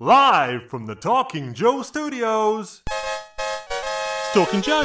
Live 0.00 0.68
from 0.68 0.86
the 0.86 0.96
Talking 0.96 1.54
Joe 1.54 1.82
studios. 1.82 2.82
It's 2.88 4.32
Talking 4.32 4.60
Joe. 4.60 4.82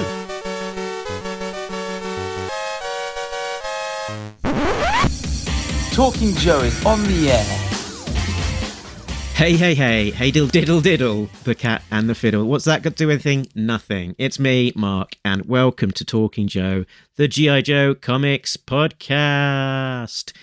Talking 5.94 6.36
Joe 6.36 6.60
is 6.60 6.86
on 6.86 7.02
the 7.06 7.32
air. 7.32 7.44
Hey, 9.34 9.54
hey, 9.54 9.74
hey, 9.74 10.12
hey, 10.12 10.30
diddle, 10.30 10.48
diddle, 10.48 10.80
diddle, 10.80 11.28
the 11.44 11.56
cat 11.56 11.82
and 11.90 12.08
the 12.08 12.14
fiddle. 12.14 12.46
What's 12.46 12.66
that 12.66 12.84
got 12.84 12.92
to 12.92 12.96
do 12.96 13.08
with 13.08 13.26
anything? 13.26 13.48
Nothing. 13.56 14.14
It's 14.20 14.38
me, 14.38 14.72
Mark, 14.76 15.16
and 15.26 15.48
welcome 15.48 15.90
to 15.90 16.06
Talking 16.06 16.48
Joe, 16.48 16.86
the 17.16 17.28
G.I. 17.28 17.62
Joe 17.62 17.96
Comics 17.96 18.58
Podcast. 18.58 20.34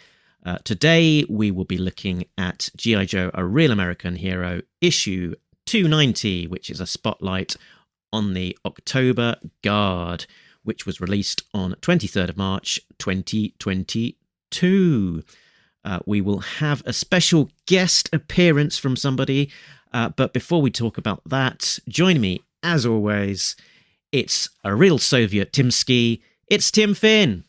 Uh, 0.43 0.57
today, 0.63 1.23
we 1.27 1.49
will 1.49 1.65
be 1.65 1.79
looking 1.79 2.25
at 2.37 2.69
G.I. 2.75 3.05
Joe, 3.05 3.31
A 3.33 3.43
Real 3.43 3.71
American 3.71 4.17
Hero, 4.17 4.61
issue 4.79 5.33
290, 5.65 6.45
which 6.47 6.69
is 6.69 6.79
a 6.79 6.85
spotlight 6.85 7.55
on 8.13 8.35
the 8.35 8.55
October 8.63 9.37
Guard, 9.63 10.27
which 10.63 10.85
was 10.85 11.01
released 11.01 11.41
on 11.51 11.73
23rd 11.81 12.29
of 12.29 12.37
March 12.37 12.79
2022. 12.99 15.23
Uh, 15.83 15.99
we 16.05 16.21
will 16.21 16.39
have 16.39 16.83
a 16.85 16.93
special 16.93 17.49
guest 17.65 18.07
appearance 18.13 18.77
from 18.77 18.95
somebody. 18.95 19.49
Uh, 19.91 20.09
but 20.09 20.33
before 20.33 20.61
we 20.61 20.71
talk 20.71 20.97
about 20.97 21.21
that, 21.25 21.79
join 21.87 22.21
me, 22.21 22.41
as 22.63 22.85
always, 22.85 23.55
it's 24.11 24.49
a 24.63 24.73
real 24.75 24.97
Soviet 24.97 25.51
Timsky. 25.51 26.21
It's 26.47 26.71
Tim 26.71 26.93
Finn. 26.93 27.43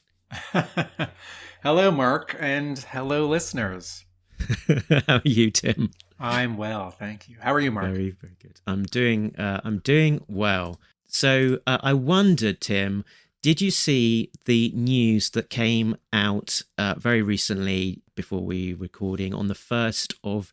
hello, 1.63 1.91
Mark, 1.91 2.37
and 2.39 2.79
hello, 2.79 3.27
listeners. 3.27 4.05
How 5.07 5.17
are 5.17 5.23
you, 5.25 5.51
Tim? 5.51 5.91
I'm 6.19 6.57
well, 6.57 6.91
thank 6.91 7.29
you. 7.29 7.37
How 7.41 7.53
are 7.53 7.61
you, 7.61 7.71
Mark? 7.71 7.87
Very, 7.87 8.11
very 8.11 8.37
good. 8.41 8.61
I'm 8.67 8.85
doing. 8.85 9.35
Uh, 9.37 9.61
I'm 9.65 9.79
doing 9.79 10.25
well. 10.29 10.81
So 11.07 11.59
uh, 11.67 11.79
I 11.83 11.93
wondered, 11.93 12.61
Tim, 12.61 13.05
did 13.43 13.61
you 13.61 13.71
see 13.71 14.31
the 14.47 14.73
news 14.75 15.31
that 15.31 15.51
came 15.51 15.97
out 16.13 16.63
uh, 16.79 16.95
very 16.97 17.23
recently 17.23 18.03
before 18.15 18.43
we 18.43 18.73
recording 18.73 19.35
on 19.35 19.49
the 19.49 19.55
first 19.55 20.15
of 20.23 20.53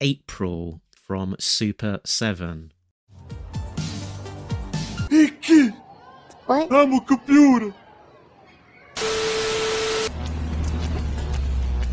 April 0.00 0.80
from 1.06 1.34
Super 1.40 2.00
Seven? 2.04 2.72
Hey 5.10 5.30
What? 6.46 6.72
I'm 6.72 6.92
a 6.94 7.00
computer. 7.00 7.74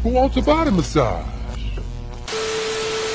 Who 0.03 0.09
wants 0.09 0.37
a 0.37 0.41
body 0.41 0.71
massage? 0.71 1.25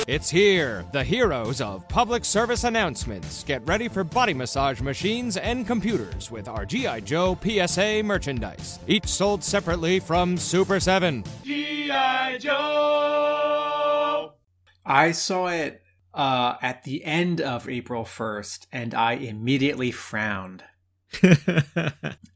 It's 0.07 0.29
here, 0.29 0.85
the 0.93 1.03
heroes 1.03 1.63
of 1.63 1.89
public 1.89 2.27
service 2.27 2.65
announcements. 2.65 3.43
Get 3.45 3.67
ready 3.67 3.89
for 3.89 4.05
body 4.05 4.35
massage 4.35 4.83
machines 4.83 5.39
and 5.39 5.67
computers 5.67 6.31
with 6.31 6.47
our 6.49 6.67
G.I. 6.67 7.01
Joe 7.01 7.39
PSA 7.43 8.03
merchandise, 8.03 8.81
each 8.87 9.07
sold 9.07 9.43
separately 9.43 10.01
from 10.01 10.37
Super 10.37 10.79
7. 10.79 11.25
G.I. 11.45 12.39
Joe! 12.39 14.35
I 14.85 15.13
saw 15.13 15.47
it 15.47 15.81
uh, 16.15 16.57
at 16.63 16.85
the 16.85 17.05
end 17.05 17.41
of 17.41 17.69
April 17.69 18.05
1st, 18.05 18.67
and 18.73 18.95
I 18.95 19.15
immediately 19.15 19.91
frowned. 19.91 20.65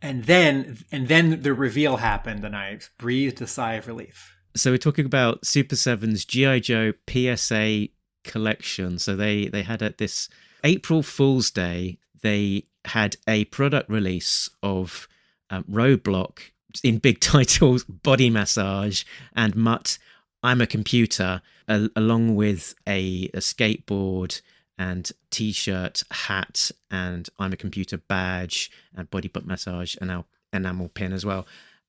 And 0.00 0.24
then, 0.24 0.78
and 0.92 1.08
then 1.08 1.42
the 1.42 1.52
reveal 1.52 1.96
happened, 1.96 2.44
and 2.44 2.54
I 2.54 2.78
breathed 2.98 3.42
a 3.42 3.48
sigh 3.48 3.74
of 3.74 3.88
relief. 3.88 4.36
so 4.54 4.70
we're 4.70 4.78
talking 4.78 5.06
about 5.06 5.44
Super 5.44 5.74
7's 5.74 6.24
GI 6.24 6.60
Joe 6.60 6.92
PSA 7.10 7.88
collection. 8.24 8.98
So 8.98 9.16
they 9.16 9.46
they 9.46 9.62
had 9.62 9.82
at 9.82 9.98
this 9.98 10.28
April 10.62 11.02
Fool's 11.02 11.50
Day 11.50 11.98
they 12.22 12.64
had 12.84 13.16
a 13.26 13.44
product 13.46 13.90
release 13.90 14.48
of 14.62 15.08
um, 15.50 15.64
Roadblock 15.64 16.38
in 16.84 16.98
big 16.98 17.20
titles, 17.32 17.84
Body 17.84 18.30
Massage 18.30 19.04
and 19.34 19.56
Mutt. 19.56 19.98
I'm 20.42 20.60
a 20.60 20.66
computer, 20.66 21.42
along 21.68 22.34
with 22.34 22.74
a, 22.86 23.30
a 23.34 23.38
skateboard 23.38 24.40
and 24.78 25.10
t-shirt, 25.30 26.02
hat, 26.10 26.70
and 26.90 27.28
I'm 27.38 27.52
a 27.52 27.56
computer 27.56 27.98
badge 27.98 28.70
and 28.94 29.10
body 29.10 29.28
butt 29.28 29.46
massage 29.46 29.96
and 30.00 30.08
now 30.08 30.26
enamel 30.52 30.88
pin 30.88 31.12
as 31.12 31.26
well. 31.26 31.46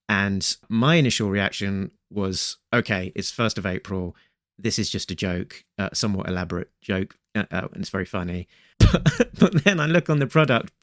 And 0.07 0.55
my 0.67 0.95
initial 0.95 1.29
reaction 1.29 1.91
was, 2.09 2.57
okay, 2.73 3.11
it's 3.15 3.29
first 3.29 3.57
of 3.57 3.65
April. 3.65 4.15
This 4.57 4.79
is 4.79 4.89
just 4.89 5.11
a 5.11 5.15
joke, 5.15 5.63
uh, 5.77 5.89
somewhat 5.93 6.27
elaborate 6.27 6.71
joke, 6.81 7.15
uh, 7.35 7.45
uh, 7.51 7.67
and 7.71 7.81
it's 7.81 7.89
very 7.89 8.05
funny. 8.05 8.47
But 9.39 9.63
then 9.63 9.79
I 9.79 9.85
look 9.85 10.09
on 10.09 10.19
the 10.19 10.27
product 10.27 10.73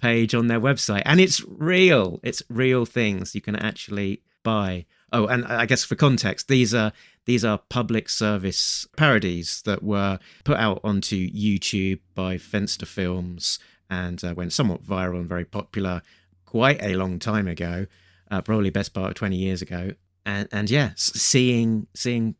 page 0.00 0.34
on 0.34 0.46
their 0.46 0.60
website, 0.60 1.02
and 1.04 1.20
it's 1.20 1.44
real. 1.46 2.20
It's 2.22 2.42
real 2.48 2.86
things 2.86 3.34
you 3.34 3.42
can 3.42 3.56
actually 3.56 4.22
buy. 4.42 4.86
Oh, 5.12 5.26
and 5.26 5.44
I 5.46 5.66
guess 5.66 5.84
for 5.84 5.94
context, 5.94 6.48
these 6.48 6.74
are 6.74 6.92
these 7.24 7.44
are 7.44 7.58
public 7.68 8.08
service 8.08 8.86
parodies 8.96 9.62
that 9.64 9.82
were 9.82 10.18
put 10.44 10.58
out 10.58 10.80
onto 10.84 11.28
YouTube 11.30 12.00
by 12.14 12.36
Fenster 12.36 12.86
Films 12.86 13.58
and 13.88 14.22
uh, 14.24 14.34
went 14.34 14.52
somewhat 14.52 14.84
viral 14.84 15.18
and 15.20 15.28
very 15.28 15.44
popular 15.44 16.02
quite 16.44 16.82
a 16.82 16.94
long 16.94 17.18
time 17.18 17.46
ago 17.46 17.86
uh, 18.30 18.42
probably 18.42 18.70
best 18.70 18.94
part 18.94 19.10
of 19.10 19.14
20 19.14 19.36
years 19.36 19.62
ago. 19.62 19.92
And 20.24 20.48
and 20.50 20.68
yeah 20.68 20.90
seeing 20.96 21.86
seeing 21.94 22.34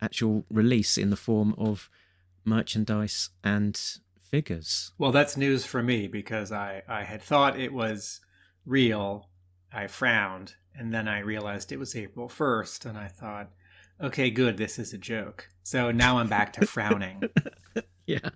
actual 0.00 0.44
release 0.48 0.96
in 0.96 1.10
the 1.10 1.16
form 1.16 1.54
of 1.58 1.90
merchandise 2.44 3.30
and 3.42 3.80
figures. 4.20 4.92
Well, 4.98 5.12
that's 5.12 5.36
news 5.36 5.64
for 5.64 5.82
me 5.82 6.06
because 6.06 6.52
I, 6.52 6.82
I 6.88 7.04
had 7.04 7.22
thought 7.22 7.58
it 7.58 7.72
was 7.72 8.20
real. 8.64 9.28
I 9.72 9.86
frowned, 9.86 10.54
and 10.76 10.92
then 10.92 11.08
I 11.08 11.18
realized 11.20 11.72
it 11.72 11.78
was 11.78 11.94
April 11.96 12.28
1st, 12.28 12.86
and 12.86 12.98
I 12.98 13.08
thought, 13.08 13.50
okay, 14.00 14.30
good, 14.30 14.56
this 14.56 14.78
is 14.78 14.92
a 14.92 14.98
joke. 14.98 15.48
So 15.62 15.90
now 15.90 16.18
I'm 16.18 16.28
back 16.28 16.52
to 16.54 16.66
frowning. 16.74 17.22
yeah 18.06 18.30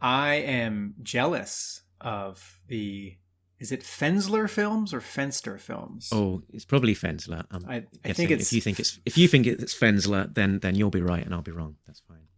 I 0.00 0.34
am 0.34 0.94
jealous 1.02 1.82
of 2.00 2.60
the. 2.68 3.16
Is 3.58 3.72
it 3.72 3.82
Fensler 3.82 4.48
films 4.48 4.94
or 4.94 5.00
Fenster 5.00 5.58
films? 5.58 6.10
oh 6.12 6.42
it's 6.52 6.64
probably 6.64 6.94
fensler 6.94 7.44
I'm 7.50 7.64
I, 7.68 7.84
I 8.04 8.12
think 8.12 8.30
it's. 8.30 8.44
if 8.44 8.52
you 8.52 8.60
think 8.60 8.78
it's 8.78 9.00
if 9.04 9.18
you 9.18 9.26
think 9.26 9.48
it's 9.48 9.74
fensler 9.74 10.32
then 10.32 10.60
then 10.60 10.76
you'll 10.76 10.90
be 10.90 11.00
right 11.00 11.24
and 11.24 11.34
i'll 11.34 11.42
be 11.42 11.50
wrong 11.50 11.74
that's 11.84 11.98
fine 12.06 12.28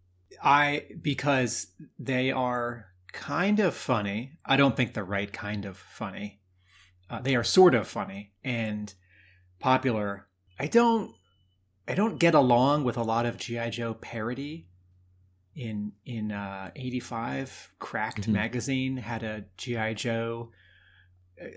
I 0.43 0.87
because 1.03 1.67
they 1.99 2.31
are 2.31 2.87
kind 3.13 3.61
of 3.61 3.75
funny. 3.75 4.39
I 4.47 4.57
don't 4.57 4.75
think 4.77 4.95
the 4.95 5.05
right 5.05 5.31
kind 5.31 5.67
of 5.67 5.77
funny. 5.77 6.41
Uh, 7.11 7.21
they 7.21 7.35
are 7.37 7.45
sort 7.45 7.75
of 7.75 7.89
funny 7.89 8.33
and 8.43 8.95
popular. 9.61 10.27
I 10.59 10.67
don't. 10.67 11.15
I 11.89 11.95
don't 11.95 12.19
get 12.19 12.35
along 12.35 12.85
with 12.85 12.97
a 12.97 13.03
lot 13.03 13.27
of 13.27 13.37
GI 13.37 13.71
Joe 13.71 13.95
parody. 13.95 14.67
In 15.57 15.93
in 16.07 16.31
uh, 16.33 16.71
'85, 16.77 17.73
Cracked 17.79 18.23
Mhm. 18.29 18.33
magazine 18.33 18.97
had 18.99 19.23
a 19.23 19.45
GI 19.57 19.95
Joe. 19.95 20.53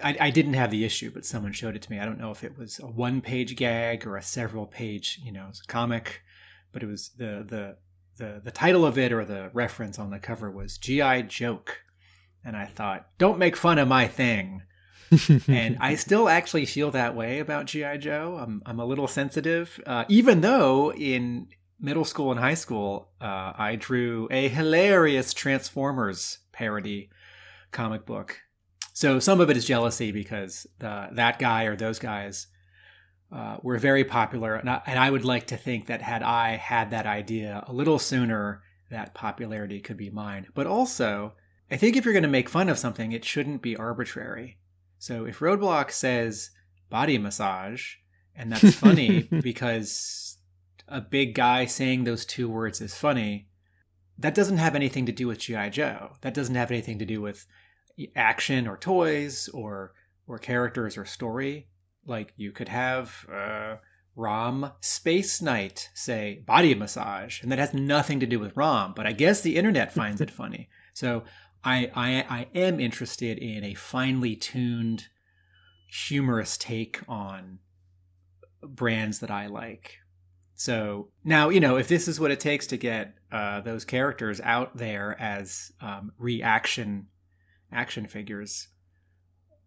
I, 0.02 0.16
I 0.20 0.30
didn't 0.30 0.54
have 0.54 0.72
the 0.72 0.86
issue, 0.86 1.12
but 1.12 1.26
someone 1.26 1.52
showed 1.52 1.76
it 1.76 1.82
to 1.84 1.92
me. 1.92 2.00
I 2.00 2.06
don't 2.06 2.18
know 2.20 2.32
if 2.32 2.44
it 2.44 2.58
was 2.58 2.80
a 2.80 2.88
one-page 2.88 3.58
gag 3.58 4.08
or 4.08 4.16
a 4.16 4.22
several-page, 4.22 5.20
you 5.24 5.32
know, 5.34 5.52
comic, 5.68 6.22
but 6.72 6.82
it 6.82 6.86
was 6.88 7.10
the 7.18 7.46
the 7.48 7.78
the 8.18 8.42
the 8.44 8.52
title 8.52 8.86
of 8.86 8.98
it 8.98 9.12
or 9.12 9.26
the 9.26 9.50
reference 9.54 10.00
on 10.00 10.10
the 10.10 10.20
cover 10.20 10.50
was 10.50 10.78
GI 10.78 11.24
Joke, 11.24 11.84
and 12.46 12.56
I 12.58 12.66
thought, 12.66 13.10
don't 13.18 13.38
make 13.40 13.56
fun 13.58 13.78
of 13.78 13.88
my 13.88 14.08
thing. 14.08 14.64
And 15.48 15.78
I 15.80 15.96
still 15.96 16.30
actually 16.30 16.66
feel 16.66 16.92
that 16.92 17.16
way 17.16 17.40
about 17.40 17.66
GI 17.66 18.00
Joe. 18.00 18.38
I'm 18.42 18.62
I'm 18.66 18.80
a 18.80 18.86
little 18.86 19.08
sensitive, 19.08 19.80
uh, 19.86 20.06
even 20.08 20.42
though 20.42 20.94
in 20.94 21.48
middle 21.80 22.06
school 22.06 22.32
and 22.32 22.40
high 22.40 22.54
school 22.54 23.10
uh, 23.20 23.54
I 23.56 23.76
drew 23.76 24.28
a 24.32 24.48
hilarious 24.48 25.34
Transformers 25.34 26.40
parody 26.52 27.10
comic 27.72 28.06
book. 28.06 28.40
So 28.94 29.20
some 29.20 29.42
of 29.42 29.50
it 29.50 29.58
is 29.58 29.66
jealousy 29.66 30.12
because 30.12 30.68
that 30.80 31.40
guy 31.40 31.64
or 31.64 31.76
those 31.76 32.00
guys 32.00 32.48
uh, 33.32 33.58
were 33.64 33.80
very 33.80 34.04
popular, 34.04 34.56
and 34.56 34.70
I, 34.70 34.82
and 34.86 35.00
I 35.00 35.10
would 35.10 35.26
like 35.26 35.48
to 35.48 35.58
think 35.58 35.88
that 35.88 36.04
had 36.04 36.22
I 36.22 36.52
had 36.56 36.92
that 36.92 37.08
idea 37.08 37.64
a 37.66 37.74
little 37.74 37.98
sooner, 37.98 38.62
that 38.92 39.16
popularity 39.16 39.80
could 39.80 39.98
be 39.98 40.12
mine. 40.12 40.48
But 40.54 40.68
also, 40.68 41.34
I 41.72 41.78
think 41.78 41.98
if 41.98 42.06
you're 42.06 42.14
going 42.14 42.22
to 42.22 42.30
make 42.30 42.48
fun 42.48 42.70
of 42.70 42.78
something, 42.78 43.12
it 43.12 43.26
shouldn't 43.26 43.64
be 43.64 43.76
arbitrary. 43.76 44.60
So 45.04 45.26
if 45.26 45.40
Roadblock 45.40 45.92
says 45.92 46.52
body 46.90 47.18
massage, 47.18 47.96
and 48.38 48.50
that's 48.50 48.74
funny 48.74 49.24
because 49.44 50.38
a 50.88 51.02
big 51.02 51.36
guy 51.36 51.66
saying 51.66 52.06
those 52.06 52.24
two 52.24 52.48
words 52.48 52.80
is 52.80 52.96
funny, 52.96 53.50
that 54.18 54.34
doesn't 54.34 54.60
have 54.60 54.76
anything 54.76 55.06
to 55.08 55.12
do 55.12 55.28
with 55.28 55.40
GI 55.40 55.72
Joe. 55.72 56.14
That 56.22 56.34
doesn't 56.34 56.56
have 56.56 56.72
anything 56.72 57.00
to 57.00 57.06
do 57.06 57.20
with 57.20 57.46
action 58.16 58.66
or 58.66 58.78
toys 58.78 59.50
or 59.50 59.92
or 60.26 60.40
characters 60.40 60.98
or 60.98 61.04
story. 61.04 61.68
Like 62.06 62.32
you 62.38 62.54
could 62.54 62.70
have 62.70 63.26
uh, 63.30 63.76
Rom 64.16 64.72
Space 64.80 65.42
Knight 65.42 65.90
say 65.94 66.46
body 66.48 66.74
massage, 66.76 67.42
and 67.42 67.52
that 67.52 67.60
has 67.60 67.74
nothing 67.74 68.22
to 68.22 68.26
do 68.26 68.40
with 68.40 68.56
Rom, 68.56 68.94
but 68.96 69.06
I 69.06 69.12
guess 69.12 69.42
the 69.42 69.58
internet 69.58 69.94
finds 69.94 70.22
it 70.22 70.32
funny. 70.42 70.70
So 70.94 71.24
I, 71.64 71.92
I 71.96 72.26
I 72.30 72.48
am 72.54 72.80
interested 72.80 73.38
in 73.38 73.64
a 73.64 73.74
finely 73.74 74.36
tuned, 74.36 75.08
humorous 75.90 76.58
take 76.58 77.00
on 77.08 77.60
brands 78.62 79.20
that 79.20 79.32
I 79.32 79.48
like. 79.48 79.98
So 80.56 81.10
now 81.24 81.50
you 81.50 81.60
know 81.60 81.78
if 81.78 81.88
this 81.88 82.08
is 82.08 82.20
what 82.20 82.32
it 82.32 82.40
takes 82.40 82.68
to 82.68 82.78
get 82.78 83.16
uh, 83.32 83.62
those 83.62 83.86
characters 83.86 84.40
out 84.42 84.78
there 84.78 85.20
as 85.20 85.72
um, 85.82 86.12
reaction 86.18 87.08
action 87.72 88.08
figures. 88.08 88.68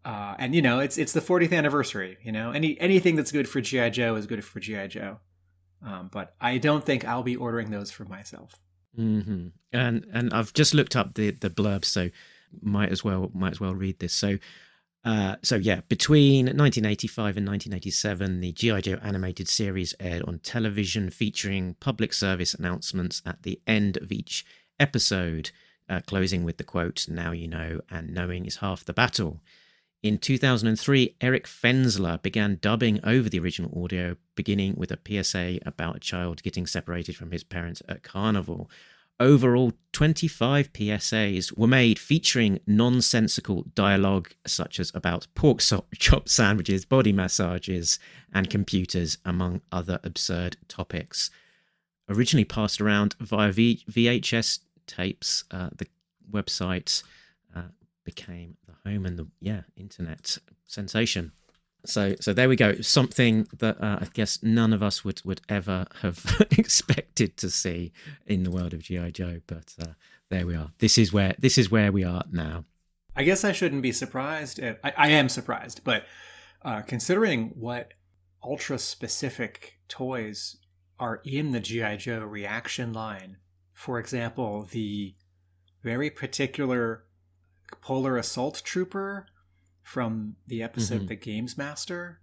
Uh, 0.05 0.37
and 0.39 0.55
you 0.55 0.63
know 0.63 0.79
it's 0.79 0.99
it's 0.99 1.13
the 1.13 1.21
40th 1.21 1.53
anniversary. 1.53 2.19
You 2.23 2.33
know 2.33 2.51
any 2.51 2.79
anything 2.81 3.17
that's 3.17 3.33
good 3.33 3.49
for 3.49 3.61
GI 3.61 3.91
Joe 3.91 4.17
is 4.17 4.27
good 4.27 4.45
for 4.45 4.61
GI 4.61 4.89
Joe. 4.89 5.19
Um, 5.85 6.09
but 6.13 6.35
I 6.41 6.59
don't 6.59 6.85
think 6.85 7.05
I'll 7.05 7.23
be 7.23 7.37
ordering 7.37 7.71
those 7.71 7.91
for 7.91 8.05
myself. 8.05 8.61
Hmm 8.97 9.49
And 9.73 10.07
and 10.13 10.33
I've 10.33 10.53
just 10.55 10.75
looked 10.75 10.97
up 10.97 11.15
the 11.15 11.31
the 11.31 11.51
blurb, 11.51 11.85
so 11.85 12.11
might 12.63 12.91
as 12.91 13.05
well 13.05 13.31
might 13.35 13.53
as 13.53 13.61
well 13.61 13.75
read 13.75 13.99
this. 13.99 14.13
So. 14.15 14.39
Uh, 15.05 15.37
so 15.43 15.55
yeah, 15.55 15.83
between 15.89 16.47
1985 16.47 17.37
and 17.37 17.47
1987, 17.47 18.41
the 18.41 18.51
GI 18.53 18.83
Joe 18.83 18.99
animated 19.03 19.49
series 19.49 19.95
aired 20.01 20.23
on 20.23 20.41
television, 20.41 21.11
featuring 21.11 21.77
public 21.79 22.13
service 22.13 22.55
announcements 22.55 23.23
at 23.25 23.45
the 23.45 23.61
end 23.69 23.97
of 23.99 24.11
each 24.11 24.45
episode, 24.81 25.53
uh, 25.89 26.01
closing 26.07 26.43
with 26.45 26.57
the 26.57 26.65
quote 26.65 27.07
"Now 27.09 27.31
you 27.31 27.49
know, 27.49 27.81
and 27.89 28.13
knowing 28.13 28.47
is 28.47 28.57
half 28.57 28.85
the 28.85 28.93
battle." 28.93 29.43
In 30.07 30.19
2003, 30.19 31.17
Eric 31.21 31.49
Fensler 31.49 32.23
began 32.23 32.59
dubbing 32.63 33.01
over 33.03 33.29
the 33.29 33.41
original 33.41 33.83
audio, 33.83 34.17
beginning 34.37 34.77
with 34.77 34.93
a 34.93 34.99
PSA 35.05 35.59
about 35.67 35.97
a 35.97 35.99
child 35.99 36.45
getting 36.45 36.65
separated 36.65 37.17
from 37.17 37.33
his 37.33 37.43
parents 37.43 37.83
at 37.89 38.05
carnival. 38.05 38.71
Overall, 39.19 39.73
25 39.91 40.73
PSAs 40.73 41.59
were 41.59 41.67
made 41.67 41.99
featuring 41.99 42.61
nonsensical 42.69 43.65
dialogue, 43.75 44.31
such 44.47 44.79
as 44.79 44.93
about 44.95 45.27
pork 45.35 45.61
so- 45.61 45.87
chop 45.97 46.29
sandwiches, 46.29 46.85
body 46.85 47.13
massages, 47.13 47.99
and 48.33 48.49
computers, 48.49 49.19
among 49.25 49.61
other 49.73 49.99
absurd 50.05 50.57
topics. 50.69 51.33
Originally 52.09 52.45
passed 52.45 52.81
around 52.81 53.17
via 53.19 53.51
v- 53.51 53.83
VHS 53.91 54.61
tapes, 54.87 55.43
uh, 55.51 55.71
the 55.77 55.89
website 56.31 57.03
became 58.07 58.57
the 58.67 58.91
home 58.91 59.05
and 59.05 59.19
the 59.19 59.27
yeah 59.41 59.63
internet 59.77 60.39
sensation. 60.65 61.33
So 61.85 62.17
so 62.21 62.33
there 62.33 62.49
we 62.49 62.57
go. 62.57 62.81
Something 62.81 63.47
that 63.59 63.79
uh, 63.83 63.99
I 64.01 64.07
guess 64.15 64.43
none 64.43 64.73
of 64.73 64.83
us 64.83 65.05
would 65.05 65.21
would 65.27 65.43
ever 65.51 65.87
have 66.01 66.47
expected 66.53 67.37
to 67.37 67.51
see 67.51 67.93
in 68.27 68.45
the 68.45 68.51
world 68.51 68.73
of 68.73 68.81
GI 68.81 69.13
Joe, 69.13 69.41
but 69.47 69.75
uh, 69.83 69.93
there 70.31 70.47
we 70.47 70.57
are. 70.57 70.71
This 70.79 70.97
is 70.97 71.13
where 71.13 71.35
this 71.39 71.59
is 71.59 71.71
where 71.71 71.93
we 71.93 72.05
are 72.05 72.25
now. 72.33 72.65
I 73.15 73.25
guess 73.25 73.45
I 73.45 73.53
shouldn't 73.53 73.83
be 73.83 73.93
surprised. 73.93 74.59
If, 74.59 74.77
I, 74.83 74.93
I 74.97 75.09
am 75.09 75.29
surprised, 75.29 75.83
but 75.85 76.05
uh, 76.63 76.83
considering 76.83 77.53
what 77.55 77.93
ultra 78.43 78.79
specific 78.79 79.79
toys 79.89 80.57
are 80.99 81.21
in 81.25 81.51
the 81.51 81.61
GI 81.61 81.99
Joe 81.99 82.21
reaction 82.21 82.93
line, 82.93 83.39
for 83.73 83.99
example, 83.99 84.69
the 84.71 85.15
very 85.83 86.11
particular 86.11 87.06
Polar 87.81 88.17
Assault 88.17 88.63
Trooper 88.65 89.27
from 89.83 90.37
the 90.47 90.63
episode 90.63 91.03
Mhm. 91.03 91.09
The 91.09 91.17
Games 91.17 91.57
Master. 91.59 92.21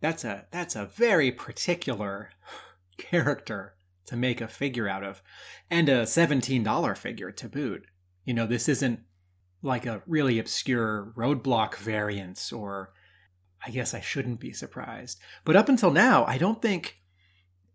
That's 0.00 0.24
a 0.24 0.46
that's 0.50 0.76
a 0.76 0.86
very 0.86 1.30
particular 1.32 2.30
character 2.98 3.76
to 4.06 4.16
make 4.16 4.40
a 4.40 4.48
figure 4.48 4.88
out 4.88 5.02
of, 5.02 5.22
and 5.70 5.88
a 5.88 6.06
seventeen 6.06 6.62
dollar 6.62 6.94
figure 6.94 7.32
to 7.32 7.48
boot. 7.48 7.86
You 8.24 8.34
know, 8.34 8.46
this 8.46 8.68
isn't 8.68 9.00
like 9.62 9.86
a 9.86 10.02
really 10.06 10.38
obscure 10.38 11.12
roadblock 11.16 11.76
variants, 11.76 12.52
or 12.52 12.92
I 13.64 13.70
guess 13.70 13.94
I 13.94 14.00
shouldn't 14.00 14.38
be 14.40 14.52
surprised. 14.52 15.18
But 15.44 15.56
up 15.56 15.68
until 15.68 15.90
now, 15.90 16.24
I 16.26 16.38
don't 16.38 16.60
think 16.62 17.00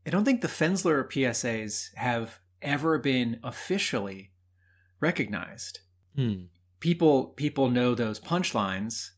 I 0.06 0.10
don't 0.10 0.24
think 0.26 0.42
the 0.42 0.48
Fensler 0.48 1.04
PSAs 1.10 1.94
have 1.96 2.40
ever 2.62 2.98
been 3.00 3.40
officially 3.44 4.32
recognized 5.00 5.80
Hmm. 6.16 6.44
People 6.82 7.28
people 7.28 7.70
know 7.70 7.96
those 7.96 8.20
punchlines 8.20 9.12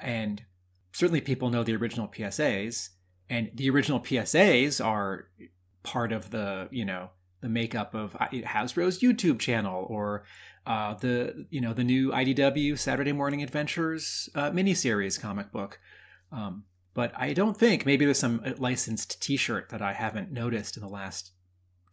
and 0.00 0.44
certainly 0.92 1.20
people 1.20 1.50
know 1.50 1.64
the 1.64 1.74
original 1.74 2.06
PSAs 2.06 2.90
and 3.28 3.50
the 3.54 3.68
original 3.70 3.98
PSAs 3.98 4.84
are 4.84 5.28
part 5.82 6.12
of 6.12 6.30
the 6.30 6.68
you 6.70 6.84
know 6.84 7.10
the 7.40 7.48
makeup 7.48 7.94
of 7.94 8.14
uh, 8.16 8.28
Hasbro's 8.28 9.00
YouTube 9.00 9.38
channel 9.38 9.86
or 9.88 10.24
uh, 10.66 10.94
the 10.94 11.46
you 11.50 11.60
know 11.60 11.72
the 11.72 11.84
new 11.84 12.10
IDW 12.10 12.78
Saturday 12.78 13.12
Morning 13.12 13.42
Adventures 13.42 14.28
uh, 14.34 14.50
miniseries 14.50 15.20
comic 15.20 15.50
book. 15.50 15.80
Um, 16.30 16.64
but 16.92 17.12
I 17.16 17.32
don't 17.32 17.56
think 17.56 17.86
maybe 17.86 18.04
there's 18.04 18.18
some 18.18 18.42
uh, 18.44 18.52
licensed 18.58 19.22
T-shirt 19.22 19.70
that 19.70 19.80
I 19.80 19.94
haven't 19.94 20.30
noticed 20.30 20.76
in 20.76 20.82
the 20.82 20.88
last 20.88 21.32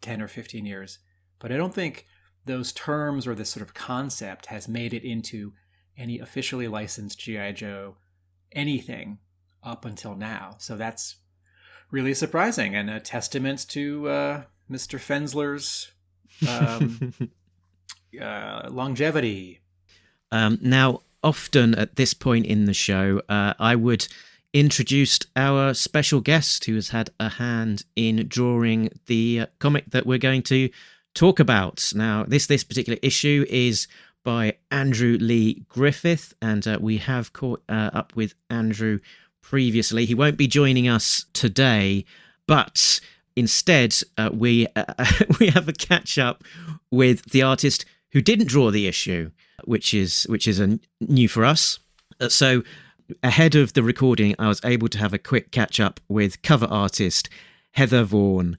ten 0.00 0.20
or 0.20 0.28
fifteen 0.28 0.66
years. 0.66 0.98
But 1.38 1.50
I 1.50 1.56
don't 1.56 1.74
think 1.74 2.04
those 2.48 2.72
terms 2.72 3.26
or 3.26 3.34
this 3.34 3.50
sort 3.50 3.62
of 3.62 3.74
concept 3.74 4.46
has 4.46 4.66
made 4.66 4.92
it 4.92 5.04
into 5.04 5.52
any 5.96 6.18
officially 6.18 6.68
licensed 6.68 7.18
GI 7.18 7.52
Joe 7.52 7.96
anything 8.52 9.18
up 9.62 9.84
until 9.84 10.14
now. 10.14 10.56
So 10.58 10.76
that's 10.76 11.16
really 11.90 12.14
surprising 12.14 12.74
and 12.74 12.90
a 12.90 13.00
testament 13.00 13.66
to 13.68 14.08
uh, 14.08 14.42
Mr. 14.70 14.98
Fensler's 14.98 15.92
um, 16.48 17.14
uh, 18.20 18.68
longevity. 18.70 19.60
Um, 20.30 20.58
now, 20.60 21.02
often 21.22 21.74
at 21.74 21.96
this 21.96 22.14
point 22.14 22.46
in 22.46 22.66
the 22.66 22.74
show, 22.74 23.22
uh, 23.28 23.54
I 23.58 23.74
would 23.76 24.06
introduce 24.52 25.18
our 25.36 25.74
special 25.74 26.20
guest 26.20 26.64
who 26.64 26.74
has 26.74 26.90
had 26.90 27.10
a 27.20 27.28
hand 27.28 27.84
in 27.96 28.28
drawing 28.28 28.90
the 29.06 29.40
uh, 29.40 29.46
comic 29.58 29.90
that 29.90 30.06
we're 30.06 30.18
going 30.18 30.42
to 30.42 30.70
talk 31.14 31.40
about. 31.40 31.92
Now, 31.94 32.24
this 32.24 32.46
this 32.46 32.64
particular 32.64 32.98
issue 33.02 33.44
is 33.48 33.88
by 34.24 34.54
Andrew 34.70 35.16
Lee 35.20 35.64
Griffith, 35.68 36.34
and 36.42 36.66
uh, 36.66 36.78
we 36.80 36.98
have 36.98 37.32
caught 37.32 37.62
uh, 37.68 37.90
up 37.92 38.14
with 38.14 38.34
Andrew 38.50 39.00
previously. 39.42 40.04
He 40.04 40.14
won't 40.14 40.36
be 40.36 40.46
joining 40.46 40.88
us 40.88 41.24
today, 41.32 42.04
but 42.46 43.00
instead 43.36 43.94
uh, 44.16 44.30
we 44.32 44.66
uh, 44.76 45.06
we 45.40 45.48
have 45.48 45.68
a 45.68 45.72
catch 45.72 46.18
up 46.18 46.44
with 46.90 47.30
the 47.30 47.42
artist 47.42 47.84
who 48.12 48.20
didn't 48.20 48.48
draw 48.48 48.70
the 48.70 48.86
issue, 48.86 49.30
which 49.64 49.94
is 49.94 50.24
which 50.24 50.46
is 50.46 50.60
a 50.60 50.78
new 51.00 51.28
for 51.28 51.44
us. 51.44 51.78
Uh, 52.20 52.28
so 52.28 52.62
ahead 53.22 53.54
of 53.54 53.72
the 53.72 53.82
recording, 53.82 54.34
I 54.38 54.48
was 54.48 54.60
able 54.64 54.88
to 54.88 54.98
have 54.98 55.14
a 55.14 55.18
quick 55.18 55.50
catch 55.50 55.80
up 55.80 56.00
with 56.08 56.42
cover 56.42 56.66
artist 56.66 57.28
Heather 57.72 58.02
Vaughan, 58.02 58.58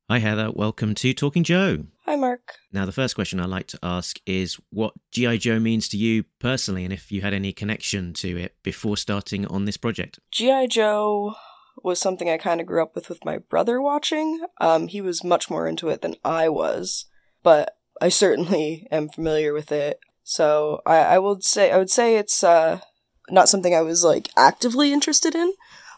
Hi, 0.10 0.20
Heather. 0.20 0.50
Welcome 0.52 0.96
to 0.96 1.14
Talking 1.14 1.44
Joe. 1.44 1.84
Hi, 2.08 2.16
Mark. 2.16 2.54
Now, 2.72 2.86
the 2.86 2.94
first 2.94 3.16
question 3.16 3.42
I'd 3.42 3.50
like 3.50 3.68
to 3.68 3.80
ask 3.84 4.18
is 4.26 4.58
what 4.70 4.94
G.I. 5.12 5.36
Joe 5.38 5.60
means 5.60 5.90
to 5.90 5.98
you 5.98 6.24
personally, 6.40 6.86
and 6.86 6.94
if 6.94 7.12
you 7.12 7.20
had 7.20 7.34
any 7.34 7.52
connection 7.52 8.14
to 8.14 8.38
it 8.38 8.56
before 8.64 8.96
starting 8.96 9.46
on 9.48 9.66
this 9.66 9.76
project. 9.76 10.18
G.I. 10.32 10.68
Joe 10.68 11.36
was 11.84 12.00
something 12.00 12.30
I 12.30 12.38
kind 12.38 12.62
of 12.62 12.68
grew 12.68 12.82
up 12.82 12.96
with 12.96 13.10
with 13.10 13.26
my 13.26 13.40
brother 13.40 13.82
watching. 13.82 14.46
Um, 14.62 14.88
he 14.88 15.02
was 15.02 15.22
much 15.22 15.50
more 15.50 15.68
into 15.68 15.90
it 15.90 16.02
than 16.02 16.16
I 16.24 16.48
was. 16.48 17.08
But 17.44 17.76
I 18.02 18.08
certainly 18.08 18.88
am 18.92 19.10
familiar 19.10 19.52
with 19.52 19.74
it. 19.74 20.00
So 20.24 20.82
I, 20.86 21.00
I 21.00 21.20
would 21.20 21.44
say 21.44 21.72
I 21.72 21.78
would 21.78 21.90
say 21.90 22.16
it's 22.16 22.42
uh, 22.42 22.80
not 23.30 23.50
something 23.50 23.76
I 23.76 23.82
was 23.82 24.06
like 24.06 24.30
actively 24.38 24.94
interested 24.94 25.36
in, 25.36 25.52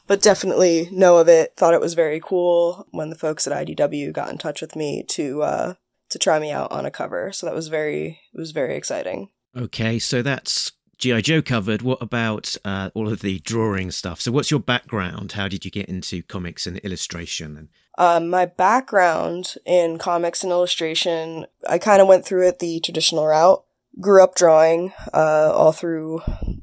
but 0.07 0.23
definitely 0.23 0.89
know 0.91 1.17
of 1.17 1.27
it. 1.27 1.53
Thought 1.55 1.75
it 1.75 1.81
was 1.81 1.93
very 1.93 2.19
cool 2.19 2.87
when 2.89 3.11
the 3.11 3.15
folks 3.15 3.45
at 3.45 3.53
IDW 3.53 4.11
got 4.11 4.29
in 4.29 4.39
touch 4.39 4.59
with 4.59 4.75
me 4.75 5.03
to 5.09 5.43
uh, 5.43 5.73
to 6.09 6.19
try 6.19 6.39
me 6.39 6.51
out 6.51 6.71
on 6.71 6.85
a 6.85 6.91
cover. 6.91 7.31
So 7.31 7.45
that 7.45 7.55
was 7.55 7.67
very 7.67 8.19
it 8.33 8.39
was 8.39 8.51
very 8.51 8.75
exciting. 8.75 9.29
Okay, 9.55 9.99
so 9.99 10.21
that's 10.21 10.71
GI 10.99 11.21
Joe 11.21 11.41
covered. 11.41 11.81
What 11.81 12.01
about 12.01 12.57
uh, 12.65 12.89
all 12.93 13.07
of 13.07 13.21
the 13.21 13.39
drawing 13.39 13.89
stuff? 13.89 14.19
So, 14.19 14.33
what's 14.33 14.51
your 14.51 14.59
background? 14.59 15.31
How 15.31 15.47
did 15.47 15.63
you 15.63 15.71
get 15.71 15.87
into 15.87 16.21
comics 16.23 16.67
and 16.67 16.77
illustration? 16.79 17.55
And 17.55 17.69
Um, 17.97 18.29
my 18.29 18.45
background 18.45 19.55
in 19.65 19.97
comics 19.97 20.43
and 20.43 20.51
illustration, 20.51 21.45
I 21.67 21.77
kind 21.77 22.01
of 22.01 22.07
went 22.07 22.25
through 22.25 22.47
it 22.49 22.59
the 22.59 22.81
traditional 22.81 23.25
route. 23.25 23.63
Grew 24.01 24.21
up 24.21 24.35
drawing 24.35 24.93
uh, 25.13 25.51
all 25.53 25.71
through, 25.71 26.21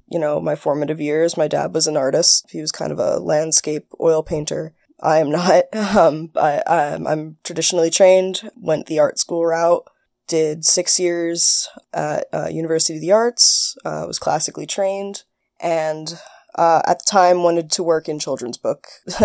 you 0.09 0.19
know, 0.19 0.39
my 0.39 0.55
formative 0.55 1.01
years. 1.01 1.37
My 1.37 1.49
dad 1.49 1.75
was 1.75 1.87
an 1.87 1.97
artist. 1.97 2.47
He 2.51 2.61
was 2.61 2.73
kind 2.73 2.93
of 2.93 2.99
a 2.99 3.19
landscape 3.19 3.87
oil 4.01 4.23
painter. 4.23 4.75
I 5.01 5.19
am 5.19 5.31
not. 5.31 5.65
Um, 5.97 6.31
I'm, 6.37 7.07
I'm 7.07 7.37
traditionally 7.45 7.91
trained. 7.91 8.51
Went 8.57 8.87
the 8.87 8.99
art 8.99 9.19
school 9.19 9.47
route. 9.47 9.85
Did 10.27 10.65
six 10.65 10.99
years 10.99 11.69
at 11.93 12.27
uh, 12.33 12.49
University 12.51 12.97
of 12.97 13.01
the 13.01 13.13
Arts. 13.13 13.77
Uh, 13.85 14.05
was 14.07 14.19
classically 14.19 14.67
trained, 14.67 15.23
and 15.61 16.19
uh, 16.57 16.83
at 16.87 16.99
the 16.99 17.05
time 17.09 17.43
wanted 17.43 17.71
to 17.73 17.83
work 17.83 18.09
in 18.09 18.19
children's 18.19 18.59
book. 18.59 18.87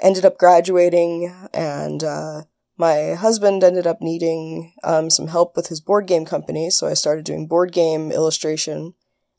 ended 0.00 0.24
up 0.24 0.38
graduating 0.38 1.34
and 1.54 2.04
uh, 2.04 2.42
my 2.76 3.14
husband 3.14 3.64
ended 3.64 3.86
up 3.86 4.00
needing 4.00 4.74
um, 4.84 5.08
some 5.08 5.28
help 5.28 5.56
with 5.56 5.68
his 5.68 5.80
board 5.80 6.06
game 6.06 6.24
company 6.24 6.70
so 6.70 6.86
i 6.86 6.94
started 6.94 7.24
doing 7.24 7.46
board 7.46 7.72
game 7.72 8.12
illustration 8.12 8.94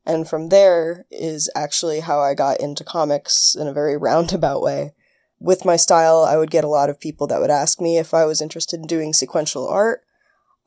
and 0.06 0.28
from 0.28 0.50
there 0.50 1.06
is 1.12 1.50
actually 1.56 2.00
how 2.00 2.20
i 2.20 2.34
got 2.34 2.60
into 2.60 2.84
comics 2.84 3.56
in 3.56 3.68
a 3.68 3.74
very 3.74 3.98
roundabout 4.08 4.62
way 4.62 4.94
with 5.40 5.66
my 5.66 5.76
style 5.76 6.24
i 6.24 6.38
would 6.38 6.52
get 6.52 6.64
a 6.64 6.70
lot 6.70 6.90
of 6.90 7.00
people 7.00 7.28
that 7.28 7.40
would 7.40 7.52
ask 7.52 7.80
me 7.80 7.98
if 7.98 8.14
i 8.14 8.26
was 8.26 8.42
interested 8.42 8.80
in 8.80 8.88
doing 8.88 9.14
sequential 9.14 9.68
art 9.68 10.02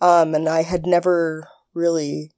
um, 0.01 0.35
and 0.35 0.49
i 0.49 0.63
had 0.63 0.87
never 0.87 1.49
really 1.75 2.33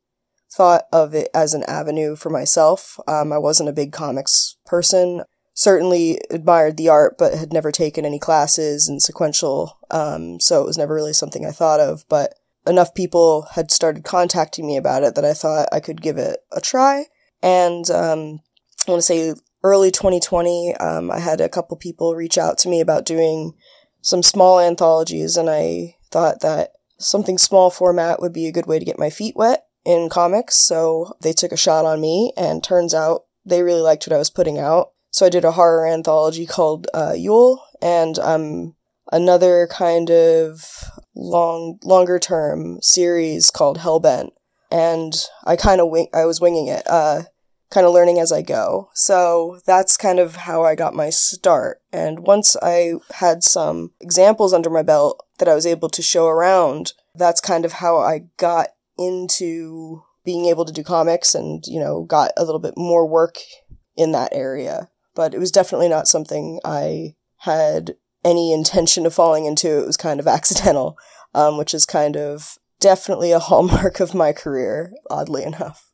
thought 0.51 0.85
of 0.93 1.15
it 1.15 1.29
as 1.35 1.55
an 1.55 1.62
avenue 1.65 2.15
for 2.17 2.31
myself 2.31 2.99
um, 3.07 3.33
i 3.33 3.39
wasn't 3.39 3.69
a 3.69 3.73
big 3.73 3.93
comics 3.93 4.57
person 4.67 5.23
certainly 5.55 6.19
admired 6.31 6.77
the 6.77 6.89
art, 6.89 7.17
but 7.19 7.35
had 7.35 7.53
never 7.53 7.71
taken 7.71 8.05
any 8.05 8.19
classes 8.19 8.89
in 8.89 9.01
sequential. 9.01 9.79
Um, 9.91 10.41
so 10.41 10.62
it 10.62 10.67
was 10.67 10.79
never 10.79 10.95
really 10.95 11.12
something 11.12 11.45
I 11.45 11.51
thought 11.51 11.81
of. 11.81 12.05
But 12.09 12.35
enough 12.67 12.95
people 12.95 13.49
had 13.53 13.71
started 13.71 14.05
contacting 14.05 14.67
me 14.67 14.77
about 14.77 15.03
it 15.03 15.15
that 15.15 15.25
I 15.25 15.35
thought 15.35 15.69
I 15.73 15.81
could 15.81 16.01
give 16.01 16.17
it 16.17 16.39
a 16.53 16.61
try. 16.61 17.07
And 17.43 17.91
um, 17.91 18.41
I 18.87 18.91
want 18.91 18.99
to 18.99 19.03
say 19.03 19.35
early 19.62 19.90
2020, 19.90 20.75
um, 20.76 21.11
I 21.11 21.19
had 21.19 21.40
a 21.40 21.49
couple 21.49 21.76
people 21.76 22.14
reach 22.14 22.38
out 22.38 22.59
to 22.59 22.69
me 22.69 22.81
about 22.81 23.04
doing 23.04 23.54
some 24.00 24.23
small 24.23 24.61
anthologies, 24.61 25.37
and 25.37 25.49
I 25.49 25.97
thought 26.11 26.40
that 26.40 26.73
something 26.99 27.38
small 27.38 27.71
format 27.71 28.21
would 28.21 28.33
be 28.33 28.47
a 28.47 28.52
good 28.52 28.66
way 28.66 28.78
to 28.78 28.85
get 28.85 28.99
my 28.99 29.11
feet 29.11 29.37
wet 29.37 29.66
in 29.85 30.09
comics. 30.09 30.57
So 30.57 31.14
they 31.21 31.33
took 31.33 31.52
a 31.52 31.57
shot 31.57 31.85
on 31.85 32.00
me, 32.00 32.33
and 32.37 32.62
turns 32.62 32.95
out 32.95 33.25
they 33.45 33.62
really 33.62 33.81
liked 33.81 34.07
what 34.07 34.14
I 34.14 34.19
was 34.19 34.31
putting 34.31 34.59
out. 34.59 34.92
So 35.11 35.26
I 35.26 35.31
did 35.31 35.45
a 35.45 35.52
horror 35.52 35.87
anthology 35.87 36.47
called 36.47 36.88
uh, 36.95 37.14
Yule, 37.16 37.62
and 37.81 38.19
um, 38.19 38.75
another 39.12 39.69
kind 39.71 40.11
of 40.11 40.64
long, 41.14 41.78
longer 41.85 42.19
term 42.19 42.78
series 42.81 43.50
called 43.50 43.78
Hellbent. 43.78 44.31
And 44.71 45.12
I 45.45 45.57
kind 45.57 45.83
of 45.83 45.90
wing, 45.90 46.09
I 46.14 46.25
was 46.25 46.40
winging 46.40 46.69
it, 46.69 46.83
uh, 46.88 47.25
kind 47.73 47.87
of 47.87 47.93
learning 47.93 48.21
as 48.21 48.31
I 48.31 48.43
go. 48.43 48.91
So 48.95 49.59
that's 49.67 49.97
kind 49.97 50.19
of 50.19 50.37
how 50.37 50.62
I 50.62 50.75
got 50.75 50.95
my 50.95 51.11
start. 51.11 51.81
And 51.93 52.21
once 52.21 52.57
I 52.62 52.95
had 53.14 53.43
some 53.43 53.93
examples 54.00 54.52
under 54.52 54.71
my 54.71 54.83
belt 54.83 55.25
that 55.38 55.49
I 55.49 55.55
was 55.55 55.67
able 55.67 55.88
to 55.88 56.02
show 56.02 56.26
around, 56.29 56.93
that's 57.14 57.41
kind 57.41 57.64
of 57.64 57.73
how 57.73 57.99
I 57.99 58.26
got 58.37 58.69
into 58.99 60.02
being 60.25 60.47
able 60.47 60.64
to 60.64 60.73
do 60.73 60.85
comics 60.85 61.35
and, 61.35 61.64
you 61.67 61.81
know, 61.81 62.05
got 62.05 62.31
a 62.37 62.45
little 62.45 62.61
bit 62.61 62.75
more 62.76 63.09
work 63.09 63.38
in 63.97 64.12
that 64.12 64.33
area 64.33 64.88
but 65.14 65.35
it 65.35 65.38
was 65.38 65.50
definitely 65.50 65.88
not 65.88 66.09
something 66.09 66.61
I 66.64 67.14
had 67.38 67.97
any 68.25 68.52
intention 68.52 69.07
of 69.07 69.14
falling 69.14 69.47
into. 69.47 69.79
It 69.81 69.87
was 69.87 69.97
kind 69.97 70.21
of 70.21 70.26
accidental, 70.29 70.97
um, 71.35 71.59
which 71.59 71.75
is 71.75 71.87
kind 71.87 72.17
of 72.17 72.59
definitely 72.81 73.33
a 73.33 73.38
hallmark 73.38 74.00
of 74.00 74.14
my 74.14 74.33
career, 74.33 74.93
oddly 75.11 75.45
enough. 75.45 75.92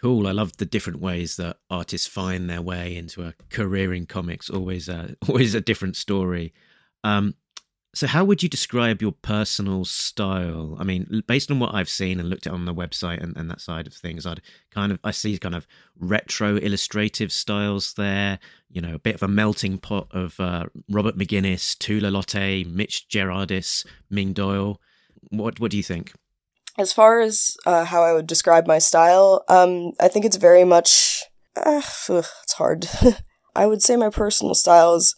Cool. 0.00 0.26
I 0.26 0.32
love 0.32 0.56
the 0.56 0.64
different 0.64 1.00
ways 1.00 1.36
that 1.36 1.58
artists 1.68 2.06
find 2.06 2.48
their 2.48 2.62
way 2.62 2.96
into 2.96 3.22
a 3.22 3.34
career 3.50 3.92
in 3.92 4.06
comics. 4.06 4.48
Always, 4.48 4.88
a, 4.88 5.14
always 5.28 5.54
a 5.54 5.60
different 5.60 5.96
story. 5.96 6.54
Um, 7.04 7.34
so, 7.92 8.06
how 8.06 8.24
would 8.24 8.42
you 8.42 8.48
describe 8.48 9.02
your 9.02 9.12
personal 9.12 9.84
style? 9.84 10.76
I 10.78 10.84
mean, 10.84 11.22
based 11.26 11.50
on 11.50 11.58
what 11.58 11.74
I've 11.74 11.88
seen 11.88 12.20
and 12.20 12.30
looked 12.30 12.46
at 12.46 12.52
on 12.52 12.64
the 12.64 12.74
website 12.74 13.20
and, 13.22 13.36
and 13.36 13.50
that 13.50 13.60
side 13.60 13.86
of 13.86 13.92
things, 13.92 14.26
I'd 14.26 14.40
kind 14.70 14.92
of 14.92 15.00
I 15.02 15.10
see 15.10 15.36
kind 15.38 15.56
of 15.56 15.66
retro 15.98 16.56
illustrative 16.56 17.32
styles 17.32 17.94
there. 17.94 18.38
You 18.70 18.80
know, 18.80 18.94
a 18.94 18.98
bit 19.00 19.16
of 19.16 19.22
a 19.24 19.28
melting 19.28 19.78
pot 19.78 20.06
of 20.12 20.38
uh, 20.38 20.66
Robert 20.88 21.18
McGinnis, 21.18 21.76
Tula 21.78 22.10
Lotay, 22.10 22.64
Mitch 22.64 23.08
Gerads, 23.08 23.84
Ming 24.08 24.32
Doyle. 24.32 24.80
What 25.30 25.58
What 25.58 25.72
do 25.72 25.76
you 25.76 25.82
think? 25.82 26.12
As 26.80 26.94
far 26.94 27.20
as 27.20 27.58
uh, 27.66 27.84
how 27.84 28.02
I 28.02 28.14
would 28.14 28.26
describe 28.26 28.66
my 28.66 28.78
style, 28.78 29.44
um, 29.48 29.92
I 30.00 30.08
think 30.08 30.24
it's 30.24 30.38
very 30.38 30.64
much. 30.64 31.24
Uh, 31.54 31.82
ugh, 32.08 32.24
it's 32.42 32.54
hard. 32.54 32.88
I 33.54 33.66
would 33.66 33.82
say 33.82 33.96
my 33.96 34.08
personal 34.08 34.54
style 34.54 34.94
is 34.94 35.14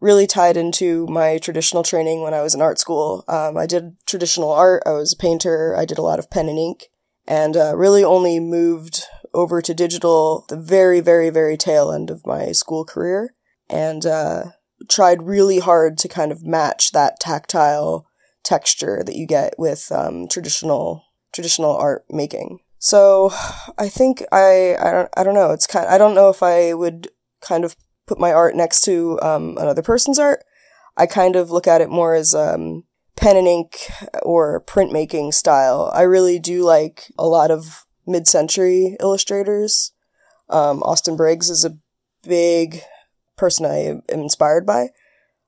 really 0.00 0.26
tied 0.26 0.56
into 0.56 1.06
my 1.08 1.36
traditional 1.36 1.82
training 1.82 2.22
when 2.22 2.32
I 2.32 2.40
was 2.40 2.54
in 2.54 2.62
art 2.62 2.78
school. 2.78 3.22
Um, 3.28 3.58
I 3.58 3.66
did 3.66 3.98
traditional 4.06 4.50
art. 4.50 4.82
I 4.86 4.92
was 4.92 5.12
a 5.12 5.16
painter. 5.16 5.76
I 5.76 5.84
did 5.84 5.98
a 5.98 6.02
lot 6.02 6.18
of 6.18 6.30
pen 6.30 6.48
and 6.48 6.58
ink, 6.58 6.88
and 7.26 7.54
uh, 7.54 7.76
really 7.76 8.02
only 8.02 8.40
moved 8.40 9.02
over 9.34 9.60
to 9.60 9.74
digital 9.74 10.46
the 10.48 10.56
very, 10.56 11.00
very, 11.00 11.28
very 11.28 11.58
tail 11.58 11.92
end 11.92 12.08
of 12.08 12.24
my 12.24 12.52
school 12.52 12.86
career, 12.86 13.34
and 13.68 14.06
uh, 14.06 14.44
tried 14.88 15.24
really 15.24 15.58
hard 15.58 15.98
to 15.98 16.08
kind 16.08 16.32
of 16.32 16.46
match 16.46 16.92
that 16.92 17.20
tactile 17.20 18.06
texture 18.44 19.02
that 19.04 19.16
you 19.16 19.26
get 19.26 19.54
with 19.58 19.90
um, 19.90 20.28
traditional 20.28 21.04
traditional 21.32 21.76
art 21.76 22.04
making. 22.10 22.60
So 22.78 23.32
I 23.78 23.88
think 23.88 24.22
I 24.30 24.76
I 24.78 24.90
don't 24.92 25.08
I 25.16 25.24
don't 25.24 25.34
know. 25.34 25.50
It's 25.50 25.66
kind 25.66 25.86
I 25.88 25.98
don't 25.98 26.14
know 26.14 26.28
if 26.28 26.42
I 26.42 26.74
would 26.74 27.08
kind 27.40 27.64
of 27.64 27.76
put 28.06 28.20
my 28.20 28.32
art 28.32 28.54
next 28.54 28.82
to 28.82 29.18
um, 29.22 29.56
another 29.58 29.82
person's 29.82 30.18
art. 30.18 30.44
I 30.96 31.06
kind 31.06 31.34
of 31.34 31.50
look 31.50 31.66
at 31.66 31.80
it 31.80 31.88
more 31.88 32.14
as 32.14 32.34
um, 32.34 32.84
pen 33.16 33.36
and 33.36 33.48
ink 33.48 33.88
or 34.22 34.62
printmaking 34.64 35.34
style. 35.34 35.90
I 35.94 36.02
really 36.02 36.38
do 36.38 36.62
like 36.62 37.10
a 37.18 37.26
lot 37.26 37.50
of 37.50 37.86
mid-century 38.06 38.96
illustrators. 39.00 39.92
Um, 40.50 40.82
Austin 40.82 41.16
Briggs 41.16 41.48
is 41.48 41.64
a 41.64 41.78
big 42.22 42.82
person 43.36 43.66
I 43.66 43.78
am 43.78 44.02
inspired 44.08 44.66
by. 44.66 44.90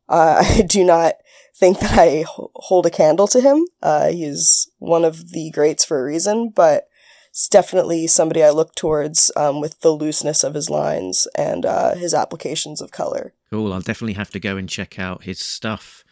Uh, 0.09 0.43
I 0.59 0.63
do 0.63 0.85
not 0.85 1.15
think 1.57 1.81
that 1.81 1.99
I 1.99 2.25
hold 2.29 2.87
a 2.87 2.91
candle 2.91 3.29
to 3.29 3.41
him. 3.41 3.67
Uh, 3.83 4.09
he's 4.09 4.71
one 4.79 5.05
of 5.05 5.31
the 5.31 5.51
greats 5.51 5.85
for 5.85 6.01
a 6.01 6.05
reason, 6.05 6.51
but 6.51 6.89
it's 7.31 7.49
definitely 7.49 8.07
somebody 8.07 8.43
I 8.43 8.51
look 8.51 8.75
towards 8.75 9.31
um, 9.37 9.61
with 9.61 9.81
the 9.81 9.91
looseness 9.91 10.45
of 10.45 10.55
his 10.55 10.71
lines 10.71 11.27
and 11.37 11.65
uh, 11.65 11.95
his 11.95 12.15
applications 12.15 12.81
of 12.81 12.91
color. 12.91 13.35
Cool. 13.51 13.73
I'll 13.73 13.81
definitely 13.81 14.15
have 14.15 14.31
to 14.31 14.41
go 14.41 14.57
and 14.57 14.69
check 14.69 14.99
out 14.99 15.25
his 15.25 15.39
stuff. 15.39 16.03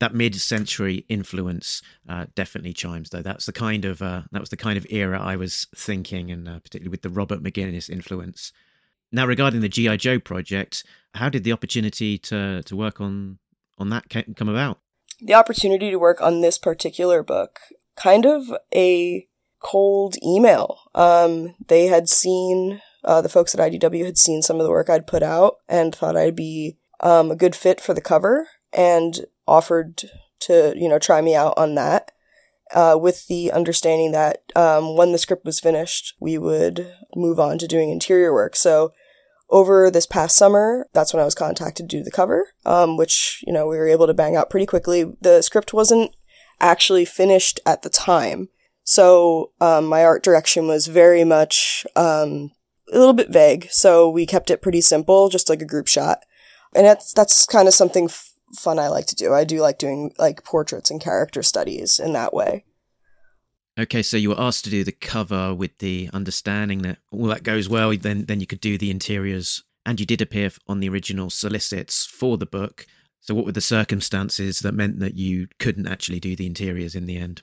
That 0.00 0.14
mid-century 0.14 1.04
influence 1.08 1.82
uh, 2.08 2.26
definitely 2.34 2.72
chimes, 2.72 3.10
though. 3.10 3.22
That's 3.22 3.46
the 3.46 3.52
kind 3.52 3.84
of 3.84 4.00
uh, 4.00 4.22
that 4.30 4.40
was 4.40 4.50
the 4.50 4.56
kind 4.56 4.78
of 4.78 4.86
era 4.90 5.20
I 5.20 5.34
was 5.34 5.66
thinking, 5.74 6.30
and 6.30 6.48
uh, 6.48 6.60
particularly 6.60 6.90
with 6.90 7.02
the 7.02 7.10
Robert 7.10 7.42
McGinnis 7.42 7.90
influence. 7.90 8.52
Now, 9.10 9.26
regarding 9.26 9.60
the 9.60 9.68
GI 9.68 9.96
Joe 9.96 10.20
project, 10.20 10.84
how 11.14 11.28
did 11.28 11.42
the 11.42 11.52
opportunity 11.52 12.16
to 12.18 12.62
to 12.62 12.76
work 12.76 13.00
on 13.00 13.38
on 13.80 13.90
that 13.90 14.08
come 14.36 14.48
about? 14.48 14.78
The 15.20 15.34
opportunity 15.34 15.90
to 15.90 15.98
work 15.98 16.20
on 16.20 16.40
this 16.40 16.58
particular 16.58 17.22
book, 17.22 17.58
kind 17.96 18.24
of 18.24 18.44
a 18.74 19.26
cold 19.60 20.16
email. 20.22 20.78
Um, 20.94 21.54
they 21.66 21.86
had 21.86 22.08
seen, 22.08 22.80
uh, 23.04 23.20
the 23.20 23.28
folks 23.28 23.54
at 23.54 23.60
IDW 23.60 24.04
had 24.04 24.18
seen 24.18 24.42
some 24.42 24.60
of 24.60 24.64
the 24.64 24.70
work 24.70 24.88
I'd 24.88 25.06
put 25.06 25.22
out 25.22 25.56
and 25.68 25.94
thought 25.94 26.16
I'd 26.16 26.36
be 26.36 26.78
um, 27.00 27.30
a 27.30 27.36
good 27.36 27.56
fit 27.56 27.80
for 27.80 27.94
the 27.94 28.00
cover 28.00 28.48
and 28.72 29.26
offered 29.46 30.02
to, 30.40 30.74
you 30.76 30.88
know, 30.88 30.98
try 30.98 31.20
me 31.20 31.34
out 31.34 31.54
on 31.56 31.74
that. 31.74 32.12
Uh, 32.74 32.98
with 33.00 33.26
the 33.28 33.50
understanding 33.50 34.12
that 34.12 34.42
um, 34.54 34.94
when 34.94 35.10
the 35.12 35.16
script 35.16 35.46
was 35.46 35.58
finished, 35.58 36.14
we 36.20 36.36
would 36.36 36.92
move 37.16 37.40
on 37.40 37.56
to 37.56 37.66
doing 37.66 37.88
interior 37.88 38.30
work. 38.30 38.54
So, 38.54 38.92
over 39.50 39.90
this 39.90 40.06
past 40.06 40.36
summer, 40.36 40.86
that's 40.92 41.14
when 41.14 41.22
I 41.22 41.24
was 41.24 41.34
contacted 41.34 41.88
to 41.88 41.96
do 41.96 42.02
the 42.04 42.10
cover, 42.10 42.48
um, 42.66 42.96
which, 42.96 43.42
you 43.46 43.52
know, 43.52 43.66
we 43.66 43.78
were 43.78 43.88
able 43.88 44.06
to 44.06 44.14
bang 44.14 44.36
out 44.36 44.50
pretty 44.50 44.66
quickly. 44.66 45.04
The 45.20 45.42
script 45.42 45.72
wasn't 45.72 46.14
actually 46.60 47.04
finished 47.04 47.60
at 47.64 47.82
the 47.82 47.90
time 47.90 48.48
So 48.90 49.52
um, 49.60 49.84
my 49.84 50.02
art 50.02 50.22
direction 50.22 50.66
was 50.66 50.86
very 50.86 51.22
much 51.22 51.86
um, 51.94 52.52
a 52.90 52.98
little 52.98 53.12
bit 53.12 53.28
vague. 53.28 53.68
So 53.70 54.08
we 54.08 54.24
kept 54.24 54.50
it 54.50 54.62
pretty 54.62 54.80
simple, 54.80 55.28
just 55.28 55.50
like 55.50 55.60
a 55.60 55.66
group 55.66 55.88
shot. 55.88 56.20
And 56.74 56.86
that's 56.86 57.12
that's 57.12 57.44
kind 57.44 57.68
of 57.68 57.74
something 57.74 58.06
f- 58.06 58.32
fun 58.56 58.78
I 58.78 58.88
like 58.88 59.04
to 59.08 59.14
do. 59.14 59.34
I 59.34 59.44
do 59.44 59.60
like 59.60 59.76
doing 59.76 60.14
like 60.18 60.42
portraits 60.42 60.90
and 60.90 61.02
character 61.02 61.42
studies 61.42 62.00
in 62.00 62.14
that 62.14 62.32
way. 62.32 62.64
Okay, 63.78 64.02
so 64.02 64.16
you 64.16 64.30
were 64.30 64.40
asked 64.40 64.64
to 64.64 64.70
do 64.70 64.82
the 64.82 64.90
cover 64.90 65.54
with 65.54 65.78
the 65.78 66.10
understanding 66.12 66.82
that 66.82 66.98
all 67.12 67.26
that 67.26 67.44
goes 67.44 67.68
well, 67.68 67.96
then 67.96 68.24
then 68.24 68.40
you 68.40 68.46
could 68.46 68.60
do 68.60 68.76
the 68.76 68.90
interiors, 68.90 69.62
and 69.86 70.00
you 70.00 70.06
did 70.06 70.20
appear 70.20 70.50
on 70.66 70.80
the 70.80 70.88
original 70.88 71.30
solicits 71.30 72.04
for 72.04 72.36
the 72.36 72.46
book. 72.46 72.86
So, 73.20 73.34
what 73.34 73.46
were 73.46 73.52
the 73.52 73.60
circumstances 73.60 74.60
that 74.60 74.72
meant 74.72 74.98
that 74.98 75.14
you 75.14 75.46
couldn't 75.60 75.86
actually 75.86 76.18
do 76.18 76.34
the 76.34 76.46
interiors 76.46 76.96
in 76.96 77.06
the 77.06 77.18
end? 77.18 77.42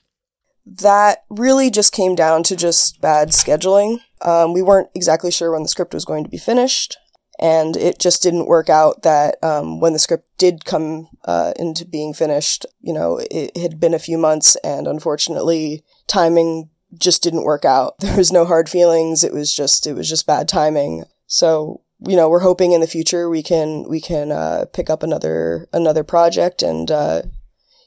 That 0.65 1.23
really 1.29 1.69
just 1.69 1.93
came 1.93 2.15
down 2.15 2.43
to 2.43 2.55
just 2.57 2.99
bad 2.99 3.29
scheduling. 3.29 3.99
Um, 4.21 4.51
we 4.51 4.61
weren't 4.61 4.89
exactly 4.93 5.31
sure 5.31 5.51
when 5.51 5.63
the 5.63 5.69
script 5.69 5.93
was 5.93 6.03
going 6.03 6.23
to 6.25 6.29
be 6.29 6.37
finished, 6.37 6.97
and 7.39 7.75
it 7.75 7.99
just 7.99 8.23
didn't 8.23 8.47
work 8.47 8.69
out 8.69 9.01
that 9.03 9.37
um, 9.43 9.79
when 9.79 9.93
the 9.93 9.99
script 9.99 10.27
did 10.37 10.65
come 10.65 11.09
uh, 11.25 11.53
into 11.57 11.85
being 11.85 12.13
finished, 12.13 12.65
you 12.81 12.93
know, 12.93 13.19
it 13.29 13.55
had 13.57 13.79
been 13.79 13.93
a 13.93 13.99
few 13.99 14.17
months, 14.17 14.55
and 14.57 14.87
unfortunately, 14.87 15.83
timing 16.07 16.69
just 16.97 17.23
didn't 17.23 17.43
work 17.43 17.65
out. 17.65 17.95
There 17.99 18.17
was 18.17 18.31
no 18.31 18.45
hard 18.45 18.69
feelings. 18.69 19.23
It 19.23 19.33
was 19.33 19.53
just 19.53 19.87
it 19.87 19.93
was 19.93 20.07
just 20.07 20.27
bad 20.27 20.47
timing. 20.47 21.03
So 21.27 21.81
you 21.99 22.15
know, 22.15 22.29
we're 22.29 22.39
hoping 22.39 22.71
in 22.71 22.81
the 22.81 22.87
future 22.87 23.29
we 23.29 23.43
can 23.43 23.87
we 23.89 23.99
can 23.99 24.31
uh, 24.31 24.65
pick 24.73 24.89
up 24.89 25.03
another 25.03 25.67
another 25.73 26.03
project 26.03 26.61
and 26.61 26.89
uh, 26.91 27.23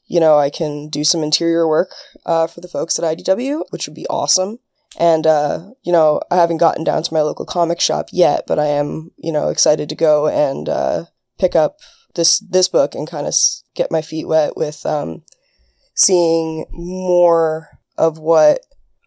you 0.07 0.21
know 0.21 0.39
I 0.39 0.51
can 0.51 0.89
do 0.89 1.05
some 1.05 1.23
interior 1.23 1.67
work 1.69 1.93
uh, 2.27 2.47
for 2.47 2.61
the 2.61 2.69
folks 2.69 2.99
at 2.99 3.05
IDW, 3.05 3.65
which 3.71 3.87
would 3.87 3.95
be 3.95 4.07
awesome. 4.09 4.59
And 4.99 5.27
uh, 5.27 5.71
you 5.83 5.93
know, 5.93 6.21
I 6.31 6.37
haven't 6.37 6.59
gotten 6.59 6.85
down 6.85 7.03
to 7.03 7.15
my 7.15 7.21
local 7.21 7.45
comic 7.45 7.81
shop 7.81 8.09
yet, 8.13 8.45
but 8.47 8.59
I 8.59 8.67
am 8.67 9.11
you 9.17 9.33
know 9.33 9.49
excited 9.49 9.89
to 9.89 9.95
go 9.95 10.29
and 10.29 10.69
uh, 10.69 11.05
pick 11.39 11.55
up 11.55 11.79
this 12.15 12.39
this 12.41 12.69
book 12.69 12.95
and 12.95 13.09
kind 13.09 13.27
of 13.27 13.35
get 13.75 13.93
my 13.93 14.03
feet 14.03 14.27
wet 14.27 14.57
with 14.57 14.85
um, 14.87 15.23
seeing 15.95 16.67
more 16.71 17.69
of 17.97 18.19
what 18.19 18.61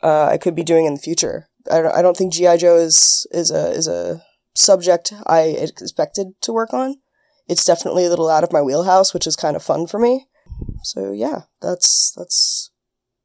uh, 0.04 0.26
I 0.26 0.38
could 0.38 0.56
be 0.56 0.64
doing 0.64 0.86
in 0.86 0.94
the 0.94 1.00
future. 1.00 1.48
I 1.72 1.82
don't, 1.82 1.96
I 1.96 2.02
don't 2.02 2.18
think 2.18 2.34
GI 2.34 2.58
Joe 2.58 2.78
is 2.78 3.28
is 3.32 3.52
a 3.52 3.72
is 3.72 3.88
a 3.88 4.24
subject 4.56 5.14
I 5.28 5.42
expected 5.42 6.34
to 6.42 6.54
work 6.54 6.74
on. 6.74 6.98
It's 7.48 7.66
definitely 7.66 8.06
a 8.06 8.10
little 8.10 8.30
out 8.30 8.44
of 8.44 8.54
my 8.54 8.62
wheelhouse, 8.62 9.14
which 9.14 9.28
is 9.28 9.36
kind 9.36 9.56
of 9.56 9.64
fun 9.64 9.88
for 9.88 10.00
me. 10.00 10.28
So 10.84 11.12
yeah, 11.12 11.42
that's 11.62 12.14
that's 12.16 12.71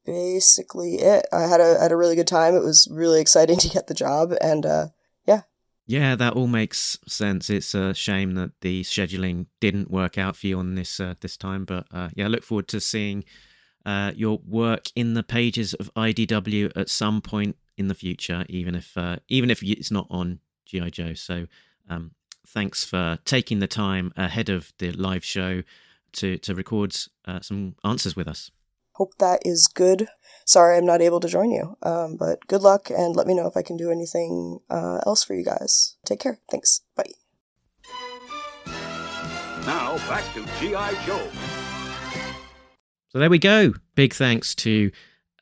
basically 0.06 0.96
it. 0.96 1.26
I 1.32 1.42
had 1.42 1.60
a 1.60 1.78
had 1.78 1.92
a 1.92 1.96
really 1.96 2.16
good 2.16 2.26
time. 2.26 2.54
It 2.54 2.62
was 2.62 2.88
really 2.90 3.20
exciting 3.20 3.58
to 3.58 3.68
get 3.68 3.88
the 3.88 3.94
job, 3.94 4.32
and 4.40 4.64
uh, 4.64 4.86
yeah. 5.26 5.42
Yeah, 5.86 6.16
that 6.16 6.32
all 6.32 6.46
makes 6.46 6.98
sense. 7.06 7.50
It's 7.50 7.74
a 7.74 7.94
shame 7.94 8.34
that 8.34 8.52
the 8.60 8.82
scheduling 8.82 9.46
didn't 9.60 9.90
work 9.90 10.16
out 10.18 10.36
for 10.36 10.46
you 10.46 10.58
on 10.58 10.74
this 10.74 10.98
uh, 11.00 11.14
this 11.20 11.36
time, 11.36 11.64
but 11.64 11.86
uh, 11.92 12.08
yeah, 12.14 12.24
I 12.24 12.28
look 12.28 12.44
forward 12.44 12.68
to 12.68 12.80
seeing 12.80 13.24
uh, 13.84 14.12
your 14.16 14.40
work 14.46 14.90
in 14.96 15.14
the 15.14 15.22
pages 15.22 15.74
of 15.74 15.92
IDW 15.94 16.72
at 16.74 16.88
some 16.88 17.20
point 17.20 17.56
in 17.76 17.88
the 17.88 17.94
future, 17.94 18.44
even 18.48 18.74
if 18.74 18.96
uh, 18.96 19.16
even 19.28 19.50
if 19.50 19.62
it's 19.62 19.90
not 19.90 20.06
on 20.10 20.40
GI 20.64 20.90
Joe. 20.90 21.14
So 21.14 21.46
um, 21.88 22.12
thanks 22.46 22.84
for 22.84 23.18
taking 23.24 23.60
the 23.60 23.66
time 23.66 24.12
ahead 24.16 24.48
of 24.48 24.72
the 24.78 24.92
live 24.92 25.24
show 25.24 25.62
to 26.12 26.38
to 26.38 26.54
record 26.54 26.96
uh, 27.26 27.40
some 27.40 27.76
answers 27.84 28.16
with 28.16 28.28
us. 28.28 28.50
Hope 28.96 29.18
that 29.18 29.40
is 29.44 29.66
good. 29.66 30.08
Sorry, 30.46 30.78
I'm 30.78 30.86
not 30.86 31.02
able 31.02 31.20
to 31.20 31.28
join 31.28 31.50
you, 31.50 31.76
um, 31.82 32.16
but 32.16 32.46
good 32.46 32.62
luck 32.62 32.88
and 32.88 33.14
let 33.14 33.26
me 33.26 33.34
know 33.34 33.46
if 33.46 33.56
I 33.56 33.62
can 33.62 33.76
do 33.76 33.90
anything 33.90 34.60
uh, 34.70 35.00
else 35.04 35.22
for 35.22 35.34
you 35.34 35.44
guys. 35.44 35.96
Take 36.06 36.20
care. 36.20 36.38
Thanks. 36.50 36.80
Bye. 36.96 37.04
Now 39.66 39.98
back 40.08 40.24
to 40.34 40.46
G.I. 40.60 41.04
Joe. 41.04 41.28
So 43.08 43.18
there 43.18 43.28
we 43.28 43.38
go. 43.38 43.74
Big 43.96 44.14
thanks 44.14 44.54
to 44.56 44.90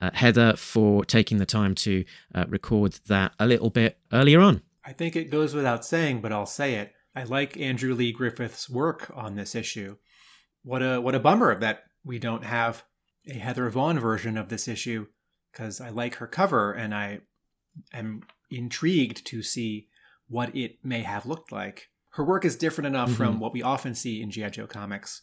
uh, 0.00 0.10
Heather 0.14 0.56
for 0.56 1.04
taking 1.04 1.38
the 1.38 1.46
time 1.46 1.74
to 1.76 2.04
uh, 2.34 2.46
record 2.48 2.98
that 3.06 3.34
a 3.38 3.46
little 3.46 3.70
bit 3.70 3.98
earlier 4.12 4.40
on. 4.40 4.62
I 4.84 4.92
think 4.92 5.14
it 5.14 5.30
goes 5.30 5.54
without 5.54 5.84
saying, 5.84 6.22
but 6.22 6.32
I'll 6.32 6.44
say 6.44 6.74
it. 6.74 6.92
I 7.14 7.22
like 7.22 7.56
Andrew 7.56 7.94
Lee 7.94 8.10
Griffith's 8.10 8.68
work 8.68 9.12
on 9.14 9.36
this 9.36 9.54
issue. 9.54 9.96
What 10.64 10.82
a 10.82 11.00
what 11.00 11.14
a 11.14 11.20
bummer 11.20 11.58
that 11.60 11.84
we 12.02 12.18
don't 12.18 12.44
have 12.44 12.84
a 13.28 13.34
Heather 13.34 13.68
Vaughn 13.70 13.98
version 13.98 14.36
of 14.36 14.48
this 14.48 14.68
issue 14.68 15.06
because 15.52 15.80
I 15.80 15.90
like 15.90 16.16
her 16.16 16.26
cover 16.26 16.72
and 16.72 16.94
I 16.94 17.20
am 17.92 18.22
intrigued 18.50 19.24
to 19.26 19.42
see 19.42 19.88
what 20.28 20.54
it 20.54 20.78
may 20.82 21.02
have 21.02 21.26
looked 21.26 21.52
like. 21.52 21.88
Her 22.10 22.24
work 22.24 22.44
is 22.44 22.56
different 22.56 22.86
enough 22.86 23.10
mm-hmm. 23.10 23.16
from 23.16 23.40
what 23.40 23.52
we 23.52 23.62
often 23.62 23.94
see 23.94 24.22
in 24.22 24.30
GI 24.30 24.50
Joe 24.50 24.66
comics, 24.66 25.20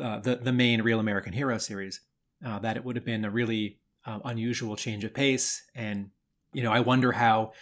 uh, 0.00 0.20
the 0.20 0.36
the 0.36 0.52
main 0.52 0.82
Real 0.82 1.00
American 1.00 1.32
Hero 1.32 1.58
series, 1.58 2.00
uh, 2.44 2.58
that 2.60 2.76
it 2.76 2.84
would 2.84 2.96
have 2.96 3.04
been 3.04 3.24
a 3.24 3.30
really 3.30 3.78
uh, 4.06 4.18
unusual 4.24 4.76
change 4.76 5.04
of 5.04 5.14
pace. 5.14 5.62
And 5.74 6.10
you 6.52 6.62
know, 6.62 6.72
I 6.72 6.80
wonder 6.80 7.12
how 7.12 7.52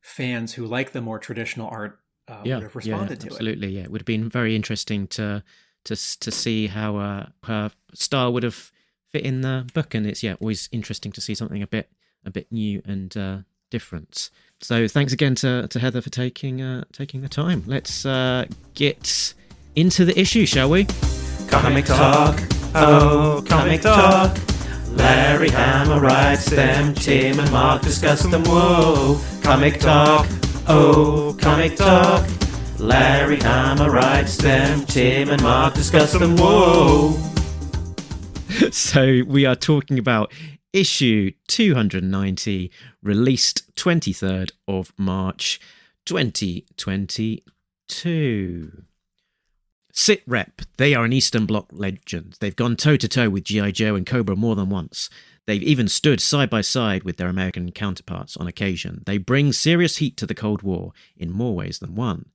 fans 0.00 0.54
who 0.54 0.66
like 0.66 0.92
the 0.92 1.00
more 1.00 1.18
traditional 1.18 1.68
art 1.68 1.98
uh, 2.28 2.42
yeah, 2.44 2.56
would 2.56 2.62
have 2.64 2.76
responded 2.76 3.10
yeah, 3.10 3.16
to 3.16 3.26
it. 3.26 3.32
Absolutely, 3.32 3.68
yeah. 3.68 3.82
It 3.82 3.90
would 3.90 4.00
have 4.00 4.06
been 4.06 4.28
very 4.28 4.54
interesting 4.54 5.08
to 5.08 5.42
to 5.84 6.18
to 6.20 6.30
see 6.30 6.68
how 6.68 6.96
uh, 6.96 7.26
her 7.44 7.72
style 7.94 8.32
would 8.32 8.44
have 8.44 8.70
fit 9.12 9.24
in 9.24 9.42
the 9.42 9.68
book, 9.74 9.94
and 9.94 10.06
it's 10.06 10.22
yeah 10.22 10.34
always 10.40 10.68
interesting 10.72 11.12
to 11.12 11.20
see 11.20 11.34
something 11.34 11.62
a 11.62 11.66
bit 11.66 11.90
a 12.24 12.30
bit 12.30 12.50
new 12.50 12.82
and 12.84 13.16
uh, 13.16 13.38
different. 13.70 14.30
So 14.60 14.86
thanks 14.86 15.12
again 15.12 15.34
to, 15.36 15.66
to 15.68 15.78
Heather 15.78 16.00
for 16.00 16.10
taking 16.10 16.62
uh, 16.62 16.84
taking 16.92 17.20
the 17.20 17.28
time. 17.28 17.64
Let's 17.66 18.06
uh, 18.06 18.46
get 18.74 19.34
into 19.74 20.04
the 20.04 20.18
issue, 20.18 20.46
shall 20.46 20.70
we? 20.70 20.86
Comic 21.48 21.84
talk, 21.84 22.40
oh, 22.74 23.44
comic 23.48 23.82
talk. 23.82 24.36
Larry 24.88 25.48
Hama 25.48 25.98
writes 26.00 26.46
them, 26.46 26.94
Tim 26.94 27.40
and 27.40 27.50
Mark 27.50 27.82
discuss 27.82 28.22
them. 28.22 28.44
Whoa, 28.44 29.20
comic 29.42 29.80
talk, 29.80 30.26
oh, 30.68 31.36
comic 31.40 31.76
talk. 31.76 32.28
Larry 32.78 33.38
Hama 33.38 33.88
writes 33.88 34.36
them, 34.36 34.84
Tim 34.86 35.30
and 35.30 35.42
Mark 35.42 35.74
discuss 35.74 36.12
them. 36.12 36.36
Whoa. 36.36 37.31
so 38.70 39.22
we 39.26 39.44
are 39.44 39.56
talking 39.56 39.98
about 39.98 40.32
issue 40.72 41.32
290, 41.48 42.70
released 43.02 43.74
23rd 43.74 44.52
of 44.68 44.92
March 44.96 45.60
2022. 46.06 48.82
Sit 49.92 50.22
Rep, 50.26 50.62
they 50.76 50.94
are 50.94 51.04
an 51.04 51.12
Eastern 51.12 51.44
Bloc 51.44 51.66
legend. 51.72 52.36
They've 52.40 52.56
gone 52.56 52.76
toe 52.76 52.96
to 52.96 53.08
toe 53.08 53.28
with 53.28 53.44
G.I. 53.44 53.72
Joe 53.72 53.94
and 53.94 54.06
Cobra 54.06 54.36
more 54.36 54.54
than 54.54 54.68
once. 54.68 55.10
They've 55.46 55.62
even 55.62 55.88
stood 55.88 56.20
side 56.20 56.48
by 56.48 56.60
side 56.60 57.02
with 57.02 57.16
their 57.16 57.28
American 57.28 57.72
counterparts 57.72 58.36
on 58.36 58.46
occasion. 58.46 59.02
They 59.06 59.18
bring 59.18 59.52
serious 59.52 59.96
heat 59.96 60.16
to 60.18 60.26
the 60.26 60.36
Cold 60.36 60.62
War 60.62 60.92
in 61.16 61.32
more 61.32 61.54
ways 61.54 61.80
than 61.80 61.96
one. 61.96 62.26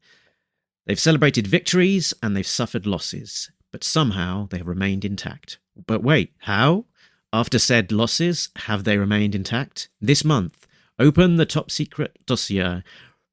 They've 0.85 0.99
celebrated 0.99 1.47
victories 1.47 2.13
and 2.21 2.35
they've 2.35 2.45
suffered 2.45 2.85
losses, 2.85 3.49
but 3.71 3.83
somehow 3.83 4.47
they 4.49 4.57
have 4.57 4.67
remained 4.67 5.05
intact. 5.05 5.57
But 5.85 6.03
wait, 6.03 6.33
how? 6.39 6.85
After 7.33 7.59
said 7.59 7.91
losses, 7.91 8.49
have 8.67 8.83
they 8.83 8.97
remained 8.97 9.35
intact? 9.35 9.89
This 10.01 10.23
month, 10.23 10.65
open 10.97 11.35
the 11.35 11.45
top 11.45 11.69
secret 11.69 12.17
dossier 12.25 12.83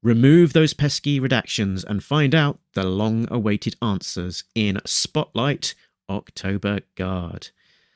Remove 0.05 0.53
those 0.53 0.75
pesky 0.75 1.19
redactions 1.19 1.83
and 1.83 2.03
find 2.03 2.35
out 2.35 2.59
the 2.73 2.83
long 2.83 3.27
awaited 3.31 3.75
answers 3.81 4.43
in 4.53 4.79
Spotlight 4.85 5.73
October 6.07 6.81
Guard. 6.93 7.49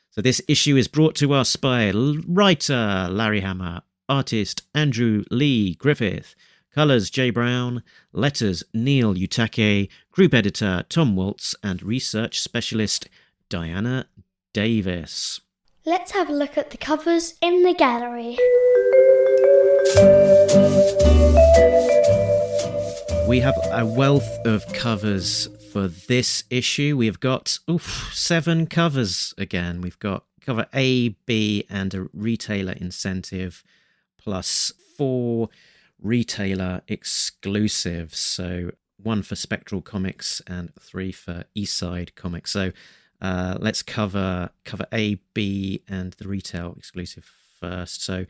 So, 0.10 0.19
this 0.19 0.41
issue 0.47 0.75
is 0.75 0.88
brought 0.88 1.13
to 1.17 1.34
us 1.34 1.56
by 1.56 1.91
writer 1.91 3.08
Larry 3.12 3.41
Hama, 3.41 3.84
artist 4.10 4.63
Andrew 4.73 5.23
Lee 5.30 5.75
Griffith, 5.75 6.34
colours 6.73 7.12
Jay 7.12 7.30
Brown, 7.30 7.84
letters 8.12 8.63
Neil 8.73 9.13
Uyetake, 9.13 9.88
group 10.19 10.34
editor 10.34 10.84
Tom 10.89 11.15
Waltz, 11.15 11.55
and 11.63 11.82
research 11.82 12.41
specialist 12.41 13.08
Diana 13.47 14.05
Davis. 14.51 15.39
Let's 15.86 16.12
have 16.12 16.27
a 16.27 16.34
look 16.34 16.58
at 16.58 16.71
the 16.71 16.77
covers 16.77 17.36
in 17.41 17.63
the 17.63 17.73
gallery. 17.73 18.38
We 23.29 23.39
have 23.39 23.55
a 23.71 23.86
wealth 23.86 24.45
of 24.45 24.67
covers 24.73 25.47
for 25.71 25.88
this 25.88 26.43
issue. 26.49 26.97
We've 26.97 27.21
got 27.21 27.58
oof, 27.69 28.12
seven 28.13 28.67
covers 28.67 29.34
again. 29.38 29.79
We've 29.79 29.99
got 29.99 30.25
cover 30.41 30.67
A, 30.73 31.15
B, 31.27 31.65
and 31.69 31.93
a 31.93 32.10
retailer 32.12 32.73
incentive, 32.73 33.63
plus 34.17 34.73
four 34.97 35.47
retailer 35.97 36.82
exclusives. 36.89 38.19
So 38.19 38.71
one 39.01 39.21
for 39.23 39.35
Spectral 39.35 39.81
Comics 39.81 40.41
and 40.47 40.71
three 40.79 41.12
for 41.12 41.45
Eastside 41.55 42.15
Comics. 42.15 42.51
So 42.51 42.71
uh, 43.21 43.57
let's 43.59 43.81
cover 43.81 44.49
cover 44.65 44.85
A, 44.93 45.15
B, 45.33 45.83
and 45.88 46.13
the 46.13 46.27
retail 46.27 46.75
exclusive 46.77 47.29
first. 47.59 48.03
So, 48.03 48.25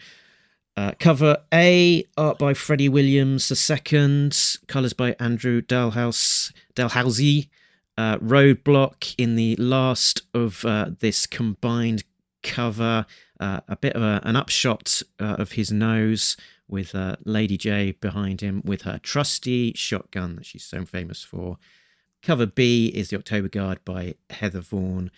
uh, 0.75 0.93
cover 0.99 1.37
A, 1.53 2.03
art 2.17 2.39
by 2.39 2.53
Freddie 2.53 2.89
Williams 2.89 3.49
the 3.49 3.55
second, 3.55 4.57
colours 4.67 4.93
by 4.93 5.15
Andrew 5.19 5.61
Dalhouse, 5.61 6.51
Dalhousie. 6.75 7.49
Uh, 7.97 8.17
Roadblock 8.19 9.13
in 9.17 9.35
the 9.35 9.57
last 9.57 10.21
of 10.33 10.63
uh, 10.63 10.91
this 10.99 11.27
combined 11.27 12.05
cover, 12.43 13.05
uh, 13.41 13.59
a 13.67 13.75
bit 13.75 13.91
of 13.91 14.01
a, 14.01 14.21
an 14.23 14.37
upshot 14.37 15.01
uh, 15.19 15.35
of 15.37 15.51
his 15.51 15.69
nose 15.69 16.37
with 16.69 16.93
uh, 16.95 17.17
Lady 17.25 17.57
J 17.57 17.91
behind 17.93 18.41
him 18.41 18.61
with 18.63 18.83
her 18.83 18.99
trusty 18.99 19.73
shotgun 19.75 20.35
that 20.35 20.45
she's 20.45 20.63
so 20.63 20.85
famous 20.85 21.23
for. 21.23 21.57
Cover 22.21 22.45
B 22.45 22.87
is 22.87 23.09
the 23.09 23.17
October 23.17 23.47
Guard 23.47 23.79
by 23.85 24.15
Heather 24.29 24.61
Vaughan, 24.61 25.11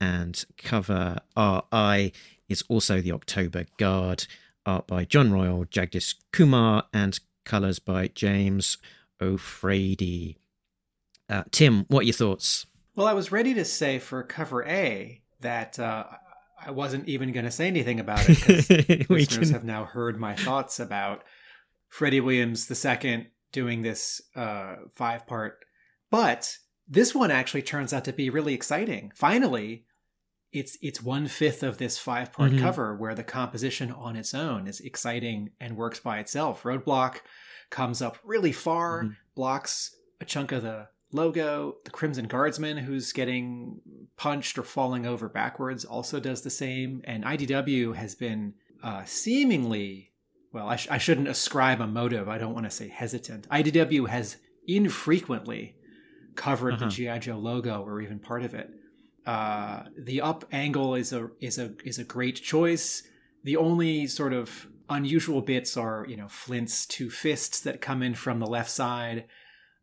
and 0.00 0.44
cover 0.58 1.18
RI 1.36 2.12
is 2.48 2.62
also 2.68 3.00
the 3.00 3.12
October 3.12 3.66
Guard, 3.78 4.26
art 4.66 4.86
by 4.86 5.04
John 5.04 5.32
Royle, 5.32 5.64
Jagdish 5.64 6.16
Kumar, 6.32 6.84
and 6.92 7.18
colours 7.44 7.78
by 7.78 8.08
James 8.08 8.78
O'Frady. 9.20 10.38
Uh, 11.28 11.44
Tim, 11.50 11.86
what 11.88 12.00
are 12.00 12.04
your 12.04 12.12
thoughts? 12.12 12.66
Well, 12.94 13.06
I 13.06 13.14
was 13.14 13.32
ready 13.32 13.54
to 13.54 13.64
say 13.64 13.98
for 13.98 14.22
cover 14.22 14.64
A 14.66 15.22
that 15.40 15.78
uh, 15.78 16.04
I 16.64 16.70
wasn't 16.70 17.08
even 17.08 17.32
going 17.32 17.44
to 17.44 17.50
say 17.50 17.66
anything 17.66 18.00
about 18.00 18.28
it 18.28 18.38
because 18.38 18.68
We 19.08 19.16
listeners 19.20 19.48
can- 19.48 19.54
have 19.54 19.64
now 19.64 19.84
heard 19.84 20.18
my 20.18 20.34
thoughts 20.34 20.78
about 20.80 21.22
Freddie 21.88 22.20
Williams 22.20 22.70
II 22.70 23.28
doing 23.52 23.82
this 23.82 24.20
uh, 24.36 24.76
five 24.94 25.26
part. 25.26 25.64
But 26.10 26.56
this 26.88 27.14
one 27.14 27.30
actually 27.30 27.62
turns 27.62 27.92
out 27.92 28.04
to 28.06 28.12
be 28.12 28.30
really 28.30 28.54
exciting. 28.54 29.12
Finally, 29.14 29.86
it's 30.52 30.76
it's 30.82 31.02
one 31.02 31.26
fifth 31.28 31.62
of 31.62 31.78
this 31.78 31.96
five 31.98 32.32
part 32.32 32.52
Mhm. 32.52 32.60
cover 32.60 32.94
where 32.94 33.14
the 33.14 33.24
composition 33.24 33.90
on 33.90 34.16
its 34.16 34.34
own 34.34 34.66
is 34.66 34.80
exciting 34.80 35.50
and 35.60 35.76
works 35.76 36.00
by 36.00 36.18
itself. 36.18 36.62
Roadblock 36.64 37.20
comes 37.70 38.02
up 38.02 38.18
really 38.22 38.52
far, 38.52 39.04
Mhm. 39.04 39.16
blocks 39.34 39.96
a 40.20 40.24
chunk 40.26 40.52
of 40.52 40.62
the 40.62 40.88
logo. 41.12 41.76
The 41.84 41.90
Crimson 41.90 42.26
Guardsman, 42.26 42.78
who's 42.78 43.12
getting 43.12 43.80
punched 44.16 44.58
or 44.58 44.62
falling 44.62 45.06
over 45.06 45.28
backwards, 45.28 45.84
also 45.84 46.20
does 46.20 46.42
the 46.42 46.50
same. 46.50 47.00
And 47.04 47.24
IDW 47.24 47.94
has 47.96 48.14
been 48.14 48.54
uh, 48.82 49.04
seemingly, 49.04 50.12
well, 50.52 50.68
I, 50.68 50.76
sh- 50.76 50.88
I 50.90 50.98
shouldn't 50.98 51.28
ascribe 51.28 51.80
a 51.80 51.86
motive. 51.86 52.28
I 52.28 52.38
don't 52.38 52.54
want 52.54 52.66
to 52.66 52.70
say 52.70 52.88
hesitant. 52.88 53.48
IDW 53.48 54.08
has 54.08 54.36
infrequently 54.66 55.76
covered 56.34 56.74
Uh-huh. 56.74 56.86
the 56.86 56.90
GI 56.90 57.18
Joe 57.20 57.38
logo 57.38 57.82
or 57.82 58.00
even 58.00 58.18
part 58.18 58.42
of 58.42 58.54
it. 58.54 58.70
Uh, 59.24 59.84
the 59.96 60.20
up 60.20 60.44
angle 60.50 60.94
is 60.96 61.12
a 61.12 61.30
is 61.40 61.56
a 61.58 61.74
is 61.84 61.98
a 61.98 62.04
great 62.04 62.36
choice. 62.36 63.04
The 63.44 63.56
only 63.56 64.08
sort 64.08 64.32
of 64.32 64.66
unusual 64.90 65.40
bits 65.42 65.76
are 65.76 66.04
you 66.08 66.16
know 66.16 66.26
Flint's 66.28 66.86
two 66.86 67.08
fists 67.08 67.60
that 67.60 67.80
come 67.80 68.02
in 68.02 68.14
from 68.14 68.40
the 68.40 68.46
left 68.46 68.70
side, 68.70 69.26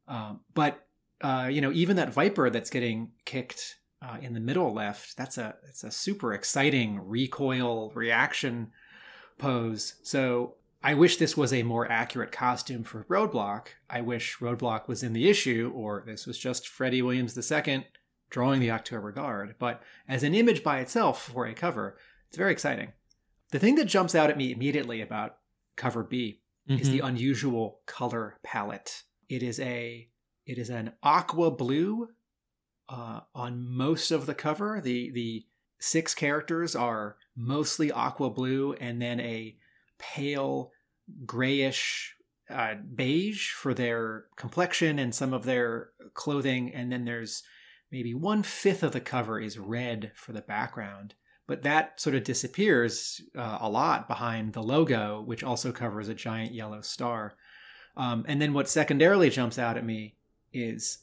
um, 0.10 0.42
but 0.54 0.86
uh, 1.21 1.49
you 1.51 1.62
know 1.62 1.71
even 1.71 1.95
that 1.95 2.13
Viper 2.13 2.49
that's 2.49 2.69
getting 2.69 3.12
kicked 3.25 3.77
uh, 4.01 4.17
in 4.21 4.34
the 4.34 4.39
middle 4.39 4.73
left 4.73 5.17
that's 5.17 5.38
a 5.38 5.55
it's 5.67 5.84
a 5.84 5.91
super 5.91 6.34
exciting 6.34 6.99
recoil 7.05 7.91
reaction 7.93 8.71
pose. 9.38 9.95
So 10.03 10.55
I 10.82 10.93
wish 10.93 11.17
this 11.17 11.36
was 11.36 11.51
a 11.51 11.63
more 11.63 11.91
accurate 11.91 12.32
costume 12.32 12.84
for 12.84 13.03
Roadblock. 13.10 13.67
I 13.89 14.01
wish 14.01 14.38
Roadblock 14.39 14.88
was 14.88 15.03
in 15.03 15.13
the 15.13 15.29
issue, 15.29 15.71
or 15.75 16.03
this 16.05 16.25
was 16.25 16.38
just 16.38 16.67
Freddie 16.67 17.01
Williams 17.01 17.38
II 17.51 17.88
drawing 18.29 18.62
the 18.62 18.71
October 18.71 19.12
Guard. 19.12 19.55
But 19.60 19.82
as 20.08 20.23
an 20.23 20.36
image 20.36 20.63
by 20.63 20.79
itself 20.79 21.23
for 21.23 21.45
a 21.45 21.53
cover, 21.53 21.97
it's 22.27 22.38
very 22.38 22.51
exciting. 22.51 22.93
The 23.51 23.60
thing 23.60 23.75
that 23.75 23.86
jumps 23.86 24.13
out 24.13 24.29
at 24.29 24.38
me 24.38 24.51
immediately 24.51 25.01
about 25.01 25.38
cover 25.75 26.03
B 26.03 26.41
is 26.67 26.91
the 26.91 26.99
unusual 26.99 27.79
color 27.88 28.38
palette. 28.43 29.01
It 29.27 29.41
is 29.41 29.60
a 29.60 30.08
it 30.50 30.58
is 30.58 30.72
an 30.72 30.94
aqua 31.04 31.52
blue 31.52 32.10
uh, 32.90 33.20
on 33.36 33.70
most 33.70 34.10
of 34.10 34.26
the 34.26 34.34
cover. 34.34 34.82
The 34.84 35.12
the 35.12 35.46
six 35.80 36.16
characters 36.16 36.76
are 36.76 37.18
mostly 37.36 37.92
aqua 37.92 38.32
blue, 38.32 38.74
and 38.74 39.00
then 39.00 39.20
a 39.20 39.56
pale 40.00 40.72
grayish 41.24 42.16
uh, 42.50 42.74
beige 42.96 43.52
for 43.52 43.76
their 43.76 44.26
complexion 44.38 44.98
and 44.98 45.14
some 45.14 45.34
of 45.34 45.46
their 45.46 45.92
clothing, 46.16 46.74
and 46.74 46.92
then 46.92 47.06
there's 47.06 47.44
maybe 47.92 48.16
one 48.16 48.42
fifth 48.42 48.82
of 48.82 48.92
the 48.92 49.02
cover 49.02 49.40
is 49.40 49.60
red 49.60 50.12
for 50.16 50.32
the 50.32 50.42
background. 50.42 51.14
But 51.46 51.62
that 51.62 52.02
sort 52.02 52.16
of 52.16 52.24
disappears 52.24 53.22
uh, 53.36 53.60
a 53.62 53.70
lot 53.70 54.08
behind 54.08 54.54
the 54.54 54.64
logo, 54.64 55.22
which 55.22 55.44
also 55.44 55.72
covers 55.72 56.10
a 56.10 56.16
giant 56.16 56.54
yellow 56.54 56.82
star. 56.82 57.36
Um, 57.96 58.26
and 58.28 58.42
then 58.42 58.54
what 58.54 58.70
secondarily 58.70 59.30
jumps 59.30 59.60
out 59.60 59.78
at 59.78 59.86
me 59.86 60.16
is 60.54 61.00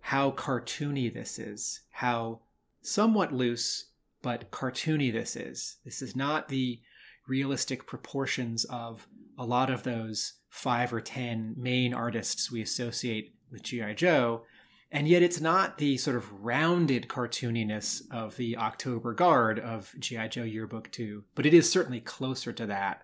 how 0.00 0.30
cartoony 0.30 1.12
this 1.12 1.38
is, 1.38 1.80
how 1.90 2.40
somewhat 2.80 3.32
loose 3.32 3.86
but 4.22 4.50
cartoony 4.50 5.12
this 5.12 5.36
is. 5.36 5.76
This 5.84 6.02
is 6.02 6.16
not 6.16 6.48
the 6.48 6.80
realistic 7.28 7.86
proportions 7.86 8.64
of 8.64 9.06
a 9.38 9.44
lot 9.44 9.70
of 9.70 9.82
those 9.82 10.34
five 10.48 10.92
or 10.92 11.00
ten 11.00 11.54
main 11.56 11.92
artists 11.92 12.50
we 12.50 12.62
associate 12.62 13.34
with 13.50 13.62
G.I. 13.62 13.94
Joe. 13.94 14.42
And 14.90 15.08
yet 15.08 15.22
it's 15.22 15.40
not 15.40 15.78
the 15.78 15.96
sort 15.96 16.16
of 16.16 16.44
rounded 16.44 17.08
cartooniness 17.08 18.02
of 18.10 18.36
the 18.36 18.56
October 18.56 19.12
Guard 19.12 19.58
of 19.58 19.94
G.I. 19.98 20.28
Joe 20.28 20.44
Yearbook 20.44 20.90
2, 20.92 21.24
but 21.34 21.46
it 21.46 21.52
is 21.52 21.70
certainly 21.70 22.00
closer 22.00 22.52
to 22.52 22.66
that 22.66 23.02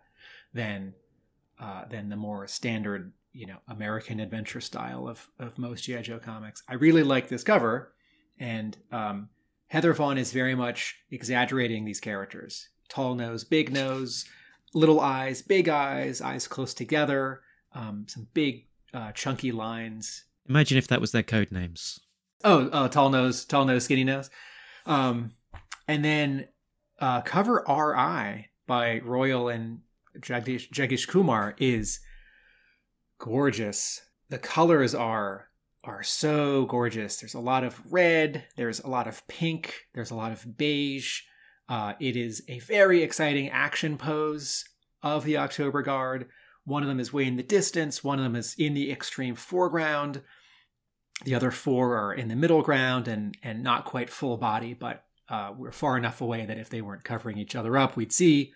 than 0.55 0.95
uh, 1.61 1.85
than 1.85 2.09
the 2.09 2.17
more 2.17 2.47
standard, 2.49 3.13
you 3.33 3.47
know, 3.47 3.59
American 3.69 4.21
adventure 4.21 4.61
style 4.61 5.09
of, 5.09 5.29
of 5.39 5.59
most 5.59 5.85
G.I. 5.85 6.03
Joe 6.03 6.19
comics. 6.19 6.63
I 6.69 6.75
really 6.75 7.03
like 7.03 7.29
this 7.29 7.43
cover, 7.43 7.93
and 8.39 8.77
um, 8.91 9.29
Heather 9.69 9.93
Vaughn 9.95 10.19
is 10.19 10.33
very 10.33 10.55
much 10.55 10.97
exaggerating 11.11 11.85
these 11.85 12.01
characters. 12.01 12.69
Tall 12.89 13.15
nose, 13.15 13.45
big 13.45 13.73
nose, 13.73 14.27
little 14.75 15.01
eyes, 15.01 15.43
big 15.43 15.69
eyes, 15.69 16.21
eyes 16.21 16.47
close 16.47 16.75
together, 16.75 17.41
um, 17.75 18.07
some 18.09 18.29
big 18.35 18.67
uh, 18.93 19.13
chunky 19.13 19.53
lines. 19.53 20.25
Imagine 20.49 20.77
if 20.77 20.89
that 20.89 21.01
was 21.01 21.13
their 21.13 21.23
code 21.23 21.51
names. 21.51 22.01
Oh, 22.45 22.69
uh, 22.69 22.89
tall 22.89 23.11
nose, 23.11 23.45
tall 23.45 23.65
nose, 23.65 23.85
skinny 23.85 24.05
nose. 24.05 24.29
Um, 24.85 25.33
and 25.87 26.05
then 26.05 26.49
uh, 27.01 27.21
cover 27.23 27.65
RI 27.69 28.49
by 28.67 29.01
Royle 29.05 29.49
and 29.49 29.81
Jagdish, 30.19 30.71
Jagdish 30.71 31.09
Kumar 31.09 31.55
is 31.59 32.01
gorgeous. 33.23 34.03
The 34.31 34.39
colors 34.39 34.95
are 34.95 35.49
are 35.85 36.03
so 36.03 36.65
gorgeous. 36.67 37.17
There's 37.17 37.35
a 37.35 37.41
lot 37.41 37.65
of 37.65 37.81
red. 37.91 38.45
There's 38.57 38.81
a 38.81 38.89
lot 38.89 39.09
of 39.09 39.27
pink. 39.27 39.87
There's 39.95 40.11
a 40.11 40.17
lot 40.17 40.33
of 40.33 40.57
beige. 40.57 41.23
Uh, 41.69 41.95
it 42.01 42.17
is 42.17 42.43
a 42.49 42.59
very 42.61 43.03
exciting 43.03 43.49
action 43.51 43.97
pose 43.97 44.65
of 45.03 45.25
the 45.25 45.37
October 45.39 45.83
Guard. 45.83 46.29
One 46.65 46.83
of 46.83 46.89
them 46.89 47.01
is 47.01 47.13
way 47.13 47.25
in 47.27 47.37
the 47.37 47.43
distance. 47.43 48.05
One 48.05 48.19
of 48.19 48.25
them 48.25 48.37
is 48.37 48.55
in 48.59 48.75
the 48.75 48.93
extreme 48.93 49.35
foreground. 49.35 50.23
The 51.25 51.35
other 51.35 51.51
four 51.51 51.97
are 51.97 52.13
in 52.13 52.29
the 52.29 52.37
middle 52.37 52.63
ground 52.63 53.07
and 53.07 53.37
and 53.43 53.63
not 53.63 53.85
quite 53.85 54.11
full 54.11 54.37
body, 54.37 54.75
but 54.75 55.05
uh, 55.29 55.53
we're 55.57 55.73
far 55.73 55.97
enough 55.97 56.21
away 56.21 56.45
that 56.45 56.59
if 56.59 56.71
they 56.71 56.83
weren't 56.83 57.05
covering 57.05 57.39
each 57.39 57.55
other 57.55 57.77
up, 57.79 57.97
we'd 57.97 58.13
see 58.13 58.53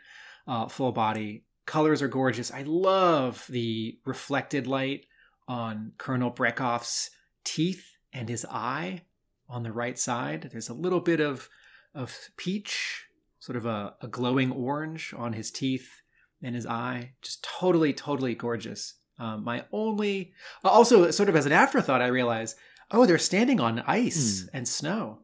uh, 0.49 0.67
full 0.67 0.93
body. 0.93 1.46
Colors 1.67 2.01
are 2.01 2.09
gorgeous. 2.09 2.53
I 2.53 2.63
love 2.63 3.45
the 3.49 3.99
reflected 4.05 4.67
light 4.67 5.07
on 5.49 5.93
Colonel 5.99 6.31
Brekhov's 6.31 7.11
teeth 7.45 7.97
and 8.13 8.29
his 8.29 8.47
eye 8.49 9.03
on 9.49 9.63
the 9.63 9.73
right 9.73 9.99
side. 9.99 10.49
There's 10.51 10.69
a 10.69 10.75
little 10.75 11.01
bit 11.01 11.21
of 11.21 11.49
of 11.95 12.31
peach, 12.37 13.07
sort 13.39 13.57
of 13.57 13.67
a, 13.67 13.95
a 14.01 14.07
glowing 14.09 14.53
orange 14.53 15.15
on 15.17 15.33
his 15.33 15.51
teeth 15.51 16.03
and 16.43 16.55
his 16.55 16.67
eye. 16.67 17.13
Just 17.23 17.43
totally, 17.43 17.93
totally 17.93 18.35
gorgeous. 18.35 18.95
Um, 19.19 19.45
my 19.45 19.65
only, 19.73 20.35
also 20.63 21.11
sort 21.11 21.31
of 21.31 21.37
as 21.37 21.47
an 21.47 21.53
afterthought, 21.53 22.03
I 22.03 22.09
realize, 22.09 22.55
oh, 22.91 23.07
they're 23.07 23.17
standing 23.17 23.61
on 23.61 23.83
ice 23.87 24.47
and 24.53 24.69
snow. 24.69 25.21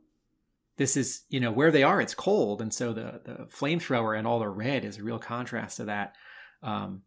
This 0.79 0.97
is, 0.97 1.25
you 1.29 1.41
know, 1.41 1.53
where 1.53 1.71
they 1.71 1.83
are. 1.83 2.01
It's 2.01 2.15
cold, 2.15 2.63
and 2.63 2.73
so 2.73 2.95
the 2.95 3.21
the 3.25 3.47
flamethrower 3.55 4.19
and 4.19 4.27
all 4.27 4.39
the 4.39 4.49
red 4.49 4.85
is 4.85 4.97
a 4.97 5.03
real 5.03 5.19
contrast 5.19 5.77
to 5.77 5.85
that. 5.85 6.15
Um, 6.63 7.03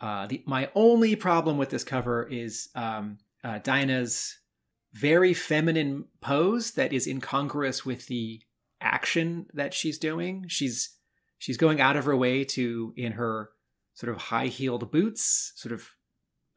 uh, 0.00 0.26
the, 0.26 0.42
my 0.46 0.70
only 0.74 1.16
problem 1.16 1.58
with 1.58 1.70
this 1.70 1.84
cover 1.84 2.26
is 2.30 2.68
um, 2.74 3.18
uh, 3.42 3.58
Dinah's 3.58 4.38
very 4.92 5.34
feminine 5.34 6.04
pose 6.20 6.72
that 6.72 6.92
is 6.92 7.06
incongruous 7.06 7.84
with 7.84 8.06
the 8.06 8.40
action 8.80 9.46
that 9.54 9.74
she's 9.74 9.98
doing. 9.98 10.44
She's 10.48 10.96
she's 11.38 11.56
going 11.56 11.80
out 11.80 11.96
of 11.96 12.04
her 12.04 12.16
way 12.16 12.44
to 12.44 12.92
in 12.96 13.12
her 13.12 13.50
sort 13.94 14.14
of 14.14 14.22
high 14.22 14.46
heeled 14.46 14.90
boots, 14.90 15.52
sort 15.56 15.72
of 15.72 15.90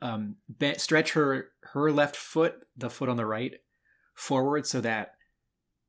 um, 0.01 0.35
stretch 0.77 1.13
her 1.13 1.49
her 1.73 1.91
left 1.91 2.15
foot, 2.15 2.55
the 2.77 2.89
foot 2.89 3.09
on 3.09 3.17
the 3.17 3.25
right, 3.25 3.53
forward 4.13 4.65
so 4.65 4.81
that 4.81 5.15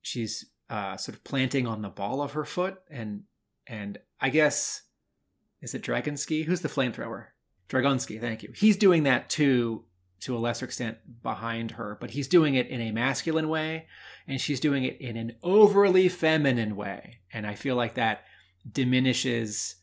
she's 0.00 0.46
uh, 0.70 0.96
sort 0.96 1.16
of 1.16 1.24
planting 1.24 1.66
on 1.66 1.82
the 1.82 1.88
ball 1.88 2.22
of 2.22 2.32
her 2.32 2.44
foot, 2.44 2.78
and 2.90 3.24
and 3.66 3.98
I 4.20 4.30
guess 4.30 4.82
is 5.62 5.74
it 5.74 5.82
Dragonsky? 5.82 6.44
Who's 6.44 6.60
the 6.60 6.68
flamethrower? 6.68 7.26
Dragonsky, 7.68 8.20
thank 8.20 8.42
you. 8.42 8.52
He's 8.54 8.76
doing 8.76 9.04
that 9.04 9.30
too, 9.30 9.84
to 10.20 10.36
a 10.36 10.38
lesser 10.38 10.66
extent 10.66 10.98
behind 11.22 11.72
her, 11.72 11.96
but 12.00 12.10
he's 12.10 12.28
doing 12.28 12.54
it 12.54 12.66
in 12.68 12.80
a 12.80 12.92
masculine 12.92 13.48
way, 13.48 13.86
and 14.28 14.40
she's 14.40 14.60
doing 14.60 14.84
it 14.84 15.00
in 15.00 15.16
an 15.16 15.36
overly 15.42 16.08
feminine 16.08 16.76
way. 16.76 17.20
And 17.32 17.46
I 17.46 17.54
feel 17.54 17.76
like 17.76 17.94
that 17.94 18.24
diminishes 18.70 19.76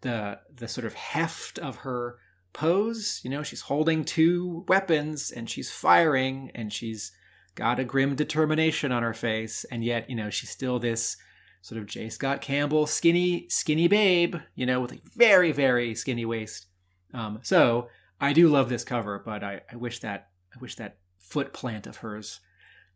the 0.00 0.40
the 0.54 0.68
sort 0.68 0.86
of 0.86 0.94
heft 0.94 1.58
of 1.58 1.76
her 1.78 2.18
pose. 2.52 3.20
You 3.22 3.30
know, 3.30 3.42
she's 3.42 3.62
holding 3.62 4.04
two 4.04 4.64
weapons 4.68 5.30
and 5.30 5.48
she's 5.48 5.70
firing 5.70 6.50
and 6.54 6.72
she's 6.72 7.12
got 7.54 7.78
a 7.78 7.84
grim 7.84 8.14
determination 8.14 8.92
on 8.92 9.02
her 9.02 9.14
face, 9.14 9.64
and 9.70 9.84
yet, 9.84 10.08
you 10.08 10.16
know, 10.16 10.30
she's 10.30 10.50
still 10.50 10.78
this 10.78 11.16
sort 11.62 11.80
of 11.80 11.86
J. 11.86 12.08
Scott 12.08 12.40
Campbell 12.40 12.86
skinny, 12.86 13.46
skinny 13.48 13.88
babe, 13.88 14.36
you 14.54 14.66
know, 14.66 14.80
with 14.80 14.92
a 14.92 15.00
very, 15.14 15.52
very 15.52 15.94
skinny 15.94 16.24
waist. 16.24 16.66
Um, 17.12 17.40
so 17.42 17.88
I 18.20 18.32
do 18.32 18.48
love 18.48 18.68
this 18.68 18.84
cover, 18.84 19.20
but 19.24 19.42
I, 19.42 19.62
I 19.70 19.76
wish 19.76 20.00
that 20.00 20.28
I 20.54 20.58
wish 20.60 20.76
that 20.76 20.98
foot 21.18 21.52
plant 21.52 21.86
of 21.86 21.98
hers 21.98 22.40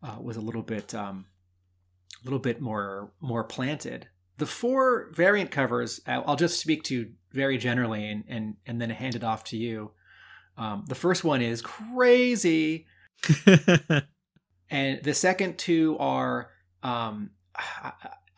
uh, 0.03 0.17
was 0.19 0.37
a 0.37 0.41
little 0.41 0.63
bit 0.63 0.95
um, 0.95 1.25
a 2.21 2.25
little 2.25 2.39
bit 2.39 2.61
more 2.61 3.11
more 3.19 3.43
planted. 3.43 4.07
The 4.37 4.45
four 4.45 5.11
variant 5.11 5.51
covers, 5.51 6.01
I'll, 6.07 6.35
just 6.35 6.59
speak 6.59 6.83
to 6.85 7.11
very 7.31 7.57
generally, 7.57 8.09
and 8.09 8.23
and 8.27 8.55
and 8.65 8.81
then 8.81 8.89
hand 8.89 9.15
it 9.15 9.23
off 9.23 9.43
to 9.45 9.57
you. 9.57 9.91
Um, 10.57 10.85
the 10.87 10.95
first 10.95 11.23
one 11.23 11.41
is 11.41 11.61
crazy, 11.61 12.87
and 14.69 15.03
the 15.03 15.13
second 15.13 15.57
two 15.57 15.97
are. 15.99 16.49
Um, 16.83 17.31
I, 17.55 17.91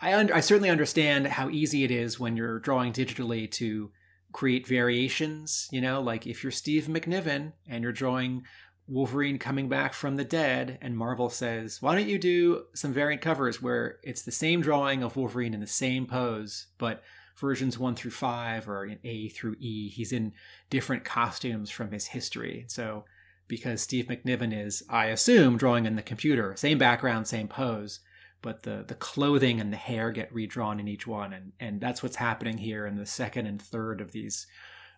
I, 0.03 0.19
I 0.33 0.39
certainly 0.41 0.69
understand 0.69 1.27
how 1.27 1.49
easy 1.49 1.83
it 1.83 1.91
is 1.91 2.19
when 2.19 2.35
you're 2.35 2.59
drawing 2.59 2.91
digitally 2.91 3.49
to 3.51 3.91
create 4.33 4.67
variations. 4.67 5.69
You 5.71 5.79
know, 5.79 6.01
like 6.01 6.27
if 6.27 6.43
you're 6.43 6.51
Steve 6.51 6.85
McNiven 6.85 7.53
and 7.67 7.83
you're 7.83 7.93
drawing 7.93 8.43
Wolverine 8.85 9.39
coming 9.39 9.69
back 9.69 9.93
from 9.93 10.17
the 10.17 10.25
dead, 10.25 10.77
and 10.81 10.97
Marvel 10.97 11.29
says, 11.29 11.81
Why 11.81 11.95
don't 11.95 12.09
you 12.09 12.19
do 12.19 12.65
some 12.73 12.91
variant 12.91 13.21
covers 13.21 13.61
where 13.61 13.99
it's 14.03 14.23
the 14.23 14.31
same 14.31 14.61
drawing 14.61 15.03
of 15.03 15.15
Wolverine 15.15 15.53
in 15.53 15.61
the 15.61 15.67
same 15.67 16.05
pose, 16.05 16.67
but 16.77 17.01
versions 17.37 17.79
one 17.79 17.95
through 17.95 18.11
five 18.11 18.67
or 18.67 18.85
in 18.85 18.99
A 19.05 19.29
through 19.29 19.55
E, 19.59 19.87
he's 19.87 20.11
in 20.11 20.33
different 20.69 21.05
costumes 21.05 21.69
from 21.69 21.91
his 21.91 22.07
history. 22.07 22.65
So, 22.67 23.05
because 23.47 23.81
Steve 23.81 24.07
McNiven 24.07 24.53
is, 24.53 24.83
I 24.89 25.05
assume, 25.07 25.57
drawing 25.57 25.85
in 25.85 25.95
the 25.95 26.01
computer, 26.01 26.53
same 26.57 26.77
background, 26.77 27.27
same 27.27 27.47
pose, 27.47 28.01
but 28.43 28.61
the 28.61 28.83
the 28.87 28.93
clothing 28.93 29.59
and 29.59 29.73
the 29.73 29.77
hair 29.77 30.11
get 30.11 30.31
redrawn 30.31 30.79
in 30.79 30.87
each 30.87 31.07
one, 31.07 31.33
and 31.33 31.53
and 31.59 31.81
that's 31.81 32.03
what's 32.03 32.17
happening 32.17 32.59
here 32.59 32.85
in 32.85 32.95
the 32.95 33.07
second 33.07 33.47
and 33.47 33.59
third 33.59 34.01
of 34.01 34.11
these 34.11 34.45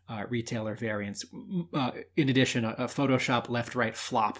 uh, 0.09 0.23
retailer 0.27 0.75
variants. 0.75 1.23
Uh, 1.73 1.91
in 2.17 2.27
addition, 2.27 2.65
a, 2.65 2.71
a, 2.71 2.85
Photoshop 2.85 3.49
left 3.49 3.73
right 3.73 3.95
flop. 3.95 4.39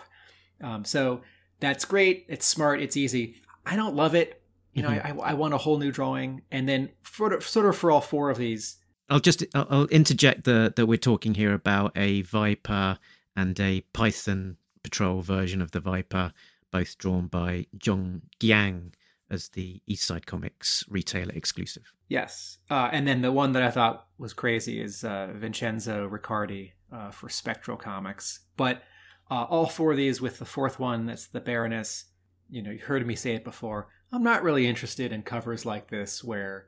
Um, 0.62 0.86
so 0.86 1.22
that's 1.60 1.86
great. 1.86 2.26
It's 2.28 2.46
smart. 2.46 2.82
It's 2.82 2.98
easy. 2.98 3.36
I 3.66 3.76
don't 3.76 3.96
love 3.96 4.14
it. 4.14 4.42
You 4.74 4.84
know, 4.84 4.90
mm-hmm. 4.90 5.22
I, 5.22 5.32
I 5.32 5.34
want 5.34 5.54
a 5.54 5.58
whole 5.58 5.78
new 5.78 5.92
drawing, 5.92 6.42
and 6.52 6.68
then 6.68 6.90
for, 7.02 7.40
sort 7.40 7.66
of 7.66 7.78
for 7.78 7.92
all 7.92 8.02
four 8.02 8.30
of 8.30 8.38
these. 8.38 8.78
I'll 9.10 9.20
just 9.20 9.46
I'll 9.54 9.86
interject 9.86 10.44
the, 10.44 10.74
that 10.76 10.86
we're 10.86 10.98
talking 10.98 11.34
here 11.34 11.54
about 11.54 11.96
a 11.96 12.24
Viper 12.24 12.98
and 13.36 13.58
a 13.60 13.82
Python 13.94 14.58
Patrol 14.84 15.22
version 15.22 15.62
of 15.62 15.72
the 15.72 15.80
Viper, 15.80 16.34
both 16.76 16.98
drawn 16.98 17.28
by 17.28 17.66
Zhong 17.78 18.22
Giang 18.42 18.94
as 19.30 19.50
the 19.50 19.82
Eastside 19.90 20.26
Comics 20.26 20.84
retailer 20.90 21.34
exclusive. 21.34 21.94
Yes, 22.10 22.58
uh, 22.70 22.90
and 22.92 23.08
then 23.08 23.22
the 23.22 23.32
one 23.32 23.54
that 23.54 23.64
I 23.64 23.72
thought 23.72 24.08
was 24.18 24.34
crazy 24.34 24.82
is 24.82 25.04
uh, 25.04 25.30
Vincenzo 25.34 26.06
Riccardi 26.06 26.74
uh, 26.92 27.12
for 27.12 27.30
Spectral 27.30 27.78
Comics. 27.78 28.42
But 28.58 28.84
uh, 29.32 29.46
all 29.46 29.68
four 29.68 29.92
of 29.92 29.98
these, 29.98 30.22
with 30.22 30.38
the 30.38 30.46
fourth 30.46 30.80
one, 30.80 31.06
that's 31.06 31.28
the 31.28 31.40
Baroness. 31.40 32.06
You 32.50 32.62
know, 32.62 32.72
you 32.72 32.80
heard 32.80 33.08
me 33.08 33.16
say 33.16 33.36
it 33.36 33.44
before. 33.46 33.88
I'm 34.12 34.24
not 34.24 34.44
really 34.44 34.68
interested 34.68 35.12
in 35.12 35.24
covers 35.24 35.66
like 35.66 35.90
this 35.90 36.24
where 36.24 36.68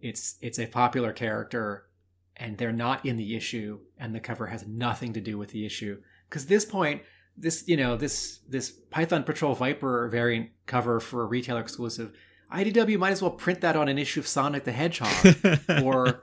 it's 0.00 0.36
it's 0.40 0.58
a 0.58 0.66
popular 0.66 1.12
character 1.12 1.88
and 2.36 2.56
they're 2.56 2.72
not 2.72 3.04
in 3.04 3.16
the 3.16 3.34
issue, 3.34 3.80
and 3.98 4.14
the 4.14 4.20
cover 4.20 4.46
has 4.46 4.64
nothing 4.66 5.12
to 5.12 5.20
do 5.20 5.36
with 5.36 5.50
the 5.50 5.66
issue. 5.66 6.00
Because 6.28 6.46
this 6.46 6.64
point, 6.64 7.02
this 7.38 7.64
you 7.66 7.76
know 7.76 7.96
this 7.96 8.40
this 8.48 8.70
Python 8.70 9.24
Patrol 9.24 9.54
Viper 9.54 10.08
variant 10.08 10.50
cover 10.66 11.00
for 11.00 11.22
a 11.22 11.26
retailer 11.26 11.60
exclusive 11.60 12.12
IDW 12.52 12.98
might 12.98 13.10
as 13.10 13.22
well 13.22 13.30
print 13.30 13.60
that 13.60 13.76
on 13.76 13.88
an 13.88 13.98
issue 13.98 14.20
of 14.20 14.26
Sonic 14.26 14.64
the 14.64 14.72
Hedgehog 14.72 15.36
or 15.82 16.22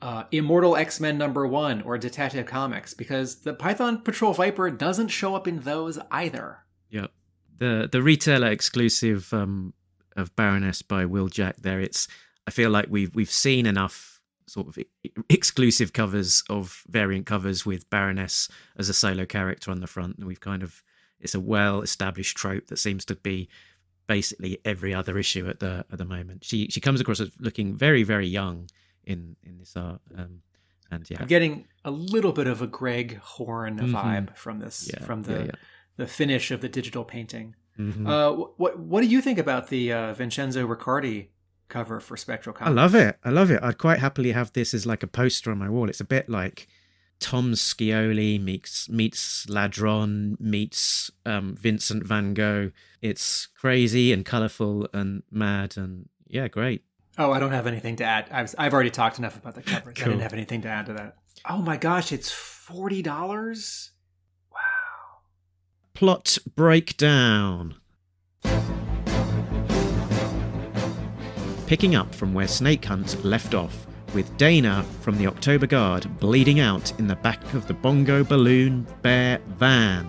uh, 0.00 0.24
Immortal 0.30 0.76
X 0.76 1.00
Men 1.00 1.18
number 1.18 1.46
one 1.46 1.82
or 1.82 1.98
Detective 1.98 2.46
Comics 2.46 2.94
because 2.94 3.40
the 3.42 3.54
Python 3.54 4.02
Patrol 4.02 4.32
Viper 4.34 4.70
doesn't 4.70 5.08
show 5.08 5.34
up 5.34 5.48
in 5.48 5.60
those 5.60 5.98
either. 6.10 6.58
Yep. 6.90 7.10
The 7.58 7.88
the 7.90 8.02
retailer 8.02 8.48
exclusive 8.48 9.32
um, 9.32 9.72
of 10.16 10.34
Baroness 10.36 10.82
by 10.82 11.06
Will 11.06 11.28
Jack 11.28 11.56
there. 11.62 11.80
It's 11.80 12.08
I 12.46 12.50
feel 12.50 12.70
like 12.70 12.86
we've 12.88 13.14
we've 13.14 13.30
seen 13.30 13.66
enough 13.66 14.17
sort 14.48 14.68
of 14.68 14.78
exclusive 15.28 15.92
covers 15.92 16.42
of 16.48 16.82
variant 16.88 17.26
covers 17.26 17.66
with 17.66 17.88
Baroness 17.90 18.48
as 18.76 18.88
a 18.88 18.94
solo 18.94 19.24
character 19.26 19.70
on 19.70 19.80
the 19.80 19.86
front, 19.86 20.18
and 20.18 20.26
we've 20.26 20.40
kind 20.40 20.62
of 20.62 20.82
it's 21.20 21.34
a 21.34 21.40
well 21.40 21.82
established 21.82 22.36
trope 22.36 22.68
that 22.68 22.78
seems 22.78 23.04
to 23.06 23.14
be 23.14 23.48
basically 24.06 24.58
every 24.64 24.94
other 24.94 25.18
issue 25.18 25.48
at 25.48 25.60
the 25.60 25.84
at 25.92 25.98
the 25.98 26.04
moment. 26.04 26.44
She 26.44 26.68
she 26.68 26.80
comes 26.80 27.00
across 27.00 27.20
as 27.20 27.30
looking 27.38 27.76
very 27.76 28.02
very 28.02 28.26
young 28.26 28.68
in 29.04 29.36
in 29.42 29.58
this 29.58 29.76
art. 29.76 30.00
Um, 30.16 30.42
and 30.90 31.08
yeah, 31.10 31.18
I'm 31.20 31.26
getting 31.26 31.66
a 31.84 31.90
little 31.90 32.32
bit 32.32 32.46
of 32.46 32.62
a 32.62 32.66
Greg 32.66 33.18
Horn 33.18 33.78
mm-hmm. 33.78 33.94
vibe 33.94 34.36
from 34.36 34.58
this 34.58 34.90
yeah, 34.92 35.04
from 35.04 35.22
the 35.22 35.32
yeah, 35.32 35.44
yeah. 35.44 35.50
the 35.96 36.06
finish 36.06 36.50
of 36.50 36.60
the 36.60 36.68
digital 36.68 37.04
painting. 37.04 37.54
Mm-hmm. 37.78 38.06
Uh, 38.06 38.32
what 38.32 38.78
what 38.78 39.02
do 39.02 39.06
you 39.06 39.20
think 39.20 39.38
about 39.38 39.68
the 39.68 39.92
uh, 39.92 40.14
Vincenzo 40.14 40.66
Riccardi 40.66 41.28
cover 41.68 42.00
for 42.00 42.16
Spectral 42.16 42.54
Comics? 42.54 42.70
I 42.70 42.74
love 42.74 42.94
it. 42.94 43.16
I 43.24 43.30
love 43.30 43.50
it. 43.50 43.62
I'd 43.62 43.78
quite 43.78 43.98
happily 43.98 44.32
have 44.32 44.52
this 44.52 44.74
as 44.74 44.86
like 44.86 45.02
a 45.02 45.06
poster 45.06 45.50
on 45.50 45.58
my 45.58 45.68
wall. 45.68 45.88
It's 45.88 46.00
a 46.00 46.04
bit 46.04 46.28
like 46.28 46.68
Tom 47.20 47.52
Scioli 47.52 48.40
meets 48.40 48.88
meets 48.88 49.46
Ladron 49.46 50.38
meets 50.40 51.10
um, 51.26 51.56
Vincent 51.56 52.04
Van 52.04 52.34
Gogh. 52.34 52.70
It's 53.02 53.46
crazy 53.46 54.12
and 54.12 54.24
colorful 54.24 54.88
and 54.92 55.22
mad 55.30 55.76
and 55.76 56.08
yeah, 56.26 56.48
great. 56.48 56.84
Oh, 57.16 57.32
I 57.32 57.40
don't 57.40 57.52
have 57.52 57.66
anything 57.66 57.96
to 57.96 58.04
add. 58.04 58.28
I've 58.30 58.54
I've 58.58 58.72
already 58.72 58.90
talked 58.90 59.18
enough 59.18 59.36
about 59.36 59.54
the 59.54 59.62
covers. 59.62 59.94
Cool. 59.96 60.06
I 60.06 60.08
didn't 60.10 60.22
have 60.22 60.32
anything 60.32 60.62
to 60.62 60.68
add 60.68 60.86
to 60.86 60.92
that. 60.94 61.16
Oh 61.48 61.58
my 61.58 61.76
gosh, 61.76 62.12
it's 62.12 62.30
forty 62.30 63.02
dollars. 63.02 63.90
Wow. 64.52 64.58
Plot 65.94 66.38
breakdown. 66.54 67.74
Picking 71.68 71.96
up 71.96 72.14
from 72.14 72.32
where 72.32 72.48
Snake 72.48 72.82
Hunt 72.82 73.22
left 73.26 73.52
off, 73.52 73.86
with 74.14 74.34
Daina 74.38 74.86
from 75.02 75.18
the 75.18 75.26
October 75.26 75.66
Guard 75.66 76.18
bleeding 76.18 76.60
out 76.60 76.98
in 76.98 77.06
the 77.06 77.16
back 77.16 77.52
of 77.52 77.68
the 77.68 77.74
Bongo 77.74 78.24
Balloon 78.24 78.86
Bear 79.02 79.38
van. 79.58 80.08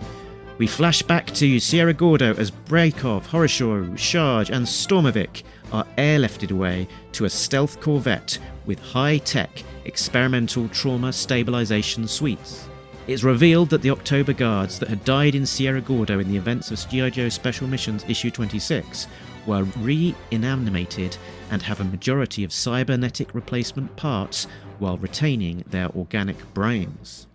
We 0.58 0.68
flash 0.68 1.02
back 1.02 1.26
to 1.34 1.60
Sierra 1.60 1.94
Gordo 1.94 2.34
as 2.36 2.50
Brekhov, 2.50 3.26
Horrorshow, 3.26 3.98
Charge, 3.98 4.52
and 4.52 4.66
Stormavik 4.66 5.44
are 5.74 5.86
airlifted 5.98 6.52
away 6.52 6.88
to 7.12 7.26
a 7.26 7.30
stealth 7.30 7.82
corvette 7.82 8.40
with 8.66 8.80
high 8.80 9.18
tech 9.18 9.62
experimental 9.84 10.70
trauma 10.70 11.12
stabilization 11.12 12.08
suites. 12.08 12.70
It's 13.06 13.24
revealed 13.24 13.70
that 13.72 13.82
the 13.82 13.90
October 13.90 14.32
Guards 14.32 14.80
that 14.80 14.88
had 14.88 15.04
died 15.04 15.36
in 15.36 15.46
Sierra 15.46 15.82
Gordo 15.82 16.20
in 16.20 16.30
the 16.30 16.38
events 16.38 16.72
of 16.72 16.90
G.I. 16.90 17.10
Joe 17.10 17.28
Special 17.28 17.68
Missions 17.68 18.06
issue 18.08 18.32
26 18.32 19.08
were 19.50 19.64
re-inanimated 19.80 21.18
and 21.50 21.64
have 21.64 21.82
a 21.82 21.84
majority 21.84 22.44
of 22.44 22.54
cybernetic 22.54 23.34
replacement 23.34 23.96
parts 23.96 24.46
while 24.78 24.98
retaining 24.98 25.64
their 25.68 25.90
organic 25.90 26.38
brains. 26.54 27.26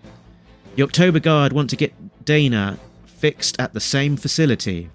The 0.77 0.85
October 0.85 1.19
Guard 1.19 1.53
want 1.53 1.71
to 1.71 1.77
get 1.77 1.93
Daina 2.25 2.79
fixed 3.05 3.61
at 3.61 3.73
the 3.73 3.81
same 3.81 4.17
facility, 4.17 4.91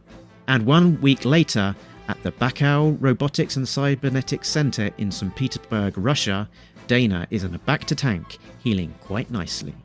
and 0.48 0.66
one 0.66 1.02
week 1.02 1.26
later, 1.26 1.76
at 2.08 2.24
the 2.24 2.32
Baikal 2.32 2.98
Robotics 3.02 3.58
and 3.58 3.68
Cybernetics 3.68 4.48
Center 4.48 4.90
in 4.98 5.12
St. 5.12 5.36
Petersburg, 5.36 5.98
Russia, 5.98 6.50
Daina 6.88 7.28
is 7.30 7.44
in 7.44 7.54
a 7.54 7.60
back 7.60 7.84
to 7.86 7.96
tank, 7.96 8.38
healing 8.64 8.96
quite 9.02 9.30
nicely. 9.30 9.76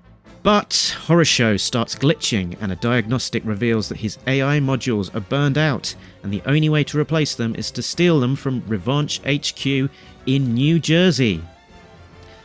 But 0.45 0.95
Horrorshow 1.07 1.59
starts 1.59 1.95
glitching, 1.95 2.59
and 2.61 2.71
a 2.71 2.77
diagnostic 2.77 3.43
reveals 3.47 3.89
that 3.89 4.01
his 4.01 4.19
AI 4.27 4.61
modules 4.61 5.13
are 5.15 5.21
burned 5.21 5.57
out, 5.57 5.95
and 6.23 6.31
the 6.31 6.43
only 6.45 6.69
way 6.69 6.85
to 6.85 7.01
replace 7.01 7.35
them 7.35 7.55
is 7.55 7.71
to 7.71 7.83
steal 7.83 8.21
them 8.21 8.37
from 8.37 8.63
Revanche 8.69 9.23
HQ 9.25 9.91
in 10.27 10.53
New 10.53 10.79
Jersey. 10.79 11.43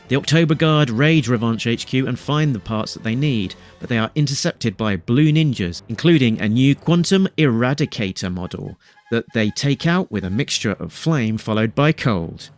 The 0.08 0.16
October 0.16 0.56
Guard 0.56 0.90
raid 0.90 1.28
Revanche 1.28 1.68
HQ 1.84 1.94
and 1.94 2.18
find 2.18 2.56
the 2.56 2.60
parts 2.60 2.94
that 2.94 3.04
they 3.04 3.16
need, 3.16 3.56
but 3.82 3.90
they 3.90 3.98
are 3.98 4.12
intercepted 4.16 4.78
by 4.78 4.96
blue 4.96 5.34
ninjas, 5.34 5.82
including 5.90 6.40
a 6.40 6.48
new 6.48 6.76
Quantum 6.76 7.28
Eradicator 7.38 8.34
model 8.34 8.80
that 9.12 9.26
they 9.34 9.50
take 9.50 9.86
out 9.86 10.10
with 10.10 10.24
a 10.24 10.30
mixture 10.30 10.72
of 10.72 10.94
flame 10.94 11.38
followed 11.38 11.76
by 11.76 11.92
cold. 11.92 12.50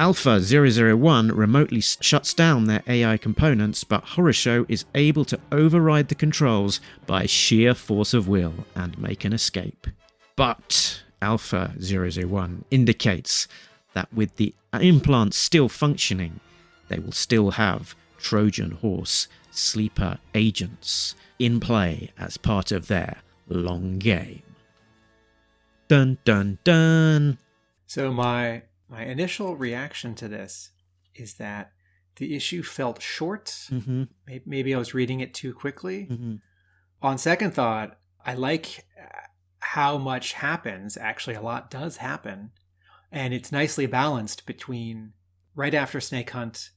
Alpha 0.00 0.40
001 0.40 1.28
remotely 1.28 1.82
shuts 1.82 2.32
down 2.32 2.64
their 2.64 2.82
AI 2.86 3.18
components, 3.18 3.84
but 3.84 4.02
Horrorshow 4.02 4.64
is 4.66 4.86
able 4.94 5.26
to 5.26 5.38
override 5.52 6.08
the 6.08 6.14
controls 6.14 6.80
by 7.06 7.26
sheer 7.26 7.74
force 7.74 8.14
of 8.14 8.26
will 8.26 8.54
and 8.74 8.98
make 8.98 9.26
an 9.26 9.34
escape. 9.34 9.86
But 10.36 11.02
Alpha 11.20 11.74
001 11.78 12.64
indicates 12.70 13.46
that 13.92 14.10
with 14.10 14.36
the 14.36 14.54
implants 14.72 15.36
still 15.36 15.68
functioning, 15.68 16.40
they 16.88 16.98
will 16.98 17.12
still 17.12 17.50
have 17.50 17.94
Trojan 18.16 18.70
Horse 18.70 19.28
sleeper 19.50 20.16
agents 20.34 21.14
in 21.38 21.60
play 21.60 22.10
as 22.18 22.38
part 22.38 22.72
of 22.72 22.86
their 22.86 23.18
long 23.50 23.98
game. 23.98 24.44
Dun 25.88 26.16
dun 26.24 26.56
dun. 26.64 27.36
So 27.86 28.10
my 28.10 28.62
my 28.90 29.04
initial 29.04 29.56
reaction 29.56 30.14
to 30.16 30.28
this 30.28 30.70
is 31.14 31.34
that 31.34 31.72
the 32.16 32.34
issue 32.34 32.62
felt 32.62 33.00
short. 33.00 33.46
Mm-hmm. 33.70 34.04
Maybe, 34.26 34.44
maybe 34.46 34.74
I 34.74 34.78
was 34.78 34.94
reading 34.94 35.20
it 35.20 35.32
too 35.32 35.54
quickly. 35.54 36.08
Mm-hmm. 36.10 36.34
On 37.02 37.16
second 37.16 37.54
thought, 37.54 37.98
I 38.24 38.34
like 38.34 38.86
uh, 39.00 39.06
how 39.60 39.96
much 39.96 40.34
happens. 40.34 40.96
Actually, 40.96 41.36
a 41.36 41.40
lot 41.40 41.70
does 41.70 41.98
happen, 41.98 42.50
and 43.12 43.32
it's 43.32 43.52
nicely 43.52 43.86
balanced 43.86 44.44
between 44.44 45.12
right 45.54 45.74
after 45.74 46.00
Snake 46.00 46.30
Hunt, 46.30 46.70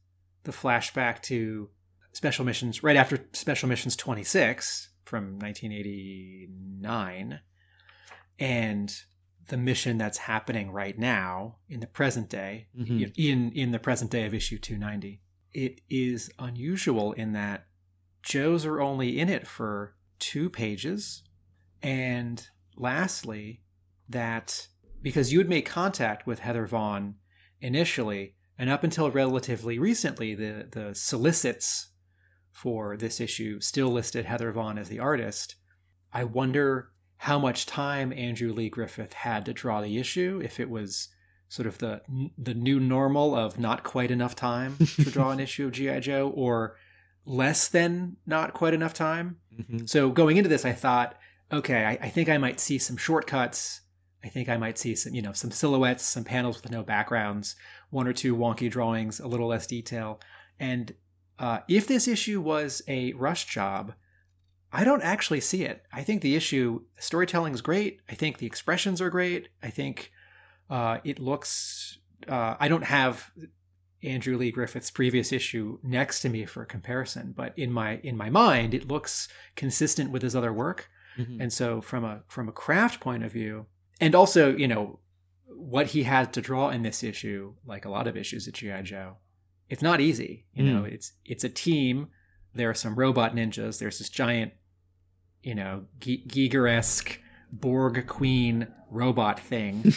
the 0.43 0.51
flashback 0.51 1.21
to 1.23 1.69
Special 2.13 2.45
Missions, 2.45 2.83
right 2.83 2.95
after 2.95 3.25
Special 3.33 3.67
Missions 3.67 3.95
26 3.95 4.89
from 5.03 5.39
1989, 5.39 7.39
and 8.39 8.95
the 9.49 9.57
mission 9.57 9.97
that's 9.97 10.19
happening 10.19 10.71
right 10.71 10.97
now 10.97 11.57
in 11.67 11.79
the 11.81 11.87
present 11.87 12.29
day, 12.29 12.67
Mhm. 12.77 13.13
in 13.17 13.51
in 13.51 13.71
the 13.71 13.79
present 13.79 14.09
day 14.11 14.25
of 14.25 14.33
issue 14.33 14.57
290. 14.57 15.21
It 15.53 15.81
is 15.89 16.31
unusual 16.39 17.11
in 17.13 17.33
that 17.33 17.67
Joes 18.23 18.65
are 18.65 18.79
only 18.81 19.19
in 19.19 19.27
it 19.27 19.45
for 19.45 19.95
two 20.17 20.49
pages, 20.49 21.23
and 21.81 22.47
lastly, 22.77 23.61
that 24.07 24.67
because 25.01 25.33
you 25.33 25.39
would 25.39 25.49
made 25.49 25.63
contact 25.63 26.25
with 26.25 26.39
Heather 26.39 26.65
Vaughn 26.65 27.15
initially, 27.59 28.35
and 28.57 28.69
up 28.69 28.83
until 28.85 29.11
relatively 29.11 29.77
recently, 29.77 30.33
the 30.35 30.69
the 30.71 30.95
solicits 30.95 31.89
for 32.51 32.95
this 32.95 33.19
issue 33.19 33.59
still 33.59 33.89
listed 33.89 34.23
Heather 34.25 34.51
Vaughn 34.53 34.77
as 34.77 34.87
the 34.87 34.99
artist. 34.99 35.55
I 36.13 36.23
wonder 36.23 36.92
how 37.17 37.39
much 37.39 37.65
time 37.65 38.11
Andrew 38.13 38.51
Lee 38.53 38.69
Griffith 38.69 39.13
had 39.13 39.45
to 39.45 39.53
draw 39.53 39.81
the 39.81 39.97
issue, 39.97 40.41
if 40.43 40.59
it 40.59 40.69
was 40.69 41.09
sort 41.47 41.67
of 41.67 41.77
the 41.77 42.01
the 42.37 42.53
new 42.53 42.79
normal 42.79 43.35
of 43.35 43.59
not 43.59 43.83
quite 43.83 44.09
enough 44.11 44.35
time 44.35 44.77
to 44.77 45.11
draw 45.11 45.29
an 45.31 45.39
issue 45.47 45.65
of 45.65 45.71
GI 45.71 45.99
Joe, 46.01 46.29
or 46.35 46.75
less 47.25 47.67
than 47.67 48.17
not 48.25 48.53
quite 48.53 48.73
enough 48.73 48.93
time. 48.93 49.37
Mhm. 49.57 49.87
So 49.87 50.09
going 50.09 50.37
into 50.37 50.49
this, 50.49 50.65
I 50.65 50.73
thought, 50.73 51.15
okay, 51.51 51.85
I, 51.85 51.91
I 52.01 52.09
think 52.09 52.27
I 52.27 52.37
might 52.37 52.59
see 52.59 52.77
some 52.77 52.97
shortcuts. 52.97 53.81
I 54.25 54.29
think 54.29 54.49
I 54.49 54.57
might 54.57 54.77
see 54.77 54.95
some, 54.95 55.13
you 55.13 55.21
know, 55.21 55.33
some 55.33 55.51
silhouettes, 55.51 56.03
some 56.03 56.23
panels 56.23 56.61
with 56.61 56.71
no 56.71 56.81
backgrounds, 56.81 57.55
one 57.89 58.07
or 58.07 58.13
two 58.13 58.35
wonky 58.35 58.69
drawings, 58.69 59.19
a 59.19 59.27
little 59.27 59.47
less 59.47 59.67
detail. 59.67 60.19
And 60.59 60.93
uh, 61.39 61.59
if 61.67 61.87
this 61.87 62.07
issue 62.07 62.39
was 62.41 62.81
a 62.87 63.13
rush 63.13 63.45
job, 63.45 63.93
I 64.75 64.83
don't 64.83 65.03
actually 65.03 65.39
see 65.39 65.63
it. 65.63 65.83
I 65.93 66.01
think 66.03 66.21
the 66.21 66.35
issue 66.35 66.81
storytelling 66.97 67.53
is 67.53 67.61
great. 67.61 68.01
I 68.09 68.15
think 68.15 68.39
the 68.39 68.47
expressions 68.47 68.99
are 69.01 69.09
great. 69.11 69.49
I 69.61 69.69
think 69.69 70.11
uh, 70.69 70.97
it 71.03 71.19
looks. 71.19 71.99
Uh, 72.27 72.55
I 72.59 72.67
don't 72.67 72.83
have 72.83 73.31
Andrew 74.01 74.35
Lee 74.37 74.51
Griffith's 74.51 74.89
previous 74.91 75.31
issue 75.31 75.77
next 75.83 76.21
to 76.21 76.29
me 76.29 76.45
for 76.45 76.65
comparison, 76.65 77.33
but 77.37 77.53
in 77.57 77.71
my 77.71 77.97
in 78.03 78.17
my 78.17 78.29
mind, 78.29 78.73
it 78.73 78.87
looks 78.87 79.27
consistent 79.55 80.11
with 80.11 80.21
his 80.23 80.35
other 80.35 80.51
work. 80.51 80.89
Mhm. 81.17 81.39
And 81.39 81.53
so, 81.53 81.79
from 81.79 82.03
a 82.03 82.23
from 82.27 82.49
a 82.49 82.51
craft 82.51 82.99
point 82.99 83.23
of 83.23 83.31
view, 83.31 83.67
and 84.01 84.15
also 84.15 84.55
you 84.55 84.67
know 84.67 84.99
what 85.47 85.87
he 85.87 86.03
had 86.03 86.33
to 86.33 86.41
draw 86.41 86.69
in 86.69 86.81
this 86.81 87.03
issue, 87.03 87.53
like 87.65 87.85
a 87.85 87.89
lot 87.89 88.07
of 88.07 88.17
issues 88.17 88.47
at 88.47 88.55
GI 88.55 88.81
Joe, 88.81 89.17
it's 89.69 89.83
not 89.83 90.01
easy. 90.01 90.45
You 90.53 90.63
know, 90.63 90.83
it's 90.83 91.13
it's 91.23 91.43
a 91.43 91.49
team. 91.49 92.07
There 92.55 92.69
are 92.69 92.73
some 92.75 92.95
robot 92.95 93.35
ninjas. 93.35 93.79
There's 93.79 93.99
this 93.99 94.09
giant, 94.09 94.53
you 95.43 95.55
know, 95.55 95.85
Ge- 95.99 96.25
Giger-esque 96.27 97.19
Borg 97.51 98.07
Queen 98.07 98.67
robot 98.89 99.39
thing. 99.39 99.93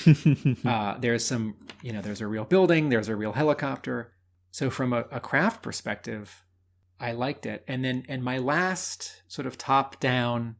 uh, 0.64 0.98
there's 0.98 1.24
some, 1.24 1.56
you 1.82 1.92
know, 1.92 2.02
there's 2.02 2.20
a 2.20 2.26
real 2.26 2.44
building. 2.44 2.88
There's 2.88 3.08
a 3.08 3.16
real 3.16 3.32
helicopter. 3.32 4.12
So 4.50 4.70
from 4.70 4.92
a, 4.92 5.04
a 5.10 5.20
craft 5.20 5.62
perspective, 5.62 6.44
I 6.98 7.12
liked 7.12 7.46
it. 7.46 7.64
And 7.68 7.84
then, 7.84 8.04
and 8.08 8.22
my 8.22 8.38
last 8.38 9.22
sort 9.28 9.46
of 9.46 9.58
top 9.58 10.00
down 10.00 10.56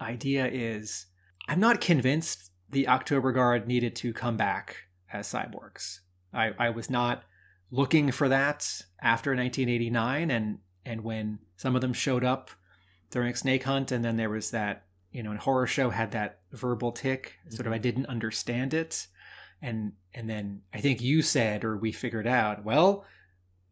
idea 0.00 0.46
is 0.46 1.06
I'm 1.48 1.60
not 1.60 1.80
convinced 1.80 2.50
the 2.70 2.88
October 2.88 3.32
Guard 3.32 3.68
needed 3.68 3.94
to 3.96 4.12
come 4.12 4.36
back 4.36 4.76
as 5.12 5.30
cyborgs. 5.30 5.98
I, 6.32 6.52
I 6.58 6.70
was 6.70 6.88
not 6.88 7.24
looking 7.70 8.10
for 8.10 8.28
that 8.28 8.82
after 9.00 9.30
1989 9.30 10.30
and 10.30 10.58
and 10.84 11.02
when 11.02 11.38
some 11.56 11.74
of 11.74 11.80
them 11.80 11.92
showed 11.92 12.24
up 12.24 12.50
during 13.12 13.32
a 13.32 13.36
Snake 13.36 13.62
Hunt 13.62 13.92
and 13.92 14.04
then 14.04 14.16
there 14.16 14.30
was 14.30 14.50
that 14.50 14.86
you 15.12 15.22
know 15.22 15.30
and 15.30 15.40
Horrorshow 15.40 15.92
had 15.92 16.10
that 16.12 16.40
verbal 16.50 16.90
tick 16.90 17.34
sort 17.48 17.66
of 17.66 17.72
I 17.72 17.76
mm-hmm. 17.76 17.82
didn't 17.82 18.06
understand 18.06 18.74
it. 18.74 19.06
And 19.60 19.92
and 20.12 20.28
then 20.28 20.62
I 20.74 20.80
think 20.80 21.00
you 21.00 21.22
said 21.22 21.64
or 21.64 21.76
we 21.76 21.92
figured 21.92 22.26
out 22.26 22.64
well 22.64 23.04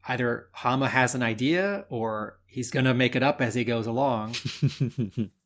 either 0.07 0.49
Hama 0.53 0.89
has 0.89 1.17
an 1.17 1.23
idea 1.23 1.85
or 1.89 2.39
he's 2.47 2.71
going 2.71 2.87
to 2.87 2.95
make 2.95 3.17
it 3.17 3.23
up 3.23 3.43
as 3.43 3.55
he 3.55 3.65
goes 3.65 3.87
along. 3.87 4.37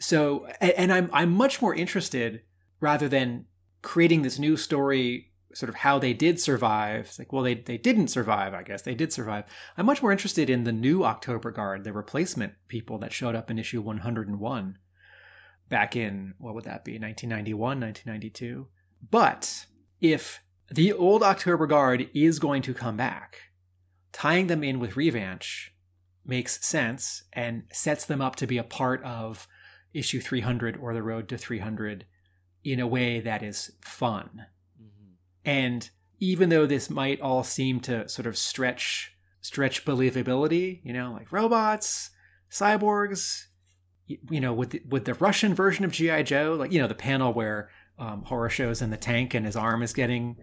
So 0.00 0.46
and, 0.60 0.72
and 0.72 0.92
i'm 0.92 1.10
i'm 1.12 1.30
much 1.30 1.62
more 1.62 1.74
interested 1.74 2.42
rather 2.80 3.08
than 3.08 3.44
creating 3.82 4.22
this 4.22 4.38
new 4.38 4.56
story 4.56 5.29
sort 5.54 5.68
of 5.68 5.76
how 5.76 5.98
they 5.98 6.12
did 6.12 6.40
survive. 6.40 7.06
It's 7.06 7.18
like 7.18 7.32
well 7.32 7.42
they, 7.42 7.54
they 7.54 7.78
didn't 7.78 8.08
survive 8.08 8.54
i 8.54 8.62
guess. 8.62 8.82
They 8.82 8.94
did 8.94 9.12
survive. 9.12 9.44
I'm 9.76 9.86
much 9.86 10.02
more 10.02 10.12
interested 10.12 10.50
in 10.50 10.64
the 10.64 10.72
new 10.72 11.04
october 11.04 11.50
guard 11.50 11.84
the 11.84 11.92
replacement 11.92 12.54
people 12.68 12.98
that 12.98 13.12
showed 13.12 13.34
up 13.34 13.50
in 13.50 13.58
issue 13.58 13.80
101 13.80 14.78
back 15.68 15.96
in 15.96 16.34
what 16.38 16.54
would 16.54 16.64
that 16.64 16.84
be 16.84 16.98
1991 16.98 17.80
1992 17.80 18.66
but 19.08 19.66
if 20.00 20.42
the 20.68 20.92
old 20.92 21.22
october 21.22 21.66
guard 21.66 22.10
is 22.12 22.40
going 22.40 22.60
to 22.60 22.74
come 22.74 22.96
back 22.96 23.50
tying 24.12 24.48
them 24.48 24.64
in 24.64 24.80
with 24.80 24.96
Revanche 24.96 25.70
makes 26.24 26.64
sense 26.64 27.24
and 27.32 27.64
sets 27.72 28.04
them 28.04 28.20
up 28.20 28.36
to 28.36 28.46
be 28.46 28.58
a 28.58 28.64
part 28.64 29.02
of 29.04 29.46
issue 29.92 30.20
300 30.20 30.76
or 30.76 30.94
the 30.94 31.02
road 31.02 31.28
to 31.28 31.38
300 31.38 32.06
in 32.64 32.80
a 32.80 32.86
way 32.86 33.20
that 33.20 33.42
is 33.42 33.72
fun. 33.80 34.46
And 35.44 35.88
even 36.18 36.48
though 36.48 36.66
this 36.66 36.90
might 36.90 37.20
all 37.20 37.42
seem 37.42 37.80
to 37.80 38.08
sort 38.08 38.26
of 38.26 38.36
stretch 38.36 39.12
stretch 39.40 39.84
believability, 39.84 40.80
you 40.84 40.92
know, 40.92 41.12
like 41.12 41.32
robots, 41.32 42.10
cyborgs, 42.50 43.44
you 44.06 44.40
know, 44.40 44.52
with 44.52 44.70
the, 44.70 44.82
with 44.88 45.04
the 45.04 45.14
Russian 45.14 45.54
version 45.54 45.84
of 45.84 45.92
GI 45.92 46.24
Joe, 46.24 46.56
like 46.58 46.72
you 46.72 46.80
know, 46.80 46.88
the 46.88 46.94
panel 46.94 47.32
where 47.32 47.70
um, 47.98 48.24
Horrorshow's 48.24 48.82
in 48.82 48.90
the 48.90 48.96
tank 48.96 49.34
and 49.34 49.46
his 49.46 49.56
arm 49.56 49.82
is 49.82 49.92
getting 49.92 50.36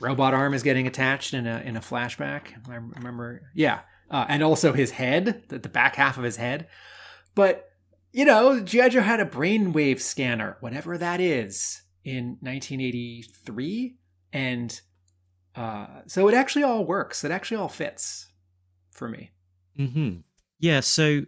robot 0.00 0.34
arm 0.34 0.54
is 0.54 0.62
getting 0.62 0.86
attached 0.86 1.34
in 1.34 1.46
a 1.46 1.58
in 1.60 1.76
a 1.76 1.80
flashback. 1.80 2.68
I 2.68 2.76
remember, 2.76 3.42
yeah, 3.54 3.80
uh, 4.10 4.26
and 4.28 4.42
also 4.42 4.72
his 4.72 4.92
head, 4.92 5.44
the, 5.48 5.58
the 5.58 5.68
back 5.68 5.96
half 5.96 6.18
of 6.18 6.24
his 6.24 6.36
head. 6.36 6.68
But 7.34 7.68
you 8.12 8.24
know, 8.24 8.60
GI 8.60 8.90
Joe 8.90 9.02
had 9.02 9.20
a 9.20 9.24
brainwave 9.24 10.00
scanner, 10.00 10.56
whatever 10.60 10.98
that 10.98 11.20
is, 11.20 11.82
in 12.04 12.38
1983, 12.40 13.96
and 14.32 14.80
uh, 15.54 16.02
so 16.06 16.28
it 16.28 16.34
actually 16.34 16.62
all 16.62 16.84
works. 16.84 17.24
It 17.24 17.30
actually 17.30 17.58
all 17.58 17.68
fits 17.68 18.28
for 18.90 19.08
me. 19.08 19.30
hmm 19.76 20.18
Yeah. 20.58 20.80
So 20.80 21.22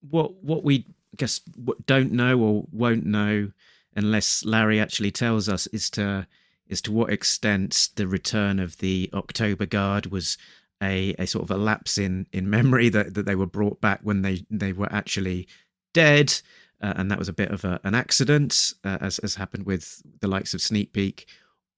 what 0.00 0.42
what 0.42 0.64
we 0.64 0.86
guess 1.16 1.40
don't 1.86 2.12
know 2.12 2.38
or 2.38 2.64
won't 2.72 3.04
know 3.04 3.50
unless 3.96 4.44
Larry 4.44 4.80
actually 4.80 5.10
tells 5.10 5.48
us 5.48 5.66
is 5.68 5.90
to 5.90 6.26
is 6.66 6.82
to 6.82 6.92
what 6.92 7.10
extent 7.10 7.88
the 7.96 8.06
return 8.06 8.58
of 8.58 8.78
the 8.78 9.10
October 9.14 9.66
Guard 9.66 10.06
was 10.06 10.36
a, 10.82 11.14
a 11.18 11.26
sort 11.26 11.42
of 11.44 11.50
a 11.50 11.56
lapse 11.56 11.98
in 11.98 12.26
in 12.32 12.48
memory 12.50 12.88
that, 12.90 13.14
that 13.14 13.26
they 13.26 13.34
were 13.34 13.46
brought 13.46 13.80
back 13.80 14.00
when 14.02 14.22
they 14.22 14.44
they 14.50 14.72
were 14.72 14.92
actually 14.92 15.48
dead. 15.92 16.40
Uh, 16.80 16.92
and 16.94 17.10
that 17.10 17.18
was 17.18 17.28
a 17.28 17.32
bit 17.32 17.50
of 17.50 17.64
a, 17.64 17.80
an 17.82 17.96
accident, 17.96 18.72
uh, 18.84 18.98
as 19.00 19.18
as 19.18 19.34
happened 19.34 19.66
with 19.66 20.00
the 20.20 20.28
likes 20.28 20.54
of 20.54 20.62
Sneak 20.62 20.92
Peek, 20.92 21.26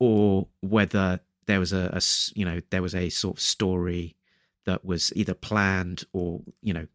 or 0.00 0.48
whether 0.60 1.20
there 1.46 1.60
was 1.60 1.72
a, 1.72 1.90
a 1.92 2.00
you 2.36 2.44
know 2.44 2.60
there 2.70 2.82
was 2.82 2.94
a 2.94 3.08
sort 3.10 3.36
of 3.36 3.40
story 3.40 4.16
that 4.64 4.84
was 4.84 5.12
either 5.14 5.34
planned 5.34 6.04
or 6.12 6.40
you 6.60 6.72
know 6.72 6.88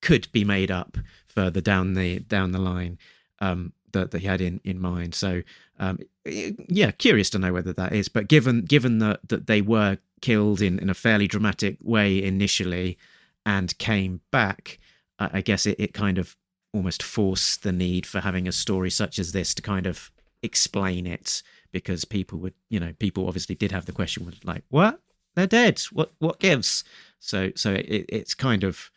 could 0.00 0.30
be 0.30 0.44
made 0.44 0.70
up 0.70 0.96
further 1.26 1.60
down 1.60 1.94
the 1.94 2.20
down 2.20 2.52
the 2.52 2.60
line. 2.60 2.98
Um, 3.40 3.72
that, 3.92 4.10
that 4.10 4.20
he 4.20 4.26
had 4.26 4.40
in, 4.40 4.60
in 4.64 4.80
mind. 4.80 5.14
So 5.14 5.42
um, 5.78 5.98
yeah, 6.24 6.90
curious 6.92 7.30
to 7.30 7.38
know 7.38 7.52
whether 7.52 7.72
that 7.72 7.92
is. 7.92 8.08
But 8.08 8.28
given 8.28 8.62
given 8.62 8.98
that 8.98 9.28
that 9.28 9.46
they 9.46 9.62
were 9.62 9.98
killed 10.20 10.60
in, 10.60 10.78
in 10.78 10.90
a 10.90 10.94
fairly 10.94 11.26
dramatic 11.26 11.78
way 11.82 12.22
initially 12.22 12.98
and 13.44 13.76
came 13.78 14.20
back, 14.30 14.78
I, 15.18 15.30
I 15.34 15.40
guess 15.40 15.66
it, 15.66 15.76
it 15.78 15.94
kind 15.94 16.18
of 16.18 16.36
almost 16.72 17.02
forced 17.02 17.62
the 17.62 17.72
need 17.72 18.06
for 18.06 18.20
having 18.20 18.46
a 18.46 18.52
story 18.52 18.90
such 18.90 19.18
as 19.18 19.32
this 19.32 19.54
to 19.54 19.62
kind 19.62 19.86
of 19.86 20.10
explain 20.42 21.06
it 21.06 21.42
because 21.76 22.06
people 22.06 22.38
would 22.38 22.54
you 22.70 22.80
know 22.80 22.94
people 22.98 23.26
obviously 23.26 23.54
did 23.54 23.70
have 23.70 23.84
the 23.84 23.92
question 23.92 24.24
was 24.24 24.42
like 24.44 24.64
what? 24.70 24.98
They're 25.34 25.46
dead. 25.46 25.78
What 25.92 26.12
what 26.18 26.40
gives? 26.40 26.84
So 27.18 27.52
so 27.54 27.74
it, 27.74 28.06
it's 28.08 28.34
kind 28.34 28.64
of 28.64 28.90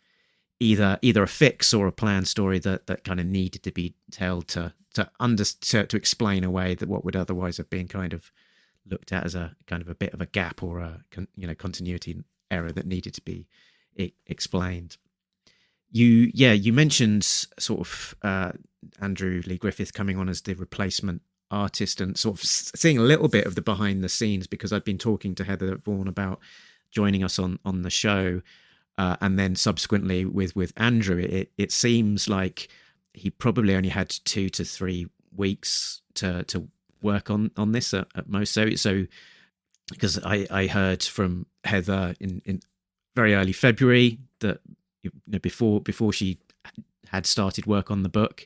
either 0.62 0.98
either 1.02 1.22
a 1.22 1.28
fix 1.28 1.74
or 1.74 1.88
a 1.88 1.92
planned 1.92 2.30
story 2.30 2.58
that 2.60 2.88
that 2.88 3.04
kind 3.04 3.20
of 3.20 3.26
needed 3.26 3.64
to 3.64 3.72
be 3.72 3.96
told 4.12 4.48
to 4.50 4.74
to 4.94 5.12
under 5.20 5.44
to, 5.44 5.86
to 5.86 5.98
explain 5.98 6.46
away 6.46 6.74
that 6.74 6.88
what 6.88 7.04
would 7.04 7.18
otherwise 7.18 7.58
have 7.58 7.70
been 7.70 7.90
kind 7.90 8.14
of 8.14 8.32
looked 8.90 9.12
at 9.12 9.26
as 9.26 9.36
a 9.36 9.58
kind 9.68 9.82
of 9.82 9.90
a 9.90 9.96
bit 9.96 10.14
of 10.14 10.22
a 10.22 10.26
gap 10.26 10.64
or 10.64 10.80
a 10.80 11.02
you 11.36 11.46
know 11.46 11.56
continuity 11.56 12.24
error 12.50 12.72
that 12.72 12.88
needed 12.88 13.14
to 13.14 13.22
be 13.22 13.46
explained. 14.26 14.96
You 15.92 16.32
yeah 16.34 16.54
you 16.54 16.72
mentioned 16.72 17.26
sort 17.26 17.82
of 17.82 18.16
uh, 18.22 18.54
andrew 19.02 19.42
lee 19.46 19.58
griffith 19.58 19.94
coming 19.94 20.18
on 20.18 20.30
as 20.30 20.44
the 20.44 20.54
replacement 20.54 21.22
artist 21.52 22.00
and 22.00 22.18
sort 22.18 22.40
of 22.40 22.46
seeing 22.46 22.98
a 22.98 23.02
little 23.02 23.28
bit 23.28 23.46
of 23.46 23.56
the 23.56 23.62
behind 23.62 24.04
the 24.04 24.10
scenes 24.10 24.46
because 24.46 24.72
i'd 24.72 24.84
been 24.84 24.98
talking 24.98 25.34
to 25.34 25.44
heather 25.44 25.76
vaughan 25.78 26.08
about 26.08 26.40
joining 26.92 27.24
us 27.24 27.40
on 27.40 27.58
on 27.66 27.82
the 27.82 27.90
show 27.90 28.42
uh, 28.98 29.16
and 29.22 29.40
then 29.40 29.56
subsequently 29.56 30.26
with 30.26 30.56
with 30.56 30.74
andrew 30.78 31.18
it 31.18 31.52
it 31.58 31.72
seems 31.72 32.30
like 32.30 32.68
he 33.14 33.30
probably 33.30 33.76
only 33.76 33.90
had 33.90 34.10
two 34.10 34.50
to 34.50 34.64
three 34.64 35.08
weeks 35.36 36.02
to 36.14 36.44
to 36.44 36.68
work 37.02 37.30
on 37.30 37.52
on 37.58 37.72
this 37.72 37.94
at, 37.94 38.08
at 38.16 38.30
most. 38.30 38.54
So 38.54 38.76
so 38.76 39.06
because 39.90 40.20
i 40.24 40.46
i 40.52 40.68
heard 40.68 41.04
from 41.04 41.46
heather 41.64 42.16
in 42.20 42.42
in 42.46 42.62
very 43.16 43.34
early 43.36 43.54
february 43.54 44.20
that 44.40 44.60
you 45.02 45.12
know, 45.28 45.40
before 45.40 45.82
before 45.82 46.14
she 46.14 46.40
had 47.08 47.26
started 47.26 47.66
work 47.66 47.90
on 47.90 48.04
the 48.04 48.10
book, 48.10 48.46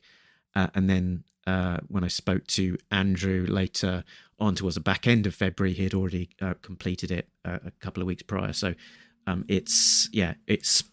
uh, 0.56 0.68
and 0.74 0.90
then 0.90 1.24
uh, 1.46 1.78
when 1.88 2.04
I 2.04 2.08
spoke 2.08 2.48
to 2.48 2.78
Andrew 2.92 3.46
later 3.48 4.04
on 4.40 4.56
towards 4.56 4.76
the 4.76 4.82
back 4.82 5.08
end 5.08 5.26
of 5.26 5.36
February, 5.36 5.74
he 5.74 5.84
had 5.84 5.94
already 5.94 6.30
uh, 6.42 6.54
completed 6.62 7.12
it 7.12 7.28
uh, 7.46 7.60
a 7.66 7.72
couple 7.72 8.02
of 8.02 8.08
weeks 8.08 8.24
prior. 8.24 8.54
So 8.54 8.76
um, 9.28 9.46
it's 9.48 10.10
yeah, 10.12 10.36
it's 10.48 10.84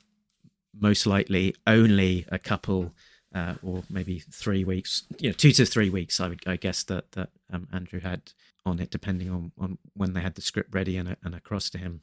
most 0.79 1.07
likely 1.07 1.55
only 1.67 2.27
a 2.29 2.39
couple 2.39 2.93
uh, 3.35 3.55
or 3.63 3.85
maybe 3.89 4.19
three 4.19 4.65
weeks, 4.65 5.05
you 5.19 5.31
know, 5.31 5.35
two 5.35 5.53
to 5.53 5.65
three 5.65 5.91
weeks. 5.91 6.21
I 6.21 6.29
would 6.29 6.43
I 6.47 6.57
guess 6.57 6.83
that 6.85 7.13
that 7.13 7.31
um, 7.53 7.69
Andrew 7.73 8.01
had 8.01 8.33
on 8.67 8.79
it, 8.79 8.91
depending 8.91 9.31
on, 9.31 9.53
on 9.59 9.79
when 9.95 10.13
they 10.13 10.21
had 10.21 10.35
the 10.35 10.43
script 10.43 10.75
ready 10.75 10.97
and, 10.97 11.17
and 11.23 11.35
across 11.35 11.71
to 11.71 11.79
him. 11.79 12.03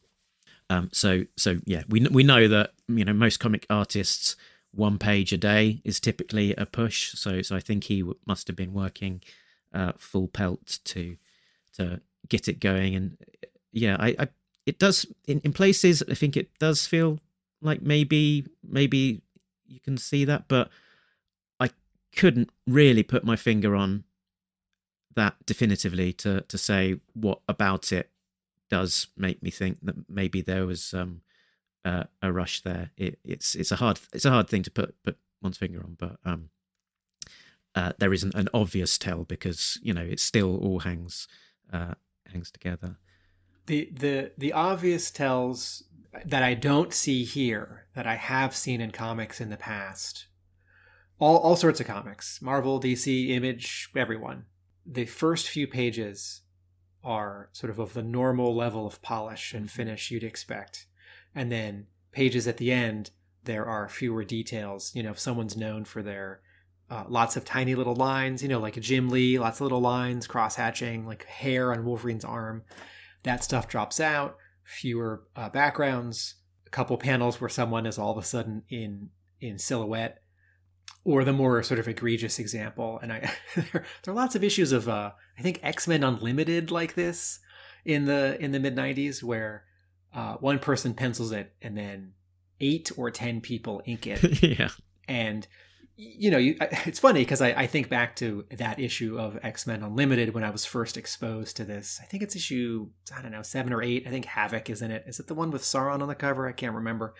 Um, 0.69 0.89
so 0.91 1.23
so 1.35 1.59
yeah, 1.65 1.83
we 1.87 2.01
we 2.07 2.23
know 2.23 2.47
that 2.47 2.73
you 2.87 3.05
know 3.05 3.13
most 3.13 3.39
comic 3.39 3.65
artists 3.69 4.35
one 4.71 4.97
page 4.97 5.33
a 5.33 5.37
day 5.37 5.81
is 5.83 5.99
typically 5.99 6.53
a 6.55 6.65
push. 6.65 7.13
So 7.13 7.41
so 7.41 7.55
I 7.55 7.59
think 7.59 7.85
he 7.85 8.01
w- 8.01 8.19
must 8.25 8.47
have 8.47 8.55
been 8.55 8.73
working 8.73 9.21
uh, 9.73 9.93
full 9.97 10.27
pelt 10.27 10.79
to 10.85 11.17
to 11.77 12.01
get 12.29 12.47
it 12.47 12.59
going. 12.59 12.95
And 12.95 13.17
yeah, 13.71 13.97
I, 13.99 14.15
I 14.19 14.27
it 14.65 14.79
does 14.79 15.05
in, 15.27 15.39
in 15.41 15.53
places. 15.53 16.03
I 16.09 16.13
think 16.13 16.35
it 16.37 16.49
does 16.59 16.85
feel 16.85 17.19
like 17.61 17.81
maybe 17.81 18.45
maybe 18.67 19.21
you 19.65 19.79
can 19.79 19.97
see 19.97 20.25
that, 20.25 20.47
but 20.47 20.69
I 21.59 21.69
couldn't 22.15 22.51
really 22.65 23.03
put 23.03 23.23
my 23.23 23.35
finger 23.35 23.75
on 23.75 24.03
that 25.15 25.35
definitively 25.45 26.13
to 26.13 26.41
to 26.41 26.57
say 26.57 26.99
what 27.13 27.39
about 27.47 27.91
it 27.91 28.11
does 28.69 29.07
make 29.15 29.41
me 29.41 29.49
think 29.49 29.79
that 29.81 30.09
maybe 30.09 30.41
there 30.41 30.65
was 30.65 30.93
um, 30.93 31.21
uh, 31.87 32.03
a 32.21 32.33
rush 32.33 32.61
there. 32.61 32.91
It, 32.97 33.19
it's 33.23 33.55
it's 33.55 33.71
a 33.71 33.77
hard 33.77 33.99
it's 34.11 34.25
a 34.25 34.31
hard 34.31 34.49
thing 34.49 34.63
to 34.63 34.71
put 34.71 35.01
put 35.03 35.17
one's 35.41 35.57
finger 35.57 35.79
on, 35.79 35.95
but 35.97 36.17
um, 36.25 36.49
uh, 37.75 37.93
there 37.97 38.13
isn't 38.13 38.35
an 38.35 38.49
obvious 38.53 38.97
tell 38.97 39.23
because 39.23 39.79
you 39.81 39.93
know 39.93 40.01
it 40.01 40.19
still 40.19 40.57
all 40.57 40.79
hangs 40.79 41.27
uh, 41.71 41.93
hangs 42.27 42.51
together. 42.51 42.97
The 43.67 43.89
the 43.93 44.31
the 44.37 44.51
obvious 44.51 45.11
tells 45.11 45.83
that 46.25 46.43
I 46.43 46.55
don't 46.55 46.93
see 46.93 47.23
here 47.23 47.85
that 47.95 48.05
I 48.05 48.15
have 48.15 48.55
seen 48.55 48.81
in 48.81 48.91
comics 48.91 49.39
in 49.39 49.49
the 49.49 49.57
past. 49.57 50.27
All 51.19 51.37
all 51.37 51.55
sorts 51.55 51.79
of 51.79 51.87
comics, 51.87 52.41
Marvel, 52.41 52.81
DC, 52.81 53.29
Image, 53.29 53.89
everyone. 53.95 54.45
The 54.85 55.05
first 55.05 55.47
few 55.49 55.67
pages 55.67 56.41
are 57.01 57.49
sort 57.53 57.69
of 57.69 57.79
of 57.79 57.93
the 57.93 58.03
normal 58.03 58.53
level 58.53 58.85
of 58.85 59.01
polish 59.01 59.53
and 59.53 59.67
mm-hmm. 59.67 59.75
finish 59.75 60.11
you'd 60.11 60.23
expect. 60.25 60.86
And 61.37 61.51
then 61.51 61.85
pages 62.11 62.47
at 62.47 62.57
the 62.57 62.71
end, 62.71 63.11
there 63.43 63.67
are 63.67 63.87
fewer 63.87 64.23
details. 64.23 64.91
You 64.95 65.03
know, 65.03 65.11
if 65.11 65.19
someone's 65.19 65.55
known 65.55 65.85
for 65.85 66.01
their 66.01 66.41
uh, 66.89 67.03
lots 67.07 67.37
of 67.37 67.45
tiny 67.45 67.75
little 67.75 67.95
lines, 67.95 68.41
you 68.41 68.49
know, 68.49 68.59
like 68.59 68.73
Jim 68.81 69.09
Lee, 69.09 69.37
lots 69.37 69.59
of 69.59 69.61
little 69.61 69.79
lines, 69.79 70.25
cross 70.25 70.55
hatching, 70.55 71.05
like 71.05 71.25
hair 71.25 71.71
on 71.71 71.85
Wolverine's 71.85 72.25
arm, 72.25 72.63
that 73.21 73.43
stuff 73.43 73.67
drops 73.67 73.99
out. 73.99 74.35
Fewer 74.63 75.23
uh, 75.35 75.49
backgrounds, 75.49 76.35
a 76.65 76.71
couple 76.71 76.97
panels 76.97 77.39
where 77.39 77.49
someone 77.49 77.85
is 77.85 77.99
all 77.99 78.11
of 78.11 78.17
a 78.17 78.27
sudden 78.27 78.63
in 78.69 79.09
in 79.39 79.59
silhouette 79.59 80.23
or 81.03 81.23
the 81.23 81.31
more 81.31 81.61
sort 81.61 81.79
of 81.79 81.87
egregious 81.87 82.39
example 82.39 82.99
and 83.03 83.13
i 83.13 83.31
there, 83.55 83.85
are 84.07 84.13
lots 84.13 84.33
of 84.33 84.43
issues 84.43 84.71
of 84.71 84.89
uh, 84.89 85.11
i 85.37 85.41
think 85.43 85.59
x-men 85.61 86.03
unlimited 86.03 86.71
like 86.71 86.95
this 86.95 87.39
in 87.85 88.05
the 88.05 88.35
in 88.43 88.51
the 88.51 88.59
mid 88.59 88.75
90s 88.75 89.21
where 89.21 89.66
uh, 90.17 90.33
one 90.37 90.57
person 90.57 90.95
pencils 90.95 91.31
it 91.31 91.53
and 91.61 91.77
then 91.77 92.13
eight 92.59 92.91
or 92.97 93.11
ten 93.11 93.39
people 93.39 93.81
ink 93.85 94.07
it. 94.07 94.41
Yeah. 94.59 94.69
And 95.07 95.47
you 95.95 96.29
know 96.31 96.37
you, 96.37 96.57
it's 96.85 96.99
funny 96.99 97.21
because 97.21 97.41
I, 97.41 97.49
I 97.51 97.67
think 97.67 97.87
back 97.87 98.15
to 98.17 98.45
that 98.51 98.79
issue 98.79 99.17
of 99.17 99.39
x-men 99.41 99.83
unlimited 99.83 100.33
when 100.33 100.43
i 100.43 100.49
was 100.49 100.65
first 100.65 100.97
exposed 100.97 101.55
to 101.57 101.63
this. 101.63 101.99
I 102.01 102.05
think 102.05 102.23
it's 102.23 102.35
issue 102.35 102.89
i 103.15 103.21
don't 103.21 103.31
know 103.31 103.41
seven 103.41 103.71
or 103.71 103.81
eight. 103.81 104.05
I 104.05 104.09
think 104.09 104.25
havoc 104.25 104.69
is 104.69 104.81
in 104.81 104.91
it. 104.91 105.05
Is 105.07 105.19
it 105.19 105.27
the 105.27 105.35
one 105.35 105.51
with 105.51 105.61
sauron 105.61 106.01
on 106.01 106.07
the 106.07 106.15
cover? 106.15 106.47
I 106.47 106.51
can't 106.51 106.75
remember. 106.75 107.13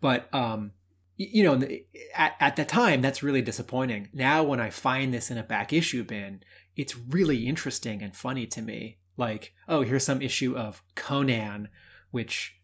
But 0.00 0.32
um 0.32 0.72
you 1.18 1.44
know, 1.44 1.66
at, 2.14 2.34
at 2.40 2.56
the 2.56 2.64
time, 2.66 3.00
that's 3.00 3.22
really 3.22 3.40
disappointing. 3.40 4.10
Now, 4.12 4.42
when 4.42 4.60
I 4.60 4.68
find 4.68 5.14
this 5.14 5.30
in 5.30 5.38
a 5.38 5.42
back 5.42 5.72
issue 5.72 6.04
bin, 6.04 6.42
it's 6.76 6.94
really 6.94 7.46
interesting 7.46 8.02
and 8.02 8.14
funny 8.14 8.46
to 8.48 8.60
me. 8.60 8.98
Like, 9.16 9.54
oh, 9.66 9.80
here's 9.80 10.04
some 10.04 10.20
issue 10.20 10.54
of 10.56 10.82
Conan, 10.94 11.70
which, 12.16 12.56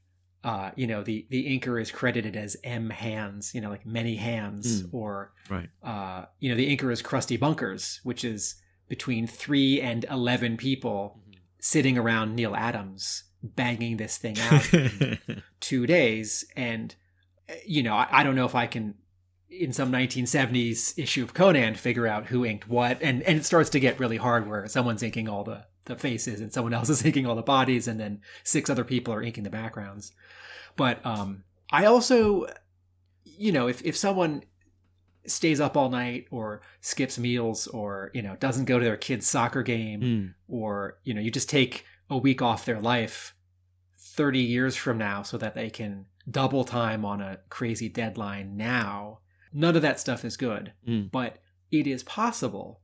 uh, 0.44 0.70
you 0.76 0.86
know, 0.86 1.02
the 1.02 1.26
the 1.28 1.58
inker 1.58 1.78
is 1.78 1.90
credited 1.90 2.36
as 2.36 2.56
M 2.64 2.88
Hands, 2.88 3.54
you 3.54 3.60
know, 3.60 3.68
like 3.68 3.84
many 3.84 4.16
hands, 4.16 4.82
mm, 4.82 4.94
or 4.94 5.34
right, 5.50 5.68
uh, 5.82 6.24
you 6.40 6.48
know, 6.48 6.56
the 6.56 6.74
inker 6.74 6.90
is 6.90 7.02
Crusty 7.02 7.36
Bunkers, 7.36 8.00
which 8.02 8.24
is 8.24 8.54
between 8.88 9.26
three 9.26 9.78
and 9.78 10.06
eleven 10.10 10.56
people 10.56 11.20
mm-hmm. 11.20 11.40
sitting 11.60 11.98
around 11.98 12.34
Neal 12.34 12.56
Adams 12.56 13.24
banging 13.42 13.98
this 13.98 14.16
thing 14.16 14.40
out 14.40 14.72
in 14.74 15.42
two 15.60 15.86
days, 15.86 16.46
and 16.56 16.94
you 17.66 17.82
know, 17.82 17.94
I, 17.94 18.08
I 18.10 18.22
don't 18.22 18.34
know 18.34 18.46
if 18.46 18.54
I 18.54 18.66
can 18.66 18.94
in 19.50 19.74
some 19.74 19.92
1970s 19.92 20.98
issue 20.98 21.22
of 21.22 21.34
Conan 21.34 21.74
figure 21.74 22.06
out 22.06 22.28
who 22.28 22.46
inked 22.46 22.70
what, 22.70 23.02
and 23.02 23.22
and 23.24 23.36
it 23.36 23.44
starts 23.44 23.68
to 23.68 23.80
get 23.80 24.00
really 24.00 24.16
hard 24.16 24.48
where 24.48 24.66
someone's 24.66 25.02
inking 25.02 25.28
all 25.28 25.44
the 25.44 25.66
the 25.84 25.96
faces 25.96 26.40
and 26.40 26.52
someone 26.52 26.74
else 26.74 26.88
is 26.88 27.04
inking 27.06 27.26
all 27.26 27.36
the 27.36 27.42
bodies, 27.42 27.88
and 27.88 27.98
then 27.98 28.20
six 28.44 28.70
other 28.70 28.84
people 28.84 29.12
are 29.14 29.22
inking 29.22 29.44
the 29.44 29.50
backgrounds. 29.50 30.12
But 30.76 31.04
um, 31.04 31.44
I 31.70 31.86
also, 31.86 32.46
you 33.24 33.52
know, 33.52 33.68
if 33.68 33.82
if 33.82 33.96
someone 33.96 34.42
stays 35.26 35.60
up 35.60 35.76
all 35.76 35.88
night 35.88 36.26
or 36.30 36.62
skips 36.80 37.18
meals 37.18 37.68
or 37.68 38.10
you 38.12 38.22
know 38.22 38.36
doesn't 38.36 38.64
go 38.64 38.78
to 38.78 38.84
their 38.84 38.96
kid's 38.96 39.26
soccer 39.26 39.62
game 39.62 40.00
mm. 40.00 40.34
or 40.48 40.98
you 41.04 41.14
know 41.14 41.20
you 41.20 41.30
just 41.30 41.48
take 41.48 41.84
a 42.10 42.18
week 42.18 42.42
off 42.42 42.64
their 42.64 42.80
life 42.80 43.36
30 44.12 44.40
years 44.40 44.76
from 44.76 44.98
now 44.98 45.22
so 45.22 45.38
that 45.38 45.54
they 45.54 45.70
can 45.70 46.06
double 46.30 46.64
time 46.64 47.04
on 47.04 47.20
a 47.20 47.38
crazy 47.48 47.88
deadline 47.88 48.56
now, 48.56 49.20
none 49.52 49.74
of 49.74 49.82
that 49.82 49.98
stuff 49.98 50.24
is 50.24 50.36
good. 50.36 50.72
Mm. 50.86 51.10
But 51.10 51.38
it 51.70 51.86
is 51.86 52.02
possible 52.02 52.81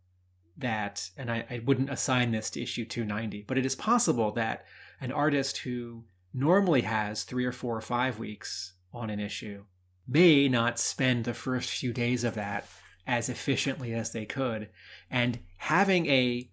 that, 0.59 1.11
and 1.17 1.31
I, 1.31 1.45
I 1.51 1.61
wouldn't 1.65 1.91
assign 1.91 2.31
this 2.31 2.51
to 2.51 2.63
issue 2.63 2.85
290, 2.85 3.45
but 3.47 3.59
it 3.59 3.67
is 3.67 3.75
possible 3.75 4.33
that 4.33 4.65
an 5.01 5.13
artist 5.13 5.59
who 5.59 6.05
normally 6.35 6.83
has 6.83 7.23
three 7.25 7.45
or 7.45 7.53
four 7.53 7.77
or 7.77 7.81
five 7.81 8.19
weeks 8.19 8.75
on 8.93 9.11
an 9.11 9.21
issue 9.21 9.65
may 10.07 10.49
not 10.49 10.79
spend 10.79 11.25
the 11.25 11.35
first 11.35 11.71
few 11.71 11.93
days 11.93 12.25
of 12.25 12.35
that 12.35 12.67
as 13.07 13.29
efficiently 13.29 13.93
as 13.95 14.13
they 14.13 14.25
could. 14.25 14.69
And 15.11 15.39
having 15.57 16.07
a 16.07 16.51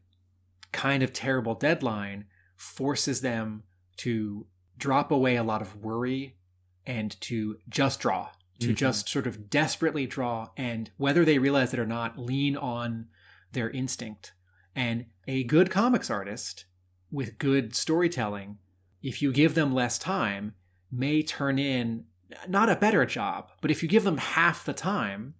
kind 0.71 1.03
of 1.03 1.13
terrible 1.13 1.55
deadline 1.55 2.25
forces 2.55 3.21
them 3.21 3.63
to 3.97 4.45
drop 4.77 5.11
away 5.11 5.35
a 5.35 5.43
lot 5.43 5.61
of 5.61 5.83
worry 5.83 6.37
and 6.85 7.19
to 7.21 7.57
just 7.69 7.99
draw, 7.99 8.29
to 8.59 8.67
mm-hmm. 8.67 8.75
just 8.75 9.09
sort 9.09 9.27
of 9.27 9.49
desperately 9.49 10.05
draw, 10.05 10.49
and 10.55 10.91
whether 10.97 11.25
they 11.25 11.39
realize 11.39 11.73
it 11.73 11.79
or 11.79 11.85
not, 11.85 12.19
lean 12.19 12.55
on 12.55 13.07
their 13.55 13.71
instinct. 13.71 14.33
And 14.75 15.07
a 15.27 15.43
good 15.45 15.71
comics 15.71 16.11
artist 16.11 16.65
with 17.11 17.39
good 17.39 17.75
storytelling, 17.75 18.59
if 19.01 19.21
you 19.21 19.31
give 19.31 19.55
them 19.55 19.73
less 19.73 19.97
time, 19.97 20.53
may 20.91 21.23
turn 21.23 21.57
in 21.57 22.05
not 22.47 22.69
a 22.69 22.75
better 22.75 23.05
job, 23.05 23.49
but 23.61 23.71
if 23.71 23.81
you 23.83 23.89
give 23.89 24.03
them 24.03 24.17
half 24.17 24.65
the 24.65 24.73
time, 24.73 25.35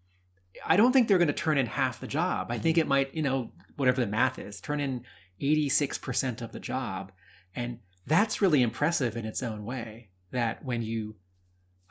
I 0.66 0.78
don't 0.78 0.92
think 0.92 1.08
they're 1.08 1.18
going 1.18 1.28
to 1.28 1.34
turn 1.34 1.58
in 1.58 1.66
half 1.66 2.00
the 2.00 2.08
job. 2.08 2.52
I 2.52 2.58
think 2.58 2.78
it 2.78 2.88
might, 2.88 3.14
you 3.14 3.22
know, 3.22 3.52
whatever 3.76 4.02
the 4.02 4.08
math 4.08 4.40
is, 4.40 4.62
turn 4.62 4.80
in 4.80 5.04
86% 5.42 6.42
of 6.42 6.52
the 6.52 6.60
job. 6.60 7.12
And 7.56 7.80
that's 8.06 8.42
really 8.42 8.62
impressive 8.62 9.18
in 9.18 9.26
its 9.26 9.44
own 9.44 9.66
way. 9.66 10.10
That 10.32 10.64
when 10.64 10.82
you, 10.82 11.16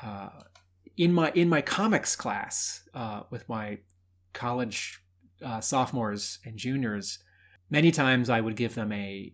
uh, 0.03 0.31
in 0.97 1.13
my 1.13 1.31
in 1.33 1.49
my 1.49 1.61
comics 1.61 2.15
class 2.15 2.87
uh, 2.95 3.23
with 3.31 3.49
my 3.49 3.79
college 4.33 5.01
uh, 5.45 5.61
sophomores 5.61 6.39
and 6.45 6.57
juniors, 6.57 7.19
many 7.71 7.91
times 7.91 8.31
I 8.31 8.41
would 8.41 8.57
give 8.57 8.75
them 8.75 8.93
a 8.93 9.33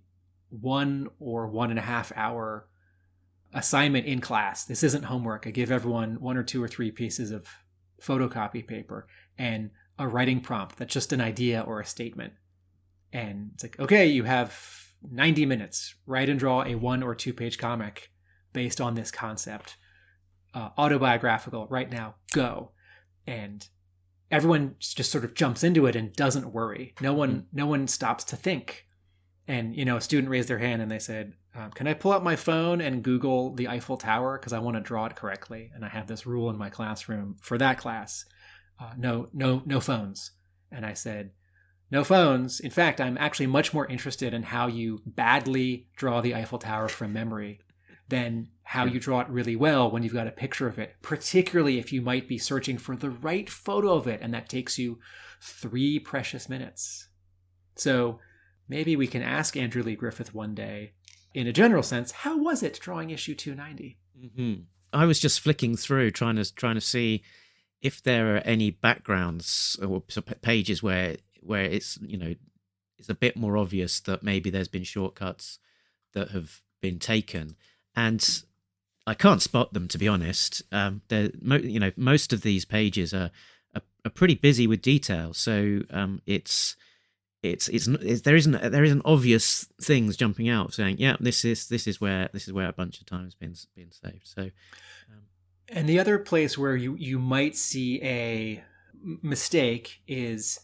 one 0.49 1.09
or 1.19 1.47
one 1.47 1.71
and 1.71 1.79
a 1.79 1.83
half 1.83 2.13
hour 2.17 2.69
assignment 3.53 4.07
in 4.07 4.21
class. 4.21 4.65
This 4.65 4.83
isn't 4.83 5.05
homework. 5.05 5.47
I 5.47 5.51
give 5.51 5.71
everyone 5.71 6.21
one 6.21 6.37
or 6.37 6.43
two 6.43 6.63
or 6.63 6.69
three 6.69 6.91
pieces 6.91 7.31
of 7.31 7.47
photocopy 8.03 8.67
paper 8.67 9.07
and 9.39 9.71
a 9.99 10.09
writing 10.09 10.41
prompt 10.41 10.77
that's 10.77 10.95
just 10.95 11.13
an 11.13 11.21
idea 11.21 11.61
or 11.61 11.81
a 11.81 11.87
statement. 11.87 12.33
And 13.13 13.51
it's 13.55 13.65
like, 13.65 13.79
okay, 13.79 14.07
you 14.07 14.25
have 14.25 14.59
90 15.09 15.47
minutes. 15.47 15.95
Write 16.07 16.29
and 16.29 16.39
draw 16.39 16.63
a 16.63 16.75
one 16.75 17.03
or 17.03 17.15
two 17.15 17.33
page 17.33 17.59
comic 17.59 18.11
based 18.53 18.81
on 18.81 18.95
this 18.95 19.11
concept. 19.11 19.77
Uh, 20.53 20.71
autobiographical, 20.79 21.67
right 21.69 21.91
now, 21.91 22.17
go. 22.33 22.73
And 23.27 23.67
everyone 24.31 24.77
just 24.79 25.11
sort 25.11 25.25
of 25.25 25.35
jumps 25.35 25.65
into 25.65 25.87
it 25.87 25.97
and 25.97 26.13
doesn't 26.13 26.53
worry. 26.53 26.95
No 27.01 27.13
one, 27.13 27.47
no 27.53 27.67
one 27.67 27.89
stops 27.89 28.25
to 28.25 28.37
think. 28.37 28.87
And 29.49 29.75
you 29.75 29.85
know, 29.85 29.97
a 29.97 30.01
student 30.01 30.31
raised 30.31 30.49
their 30.49 30.59
hand 30.59 30.81
and 30.81 30.91
they 30.91 30.99
said, 30.99 31.35
um, 31.55 31.71
"Can 31.73 31.89
I 31.89 31.95
pull 31.95 32.13
out 32.13 32.23
my 32.23 32.37
phone 32.37 32.81
and 32.81 33.03
Google 33.03 33.55
the 33.55 33.69
Eiffel 33.69 33.97
Tower 33.97 34.39
because 34.39 34.53
I 34.53 34.61
want 34.61 34.77
to 34.77 34.81
draw 34.81 35.07
it 35.07 35.17
correctly?" 35.17 35.71
And 35.75 35.85
I 35.85 35.89
have 35.89 36.07
this 36.07 36.27
rule 36.27 36.51
in 36.51 36.57
my 36.57 36.71
classroom 36.71 37.37
for 37.41 37.59
that 37.59 37.79
class: 37.79 38.25
uh, 38.79 38.93
no, 38.97 39.29
no, 39.33 39.63
no 39.67 39.81
phones. 39.81 40.33
And 40.71 40.87
I 40.87 40.95
said, 40.95 41.33
no 41.91 42.05
phones. 42.05 42.61
In 42.61 42.71
fact, 42.71 43.01
I'm 43.01 43.19
actually 43.19 43.49
much 43.49 43.75
more 43.75 43.87
interested 43.87 44.33
in 44.33 44.45
how 44.45 44.69
you 44.69 45.03
badly 45.05 45.89
draw 45.97 46.21
the 46.21 46.35
Eiffel 46.35 46.59
Tower 46.59 46.89
from 46.89 47.13
memory 47.13 47.61
than 48.09 48.49
how 48.71 48.85
you 48.85 49.01
draw 49.01 49.19
it 49.19 49.29
really 49.29 49.57
well 49.57 49.91
when 49.91 50.05
you've 50.05 50.15
got 50.15 50.29
a 50.29 50.31
picture 50.31 50.69
of 50.69 50.79
it, 50.79 50.95
particularly 51.03 51.81
if 51.81 51.93
you 51.93 52.01
might 52.01 52.29
be 52.29 52.39
searching 52.39 52.79
for 52.79 52.95
the 52.95 53.11
right 53.11 53.51
photo 53.51 53.95
of 53.95 54.07
it 54.07 54.21
and 54.23 54.33
that 54.33 54.49
takes 54.49 54.79
you 54.79 54.97
three 55.43 55.99
precious 55.99 56.49
minutes. 56.49 57.09
So 57.75 58.21
maybe 58.69 58.95
we 58.95 59.09
can 59.09 59.23
ask 59.23 59.57
Andrew 59.57 59.83
Lee 59.83 59.97
Griffith 59.97 60.33
one 60.33 60.55
day, 60.55 60.93
in 61.35 61.49
a 61.49 61.53
general 61.53 61.83
sense, 61.83 62.13
how 62.13 62.39
was 62.39 62.63
it 62.63 62.79
drawing 62.81 63.11
issue 63.11 63.35
290? 63.35 63.99
Mm-hmm. 64.17 64.63
I 64.93 65.05
was 65.05 65.19
just 65.19 65.41
flicking 65.41 65.77
through 65.77 66.13
trying 66.13 66.37
to 66.37 66.55
trying 66.55 66.77
to 66.77 66.81
see 66.81 67.25
if 67.83 68.01
there 68.01 68.37
are 68.37 68.43
any 68.45 68.71
backgrounds 68.71 69.77
or 69.85 70.01
pages 70.43 70.81
where 70.81 71.17
where 71.41 71.65
it's 71.65 71.99
you 72.03 72.19
know 72.19 72.37
it's 72.99 73.09
a 73.09 73.15
bit 73.15 73.37
more 73.37 73.57
obvious 73.57 73.99
that 73.99 74.23
maybe 74.23 74.49
there's 74.49 74.69
been 74.69 74.85
shortcuts 74.85 75.59
that 76.13 76.31
have 76.31 76.61
been 76.81 77.01
taken 77.01 77.57
and 77.97 78.45
I 79.07 79.15
can't 79.15 79.43
spot 79.43 79.73
them 79.73 79.89
to 79.89 79.99
be 79.99 80.09
honest. 80.09 80.63
Um, 80.73 81.03
they're 81.09 81.31
you 81.61 81.81
know 81.81 81.93
most 81.97 82.33
of 82.33 82.43
these 82.43 82.65
pages 82.65 83.13
are 83.15 83.31
are, 83.75 83.83
are 84.05 84.11
pretty 84.11 84.35
busy 84.35 84.67
with 84.67 84.83
detail, 84.83 85.33
so 85.33 85.81
um, 85.91 86.23
it's, 86.27 86.77
it's 87.43 87.69
it's 87.69 87.87
it's 87.87 88.23
there 88.23 88.37
isn't 88.37 88.71
there 88.71 88.85
isn't 88.85 89.03
obvious 89.05 89.67
things 89.81 90.17
jumping 90.17 90.49
out 90.49 90.75
saying 90.75 90.97
yeah 90.99 91.17
this 91.21 91.45
is 91.45 91.69
this 91.69 91.87
is 91.87 92.01
where 92.01 92.29
this 92.33 92.47
is 92.47 92.53
where 92.53 92.69
a 92.69 92.73
bunch 92.73 93.01
of 93.01 93.07
time 93.07 93.25
has 93.25 93.35
been 93.35 93.55
been 93.75 93.91
saved. 93.91 94.27
So, 94.27 94.43
um, 94.43 95.23
and 95.69 95.89
the 95.89 95.99
other 95.99 96.19
place 96.19 96.59
where 96.59 96.77
you 96.77 96.95
you 96.97 97.19
might 97.19 97.57
see 97.57 98.03
a 98.03 98.63
mistake 99.23 100.03
is 100.07 100.61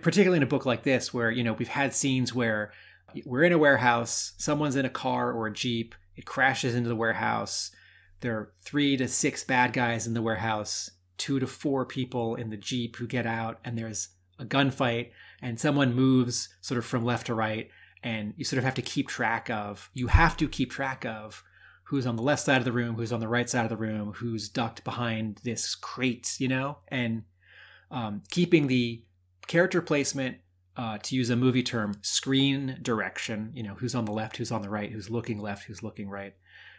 particularly 0.00 0.38
in 0.38 0.42
a 0.42 0.46
book 0.46 0.64
like 0.64 0.82
this 0.82 1.12
where 1.12 1.30
you 1.30 1.44
know 1.44 1.52
we've 1.52 1.68
had 1.68 1.94
scenes 1.94 2.34
where 2.34 2.72
we're 3.26 3.42
in 3.42 3.52
a 3.52 3.58
warehouse 3.58 4.32
someone's 4.38 4.76
in 4.76 4.86
a 4.86 4.90
car 4.90 5.32
or 5.32 5.48
a 5.48 5.52
jeep 5.52 5.94
it 6.20 6.26
crashes 6.26 6.74
into 6.74 6.90
the 6.90 6.94
warehouse. 6.94 7.70
There 8.20 8.36
are 8.36 8.52
three 8.62 8.94
to 8.98 9.08
six 9.08 9.42
bad 9.42 9.72
guys 9.72 10.06
in 10.06 10.12
the 10.12 10.20
warehouse 10.20 10.90
two 11.16 11.40
to 11.40 11.46
four 11.46 11.86
people 11.86 12.34
in 12.34 12.50
the 12.50 12.58
jeep 12.58 12.96
who 12.96 13.06
get 13.06 13.26
out 13.26 13.58
and 13.64 13.76
there's 13.76 14.08
a 14.38 14.44
gunfight 14.44 15.10
and 15.40 15.58
someone 15.58 15.94
moves 15.94 16.48
sort 16.60 16.76
of 16.78 16.84
from 16.84 17.04
left 17.04 17.26
to 17.26 17.34
right 17.34 17.68
and 18.02 18.34
you 18.36 18.44
sort 18.44 18.58
of 18.58 18.64
have 18.64 18.74
to 18.74 18.82
keep 18.82 19.06
track 19.06 19.50
of 19.50 19.90
you 19.92 20.06
have 20.06 20.34
to 20.34 20.48
keep 20.48 20.70
track 20.70 21.04
of 21.04 21.42
who's 21.84 22.06
on 22.06 22.16
the 22.16 22.22
left 22.22 22.42
side 22.42 22.56
of 22.56 22.64
the 22.64 22.72
room 22.72 22.96
who's 22.96 23.12
on 23.12 23.20
the 23.20 23.28
right 23.28 23.50
side 23.50 23.64
of 23.64 23.68
the 23.70 23.76
room 23.76 24.14
who's 24.14 24.48
ducked 24.48 24.82
behind 24.82 25.38
this 25.44 25.74
crate 25.74 26.36
you 26.38 26.48
know? 26.48 26.78
And 26.88 27.24
um, 27.90 28.22
keeping 28.30 28.66
the 28.66 29.02
character 29.46 29.82
placement, 29.82 30.38
uh, 30.80 30.96
to 30.96 31.14
use 31.14 31.28
a 31.28 31.36
movie 31.36 31.62
term, 31.62 31.94
screen 32.00 32.78
direction, 32.80 33.50
you 33.52 33.62
know, 33.62 33.74
who's 33.74 33.94
on 33.94 34.06
the 34.06 34.12
left, 34.12 34.38
who's 34.38 34.50
on 34.50 34.62
the 34.62 34.70
right, 34.70 34.90
who's 34.90 35.10
looking 35.10 35.38
left, 35.38 35.64
who's 35.64 35.82
looking 35.82 36.08
right, 36.08 36.32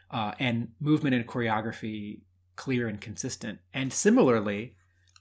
uh, 0.10 0.32
and 0.40 0.70
movement 0.80 1.14
and 1.14 1.28
choreography 1.28 2.22
clear 2.56 2.88
and 2.88 3.00
consistent. 3.00 3.60
And 3.76 3.94
similarly, 3.94 4.76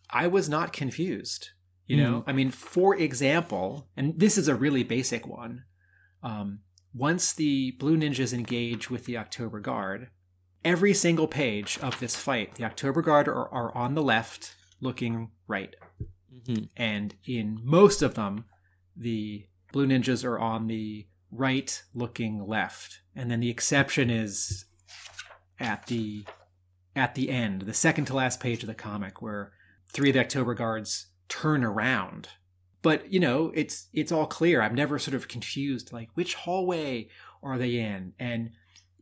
I 0.09 0.29
was 0.29 0.49
not 0.49 0.73
confused. 0.73 1.51
You 1.87 1.99
know, 1.99 2.21
mm. 2.21 2.25
I 2.27 2.33
mean, 2.33 2.51
for 2.51 2.97
example, 2.97 3.89
and 3.99 4.19
this 4.19 4.39
is 4.39 4.49
a 4.49 4.55
really 4.55 4.83
basic 4.83 5.27
one. 5.27 5.65
Um, 6.23 6.61
once 6.95 7.35
the 7.35 7.73
Blue 7.73 7.99
Ninjas 7.99 8.33
engage 8.33 8.89
with 8.89 9.05
the 9.05 9.19
October 9.19 9.61
Guard, 9.61 10.09
every 10.65 10.95
single 10.95 11.29
page 11.29 11.79
of 11.83 12.01
this 12.01 12.17
fight, 12.17 12.55
the 12.55 12.65
October 12.65 13.03
Guard 13.03 13.29
are, 13.29 13.49
are 13.53 13.77
on 13.77 13.95
the 13.95 14.03
left, 14.03 14.55
looking 14.81 15.33
right. 15.47 15.75
Mm-hmm. 16.35 16.65
And 16.77 17.15
in 17.27 17.61
most 17.63 18.01
of 18.01 18.15
them, 18.15 18.45
the 19.01 19.47
blue 19.73 19.87
ninjas 19.87 20.25
are 20.25 20.39
on 20.39 20.67
the 20.67 21.07
right 21.33 21.83
looking 21.95 22.47
left. 22.47 23.01
And 23.17 23.31
then 23.31 23.41
the 23.41 23.51
exception 23.51 24.11
is 24.11 24.67
at 25.59 25.87
the 25.87 26.25
at 26.97 27.15
the 27.15 27.31
end, 27.31 27.63
the 27.63 27.75
second 27.75 28.07
to 28.07 28.15
last 28.15 28.41
page 28.41 28.63
of 28.63 28.67
the 28.67 28.75
comic 28.75 29.23
where 29.23 29.53
three 29.93 30.11
of 30.11 30.15
the 30.15 30.21
October 30.21 30.55
guards 30.55 31.07
turn 31.29 31.65
around. 31.65 32.29
But, 32.83 33.13
you 33.13 33.21
know, 33.21 33.53
it's 33.55 33.89
it's 33.93 34.13
all 34.13 34.27
clear. 34.27 34.63
I'm 34.63 34.75
never 34.75 34.99
sort 34.99 35.15
of 35.15 35.29
confused 35.29 35.93
like 35.93 36.09
which 36.15 36.35
hallway 36.35 37.09
are 37.43 37.59
they 37.59 37.79
in? 37.79 38.15
And 38.19 38.51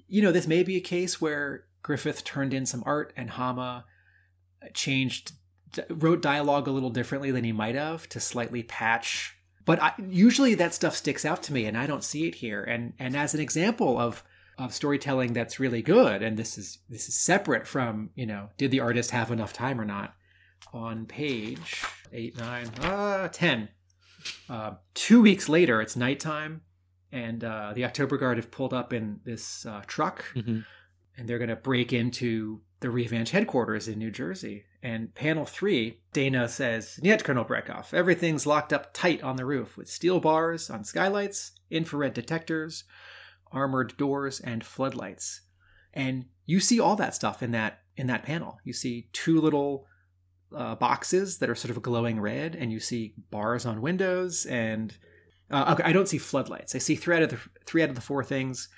you 0.06 0.22
know, 0.22 0.32
this 0.32 0.46
may 0.46 0.62
be 0.62 0.76
a 0.76 0.80
case 0.80 1.20
where 1.20 1.64
Griffith 1.82 2.24
turned 2.24 2.54
in 2.54 2.66
some 2.66 2.82
art 2.86 3.12
and 3.16 3.30
Hama 3.30 3.84
changed 4.74 5.32
wrote 5.90 6.22
dialogue 6.22 6.66
a 6.66 6.70
little 6.70 6.90
differently 6.90 7.30
than 7.30 7.44
he 7.44 7.52
might 7.52 7.74
have 7.74 8.08
to 8.08 8.20
slightly 8.20 8.62
patch 8.62 9.37
but 9.68 9.82
I, 9.82 9.92
usually 10.08 10.54
that 10.54 10.72
stuff 10.72 10.96
sticks 10.96 11.24
out 11.24 11.42
to 11.44 11.52
me 11.52 11.66
and 11.66 11.76
i 11.76 11.86
don't 11.86 12.02
see 12.02 12.26
it 12.26 12.36
here 12.36 12.64
and 12.64 12.94
and 12.98 13.16
as 13.16 13.34
an 13.34 13.40
example 13.40 13.98
of 13.98 14.24
of 14.58 14.74
storytelling 14.74 15.32
that's 15.32 15.60
really 15.60 15.82
good 15.82 16.22
and 16.22 16.36
this 16.36 16.58
is 16.58 16.78
this 16.88 17.08
is 17.08 17.14
separate 17.14 17.66
from 17.66 18.10
you 18.14 18.26
know 18.26 18.48
did 18.56 18.70
the 18.70 18.80
artist 18.80 19.10
have 19.12 19.30
enough 19.30 19.52
time 19.52 19.80
or 19.80 19.84
not 19.84 20.14
on 20.72 21.06
page 21.06 21.84
8 22.12 22.38
9 22.38 22.66
uh 22.80 23.28
10 23.28 23.68
uh, 24.48 24.72
two 24.94 25.22
weeks 25.22 25.48
later 25.48 25.80
it's 25.80 25.96
nighttime 25.96 26.62
and 27.12 27.44
uh, 27.44 27.72
the 27.74 27.84
october 27.84 28.16
guard 28.16 28.38
have 28.38 28.50
pulled 28.50 28.74
up 28.74 28.92
in 28.92 29.20
this 29.24 29.64
uh, 29.64 29.82
truck 29.86 30.24
mm-hmm. 30.34 30.60
and 31.16 31.28
they're 31.28 31.38
going 31.38 31.48
to 31.48 31.56
break 31.56 31.92
into 31.92 32.62
the 32.80 32.88
Revanche 32.88 33.30
headquarters 33.30 33.88
in 33.88 33.98
New 33.98 34.10
Jersey. 34.10 34.64
And 34.82 35.14
panel 35.14 35.44
three, 35.44 36.00
Daina 36.12 36.48
says, 36.48 37.00
Yet, 37.02 37.24
Colonel 37.24 37.44
Brekhov, 37.44 37.92
everything's 37.92 38.46
locked 38.46 38.72
up 38.72 38.94
tight 38.94 39.22
on 39.22 39.36
the 39.36 39.44
roof 39.44 39.76
with 39.76 39.88
steel 39.88 40.20
bars 40.20 40.70
on 40.70 40.84
skylights, 40.84 41.52
infrared 41.70 42.14
detectors, 42.14 42.84
armored 43.50 43.96
doors, 43.96 44.38
and 44.38 44.64
floodlights. 44.64 45.42
And 45.92 46.26
you 46.46 46.60
see 46.60 46.78
all 46.78 46.96
that 46.96 47.14
stuff 47.14 47.42
in 47.42 47.50
that 47.52 47.80
in 47.96 48.06
that 48.06 48.22
panel. 48.22 48.58
You 48.62 48.72
see 48.72 49.08
two 49.12 49.40
little 49.40 49.86
uh, 50.56 50.76
boxes 50.76 51.38
that 51.38 51.50
are 51.50 51.56
sort 51.56 51.76
of 51.76 51.82
glowing 51.82 52.20
red, 52.20 52.54
and 52.54 52.72
you 52.72 52.78
see 52.78 53.14
bars 53.30 53.66
on 53.66 53.82
windows. 53.82 54.46
And 54.46 54.96
uh, 55.50 55.74
okay, 55.74 55.82
I 55.88 55.92
don't 55.92 56.08
see 56.08 56.18
floodlights. 56.18 56.74
I 56.74 56.78
see 56.78 56.94
three 56.94 57.16
out 57.16 57.22
of 57.22 57.30
the 57.30 57.40
three 57.66 57.82
out 57.82 57.88
of 57.88 57.96
the 57.96 58.00
four 58.00 58.22
things. 58.22 58.68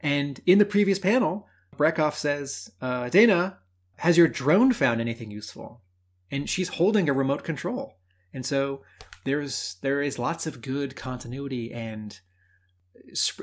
And 0.00 0.40
in 0.46 0.58
the 0.58 0.64
previous 0.64 1.00
panel, 1.00 1.48
Brekhov 1.76 2.14
says, 2.14 2.70
uh, 2.80 3.04
Daina, 3.04 3.56
has 3.98 4.18
your 4.18 4.28
drone 4.28 4.72
found 4.72 5.00
anything 5.00 5.30
useful? 5.30 5.82
And 6.30 6.50
she's 6.50 6.70
holding 6.70 7.08
a 7.08 7.12
remote 7.12 7.44
control. 7.44 7.98
And 8.34 8.44
so 8.44 8.82
there's 9.24 9.76
there 9.82 10.02
is 10.02 10.18
lots 10.18 10.46
of 10.46 10.60
good 10.62 10.96
continuity 10.96 11.72
and 11.72 12.20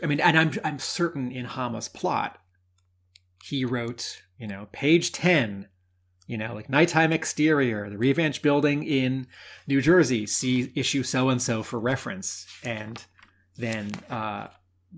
I 0.03 0.05
mean, 0.05 0.19
and 0.19 0.37
I'm 0.37 0.51
I'm 0.63 0.79
certain 0.79 1.31
in 1.31 1.45
Hama's 1.45 1.87
plot, 1.89 2.37
he 3.43 3.65
wrote, 3.65 4.21
you 4.37 4.47
know, 4.47 4.67
page 4.71 5.11
ten, 5.11 5.67
You 6.27 6.37
know, 6.39 6.55
like 6.55 6.69
nighttime 6.69 7.13
exterior, 7.13 7.87
the 7.87 7.99
Revanche 7.99 8.41
building 8.41 8.83
in 8.83 9.27
New 9.67 9.79
Jersey, 9.79 10.25
see 10.25 10.71
issue 10.75 11.03
so 11.03 11.29
and 11.29 11.39
so 11.39 11.61
for 11.61 11.79
reference. 11.79 12.47
And 12.63 13.03
then 13.57 13.91
uh, 14.09 14.47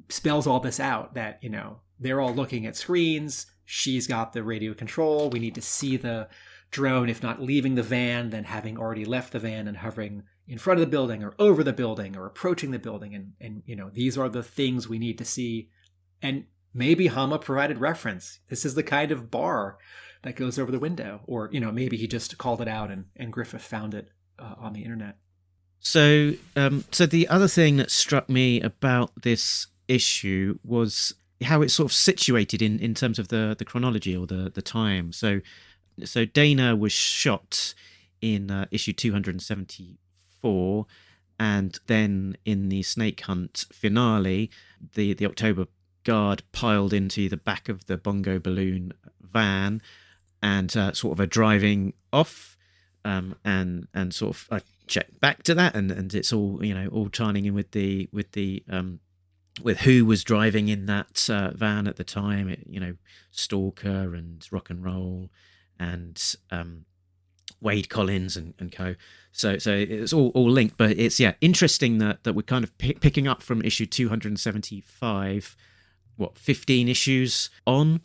spells 0.08 0.48
all 0.48 0.62
this 0.62 0.80
out 0.80 1.16
that, 1.16 1.40
you 1.44 1.50
know, 1.50 1.82
they're 2.00 2.22
all 2.22 2.34
looking 2.34 2.66
at 2.66 2.78
screens. 2.78 3.48
She's 3.70 4.08
got 4.08 4.32
the 4.32 4.44
radio 4.44 4.74
control. 4.74 5.30
We 5.30 5.40
need 5.40 5.56
to 5.56 5.62
see 5.62 5.98
the 5.98 6.30
drone, 6.72 7.10
if 7.10 7.22
not 7.22 7.42
leaving 7.42 7.76
the 7.76 7.84
van, 7.84 8.30
then 8.30 8.46
having 8.46 8.78
already 8.78 9.04
left 9.04 9.34
the 9.34 9.40
van 9.40 9.68
and 9.68 9.76
hovering 9.76 10.24
in 10.48 10.58
front 10.58 10.80
of 10.80 10.86
the 10.86 10.90
building 10.90 11.22
or 11.22 11.36
over 11.38 11.66
the 11.66 11.74
building 11.74 12.16
or 12.16 12.26
approaching 12.26 12.72
the 12.72 12.80
building. 12.80 13.14
And, 13.14 13.34
and 13.42 13.64
you 13.66 13.76
know, 13.76 13.90
these 13.92 14.18
are 14.18 14.30
the 14.30 14.42
things 14.42 14.88
we 14.88 14.98
need 14.98 15.18
to 15.18 15.26
see. 15.26 15.70
And 16.22 16.46
maybe 16.74 17.08
Hama 17.08 17.40
provided 17.40 17.80
reference. 17.80 18.40
This 18.48 18.64
is 18.64 18.74
the 18.74 18.84
kind 18.84 19.12
of 19.12 19.30
bar 19.30 19.78
that 20.24 20.38
goes 20.38 20.58
over 20.58 20.72
the 20.72 20.80
window. 20.80 21.20
Or, 21.26 21.50
you 21.52 21.60
know, 21.60 21.74
maybe 21.74 21.98
he 21.98 22.08
just 22.08 22.38
called 22.38 22.62
it 22.62 22.70
out 22.70 22.90
and, 22.90 23.08
and 23.18 23.34
Griffith 23.34 23.64
found 23.64 23.94
it 23.94 24.12
uh, 24.40 24.56
on 24.58 24.72
the 24.72 24.84
internet. 24.84 25.18
So, 25.82 26.36
um, 26.56 26.86
so 26.94 27.06
the 27.06 27.28
other 27.28 27.50
thing 27.50 27.76
that 27.78 27.92
struck 27.92 28.30
me 28.30 28.62
about 28.62 29.12
this 29.24 29.68
issue 29.90 30.58
was 30.64 31.16
how 31.44 31.62
it's 31.62 31.74
sort 31.74 31.92
of 31.92 31.94
situated 31.94 32.62
in, 32.62 32.80
in 32.80 32.94
terms 32.94 33.20
of 33.20 33.28
the, 33.28 33.56
the 33.58 33.66
chronology 33.66 34.16
or 34.16 34.26
the, 34.26 34.52
the 34.54 34.62
time. 34.62 35.12
So, 35.12 35.42
so 36.04 36.26
Daina 36.26 36.76
was 36.76 36.92
shot 36.92 37.74
in 38.22 38.50
uh, 38.50 38.66
issue 38.72 38.94
274 38.94 40.86
and 41.40 41.80
then 41.86 42.36
in 42.46 42.70
the 42.70 42.82
snake 42.82 43.22
hunt 43.22 43.66
finale 43.72 44.50
the 44.96 45.14
the 45.14 45.26
october 45.26 45.68
guard 46.04 46.42
piled 46.52 46.94
into 46.94 47.30
the 47.30 47.38
back 47.38 47.70
of 47.70 47.86
the 47.86 47.96
bongo 47.96 48.40
balloon 48.40 48.92
van 49.22 49.82
and 50.42 50.76
uh, 50.76 50.92
sort 50.94 51.14
of 51.14 51.20
are 51.20 51.28
driving 51.28 51.94
off 52.12 52.58
um, 53.04 53.36
and 53.44 53.88
and 53.94 54.14
sort 54.14 54.36
of 54.36 54.48
I 54.52 54.62
checked 54.88 55.20
back 55.20 55.44
to 55.44 55.54
that 55.56 55.76
and 55.76 55.92
and 55.92 56.14
it's 56.14 56.32
all 56.32 56.64
you 56.64 56.74
know 56.74 56.88
all 56.88 57.10
tying 57.10 57.46
in 57.46 57.54
with 57.54 57.72
the 57.72 58.10
with 58.12 58.32
the 58.32 58.64
um, 58.70 59.00
with 59.62 59.82
who 59.82 60.06
was 60.06 60.24
driving 60.24 60.68
in 60.68 60.86
that 60.86 61.30
uh, 61.30 61.52
van 61.52 61.88
at 61.88 61.96
the 61.96 62.04
time 62.04 62.50
it, 62.50 62.64
you 62.68 62.80
know 62.80 62.96
stalker 63.32 64.16
and 64.16 64.48
rock 64.52 64.70
and 64.70 64.84
roll 64.84 65.30
and 65.80 66.36
um, 66.52 66.86
Wade 67.62 67.90
Collins 67.90 68.38
and, 68.38 68.54
and 68.60 68.72
co. 68.72 68.96
So 69.32 69.58
so 69.58 69.74
it's 69.74 70.14
all, 70.14 70.30
all 70.30 70.50
linked, 70.50 70.78
but 70.78 70.92
it's 70.92 71.20
yeah 71.20 71.34
interesting 71.42 71.98
that 72.00 72.24
that 72.24 72.34
we're 72.34 72.44
kind 72.44 72.64
of 72.64 72.78
pick, 72.78 73.00
picking 73.00 73.28
up 73.28 73.42
from 73.42 73.62
issue 73.62 73.86
275, 73.86 75.56
what 76.16 76.38
15 76.38 76.88
issues 76.88 77.50
on. 77.66 78.02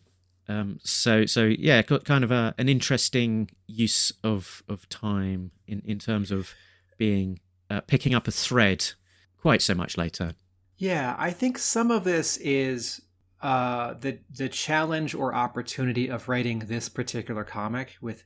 Um, 0.48 0.80
so 0.82 1.26
so 1.26 1.44
yeah, 1.44 1.82
kind 1.82 2.24
of 2.24 2.30
a, 2.30 2.54
an 2.58 2.68
interesting 2.68 3.50
use 3.66 4.12
of 4.22 4.62
of 4.68 4.88
time 4.88 5.52
in 5.66 5.82
in 5.84 5.98
terms 5.98 6.30
of 6.30 6.54
being 6.98 7.40
uh, 7.70 7.80
picking 7.82 8.14
up 8.14 8.28
a 8.28 8.32
thread 8.32 8.92
quite 9.38 9.62
so 9.62 9.74
much 9.74 9.96
later. 9.96 10.34
Yeah, 10.76 11.14
I 11.18 11.30
think 11.30 11.58
some 11.58 11.90
of 11.90 12.04
this 12.04 12.36
is 12.38 13.02
uh, 13.40 13.94
the 13.94 14.18
the 14.30 14.48
challenge 14.48 15.14
or 15.14 15.34
opportunity 15.34 16.08
of 16.08 16.28
writing 16.28 16.60
this 16.60 16.88
particular 16.88 17.44
comic 17.44 17.96
with 18.00 18.24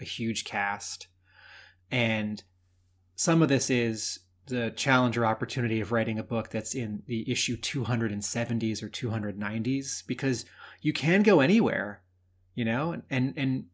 a 0.00 0.04
huge 0.04 0.44
cast, 0.44 1.08
and 1.90 2.42
some 3.14 3.42
of 3.42 3.48
this 3.48 3.70
is 3.70 4.20
the 4.46 4.70
challenge 4.70 5.16
or 5.16 5.26
opportunity 5.26 5.80
of 5.80 5.92
writing 5.92 6.18
a 6.18 6.22
book 6.22 6.50
that's 6.50 6.74
in 6.74 7.02
the 7.06 7.28
issue 7.30 7.56
270s 7.56 8.82
or 8.82 8.88
290s 8.88 10.06
because 10.06 10.44
you 10.80 10.92
can 10.92 11.22
go 11.22 11.40
anywhere, 11.40 12.02
you 12.54 12.64
know, 12.64 13.02
and 13.10 13.34
and 13.36 13.64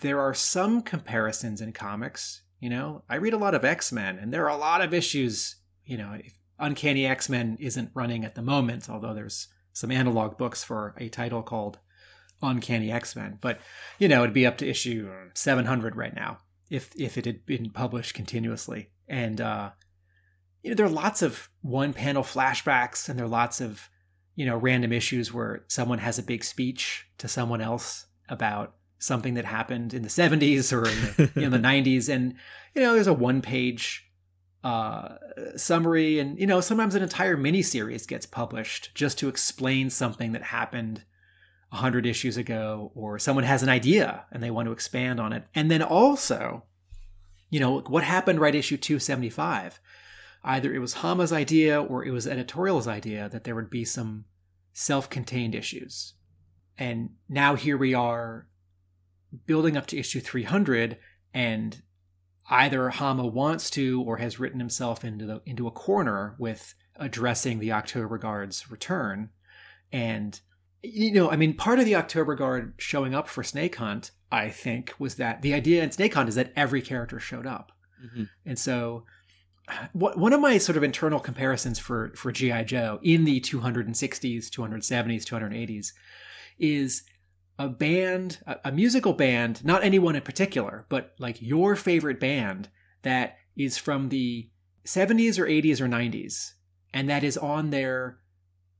there 0.00 0.20
are 0.20 0.34
some 0.34 0.82
comparisons 0.82 1.60
in 1.60 1.72
comics. 1.72 2.42
You 2.60 2.70
know, 2.70 3.04
I 3.08 3.16
read 3.16 3.34
a 3.34 3.38
lot 3.38 3.54
of 3.54 3.64
X 3.64 3.92
Men, 3.92 4.18
and 4.18 4.32
there 4.32 4.44
are 4.44 4.56
a 4.56 4.60
lot 4.60 4.80
of 4.80 4.94
issues. 4.94 5.56
You 5.84 5.98
know, 5.98 6.18
Uncanny 6.58 7.06
X 7.06 7.28
Men 7.28 7.56
isn't 7.60 7.90
running 7.94 8.24
at 8.24 8.34
the 8.34 8.42
moment, 8.42 8.88
although 8.88 9.14
there's 9.14 9.48
some 9.72 9.90
analog 9.90 10.36
books 10.38 10.62
for 10.62 10.94
a 10.98 11.08
title 11.08 11.42
called 11.42 11.78
Uncanny 12.42 12.90
X 12.90 13.16
Men. 13.16 13.38
But 13.40 13.60
you 13.98 14.08
know, 14.08 14.22
it'd 14.22 14.34
be 14.34 14.46
up 14.46 14.58
to 14.58 14.68
issue 14.68 15.10
700 15.34 15.96
right 15.96 16.14
now 16.14 16.38
if 16.70 16.90
if 16.96 17.18
it 17.18 17.26
had 17.26 17.44
been 17.46 17.70
published 17.70 18.14
continuously. 18.14 18.90
And 19.08 19.40
uh, 19.40 19.70
you 20.62 20.70
know, 20.70 20.76
there 20.76 20.86
are 20.86 20.90
lots 20.90 21.22
of 21.22 21.48
one 21.60 21.92
panel 21.92 22.22
flashbacks, 22.22 23.08
and 23.08 23.18
there 23.18 23.26
are 23.26 23.28
lots 23.28 23.60
of 23.60 23.88
you 24.34 24.46
know 24.46 24.56
random 24.56 24.92
issues 24.92 25.32
where 25.32 25.64
someone 25.68 25.98
has 25.98 26.18
a 26.18 26.22
big 26.22 26.44
speech 26.44 27.06
to 27.18 27.28
someone 27.28 27.60
else 27.60 28.06
about 28.28 28.74
something 28.98 29.34
that 29.34 29.44
happened 29.44 29.92
in 29.92 30.02
the 30.02 30.08
70s 30.08 30.72
or 30.72 30.88
in 30.88 31.30
the, 31.34 31.44
in 31.44 31.50
the 31.50 31.58
90s 31.68 32.08
and 32.08 32.34
you 32.74 32.80
know 32.80 32.94
there's 32.94 33.06
a 33.06 33.12
one 33.12 33.42
page 33.42 34.08
uh, 34.64 35.16
summary, 35.56 36.18
and 36.18 36.38
you 36.40 36.46
know 36.46 36.60
sometimes 36.60 36.94
an 36.94 37.02
entire 37.02 37.36
miniseries 37.36 38.08
gets 38.08 38.26
published 38.26 38.94
just 38.94 39.18
to 39.18 39.28
explain 39.28 39.90
something 39.90 40.32
that 40.32 40.42
happened 40.42 41.04
a 41.70 41.76
hundred 41.76 42.06
issues 42.06 42.36
ago, 42.36 42.90
or 42.94 43.18
someone 43.18 43.44
has 43.44 43.62
an 43.62 43.68
idea 43.68 44.24
and 44.32 44.42
they 44.42 44.50
want 44.50 44.66
to 44.66 44.72
expand 44.72 45.20
on 45.20 45.32
it, 45.32 45.44
and 45.54 45.70
then 45.70 45.82
also, 45.82 46.64
you 47.50 47.60
know, 47.60 47.80
what 47.80 48.04
happened 48.04 48.40
right 48.40 48.54
issue 48.54 48.78
two 48.78 48.98
seventy 48.98 49.30
five. 49.30 49.80
Either 50.42 50.74
it 50.74 50.78
was 50.78 50.94
Hama's 50.94 51.32
idea 51.32 51.82
or 51.82 52.04
it 52.04 52.10
was 52.10 52.26
editorial's 52.26 52.86
idea 52.86 53.28
that 53.30 53.44
there 53.44 53.54
would 53.54 53.70
be 53.70 53.84
some 53.84 54.24
self-contained 54.72 55.54
issues, 55.54 56.14
and 56.78 57.10
now 57.28 57.54
here 57.54 57.76
we 57.76 57.92
are, 57.94 58.46
building 59.46 59.76
up 59.76 59.86
to 59.86 59.98
issue 59.98 60.20
three 60.20 60.44
hundred, 60.44 60.96
and 61.34 61.82
either 62.48 62.90
Hama 62.90 63.26
wants 63.26 63.70
to 63.70 64.02
or 64.02 64.18
has 64.18 64.38
written 64.38 64.60
himself 64.60 65.04
into 65.04 65.26
the 65.26 65.42
into 65.46 65.66
a 65.66 65.72
corner 65.72 66.36
with 66.38 66.74
addressing 66.96 67.58
the 67.58 67.72
October 67.72 68.18
Guard's 68.18 68.70
return. 68.70 69.30
And 69.92 70.38
you 70.82 71.12
know, 71.12 71.30
I 71.30 71.36
mean, 71.36 71.54
part 71.54 71.78
of 71.78 71.86
the 71.86 71.96
October 71.96 72.34
Guard 72.34 72.74
showing 72.76 73.14
up 73.14 73.28
for 73.28 73.42
Snake 73.42 73.76
Hunt, 73.76 74.10
I 74.30 74.50
think, 74.50 74.94
was 74.98 75.14
that 75.16 75.40
the 75.42 75.54
idea 75.54 75.82
in 75.82 75.90
Snake 75.90 76.14
Hunt 76.14 76.28
is 76.28 76.34
that 76.34 76.52
every 76.54 76.82
character 76.82 77.18
showed 77.18 77.46
up, 77.46 77.72
mm-hmm. 78.04 78.24
and 78.44 78.58
so 78.58 79.04
one 79.92 80.32
of 80.32 80.40
my 80.40 80.58
sort 80.58 80.76
of 80.76 80.82
internal 80.82 81.20
comparisons 81.20 81.78
for 81.78 82.12
for 82.16 82.30
GI 82.30 82.64
Joe 82.64 83.00
in 83.02 83.24
the 83.24 83.40
260s, 83.40 84.50
270s, 84.50 85.24
280s 85.24 85.92
is 86.58 87.02
a 87.58 87.68
band, 87.68 88.38
a, 88.64 88.72
musical 88.72 89.12
band, 89.12 89.64
not 89.64 89.84
anyone 89.84 90.16
in 90.16 90.22
particular, 90.22 90.86
but 90.88 91.14
like 91.18 91.40
your 91.40 91.76
favorite 91.76 92.18
band 92.18 92.68
that 93.02 93.36
is 93.56 93.78
from 93.78 94.08
the 94.08 94.50
70s 94.84 95.38
or 95.38 95.46
80s 95.46 95.80
or 95.80 95.86
90s, 95.86 96.52
and 96.92 97.08
that 97.08 97.22
is 97.22 97.38
on 97.38 97.70
their 97.70 98.18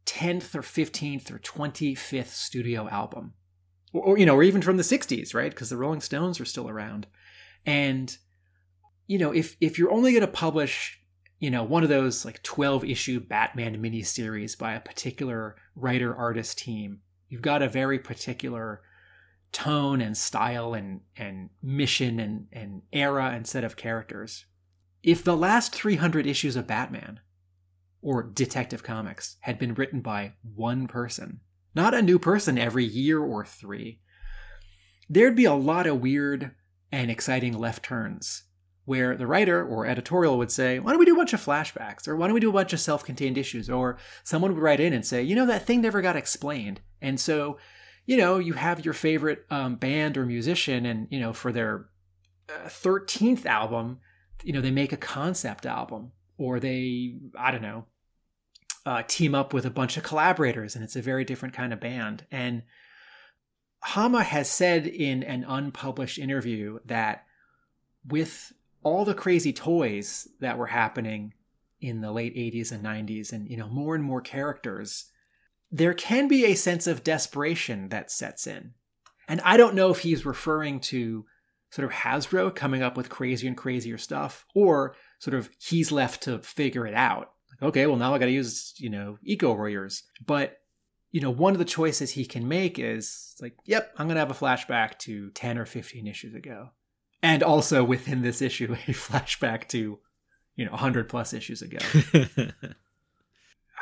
10th 0.06 0.54
or 0.54 0.62
15th 0.62 1.30
or 1.30 1.38
25th 1.38 2.28
studio 2.28 2.88
album. 2.88 3.34
Or, 3.92 4.02
or 4.02 4.18
you 4.18 4.26
know, 4.26 4.34
or 4.34 4.42
even 4.42 4.62
from 4.62 4.76
the 4.76 4.82
60s, 4.82 5.34
right? 5.34 5.50
Because 5.50 5.70
the 5.70 5.76
Rolling 5.76 6.00
Stones 6.00 6.40
are 6.40 6.44
still 6.44 6.68
around. 6.68 7.06
And, 7.64 8.16
you 9.06 9.18
know, 9.18 9.32
if 9.32 9.56
if 9.60 9.78
you're 9.78 9.92
only 9.92 10.12
going 10.12 10.22
to 10.22 10.28
publish 10.28 11.00
you 11.44 11.50
know, 11.50 11.62
one 11.62 11.82
of 11.82 11.90
those 11.90 12.24
like 12.24 12.42
12 12.42 12.84
issue 12.84 13.20
Batman 13.20 13.76
miniseries 13.76 14.56
by 14.56 14.72
a 14.72 14.80
particular 14.80 15.56
writer 15.76 16.16
artist 16.16 16.56
team 16.58 17.00
You've 17.28 17.42
got 17.42 17.62
a 17.62 17.68
very 17.68 17.98
particular 17.98 18.82
tone 19.52 20.00
and 20.00 20.16
style 20.16 20.74
and, 20.74 21.00
and 21.16 21.50
mission 21.62 22.18
and, 22.18 22.48
and 22.52 22.82
era 22.92 23.30
and 23.34 23.46
set 23.46 23.64
of 23.64 23.76
characters. 23.76 24.46
If 25.02 25.22
the 25.22 25.36
last 25.36 25.74
300 25.74 26.26
issues 26.26 26.56
of 26.56 26.66
Batman 26.66 27.20
or 28.02 28.22
Detective 28.22 28.82
Comics 28.82 29.36
had 29.40 29.58
been 29.58 29.74
written 29.74 30.00
by 30.00 30.34
one 30.42 30.86
person, 30.86 31.40
not 31.74 31.94
a 31.94 32.02
new 32.02 32.18
person 32.18 32.58
every 32.58 32.84
year 32.84 33.20
or 33.20 33.44
three, 33.44 34.00
there'd 35.08 35.36
be 35.36 35.44
a 35.44 35.54
lot 35.54 35.86
of 35.86 36.00
weird 36.00 36.52
and 36.90 37.10
exciting 37.10 37.56
left 37.56 37.84
turns 37.84 38.44
where 38.84 39.16
the 39.16 39.26
writer 39.26 39.64
or 39.64 39.86
editorial 39.86 40.36
would 40.38 40.50
say, 40.50 40.78
why 40.78 40.90
don't 40.90 40.98
we 40.98 41.06
do 41.06 41.14
a 41.14 41.18
bunch 41.18 41.32
of 41.32 41.44
flashbacks? 41.44 42.06
Or 42.06 42.16
why 42.16 42.26
don't 42.26 42.34
we 42.34 42.40
do 42.40 42.50
a 42.50 42.52
bunch 42.52 42.72
of 42.72 42.80
self 42.80 43.04
contained 43.04 43.38
issues? 43.38 43.70
Or 43.70 43.96
someone 44.22 44.54
would 44.54 44.62
write 44.62 44.80
in 44.80 44.92
and 44.92 45.06
say, 45.06 45.22
you 45.22 45.34
know, 45.34 45.46
that 45.46 45.66
thing 45.66 45.80
never 45.80 46.02
got 46.02 46.16
explained. 46.16 46.80
And 47.00 47.18
so, 47.18 47.58
you 48.06 48.16
know, 48.16 48.38
you 48.38 48.52
have 48.54 48.84
your 48.84 48.94
favorite 48.94 49.46
um, 49.50 49.76
band 49.76 50.18
or 50.18 50.26
musician, 50.26 50.84
and, 50.84 51.08
you 51.10 51.18
know, 51.18 51.32
for 51.32 51.52
their 51.52 51.86
uh, 52.48 52.68
13th 52.68 53.46
album, 53.46 54.00
you 54.42 54.52
know, 54.52 54.60
they 54.60 54.70
make 54.70 54.92
a 54.92 54.98
concept 54.98 55.64
album 55.64 56.12
or 56.36 56.60
they, 56.60 57.16
I 57.38 57.50
don't 57.50 57.62
know, 57.62 57.86
uh, 58.86 59.02
team 59.06 59.34
up 59.34 59.54
with 59.54 59.64
a 59.64 59.70
bunch 59.70 59.96
of 59.96 60.02
collaborators 60.02 60.74
and 60.74 60.84
it's 60.84 60.96
a 60.96 61.00
very 61.00 61.24
different 61.24 61.54
kind 61.54 61.72
of 61.72 61.80
band. 61.80 62.26
And 62.30 62.62
Hama 63.82 64.22
has 64.22 64.50
said 64.50 64.86
in 64.86 65.22
an 65.22 65.44
unpublished 65.44 66.18
interview 66.18 66.78
that 66.84 67.24
with 68.06 68.52
all 68.84 69.04
the 69.04 69.14
crazy 69.14 69.52
toys 69.52 70.28
that 70.40 70.58
were 70.58 70.66
happening 70.66 71.34
in 71.80 72.00
the 72.00 72.12
late 72.12 72.34
80s 72.36 72.70
and 72.72 72.84
90s 72.84 73.32
and 73.32 73.48
you 73.50 73.56
know 73.56 73.68
more 73.68 73.94
and 73.94 74.04
more 74.04 74.20
characters 74.20 75.10
there 75.74 75.92
can 75.92 76.28
be 76.28 76.44
a 76.44 76.54
sense 76.54 76.86
of 76.86 77.02
desperation 77.02 77.88
that 77.88 78.08
sets 78.08 78.46
in. 78.46 78.74
And 79.26 79.40
I 79.40 79.56
don't 79.56 79.74
know 79.74 79.90
if 79.90 79.98
he's 79.98 80.24
referring 80.24 80.78
to 80.80 81.24
sort 81.70 81.84
of 81.84 81.90
Hasbro 81.90 82.54
coming 82.54 82.80
up 82.80 82.96
with 82.96 83.08
crazier 83.08 83.48
and 83.48 83.56
crazier 83.56 83.98
stuff, 83.98 84.46
or 84.54 84.94
sort 85.18 85.34
of 85.34 85.50
he's 85.58 85.90
left 85.90 86.22
to 86.22 86.38
figure 86.38 86.86
it 86.86 86.94
out. 86.94 87.32
Like, 87.50 87.70
okay, 87.70 87.86
well 87.88 87.96
now 87.96 88.14
I 88.14 88.18
got 88.18 88.26
to 88.26 88.30
use 88.30 88.74
you 88.76 88.88
know 88.88 89.18
Eco 89.24 89.52
Warriors, 89.52 90.04
but 90.24 90.58
you 91.10 91.20
know 91.20 91.30
one 91.30 91.54
of 91.54 91.58
the 91.58 91.64
choices 91.64 92.12
he 92.12 92.24
can 92.24 92.46
make 92.46 92.78
is 92.78 93.34
like, 93.40 93.56
yep, 93.64 93.92
I'm 93.98 94.06
gonna 94.06 94.20
have 94.20 94.30
a 94.30 94.34
flashback 94.34 94.98
to 95.00 95.30
ten 95.30 95.58
or 95.58 95.66
fifteen 95.66 96.06
issues 96.06 96.36
ago, 96.36 96.68
and 97.24 97.42
also 97.42 97.82
within 97.82 98.20
this 98.20 98.42
issue 98.42 98.72
a 98.86 98.92
flashback 98.92 99.66
to 99.68 99.98
you 100.54 100.64
know 100.64 100.70
100 100.72 101.08
plus 101.08 101.32
issues 101.32 101.62
ago. 101.62 101.78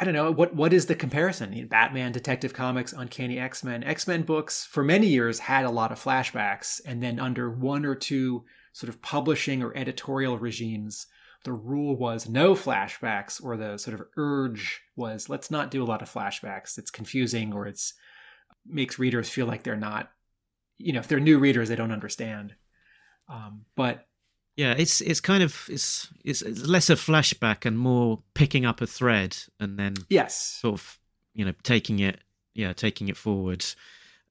I 0.00 0.04
don't 0.04 0.14
know 0.14 0.30
what 0.30 0.54
what 0.54 0.72
is 0.72 0.86
the 0.86 0.94
comparison? 0.94 1.66
Batman, 1.68 2.12
Detective 2.12 2.54
Comics, 2.54 2.94
Uncanny 2.94 3.38
X 3.38 3.62
Men, 3.62 3.84
X 3.84 4.06
Men 4.06 4.22
books 4.22 4.64
for 4.64 4.82
many 4.82 5.08
years 5.08 5.40
had 5.40 5.66
a 5.66 5.70
lot 5.70 5.92
of 5.92 6.02
flashbacks, 6.02 6.80
and 6.86 7.02
then 7.02 7.20
under 7.20 7.50
one 7.50 7.84
or 7.84 7.94
two 7.94 8.44
sort 8.72 8.88
of 8.88 9.02
publishing 9.02 9.62
or 9.62 9.76
editorial 9.76 10.38
regimes, 10.38 11.08
the 11.44 11.52
rule 11.52 11.94
was 11.94 12.26
no 12.26 12.54
flashbacks, 12.54 13.44
or 13.44 13.56
the 13.58 13.76
sort 13.76 14.00
of 14.00 14.06
urge 14.16 14.80
was 14.96 15.28
let's 15.28 15.50
not 15.50 15.70
do 15.70 15.82
a 15.82 15.84
lot 15.84 16.00
of 16.00 16.10
flashbacks. 16.10 16.78
It's 16.78 16.90
confusing, 16.90 17.52
or 17.52 17.66
it's 17.66 17.92
makes 18.64 18.98
readers 18.98 19.28
feel 19.28 19.46
like 19.46 19.62
they're 19.62 19.76
not, 19.76 20.10
you 20.78 20.92
know, 20.92 21.00
if 21.00 21.08
they're 21.08 21.20
new 21.20 21.38
readers, 21.38 21.68
they 21.68 21.76
don't 21.76 21.92
understand. 21.92 22.54
Um, 23.28 23.64
but 23.76 24.06
yeah, 24.56 24.74
it's 24.76 25.00
it's 25.00 25.20
kind 25.20 25.42
of 25.42 25.66
it's, 25.68 26.08
it's 26.24 26.42
it's 26.42 26.66
less 26.66 26.90
a 26.90 26.94
flashback 26.94 27.64
and 27.64 27.78
more 27.78 28.22
picking 28.34 28.66
up 28.66 28.80
a 28.80 28.86
thread 28.86 29.36
and 29.58 29.78
then 29.78 29.94
yes, 30.08 30.58
sort 30.60 30.74
of 30.74 30.98
you 31.34 31.44
know 31.44 31.52
taking 31.62 31.98
it 31.98 32.20
yeah 32.54 32.72
taking 32.72 33.08
it 33.08 33.16
forward 33.16 33.64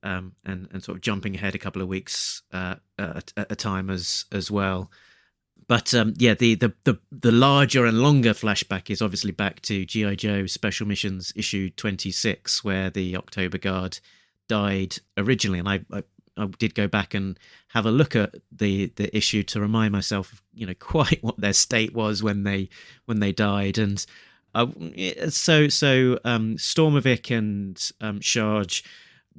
um, 0.03 0.33
and 0.45 0.67
and 0.71 0.83
sort 0.83 0.97
of 0.97 1.01
jumping 1.01 1.35
ahead 1.35 1.55
a 1.55 1.59
couple 1.59 1.81
of 1.81 1.87
weeks 1.87 2.43
uh, 2.51 2.75
at, 2.97 3.33
at 3.37 3.51
a 3.51 3.55
time 3.55 3.89
as 3.89 4.25
as 4.31 4.49
well. 4.49 4.91
But 5.67 5.93
um, 5.93 6.13
yeah, 6.17 6.33
the, 6.33 6.55
the 6.55 6.73
the 6.83 6.99
the 7.11 7.31
larger 7.31 7.85
and 7.85 7.99
longer 7.99 8.33
flashback 8.33 8.89
is 8.89 9.01
obviously 9.01 9.31
back 9.31 9.61
to 9.61 9.85
GI 9.85 10.17
Joe 10.17 10.45
Special 10.45 10.87
Missions 10.87 11.31
issue 11.35 11.69
twenty 11.69 12.11
six, 12.11 12.63
where 12.63 12.89
the 12.89 13.15
October 13.15 13.57
Guard 13.57 13.99
died 14.49 14.97
originally, 15.17 15.59
and 15.59 15.69
I, 15.69 15.81
I 15.91 16.03
I 16.41 16.47
did 16.57 16.75
go 16.75 16.87
back 16.87 17.13
and 17.13 17.39
have 17.69 17.85
a 17.85 17.91
look 17.91 18.15
at 18.15 18.35
the 18.51 18.87
the 18.95 19.15
issue 19.15 19.43
to 19.43 19.61
remind 19.61 19.91
myself, 19.91 20.41
you 20.53 20.65
know, 20.65 20.73
quite 20.79 21.23
what 21.23 21.39
their 21.39 21.53
state 21.53 21.93
was 21.93 22.23
when 22.23 22.43
they 22.43 22.69
when 23.05 23.19
they 23.19 23.31
died, 23.31 23.77
and 23.77 24.05
uh, 24.53 24.67
so 25.29 25.67
so 25.67 26.19
um, 26.23 26.57
Stormavik 26.57 27.35
and 27.35 27.91
um, 28.01 28.19
Schrage 28.19 28.83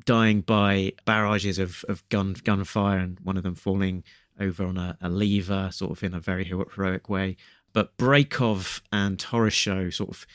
dying 0.05 0.41
by 0.41 0.93
barrages 1.05 1.59
of, 1.59 1.85
of 1.89 2.09
gun 2.09 2.35
gunfire, 2.45 2.99
and 2.99 3.21
one 3.21 3.37
of 3.37 3.43
them 3.43 3.55
falling 3.55 4.05
over 4.41 4.65
on 4.65 4.79
a, 4.79 4.97
a 5.01 5.09
lever, 5.09 5.69
sort 5.73 5.93
of 5.93 6.03
in 6.03 6.15
a 6.15 6.21
very 6.21 6.45
heroic 6.45 7.09
way. 7.09 7.37
But 7.73 7.97
Brekhov 7.97 8.81
and 8.93 9.19
Horrorshow 9.19 9.93
sort 9.93 10.11
of 10.11 10.27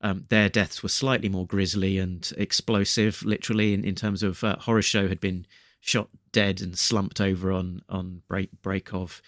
um, 0.00 0.24
their 0.28 0.48
deaths 0.48 0.82
were 0.82 0.88
slightly 0.88 1.28
more 1.28 1.46
grisly 1.46 1.98
and 1.98 2.30
explosive, 2.36 3.24
literally 3.24 3.72
in, 3.72 3.84
in 3.84 3.94
terms 3.94 4.22
of 4.22 4.44
uh, 4.44 4.56
Horrorshow 4.56 5.08
had 5.08 5.20
been 5.20 5.46
shot 5.84 6.08
dead 6.32 6.62
and 6.62 6.78
slumped 6.78 7.20
over 7.20 7.52
on 7.52 7.82
on 7.88 8.22
Break 8.26 8.50
Brekhov, 8.62 9.20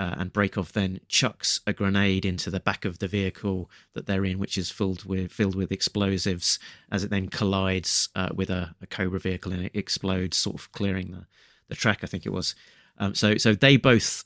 uh, 0.00 0.14
and 0.16 0.32
Brekhov 0.32 0.72
then 0.72 1.00
chucks 1.06 1.60
a 1.66 1.72
grenade 1.72 2.24
into 2.24 2.50
the 2.50 2.60
back 2.60 2.84
of 2.86 2.98
the 2.98 3.08
vehicle 3.08 3.70
that 3.92 4.06
they're 4.06 4.24
in, 4.24 4.38
which 4.38 4.56
is 4.56 4.70
filled 4.70 5.04
with 5.04 5.30
filled 5.30 5.54
with 5.54 5.70
explosives, 5.70 6.58
as 6.90 7.04
it 7.04 7.10
then 7.10 7.28
collides 7.28 8.08
uh, 8.16 8.30
with 8.34 8.48
a, 8.48 8.74
a, 8.80 8.86
Cobra 8.86 9.20
vehicle 9.20 9.52
and 9.52 9.66
it 9.66 9.72
explodes, 9.74 10.36
sort 10.36 10.56
of 10.56 10.72
clearing 10.72 11.10
the, 11.10 11.26
the 11.68 11.74
track. 11.74 12.02
I 12.02 12.06
think 12.06 12.24
it 12.24 12.32
was. 12.32 12.54
Um, 12.96 13.14
so 13.14 13.36
so 13.36 13.54
they 13.54 13.76
both 13.76 14.24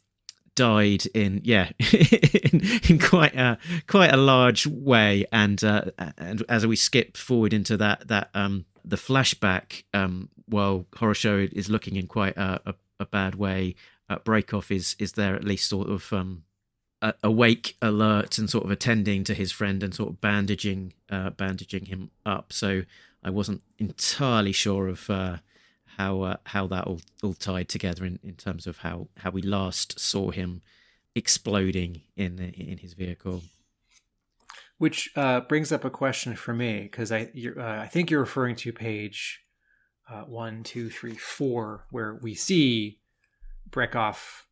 died 0.54 1.06
in 1.14 1.40
yeah 1.42 1.70
in, 1.78 2.60
in 2.88 2.98
quite 3.00 3.34
a 3.34 3.58
quite 3.88 4.12
a 4.12 4.16
large 4.16 4.68
way, 4.68 5.26
and 5.32 5.62
uh, 5.64 5.86
and 6.16 6.44
as 6.48 6.64
we 6.64 6.76
skip 6.76 7.16
forward 7.16 7.52
into 7.52 7.76
that 7.76 8.06
that 8.06 8.30
um 8.34 8.66
the 8.84 8.96
flashback, 8.96 9.84
um, 9.94 10.28
while 10.52 10.86
Horrorshow 10.92 11.50
is 11.52 11.70
looking 11.70 11.96
in 11.96 12.06
quite 12.06 12.36
a, 12.36 12.60
a, 12.66 12.74
a 13.00 13.06
bad 13.06 13.34
way, 13.34 13.74
uh, 14.08 14.18
Brekhov 14.18 14.70
is 14.70 14.96
is 14.98 15.12
there 15.12 15.34
at 15.34 15.44
least 15.44 15.68
sort 15.68 15.88
of 15.88 16.12
um, 16.12 16.44
awake, 17.22 17.76
alert, 17.82 18.38
and 18.38 18.48
sort 18.48 18.64
of 18.64 18.70
attending 18.70 19.24
to 19.24 19.34
his 19.34 19.50
friend 19.50 19.82
and 19.82 19.94
sort 19.94 20.10
of 20.10 20.20
bandaging 20.20 20.92
uh, 21.10 21.30
bandaging 21.30 21.86
him 21.86 22.10
up. 22.24 22.52
So 22.52 22.82
I 23.24 23.30
wasn't 23.30 23.62
entirely 23.78 24.52
sure 24.52 24.88
of 24.88 25.08
uh, 25.10 25.38
how 25.98 26.22
uh, 26.22 26.36
how 26.46 26.66
that 26.68 26.84
all, 26.84 27.00
all 27.22 27.34
tied 27.34 27.68
together 27.68 28.04
in, 28.04 28.18
in 28.22 28.34
terms 28.34 28.66
of 28.66 28.78
how, 28.78 29.08
how 29.18 29.30
we 29.30 29.42
last 29.42 29.98
saw 29.98 30.30
him 30.30 30.62
exploding 31.14 32.02
in 32.16 32.38
in 32.38 32.78
his 32.78 32.94
vehicle. 32.94 33.42
Which 34.78 35.10
uh, 35.14 35.40
brings 35.40 35.70
up 35.70 35.84
a 35.84 35.90
question 35.90 36.34
for 36.34 36.52
me 36.52 36.82
because 36.82 37.12
I 37.12 37.30
uh, 37.56 37.62
I 37.62 37.86
think 37.86 38.10
you're 38.10 38.20
referring 38.20 38.56
to 38.56 38.72
page 38.72 39.41
uh, 40.12 40.24
one, 40.24 40.62
two, 40.62 40.90
three, 40.90 41.14
four, 41.14 41.86
where 41.90 42.18
we 42.20 42.34
see 42.34 42.98
Brekhov 43.70 44.42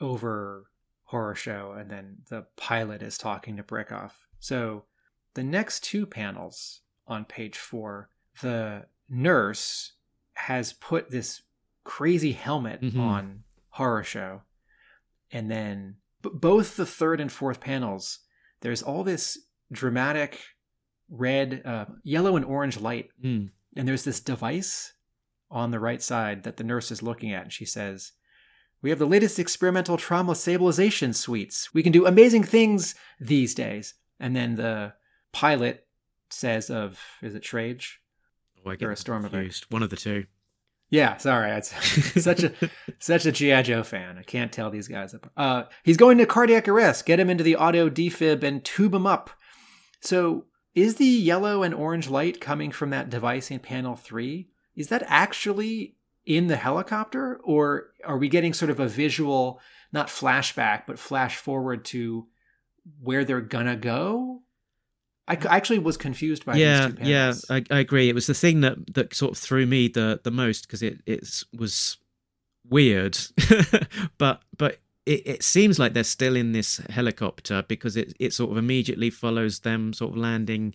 over 0.00 0.70
Horrorshow, 1.10 1.78
and 1.78 1.90
then 1.90 2.18
the 2.28 2.46
pilot 2.56 3.02
is 3.02 3.18
talking 3.18 3.56
to 3.56 3.62
Brekhov. 3.62 4.12
So 4.38 4.84
the 5.34 5.42
next 5.42 5.82
two 5.82 6.06
panels 6.06 6.82
on 7.06 7.24
page 7.24 7.58
four, 7.58 8.08
the 8.40 8.86
nurse 9.08 9.92
has 10.34 10.72
put 10.72 11.10
this 11.10 11.42
crazy 11.82 12.32
helmet 12.32 12.80
mm-hmm. 12.80 13.00
on 13.00 13.42
Horrorshow, 13.76 14.42
and 15.32 15.50
then 15.50 15.96
b- 16.22 16.30
both 16.32 16.76
the 16.76 16.86
third 16.86 17.20
and 17.20 17.32
fourth 17.32 17.60
panels, 17.60 18.20
there's 18.60 18.82
all 18.82 19.02
this 19.02 19.38
dramatic 19.72 20.40
red, 21.08 21.62
uh, 21.64 21.86
yellow, 22.04 22.36
and 22.36 22.44
orange 22.44 22.78
light. 22.78 23.10
Mm. 23.22 23.50
And 23.76 23.86
there's 23.86 24.04
this 24.04 24.20
device 24.20 24.94
on 25.50 25.70
the 25.70 25.80
right 25.80 26.02
side 26.02 26.44
that 26.44 26.56
the 26.56 26.64
nurse 26.64 26.90
is 26.90 27.02
looking 27.02 27.32
at, 27.32 27.44
and 27.44 27.52
she 27.52 27.64
says, 27.64 28.12
We 28.82 28.90
have 28.90 28.98
the 28.98 29.06
latest 29.06 29.38
experimental 29.38 29.96
trauma 29.96 30.34
stabilization 30.34 31.12
suites. 31.12 31.74
We 31.74 31.82
can 31.82 31.92
do 31.92 32.06
amazing 32.06 32.44
things 32.44 32.94
these 33.18 33.54
days. 33.54 33.94
And 34.18 34.36
then 34.36 34.56
the 34.56 34.94
pilot 35.32 35.86
says 36.28 36.70
of, 36.70 37.00
is 37.22 37.34
it 37.34 37.42
Schrage? 37.42 37.94
Oh, 38.64 38.70
I 38.70 38.76
get 38.76 38.88
or 38.88 38.92
a 38.92 38.96
storm 38.96 39.22
confused. 39.22 39.66
One 39.70 39.82
of 39.82 39.90
the 39.90 39.96
two. 39.96 40.26
Yeah, 40.90 41.18
sorry, 41.18 41.52
it's 41.52 41.72
such 42.22 42.42
a 42.42 42.52
such 42.98 43.24
a 43.24 43.32
GI 43.32 43.62
Joe 43.62 43.82
fan. 43.82 44.18
I 44.18 44.22
can't 44.22 44.52
tell 44.52 44.70
these 44.70 44.88
guys 44.88 45.14
apart. 45.14 45.32
Uh, 45.36 45.64
he's 45.84 45.96
going 45.96 46.18
to 46.18 46.26
cardiac 46.26 46.68
arrest. 46.68 47.06
Get 47.06 47.20
him 47.20 47.30
into 47.30 47.44
the 47.44 47.56
auto 47.56 47.88
defib 47.88 48.42
and 48.42 48.64
tube 48.64 48.94
him 48.94 49.06
up. 49.06 49.30
So 50.00 50.46
is 50.74 50.96
the 50.96 51.04
yellow 51.04 51.62
and 51.62 51.74
orange 51.74 52.08
light 52.08 52.40
coming 52.40 52.70
from 52.72 52.90
that 52.90 53.08
device 53.08 53.50
in 53.50 53.60
panel 53.60 53.96
three? 53.96 54.49
Is 54.76 54.88
that 54.88 55.02
actually 55.06 55.96
in 56.24 56.46
the 56.46 56.56
helicopter? 56.56 57.36
Or 57.42 57.90
are 58.04 58.18
we 58.18 58.28
getting 58.28 58.52
sort 58.52 58.70
of 58.70 58.80
a 58.80 58.88
visual, 58.88 59.60
not 59.92 60.08
flashback, 60.08 60.82
but 60.86 60.98
flash 60.98 61.36
forward 61.36 61.84
to 61.86 62.26
where 63.00 63.24
they're 63.24 63.40
gonna 63.40 63.76
go? 63.76 64.42
I 65.28 65.34
actually 65.48 65.78
was 65.78 65.96
confused 65.96 66.44
by 66.44 66.56
yeah, 66.56 66.88
these 66.88 66.98
two 66.98 67.04
Yeah, 67.04 67.34
I, 67.48 67.64
I 67.70 67.78
agree. 67.78 68.08
It 68.08 68.16
was 68.16 68.26
the 68.26 68.34
thing 68.34 68.62
that, 68.62 68.94
that 68.94 69.14
sort 69.14 69.32
of 69.32 69.38
threw 69.38 69.64
me 69.64 69.86
the, 69.86 70.20
the 70.24 70.32
most 70.32 70.66
because 70.66 70.82
it, 70.82 71.02
it 71.06 71.44
was 71.56 71.98
weird, 72.68 73.16
but 74.18 74.42
but 74.56 74.78
it, 75.06 75.22
it 75.26 75.42
seems 75.42 75.78
like 75.78 75.92
they're 75.92 76.04
still 76.04 76.36
in 76.36 76.52
this 76.52 76.78
helicopter 76.90 77.64
because 77.66 77.96
it 77.96 78.12
it 78.18 78.32
sort 78.32 78.50
of 78.50 78.56
immediately 78.56 79.10
follows 79.10 79.60
them 79.60 79.92
sort 79.92 80.12
of 80.12 80.18
landing 80.18 80.74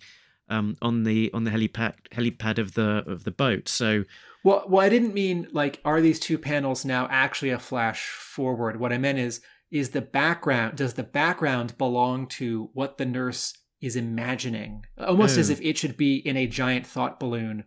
um, 0.49 0.77
on 0.81 1.03
the 1.03 1.31
on 1.33 1.43
the 1.43 1.51
helipad 1.51 1.95
helipad 2.11 2.57
of 2.57 2.73
the 2.73 3.03
of 3.07 3.23
the 3.23 3.31
boat. 3.31 3.67
So 3.67 4.05
well, 4.43 4.63
well, 4.67 4.85
I 4.85 4.89
didn't 4.89 5.13
mean 5.13 5.47
like 5.51 5.81
are 5.85 6.01
these 6.01 6.19
two 6.19 6.37
panels 6.37 6.85
now 6.85 7.07
actually 7.09 7.49
a 7.49 7.59
flash 7.59 8.07
forward? 8.09 8.79
What 8.79 8.93
I 8.93 8.97
meant 8.97 9.19
is 9.19 9.41
is 9.71 9.89
the 9.89 10.01
background 10.01 10.77
does 10.77 10.93
the 10.93 11.03
background 11.03 11.77
belong 11.77 12.27
to 12.27 12.69
what 12.73 12.97
the 12.97 13.05
nurse 13.05 13.57
is 13.81 13.95
imagining, 13.95 14.85
almost 14.97 15.37
as 15.37 15.49
if 15.49 15.61
it 15.61 15.77
should 15.77 15.97
be 15.97 16.15
in 16.15 16.37
a 16.37 16.47
giant 16.47 16.87
thought 16.87 17.19
balloon 17.19 17.65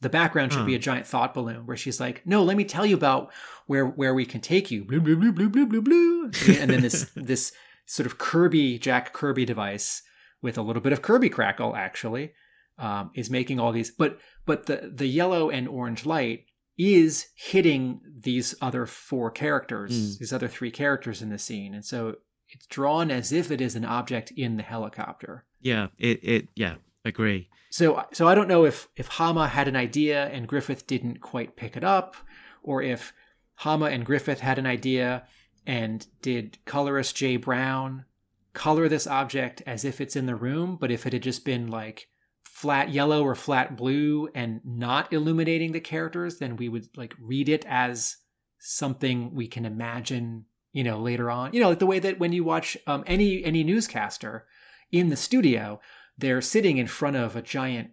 the 0.00 0.08
background 0.08 0.52
should 0.52 0.60
huh. 0.60 0.66
be 0.66 0.74
a 0.74 0.78
giant 0.78 1.06
thought 1.06 1.34
balloon 1.34 1.66
where 1.66 1.76
she's 1.76 1.98
like, 1.98 2.24
"No, 2.24 2.42
let 2.42 2.56
me 2.56 2.64
tell 2.64 2.86
you 2.86 2.94
about 2.94 3.32
where 3.66 3.86
where 3.86 4.14
we 4.14 4.24
can 4.24 4.40
take 4.40 4.70
you." 4.70 4.84
Blue, 4.84 5.00
blue, 5.00 5.16
blue, 5.16 5.32
blue, 5.32 5.48
blue, 5.48 5.66
blue, 5.66 5.82
blue. 5.82 6.30
and 6.48 6.70
then 6.70 6.82
this 6.82 7.10
this 7.16 7.52
sort 7.86 8.06
of 8.06 8.18
Kirby 8.18 8.78
Jack 8.78 9.12
Kirby 9.12 9.44
device 9.44 10.02
with 10.42 10.58
a 10.58 10.62
little 10.62 10.82
bit 10.82 10.92
of 10.92 11.02
Kirby 11.02 11.28
crackle 11.28 11.74
actually 11.76 12.32
um, 12.78 13.10
is 13.14 13.30
making 13.30 13.58
all 13.58 13.72
these. 13.72 13.90
But 13.90 14.18
but 14.46 14.66
the 14.66 14.90
the 14.94 15.08
yellow 15.08 15.50
and 15.50 15.68
orange 15.68 16.06
light 16.06 16.46
is 16.76 17.28
hitting 17.34 18.00
these 18.22 18.54
other 18.60 18.86
four 18.86 19.30
characters, 19.30 19.92
mm. 19.92 20.18
these 20.18 20.32
other 20.32 20.48
three 20.48 20.70
characters 20.70 21.20
in 21.20 21.30
the 21.30 21.38
scene, 21.38 21.74
and 21.74 21.84
so 21.84 22.16
it's 22.48 22.66
drawn 22.66 23.10
as 23.10 23.32
if 23.32 23.50
it 23.50 23.60
is 23.60 23.74
an 23.74 23.84
object 23.84 24.32
in 24.36 24.56
the 24.56 24.62
helicopter. 24.62 25.44
Yeah, 25.60 25.88
it 25.98 26.20
it 26.22 26.48
yeah 26.54 26.76
agree. 27.04 27.48
So, 27.70 28.06
so 28.12 28.26
I 28.26 28.34
don't 28.34 28.48
know 28.48 28.64
if 28.64 28.88
if 28.96 29.08
Hama 29.08 29.48
had 29.48 29.68
an 29.68 29.76
idea 29.76 30.26
and 30.28 30.48
Griffith 30.48 30.86
didn't 30.86 31.20
quite 31.20 31.56
pick 31.56 31.76
it 31.76 31.84
up, 31.84 32.16
or 32.62 32.82
if 32.82 33.12
Hama 33.56 33.86
and 33.86 34.06
Griffith 34.06 34.40
had 34.40 34.58
an 34.58 34.66
idea 34.66 35.26
and 35.66 36.06
did 36.22 36.58
colorist 36.64 37.16
Jay 37.16 37.36
Brown 37.36 38.04
color 38.52 38.88
this 38.88 39.06
object 39.06 39.62
as 39.66 39.84
if 39.84 40.00
it's 40.00 40.16
in 40.16 40.26
the 40.26 40.36
room, 40.36 40.76
but 40.80 40.90
if 40.90 41.06
it 41.06 41.12
had 41.12 41.22
just 41.22 41.44
been 41.44 41.68
like 41.68 42.08
flat 42.44 42.90
yellow 42.90 43.22
or 43.22 43.34
flat 43.34 43.76
blue 43.76 44.28
and 44.34 44.60
not 44.64 45.12
illuminating 45.12 45.72
the 45.72 45.80
characters, 45.80 46.38
then 46.38 46.56
we 46.56 46.68
would 46.68 46.88
like 46.96 47.14
read 47.20 47.48
it 47.48 47.64
as 47.68 48.16
something 48.58 49.32
we 49.34 49.46
can 49.46 49.64
imagine, 49.64 50.44
you 50.72 50.82
know, 50.82 50.98
later 50.98 51.30
on. 51.30 51.52
You 51.52 51.60
know, 51.60 51.68
like 51.68 51.78
the 51.78 51.86
way 51.86 52.00
that 52.00 52.18
when 52.18 52.32
you 52.32 52.42
watch 52.42 52.76
um, 52.86 53.04
any 53.06 53.44
any 53.44 53.62
newscaster 53.62 54.46
in 54.90 55.08
the 55.08 55.16
studio, 55.16 55.80
they're 56.16 56.40
sitting 56.40 56.78
in 56.78 56.88
front 56.88 57.16
of 57.16 57.36
a 57.36 57.42
giant 57.42 57.90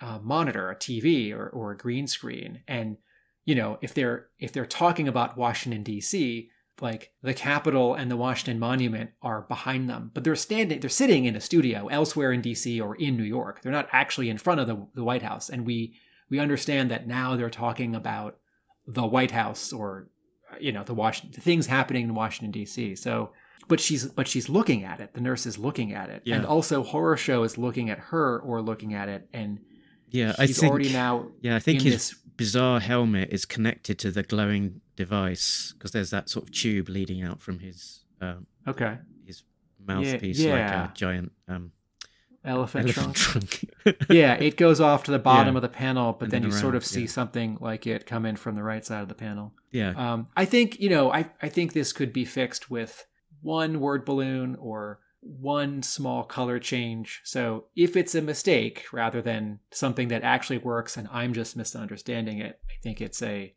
uh, 0.00 0.20
monitor, 0.22 0.70
a 0.70 0.76
TV 0.76 1.32
or, 1.32 1.48
or 1.48 1.72
a 1.72 1.76
green 1.76 2.06
screen, 2.06 2.62
and 2.68 2.98
you 3.44 3.54
know, 3.54 3.78
if 3.82 3.94
they're 3.94 4.28
if 4.38 4.52
they're 4.52 4.66
talking 4.66 5.08
about 5.08 5.36
Washington 5.36 5.82
D.C., 5.82 6.50
like 6.80 7.12
the 7.22 7.34
Capitol 7.34 7.94
and 7.94 8.10
the 8.10 8.16
Washington 8.16 8.58
Monument 8.58 9.10
are 9.22 9.42
behind 9.42 9.88
them, 9.88 10.10
but 10.12 10.24
they're 10.24 10.34
standing, 10.36 10.80
they're 10.80 10.90
sitting 10.90 11.24
in 11.24 11.36
a 11.36 11.40
studio 11.40 11.86
elsewhere 11.88 12.32
in 12.32 12.40
D.C. 12.40 12.80
or 12.80 12.96
in 12.96 13.16
New 13.16 13.22
York. 13.24 13.62
They're 13.62 13.72
not 13.72 13.88
actually 13.92 14.28
in 14.28 14.38
front 14.38 14.60
of 14.60 14.66
the, 14.66 14.86
the 14.94 15.04
White 15.04 15.22
House, 15.22 15.48
and 15.48 15.64
we 15.66 15.94
we 16.30 16.38
understand 16.40 16.90
that 16.90 17.06
now 17.06 17.36
they're 17.36 17.50
talking 17.50 17.94
about 17.94 18.38
the 18.86 19.06
White 19.06 19.30
House 19.30 19.72
or 19.72 20.08
you 20.60 20.72
know 20.72 20.82
the 20.84 20.94
Washington 20.94 21.32
the 21.34 21.40
things 21.40 21.66
happening 21.66 22.04
in 22.04 22.14
Washington 22.14 22.50
D.C. 22.50 22.96
So, 22.96 23.32
but 23.68 23.78
she's 23.80 24.06
but 24.06 24.26
she's 24.26 24.48
looking 24.48 24.84
at 24.84 25.00
it. 25.00 25.14
The 25.14 25.20
nurse 25.20 25.46
is 25.46 25.58
looking 25.58 25.92
at 25.92 26.10
it, 26.10 26.22
Yeah. 26.24 26.36
and 26.36 26.46
also 26.46 26.82
Horrorshow 26.82 27.44
is 27.44 27.56
looking 27.56 27.88
at 27.88 27.98
her 27.98 28.40
or 28.40 28.60
looking 28.62 28.94
at 28.94 29.08
it, 29.08 29.28
and 29.32 29.60
Yeah, 30.10 30.34
I 30.38 30.46
think 30.48 30.70
already 30.70 30.92
now 30.92 31.28
Yeah, 31.40 31.54
I 31.56 31.60
think 31.60 31.80
in 31.80 31.92
his 31.92 32.10
this 32.10 32.18
bizarre 32.36 32.80
helmet 32.80 33.28
is 33.30 33.44
connected 33.44 33.96
to 34.00 34.10
the 34.10 34.24
glowing 34.24 34.80
device 34.96 35.74
because 35.76 35.90
there's 35.92 36.10
that 36.10 36.28
sort 36.28 36.44
of 36.46 36.52
tube 36.52 36.88
leading 36.88 37.22
out 37.22 37.40
from 37.40 37.58
his 37.60 38.04
um, 38.20 38.46
okay 38.66 38.98
his 39.26 39.42
mouthpiece, 39.84 40.38
yeah. 40.38 40.52
like 40.52 40.90
a 40.90 40.94
giant 40.94 41.32
um, 41.48 41.72
elephant, 42.44 42.84
elephant 42.96 43.16
trunk. 43.16 43.60
trunk. 43.82 43.96
yeah, 44.10 44.34
it 44.34 44.56
goes 44.56 44.80
off 44.80 45.04
to 45.04 45.10
the 45.10 45.18
bottom 45.30 45.54
Yeah. 45.54 45.58
of 45.58 45.62
the 45.62 45.68
panel, 45.68 46.12
but 46.12 46.30
then 46.30 46.42
then 46.42 46.50
you 46.50 46.56
sort 46.56 46.74
of 46.74 46.84
see 46.84 47.02
yeah. 47.02 47.06
something 47.08 47.58
like 47.60 47.86
it 47.86 48.06
come 48.06 48.26
in 48.26 48.36
from 48.36 48.54
the 48.54 48.62
right 48.62 48.84
side 48.84 49.02
of 49.02 49.08
the 49.08 49.14
panel. 49.14 49.52
yeah, 49.72 49.92
Um, 49.96 50.28
I 50.36 50.44
think 50.44 50.78
you 50.80 50.88
know, 50.88 51.12
I 51.12 51.30
I 51.42 51.48
think 51.48 51.72
this 51.72 51.92
could 51.92 52.12
be 52.12 52.24
fixed 52.24 52.70
with 52.70 53.06
one 53.42 53.80
word 53.80 54.04
balloon 54.04 54.56
or 54.56 55.00
one 55.20 55.82
small 55.82 56.22
color 56.22 56.58
change. 56.58 57.20
So 57.24 57.66
if 57.74 57.96
it's 57.96 58.14
a 58.14 58.20
mistake 58.22 58.84
rather 58.92 59.22
than 59.22 59.60
something 59.70 60.08
that 60.08 60.22
actually 60.22 60.58
works 60.58 60.96
and 60.98 61.08
I'm 61.10 61.32
just 61.32 61.56
misunderstanding 61.56 62.40
it, 62.40 62.60
I 62.68 62.74
think 62.82 63.00
it's 63.00 63.22
a 63.22 63.54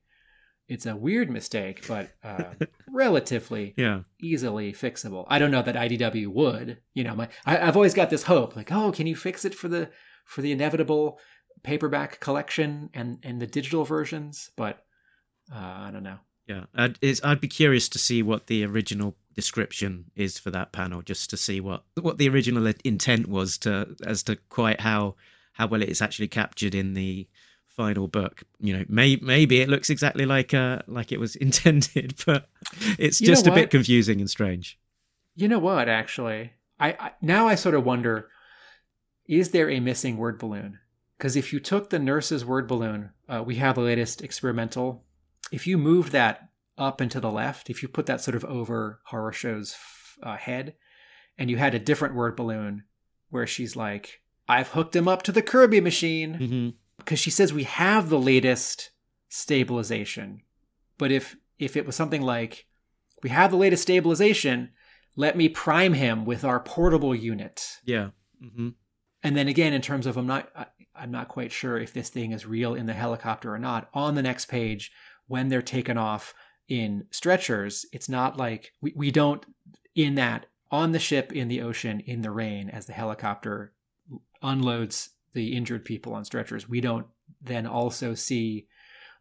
it's 0.67 0.85
a 0.85 0.95
weird 0.95 1.29
mistake, 1.29 1.87
but 1.87 2.09
uh, 2.23 2.53
relatively 2.91 3.73
yeah, 3.77 4.01
easily 4.21 4.73
fixable. 4.73 5.25
I 5.27 5.39
don't 5.39 5.51
know 5.51 5.61
that 5.61 5.75
IDW 5.75 6.27
would. 6.27 6.79
You 6.93 7.03
know, 7.03 7.15
my 7.15 7.29
I, 7.45 7.57
I've 7.59 7.75
always 7.75 7.93
got 7.93 8.09
this 8.09 8.23
hope, 8.23 8.55
like, 8.55 8.71
oh, 8.71 8.91
can 8.91 9.07
you 9.07 9.15
fix 9.15 9.45
it 9.45 9.55
for 9.55 9.67
the 9.67 9.89
for 10.25 10.41
the 10.41 10.51
inevitable 10.51 11.19
paperback 11.63 12.19
collection 12.19 12.89
and 12.93 13.19
and 13.23 13.41
the 13.41 13.47
digital 13.47 13.85
versions? 13.85 14.51
But 14.55 14.83
uh, 15.53 15.57
I 15.57 15.89
don't 15.91 16.03
know. 16.03 16.17
yeah. 16.47 16.65
I'd, 16.75 16.97
it's, 17.01 17.23
I'd 17.23 17.41
be 17.41 17.47
curious 17.47 17.87
to 17.89 17.99
see 17.99 18.21
what 18.21 18.47
the 18.47 18.65
original 18.65 19.15
description 19.33 20.05
is 20.15 20.37
for 20.37 20.51
that 20.51 20.73
panel, 20.73 21.01
just 21.01 21.29
to 21.29 21.37
see 21.37 21.61
what 21.61 21.83
what 22.01 22.17
the 22.17 22.27
original 22.29 22.71
intent 22.83 23.27
was 23.27 23.57
to 23.59 23.95
as 24.05 24.23
to 24.23 24.35
quite 24.49 24.81
how 24.81 25.15
how 25.53 25.67
well 25.67 25.81
it's 25.81 26.01
actually 26.01 26.27
captured 26.27 26.75
in 26.75 26.93
the 26.93 27.27
final 27.77 28.07
book. 28.07 28.43
You 28.59 28.75
know, 28.75 28.85
may, 28.89 29.15
maybe 29.21 29.61
it 29.61 29.69
looks 29.69 29.89
exactly 29.89 30.25
like 30.25 30.53
uh 30.53 30.79
like 30.87 31.13
it 31.13 31.19
was 31.19 31.35
intended, 31.47 32.15
but 32.25 32.49
it's 32.97 33.21
You 33.21 33.27
just 33.27 33.47
a 33.47 33.51
bit 33.51 33.69
confusing 33.69 34.19
and 34.19 34.29
strange. 34.29 34.77
You 35.35 35.47
know 35.47 35.59
what? 35.59 35.87
Actually, 35.87 36.53
I, 36.79 36.89
I 36.99 37.11
now 37.21 37.47
I 37.47 37.55
sort 37.55 37.75
of 37.75 37.85
wonder: 37.85 38.29
is 39.27 39.51
there 39.51 39.69
a 39.69 39.79
missing 39.79 40.17
word 40.17 40.37
balloon? 40.39 40.79
Because 41.17 41.35
if 41.35 41.53
you 41.53 41.59
took 41.59 41.89
the 41.89 41.99
nurse's 41.99 42.45
word 42.45 42.67
balloon, 42.67 43.11
uh, 43.29 43.41
we 43.43 43.55
have 43.55 43.75
the 43.75 43.81
latest 43.81 44.21
experimental. 44.21 45.03
If 45.51 45.65
you 45.65 45.77
moved 45.77 46.11
that 46.11 46.49
up 46.77 47.01
and 47.01 47.09
to 47.09 47.19
the 47.19 47.31
left, 47.31 47.69
if 47.69 47.81
you 47.81 47.87
put 47.87 48.05
that 48.05 48.21
sort 48.21 48.35
of 48.35 48.45
over 48.45 48.99
Horrorshow's 49.11 49.75
uh, 50.21 50.37
head, 50.37 50.75
and 51.37 51.49
you 51.49 51.57
had 51.57 51.73
a 51.73 51.79
different 51.79 52.15
word 52.15 52.35
balloon 52.35 52.83
where 53.29 53.47
she's 53.47 53.75
like, 53.75 54.21
"I've 54.47 54.69
hooked 54.69 54.95
him 54.95 55.07
up 55.07 55.21
to 55.23 55.31
the 55.31 55.43
Kirby 55.43 55.81
machine," 55.81 56.33
Mm 56.35 56.49
hmm 56.49 56.69
because 57.07 57.19
she 57.19 57.31
says 57.31 57.53
we 57.53 57.63
have 57.63 58.09
the 58.09 58.19
latest 58.19 58.91
stabilization. 59.29 60.41
But 60.97 61.09
if 61.09 61.37
if 61.57 61.77
it 61.77 61.85
was 61.85 61.95
something 61.95 62.21
like 62.21 62.65
we 63.23 63.29
have 63.29 63.49
the 63.49 63.55
latest 63.55 63.83
stabilization, 63.83 64.71
let 65.15 65.37
me 65.37 65.47
prime 65.47 65.93
him 65.93 66.25
with 66.25 66.43
our 66.43 66.59
portable 66.59 67.15
unit. 67.15 67.77
Yeah. 67.85 68.09
Mm-hmm. 68.43 68.69
And 69.23 69.37
then 69.37 69.47
again, 69.47 69.71
in 69.71 69.81
terms 69.81 70.05
of 70.05 70.17
I'm 70.17 70.27
not 70.27 70.49
I, 70.53 70.65
I'm 70.93 71.11
not 71.11 71.29
quite 71.29 71.53
sure 71.53 71.77
if 71.77 71.93
this 71.93 72.09
thing 72.09 72.33
is 72.33 72.45
real 72.45 72.75
in 72.75 72.87
the 72.87 72.93
helicopter 72.93 73.53
or 73.53 73.59
not. 73.59 73.87
On 73.93 74.15
the 74.15 74.21
next 74.21 74.47
page, 74.47 74.91
when 75.27 75.47
they're 75.47 75.61
taken 75.61 75.97
off 75.97 76.33
in 76.67 77.05
stretchers, 77.09 77.85
it's 77.93 78.09
not 78.09 78.35
like 78.35 78.73
we, 78.81 78.91
we 78.97 79.11
don't 79.11 79.45
in 79.95 80.15
that 80.15 80.47
on 80.71 80.91
the 80.91 80.99
ship 80.99 81.31
in 81.31 81.47
the 81.47 81.61
ocean 81.61 82.01
in 82.01 82.21
the 82.21 82.31
rain 82.31 82.69
as 82.69 82.85
the 82.85 82.91
helicopter 82.91 83.71
unloads 84.43 85.11
the 85.33 85.55
injured 85.55 85.85
people 85.85 86.13
on 86.13 86.25
stretchers. 86.25 86.67
We 86.67 86.81
don't 86.81 87.07
then 87.41 87.65
also 87.67 88.13
see 88.13 88.67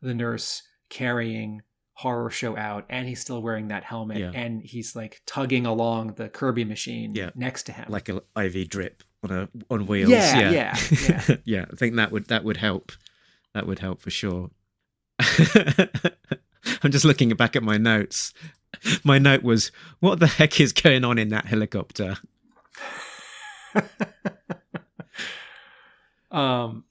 the 0.03 0.15
nurse 0.15 0.63
carrying 0.89 1.63
Horrorshow 2.03 2.59
out 2.59 2.85
and 2.91 3.09
he's 3.09 3.21
still 3.21 3.41
wearing 3.43 3.69
that 3.69 3.83
helmet 3.83 4.19
Yeah. 4.19 4.31
and 4.35 4.63
he's 4.63 4.95
like 4.95 5.23
tugging 5.27 5.65
along 5.65 6.15
the 6.15 6.29
Kirby 6.29 6.65
machine 6.65 7.15
Yeah. 7.15 7.31
next 7.35 7.63
to 7.65 7.73
him. 7.73 7.87
Like 7.89 8.09
an 8.11 8.21
IV 8.39 8.69
drip 8.69 9.03
on 9.25 9.31
a 9.31 9.49
on 9.71 9.87
wheels. 9.87 10.11
Yeah, 10.11 10.51
yeah, 10.51 10.51
yeah, 10.51 10.77
yeah. 11.29 11.37
yeah. 11.45 11.65
I 11.73 11.75
think 11.77 11.97
that 11.97 12.13
would 12.13 12.27
that 12.29 12.45
would 12.45 12.59
help. 12.59 12.93
That 13.55 13.67
would 13.67 13.79
help 13.79 14.01
for 14.03 14.11
sure. 14.11 14.51
I'm 16.83 16.91
just 16.91 17.07
looking 17.07 17.31
back 17.31 17.57
at 17.57 17.63
my 17.63 17.79
notes. 17.79 18.35
My 19.03 19.19
note 19.19 19.43
was, 19.43 19.73
"What 20.01 20.21
the 20.21 20.27
heck 20.27 20.61
is 20.61 20.73
going 20.75 21.03
on 21.05 21.17
in 21.19 21.31
that 21.31 21.47
helicopter?" 21.47 22.17
um, 26.37 26.85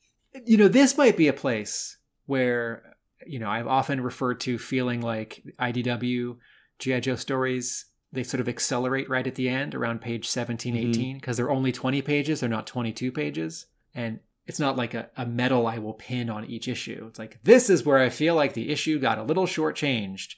you 0.45 0.57
know, 0.57 0.67
this 0.67 0.97
might 0.97 1.15
be 1.17 1.27
a 1.27 1.33
place 1.33 1.97
where, 2.25 2.95
you 3.25 3.39
know, 3.39 3.49
I've 3.49 3.67
often 3.67 4.01
referred 4.01 4.39
to 4.41 4.57
feeling 4.57 5.01
like 5.01 5.43
IDW 5.59 6.37
G.I. 6.79 6.99
Joe 6.99 7.15
stories, 7.15 7.85
they 8.11 8.23
sort 8.23 8.41
of 8.41 8.49
accelerate 8.49 9.09
right 9.09 9.25
at 9.25 9.35
the 9.35 9.47
end 9.47 9.73
around 9.75 10.01
page 10.01 10.27
17, 10.27 10.75
Mhm. 10.75 10.89
18, 10.89 11.17
because 11.17 11.37
they're 11.37 11.51
only 11.51 11.71
20 11.71 12.01
pages, 12.01 12.39
they're 12.39 12.49
not 12.49 12.67
22 12.67 13.11
pages. 13.11 13.67
And 13.93 14.19
it's 14.45 14.59
not 14.59 14.75
like 14.75 14.93
a, 14.93 15.09
a 15.15 15.25
medal 15.25 15.67
I 15.67 15.77
will 15.79 15.93
pin 15.93 16.29
on 16.29 16.45
each 16.45 16.67
issue. 16.67 17.05
It's 17.07 17.19
like, 17.19 17.39
this 17.43 17.69
is 17.69 17.85
where 17.85 17.97
I 17.99 18.09
feel 18.09 18.35
like 18.35 18.53
the 18.53 18.69
issue 18.71 18.99
got 18.99 19.17
a 19.17 19.23
little 19.23 19.45
shortchanged. 19.45 20.35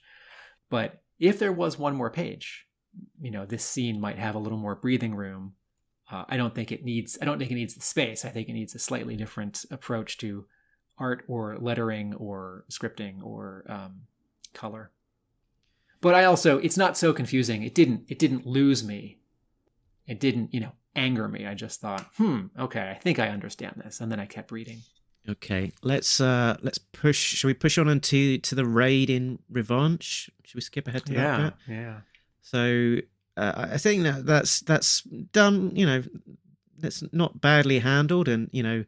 But 0.70 1.02
if 1.20 1.40
there 1.40 1.52
was 1.52 1.80
one 1.80 1.96
more 1.96 2.10
page, 2.12 2.68
you 3.20 3.32
know, 3.32 3.46
this 3.46 3.64
scene 3.64 4.00
might 4.00 4.20
have 4.20 4.36
a 4.36 4.40
little 4.40 4.58
more 4.60 4.76
breathing 4.76 5.16
room 5.16 5.54
uh, 6.10 6.24
I 6.30 6.38
don't 6.38 6.56
think 6.56 6.72
it 6.72 6.84
needs. 6.84 7.18
I 7.22 7.26
don't 7.26 7.38
think 7.38 7.52
it 7.52 7.56
needs 7.56 7.76
the 7.76 7.82
space. 7.82 8.24
I 8.24 8.30
think 8.30 8.48
it 8.50 8.54
needs 8.54 8.74
a 8.76 8.80
slightly 8.80 9.16
different 9.16 9.66
approach 9.72 10.18
to 10.20 10.46
art 10.98 11.24
or 11.28 11.58
lettering 11.60 12.14
or 12.16 12.66
scripting 12.72 13.22
or 13.22 13.66
um, 13.68 14.02
color. 14.54 14.92
But 16.00 16.14
I 16.14 16.26
also, 16.26 16.60
it's 16.60 16.78
not 16.78 16.98
so 16.98 17.12
confusing. 17.12 17.64
It 17.64 17.76
didn't. 17.76 18.06
It 18.08 18.20
didn't 18.20 18.46
lose 18.46 18.84
me. 18.84 19.20
It 20.06 20.20
didn't, 20.20 20.54
you 20.54 20.62
know, 20.62 20.72
anger 20.96 21.28
me. 21.28 21.46
I 21.46 21.54
just 21.54 21.82
thought, 21.82 22.08
hmm, 22.18 22.46
okay, 22.58 22.90
I 22.90 22.94
think 22.94 23.20
I 23.20 23.30
understand 23.30 23.82
this, 23.84 24.00
and 24.00 24.12
then 24.12 24.20
I 24.20 24.26
kept 24.26 24.52
reading. 24.52 24.82
Okay, 25.30 25.74
let's 25.84 26.22
uh 26.22 26.56
let's 26.62 26.78
push. 26.78 27.18
Shall 27.18 27.50
we 27.50 27.54
push 27.54 27.78
on 27.78 27.90
into 27.90 28.38
to 28.38 28.56
the 28.56 28.66
raid 28.66 29.10
in 29.10 29.40
Revanche? 29.52 30.30
Should 30.46 30.56
we 30.56 30.62
skip 30.62 30.88
ahead 30.88 31.06
to 31.08 31.14
that 31.14 31.38
bit? 31.68 31.76
yeah. 31.76 32.00
So 32.42 32.98
uh, 33.38 33.70
I 33.74 33.78
think 33.78 34.04
that 34.04 34.26
that's 34.26 34.62
that's 34.62 35.02
done. 35.32 35.72
You 35.76 35.86
know, 35.86 36.04
that's 36.78 37.04
not 37.14 37.40
badly 37.40 37.80
handled, 37.80 38.28
and 38.28 38.50
you 38.52 38.64
know, 38.64 38.84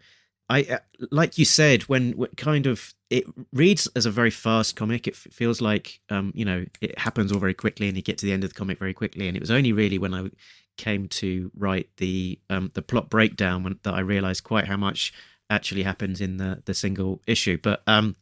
I 0.50 0.64
uh, 0.64 0.80
like 1.12 1.38
you 1.38 1.46
said 1.46 1.84
when, 1.84 2.14
when 2.14 2.32
kind 2.32 2.66
of 2.66 2.94
it 3.10 3.26
reads 3.54 3.88
as 3.96 4.08
a 4.08 4.12
very 4.12 4.32
fast 4.32 4.76
comic. 4.76 5.08
It 5.08 5.14
f- 5.14 5.32
feels 5.32 5.62
like 5.62 6.02
um 6.10 6.32
you 6.36 6.46
know 6.46 6.66
it 6.82 6.98
happens 6.98 7.32
all 7.32 7.40
very 7.40 7.54
quickly, 7.54 7.88
and 7.88 7.96
you 7.96 8.02
get 8.02 8.18
to 8.18 8.26
the 8.26 8.34
end 8.34 8.44
of 8.44 8.50
the 8.50 8.56
comic 8.56 8.80
very 8.80 8.94
quickly. 8.94 9.28
And 9.28 9.38
it 9.38 9.40
was 9.40 9.52
only 9.52 9.72
really 9.72 10.00
when 10.00 10.16
I 10.16 10.30
came 10.78 11.08
to 11.10 11.52
write 11.56 11.90
the 11.98 12.40
um 12.50 12.72
the 12.74 12.82
plot 12.82 13.10
breakdown 13.10 13.64
when, 13.64 13.80
that 13.84 13.94
I 13.94 14.00
realized 14.00 14.44
quite 14.44 14.66
how 14.66 14.78
much 14.78 15.14
actually 15.52 15.84
happens 15.84 16.22
in 16.22 16.38
the 16.38 16.64
the 16.66 16.74
single 16.74 17.22
issue. 17.28 17.60
But 17.62 17.84
um, 17.86 18.16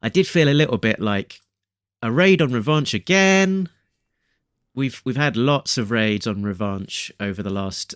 I 0.00 0.08
did 0.08 0.28
feel 0.28 0.48
a 0.48 0.54
little 0.54 0.78
bit 0.78 1.00
like 1.00 1.40
a 2.00 2.12
raid 2.12 2.40
on 2.40 2.52
Revanche 2.52 2.94
again 2.94 3.68
we've 4.80 5.02
we've 5.04 5.16
had 5.16 5.36
lots 5.36 5.76
of 5.78 5.90
raids 5.90 6.26
on 6.26 6.42
Revanche 6.42 7.12
over 7.20 7.42
the 7.42 7.50
last 7.50 7.94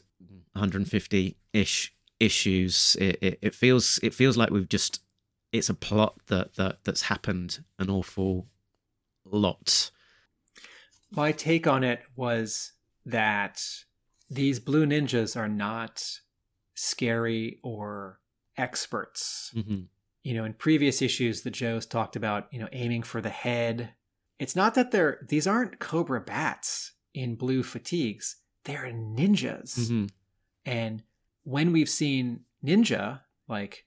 150 0.52 1.36
ish 1.52 1.94
issues. 2.20 2.96
It, 3.00 3.18
it 3.20 3.38
it 3.40 3.54
feels 3.54 3.98
it 4.02 4.14
feels 4.14 4.36
like 4.36 4.50
we've 4.50 4.68
just 4.68 5.02
it's 5.50 5.70
a 5.70 5.74
plot 5.74 6.14
that, 6.26 6.54
that 6.56 6.84
that's 6.84 7.02
happened 7.02 7.64
an 7.78 7.88
awful 7.88 8.48
lot. 9.24 9.90
My 11.10 11.32
take 11.32 11.66
on 11.66 11.82
it 11.84 12.02
was 12.16 12.72
that 13.06 13.62
these 14.28 14.60
blue 14.60 14.84
ninjas 14.84 15.36
are 15.36 15.48
not 15.48 16.20
scary 16.74 17.60
or 17.62 18.20
experts. 18.58 19.52
hmm 19.54 19.82
You 20.22 20.34
know, 20.34 20.44
in 20.44 20.54
previous 20.54 21.00
issues, 21.00 21.42
the 21.42 21.50
Joes 21.50 21.86
talked 21.86 22.16
about, 22.16 22.52
you 22.52 22.58
know, 22.58 22.68
aiming 22.72 23.04
for 23.04 23.20
the 23.20 23.30
head. 23.30 23.94
It's 24.38 24.56
not 24.56 24.74
that 24.74 24.90
they're, 24.90 25.24
these 25.28 25.46
aren't 25.46 25.78
Cobra 25.78 26.20
bats 26.20 26.92
in 27.14 27.36
blue 27.36 27.62
fatigues. 27.62 28.36
They're 28.64 28.90
ninjas. 28.92 29.88
hmm 29.88 30.06
And 30.64 31.02
when 31.44 31.72
we've 31.72 31.88
seen 31.88 32.40
ninja, 32.64 33.20
like 33.48 33.84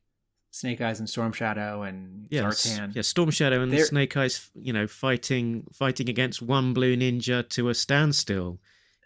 Snake 0.51 0.81
Eyes 0.81 0.99
and 0.99 1.09
Storm 1.09 1.33
Shadow 1.33 1.83
and 1.83 2.27
Yes, 2.29 2.65
Zartan, 2.65 2.95
yeah, 2.95 3.01
Storm 3.01 3.31
Shadow 3.31 3.61
and 3.61 3.77
Snake 3.79 4.15
Eyes, 4.15 4.49
you 4.55 4.71
know, 4.73 4.87
fighting 4.87 5.65
fighting 5.73 6.09
against 6.09 6.41
one 6.41 6.73
blue 6.73 6.95
ninja 6.95 7.47
to 7.49 7.69
a 7.69 7.73
standstill 7.75 8.59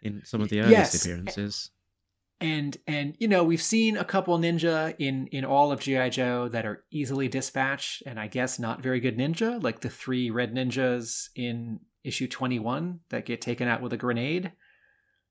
in 0.03 0.21
some 0.25 0.41
of 0.41 0.49
the 0.49 0.59
earliest 0.61 0.93
Yes. 0.93 1.03
appearances. 1.05 1.71
And 2.41 2.75
and 2.87 3.15
you 3.19 3.27
know 3.27 3.43
we've 3.43 3.61
seen 3.61 3.95
a 3.95 4.03
couple 4.03 4.37
ninja 4.39 4.95
in 4.97 5.27
in 5.27 5.45
all 5.45 5.71
of 5.71 5.79
GI 5.79 6.09
Joe 6.09 6.49
that 6.49 6.65
are 6.65 6.83
easily 6.91 7.27
dispatched, 7.27 8.03
and 8.05 8.19
I 8.19 8.27
guess 8.27 8.59
not 8.59 8.81
very 8.81 8.99
good 8.99 9.17
ninja, 9.17 9.61
like 9.61 9.81
the 9.81 9.89
three 9.89 10.31
red 10.31 10.53
ninjas 10.53 11.29
in 11.35 11.79
issue 12.03 12.27
twenty 12.27 12.57
one 12.57 13.01
that 13.09 13.25
get 13.25 13.41
taken 13.41 13.67
out 13.67 13.81
with 13.81 13.93
a 13.93 13.97
grenade. 13.97 14.51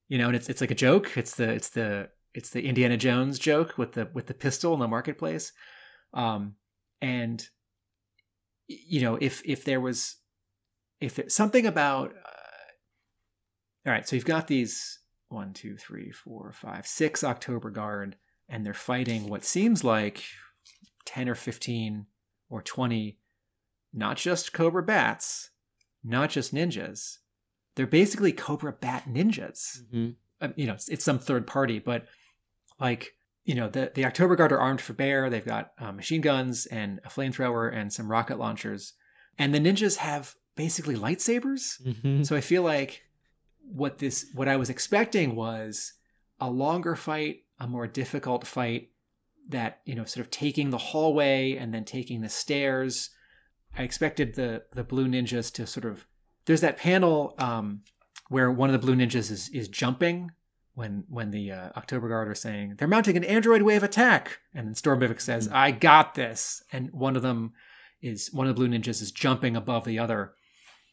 You 0.07 0.17
know, 0.17 0.27
and 0.27 0.35
it's 0.35 0.49
it's 0.49 0.61
like 0.61 0.71
a 0.71 0.75
joke. 0.75 1.17
It's 1.17 1.35
the 1.35 1.49
it's 1.49 1.69
the 1.69 2.09
it's 2.33 2.49
the 2.49 2.65
Indiana 2.65 2.95
Jones 2.95 3.37
joke 3.37 3.77
with 3.77 3.91
the 3.91 4.09
with 4.13 4.27
the 4.27 4.33
pistol 4.33 4.73
in 4.73 4.79
the 4.79 4.87
marketplace. 4.87 5.51
Um, 6.13 6.55
and 7.01 7.45
you 8.67 9.01
know, 9.01 9.17
if 9.19 9.41
if 9.45 9.65
there 9.65 9.81
was 9.81 10.15
if 11.01 11.19
it, 11.19 11.31
something 11.31 11.65
about 11.65 12.11
uh, 12.11 13.87
all 13.87 13.93
right, 13.93 14.07
so 14.07 14.15
you've 14.15 14.23
got 14.23 14.47
these 14.47 15.00
one, 15.31 15.53
two, 15.53 15.77
three, 15.77 16.11
four, 16.11 16.51
five, 16.51 16.85
six 16.85 17.23
October 17.23 17.69
Guard, 17.69 18.15
and 18.49 18.65
they're 18.65 18.73
fighting 18.73 19.27
what 19.29 19.43
seems 19.45 19.83
like 19.83 20.23
10 21.05 21.29
or 21.29 21.35
15 21.35 22.05
or 22.49 22.61
20, 22.61 23.17
not 23.93 24.17
just 24.17 24.53
Cobra 24.53 24.83
Bats, 24.83 25.51
not 26.03 26.29
just 26.29 26.53
ninjas. 26.53 27.17
They're 27.75 27.87
basically 27.87 28.33
Cobra 28.33 28.73
Bat 28.73 29.05
ninjas. 29.09 29.81
Mhm. 29.93 30.15
Um, 30.41 30.53
you 30.57 30.65
know, 30.67 30.73
it's, 30.73 30.89
it's 30.89 31.05
some 31.05 31.19
third 31.19 31.47
party, 31.47 31.79
but 31.79 32.07
like, 32.79 33.13
you 33.45 33.55
know, 33.55 33.69
the, 33.69 33.91
the 33.93 34.05
October 34.05 34.35
Guard 34.35 34.51
are 34.51 34.59
armed 34.59 34.81
for 34.81 34.93
bear. 34.93 35.29
They've 35.29 35.45
got 35.45 35.71
uh, 35.79 35.91
machine 35.91 36.21
guns 36.21 36.65
and 36.65 36.99
a 37.05 37.09
flamethrower 37.09 37.73
and 37.73 37.91
some 37.93 38.09
rocket 38.09 38.37
launchers. 38.37 38.93
And 39.37 39.53
the 39.53 39.59
ninjas 39.59 39.97
have 39.97 40.35
basically 40.55 40.95
lightsabers. 40.95 41.81
Mhm. 41.81 42.25
So 42.25 42.35
I 42.35 42.41
feel 42.41 42.63
like 42.63 43.03
what 43.63 43.97
this 43.97 44.27
what 44.33 44.47
I 44.47 44.55
was 44.55 44.69
expecting 44.69 45.35
was 45.35 45.93
a 46.39 46.49
longer 46.49 46.95
fight, 46.95 47.43
a 47.59 47.67
more 47.67 47.87
difficult 47.87 48.45
fight 48.45 48.89
that, 49.49 49.81
you 49.85 49.95
know, 49.95 50.05
sort 50.05 50.25
of 50.25 50.31
taking 50.31 50.69
the 50.69 50.77
hallway 50.77 51.55
and 51.55 51.73
then 51.73 51.85
taking 51.85 52.21
the 52.21 52.29
stairs. 52.29 53.09
I 53.77 53.83
expected 53.83 54.35
the 54.35 54.63
the 54.73 54.83
blue 54.83 55.07
ninjas 55.07 55.51
to 55.53 55.67
sort 55.67 55.85
of 55.85 56.05
there's 56.45 56.61
that 56.61 56.77
panel 56.77 57.35
um 57.37 57.81
where 58.29 58.51
one 58.51 58.69
of 58.69 58.73
the 58.73 58.85
blue 58.85 58.95
ninjas 58.95 59.31
is 59.31 59.49
is 59.49 59.67
jumping 59.67 60.31
when 60.73 61.03
when 61.09 61.31
the 61.31 61.51
uh, 61.51 61.69
October 61.75 62.07
Guard 62.09 62.27
are 62.27 62.35
saying 62.35 62.75
they're 62.77 62.87
mounting 62.87 63.17
an 63.17 63.23
android 63.23 63.61
wave 63.61 63.83
attack. 63.83 64.39
And 64.53 64.67
then 64.67 64.73
Stormavik 64.73 65.21
says 65.21 65.49
I 65.51 65.71
got 65.71 66.15
this. 66.15 66.63
And 66.71 66.91
one 66.91 67.15
of 67.15 67.21
them 67.21 67.53
is 68.01 68.29
one 68.33 68.47
of 68.47 68.55
the 68.55 68.59
blue 68.59 68.69
ninjas 68.69 69.01
is 69.01 69.11
jumping 69.11 69.55
above 69.55 69.85
the 69.85 69.99
other. 69.99 70.33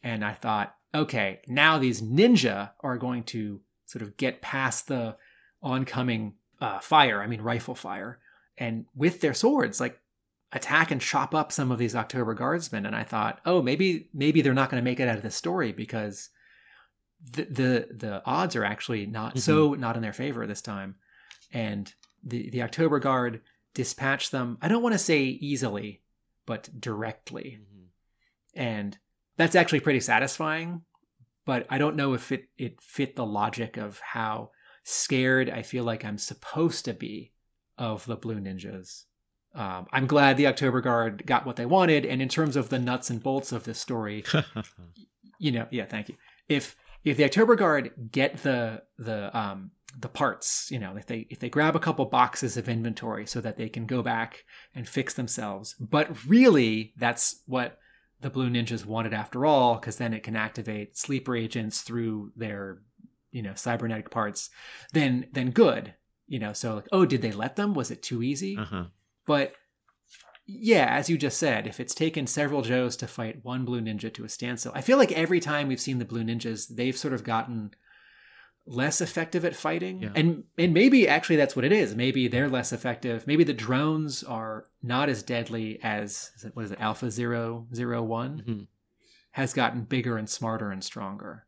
And 0.03 0.23
I 0.23 0.33
thought, 0.33 0.75
okay, 0.93 1.39
now 1.47 1.77
these 1.77 2.01
ninja 2.01 2.71
are 2.81 2.97
going 2.97 3.23
to 3.23 3.61
sort 3.85 4.01
of 4.01 4.17
get 4.17 4.41
past 4.41 4.87
the 4.87 5.15
oncoming 5.61 6.33
uh, 6.61 6.79
fire, 6.79 7.21
I 7.21 7.27
mean, 7.27 7.41
rifle 7.41 7.75
fire, 7.75 8.19
and 8.57 8.85
with 8.95 9.21
their 9.21 9.33
swords, 9.33 9.79
like 9.79 9.99
attack 10.51 10.91
and 10.91 10.99
chop 10.99 11.35
up 11.35 11.51
some 11.51 11.71
of 11.71 11.77
these 11.77 11.95
October 11.95 12.33
Guardsmen. 12.33 12.85
And 12.85 12.95
I 12.95 13.03
thought, 13.03 13.39
oh, 13.45 13.61
maybe 13.61 14.09
maybe 14.13 14.41
they're 14.41 14.53
not 14.53 14.69
going 14.69 14.81
to 14.81 14.89
make 14.89 14.99
it 14.99 15.07
out 15.07 15.17
of 15.17 15.23
the 15.23 15.31
story 15.31 15.71
because 15.71 16.29
the 17.31 17.43
the, 17.43 17.87
the 17.91 18.21
odds 18.25 18.55
are 18.55 18.65
actually 18.65 19.05
not 19.05 19.37
so 19.37 19.73
not 19.73 19.95
in 19.95 20.01
their 20.01 20.13
favor 20.13 20.45
this 20.45 20.61
time. 20.61 20.95
And 21.51 21.91
the 22.23 22.49
the 22.49 22.63
October 22.63 22.99
Guard 22.99 23.41
dispatch 23.73 24.31
them. 24.31 24.57
I 24.61 24.67
don't 24.67 24.83
want 24.83 24.93
to 24.93 24.99
say 24.99 25.23
easily, 25.23 26.01
but 26.45 26.69
directly 26.79 27.59
and 28.55 28.97
that's 29.39 29.55
actually 29.55 29.79
pretty 29.79 30.01
satisfying 30.01 30.81
but 31.45 31.65
i 31.69 31.77
don't 31.77 31.95
know 31.95 32.13
if 32.13 32.31
it 32.31 32.49
it 32.57 32.79
fit 32.81 33.15
the 33.15 33.25
logic 33.25 33.77
of 33.77 33.99
how 33.99 34.51
scared 34.83 35.49
i 35.49 35.63
feel 35.63 35.83
like 35.83 36.03
i'm 36.03 36.17
supposed 36.17 36.85
to 36.85 36.93
be 36.93 37.31
of 37.77 38.05
the 38.05 38.17
blue 38.17 38.39
ninjas. 38.39 39.05
Um, 39.55 39.87
i'm 39.91 40.05
glad 40.05 40.35
the 40.35 40.47
october 40.47 40.81
guard 40.81 41.25
got 41.25 41.45
what 41.45 41.55
they 41.55 41.65
wanted 41.65 42.05
and 42.05 42.21
in 42.21 42.29
terms 42.29 42.55
of 42.55 42.69
the 42.69 42.77
nuts 42.77 43.09
and 43.09 43.23
bolts 43.23 43.51
of 43.51 43.63
this 43.63 43.79
story 43.79 44.25
you 45.39 45.51
know 45.51 45.65
yeah 45.71 45.85
thank 45.85 46.09
you. 46.09 46.15
If 46.49 46.75
if 47.05 47.15
the 47.17 47.23
october 47.23 47.55
guard 47.55 47.91
get 48.11 48.43
the 48.43 48.83
the 48.97 49.35
um 49.35 49.71
the 49.97 50.09
parts 50.09 50.69
you 50.69 50.77
know 50.77 50.95
if 50.97 51.05
they 51.05 51.25
if 51.29 51.39
they 51.39 51.49
grab 51.49 51.75
a 51.75 51.79
couple 51.79 52.05
boxes 52.05 52.57
of 52.57 52.69
inventory 52.69 53.25
so 53.25 53.41
that 53.41 53.57
they 53.57 53.69
can 53.69 53.85
go 53.85 54.03
back 54.03 54.43
and 54.75 54.87
fix 54.87 55.13
themselves 55.13 55.75
but 55.79 56.25
really 56.27 56.93
that's 56.97 57.41
what 57.47 57.79
the 58.21 58.29
blue 58.29 58.49
ninjas 58.49 58.85
wanted 58.85 59.13
after 59.13 59.45
all 59.45 59.75
because 59.75 59.97
then 59.97 60.13
it 60.13 60.23
can 60.23 60.35
activate 60.35 60.97
sleeper 60.97 61.35
agents 61.35 61.81
through 61.81 62.31
their 62.35 62.79
you 63.31 63.41
know 63.41 63.53
cybernetic 63.55 64.09
parts 64.09 64.49
then 64.93 65.27
then 65.31 65.51
good 65.51 65.93
you 66.29 66.39
know? 66.39 66.53
So 66.53 66.75
like 66.75 66.87
oh 66.93 67.05
did 67.05 67.21
they 67.21 67.31
let 67.33 67.57
them? 67.57 67.73
Was 67.73 67.91
it 67.91 68.01
too 68.01 68.23
easy? 68.23 68.55
Uh-huh. 68.57 68.85
but 69.25 69.53
yeah, 70.51 70.87
as 70.95 71.11
you 71.11 71.17
just 71.19 71.37
said, 71.37 71.67
if 71.67 71.79
it's 71.79 71.93
taken 71.93 72.25
several 72.25 72.63
Joes 72.63 72.95
to 72.97 73.07
fight 73.07 73.45
one 73.45 73.65
blue 73.65 73.81
ninja 73.81 74.11
to 74.11 74.25
a 74.25 74.29
standstill, 74.29 74.71
I 74.73 74.81
feel 74.81 74.97
like 74.97 75.11
every 75.11 75.39
time 75.39 75.67
we've 75.67 75.79
seen 75.79 75.99
the 75.99 76.05
blue 76.05 76.23
ninjas, 76.23 76.75
they've 76.75 76.97
sort 76.97 77.13
of 77.13 77.23
gotten 77.23 77.71
less 78.71 79.01
effective 79.01 79.43
at 79.45 79.55
fighting. 79.55 80.03
Yeah. 80.03 80.11
And 80.15 80.43
and 80.57 80.73
maybe 80.73 81.07
actually 81.07 81.37
that's 81.37 81.55
what 81.55 81.65
it 81.65 81.71
is. 81.71 81.95
Maybe 81.95 82.27
they're 82.27 82.47
less 82.47 82.71
effective. 82.71 83.25
Maybe 83.25 83.43
the 83.43 83.53
drones 83.53 84.23
are 84.23 84.65
not 84.83 85.09
as 85.09 85.23
deadly 85.23 85.79
as 85.81 86.31
is 86.35 86.45
it- 86.45 86.55
what 86.55 86.65
is 86.65 86.71
it, 86.71 86.79
Alpha 86.79 87.09
Zero 87.09 87.67
Zero 87.73 88.03
One 88.03 88.43
Mhm. 88.47 88.67
has 89.31 89.53
gotten 89.53 89.85
bigger 89.85 90.17
and 90.17 90.29
smarter 90.29 90.69
and 90.71 90.83
stronger. 90.83 91.47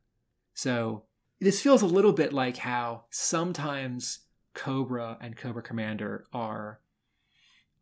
So 0.55 1.05
this 1.39 1.61
feels 1.61 1.83
a 1.83 1.87
little 1.87 2.11
bit 2.13 2.33
like 2.33 2.57
how 2.57 3.05
sometimes 3.11 4.19
Cobra 4.53 5.17
and 5.21 5.37
Cobra 5.37 5.61
Commander 5.61 6.25
are 6.33 6.81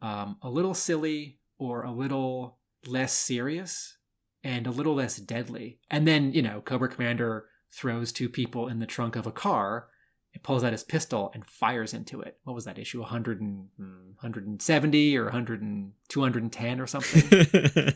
um, 0.01 0.37
a 0.41 0.49
little 0.49 0.73
silly 0.73 1.39
or 1.57 1.83
a 1.83 1.91
little 1.91 2.57
less 2.85 3.11
serious 3.13 3.97
and 4.43 4.65
a 4.67 4.71
little 4.71 4.95
less 4.95 5.17
deadly. 5.17 5.79
And 5.89 6.07
then, 6.07 6.31
you 6.31 6.41
know, 6.41 6.61
Cobra 6.61 6.87
Commander 6.87 7.47
throws 7.71 8.11
two 8.11 8.29
people 8.29 8.67
in 8.67 8.79
the 8.79 8.85
trunk 8.85 9.15
of 9.15 9.27
a 9.27 9.31
car, 9.31 9.87
it 10.33 10.43
pulls 10.43 10.63
out 10.63 10.71
his 10.71 10.83
pistol 10.83 11.31
and 11.33 11.45
fires 11.45 11.93
into 11.93 12.21
it. 12.21 12.37
What 12.43 12.53
was 12.53 12.65
that 12.65 12.77
issue? 12.77 12.99
100 12.99 13.41
and, 13.41 13.67
mm, 13.79 14.15
170 14.21 15.17
or 15.17 15.23
100 15.25 15.61
and 15.61 15.91
210 16.07 16.79
or 16.79 16.87
something? 16.87 17.47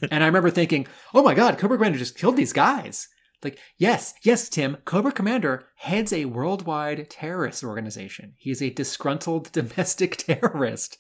and 0.12 0.24
I 0.24 0.26
remember 0.26 0.50
thinking, 0.50 0.88
oh 1.14 1.24
my 1.24 1.36
God, 1.36 1.58
Cobra 1.58 1.78
Commander 1.78 2.00
just 2.00 2.18
killed 2.18 2.38
these 2.38 2.54
guys. 2.54 3.08
Like, 3.44 3.60
yes, 3.78 4.14
yes, 4.24 4.50
Tim, 4.50 4.78
Cobra 4.86 5.12
Commander 5.12 5.66
heads 5.76 6.14
a 6.14 6.26
worldwide 6.26 7.10
terrorist 7.10 7.64
organization. 7.64 8.34
He 8.38 8.52
is 8.52 8.62
a 8.62 8.70
disgruntled 8.70 9.52
domestic 9.52 10.18
terrorist 10.18 10.98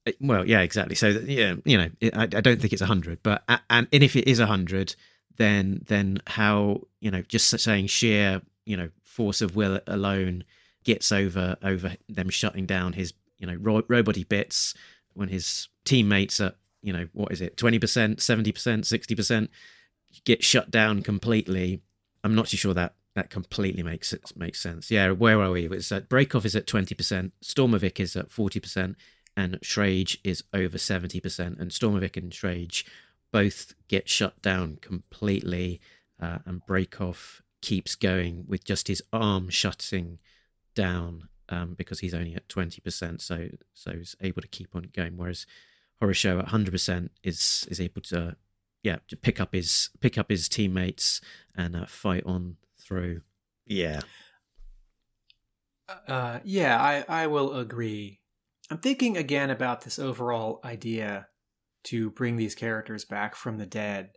Uh, 0.08 0.12
Well, 0.20 0.48
yeah, 0.48 0.62
exactly. 0.62 0.96
So 0.96 1.10
yeah, 1.10 1.56
you 1.66 1.78
know, 1.78 1.89
I, 2.14 2.24
I 2.24 2.41
don't 2.41 2.60
think 2.60 2.74
it's 2.74 2.82
hundred, 2.82 3.20
but 3.22 3.44
and, 3.48 3.88
and 3.91 4.04
if 4.04 4.16
it 4.16 4.28
is 4.28 4.39
hundred, 4.39 4.96
then 5.38 5.84
then 5.86 6.20
how 6.28 6.82
you 7.00 7.12
know 7.12 7.22
just 7.22 7.60
saying 7.60 7.88
sheer 7.88 8.41
you 8.66 8.78
know 8.78 8.89
force 9.04 9.41
of 9.41 9.56
will 9.56 9.80
alone 9.86 10.44
gets 10.84 11.12
over 11.12 11.56
over 11.62 11.96
them 12.10 12.30
shutting 12.30 12.66
down 12.66 12.94
his 12.94 13.14
you 13.38 13.48
know 13.48 13.56
ro- 13.60 13.84
roboty 13.84 14.28
bits 14.28 14.74
when 15.14 15.30
his 15.30 15.68
teammates 15.86 16.41
are 16.41 16.54
you 16.82 16.91
know 16.91 17.08
what 17.14 17.32
is 17.32 17.41
it 17.41 17.58
twenty 17.58 17.80
percent, 17.80 18.22
seventy 18.22 18.52
percent, 18.52 18.88
sixty 18.88 19.16
percent 19.16 19.50
get 20.26 20.44
shut 20.44 20.70
down 20.70 21.02
completely. 21.02 21.82
I'm 22.24 22.36
not 22.36 22.48
too 22.48 22.58
sure 22.58 22.74
that 22.74 22.94
that 23.16 23.30
completely 23.30 23.84
makes 23.84 24.11
it 24.14 24.32
makes 24.36 24.59
sense. 24.59 24.89
Yeah, 24.89 25.11
where 25.11 25.41
are 25.41 25.51
we? 25.51 25.68
It's 25.68 25.89
Brekhov 25.89 26.45
is 26.45 26.55
at 26.55 26.68
twenty 26.68 26.95
percent, 26.95 27.34
Stormavik 27.43 27.99
is 27.99 28.16
at 28.16 28.32
forty 28.32 28.59
percent, 28.59 28.97
and 29.38 29.59
Schrage 29.61 30.18
is 30.24 30.43
over 30.53 30.78
seventy 30.78 31.20
percent. 31.20 31.59
And 31.59 31.72
Stormavik 31.72 32.18
and 32.18 32.32
Schrage 32.32 32.84
both 33.32 33.74
get 33.88 34.09
shut 34.09 34.41
down 34.41 34.78
completely, 34.82 35.80
uh, 36.20 36.39
and 36.45 36.61
Brekhov 36.68 37.41
keeps 37.61 37.95
going 37.95 38.45
with 38.47 38.64
just 38.64 38.88
his 38.88 39.01
arm 39.14 39.49
shutting 39.49 40.20
down 40.76 41.30
um, 41.49 41.76
because 41.76 41.99
he's 41.99 42.14
only 42.14 42.36
at 42.36 42.49
twenty 42.49 42.82
percent. 42.82 43.22
So 43.22 43.49
so 43.74 43.91
he's 43.91 44.16
able 44.22 44.41
to 44.41 44.47
keep 44.47 44.76
on 44.76 44.89
going. 44.93 45.18
Whereas 45.18 45.45
Horrorshow 46.01 46.39
at 46.39 46.47
hundred 46.47 46.72
percent 46.72 47.11
is 47.24 47.68
is 47.70 47.80
able 47.80 48.01
to 48.01 48.38
yeah 48.82 48.97
to 49.07 49.16
pick 49.16 49.39
up 49.39 49.53
his 49.53 49.91
pick 49.99 50.18
up 50.18 50.32
his 50.32 50.49
teammates 50.49 51.22
and 51.55 51.76
uh, 51.76 51.86
fight 51.86 52.24
on 52.26 52.57
through. 52.88 53.21
Yeah. 53.65 54.01
Uh, 56.07 56.39
yeah, 56.43 56.81
I, 56.81 57.23
I 57.23 57.27
will 57.27 57.53
agree. 57.53 58.19
I'm 58.69 58.77
thinking 58.77 59.17
again 59.17 59.49
about 59.49 59.81
this 59.81 59.99
overall 59.99 60.59
idea 60.63 61.27
to 61.86 62.09
bring 62.11 62.38
these 62.38 62.55
characters 62.55 63.05
back 63.05 63.36
from 63.36 63.57
the 63.57 63.65
dead 63.65 64.11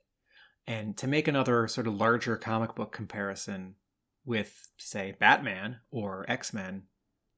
and 0.66 0.96
to 0.96 1.06
make 1.06 1.28
another 1.28 1.68
sort 1.68 1.86
of 1.86 1.94
larger 1.94 2.36
comic 2.36 2.74
book 2.74 2.92
comparison 2.92 3.74
with, 4.24 4.68
say, 4.78 5.16
Batman 5.18 5.78
or 5.90 6.24
X 6.28 6.52
Men. 6.52 6.84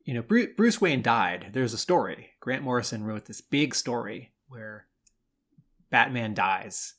You 0.04 0.14
know, 0.14 0.22
Bruce, 0.22 0.48
Bruce 0.56 0.80
Wayne 0.80 1.02
died. 1.02 1.50
There's 1.52 1.74
a 1.74 1.78
story. 1.78 2.30
Grant 2.40 2.62
Morrison 2.62 3.04
wrote 3.04 3.26
this 3.26 3.40
big 3.40 3.74
story 3.74 4.32
where 4.48 4.86
Batman 5.90 6.34
dies. 6.34 6.94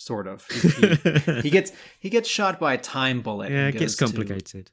Sort 0.00 0.26
of. 0.26 0.46
He, 0.48 0.60
he- 0.68 1.40
he 1.42 1.50
gets 1.50 1.72
he 1.98 2.08
gets 2.08 2.26
shot 2.28 2.58
by 2.58 2.72
a 2.74 2.78
time 2.78 3.20
bullet. 3.20 3.52
yeah, 3.52 3.66
it 3.68 3.72
gets 3.72 3.94
goes 3.96 4.10
to- 4.12 4.16
complicated. 4.16 4.70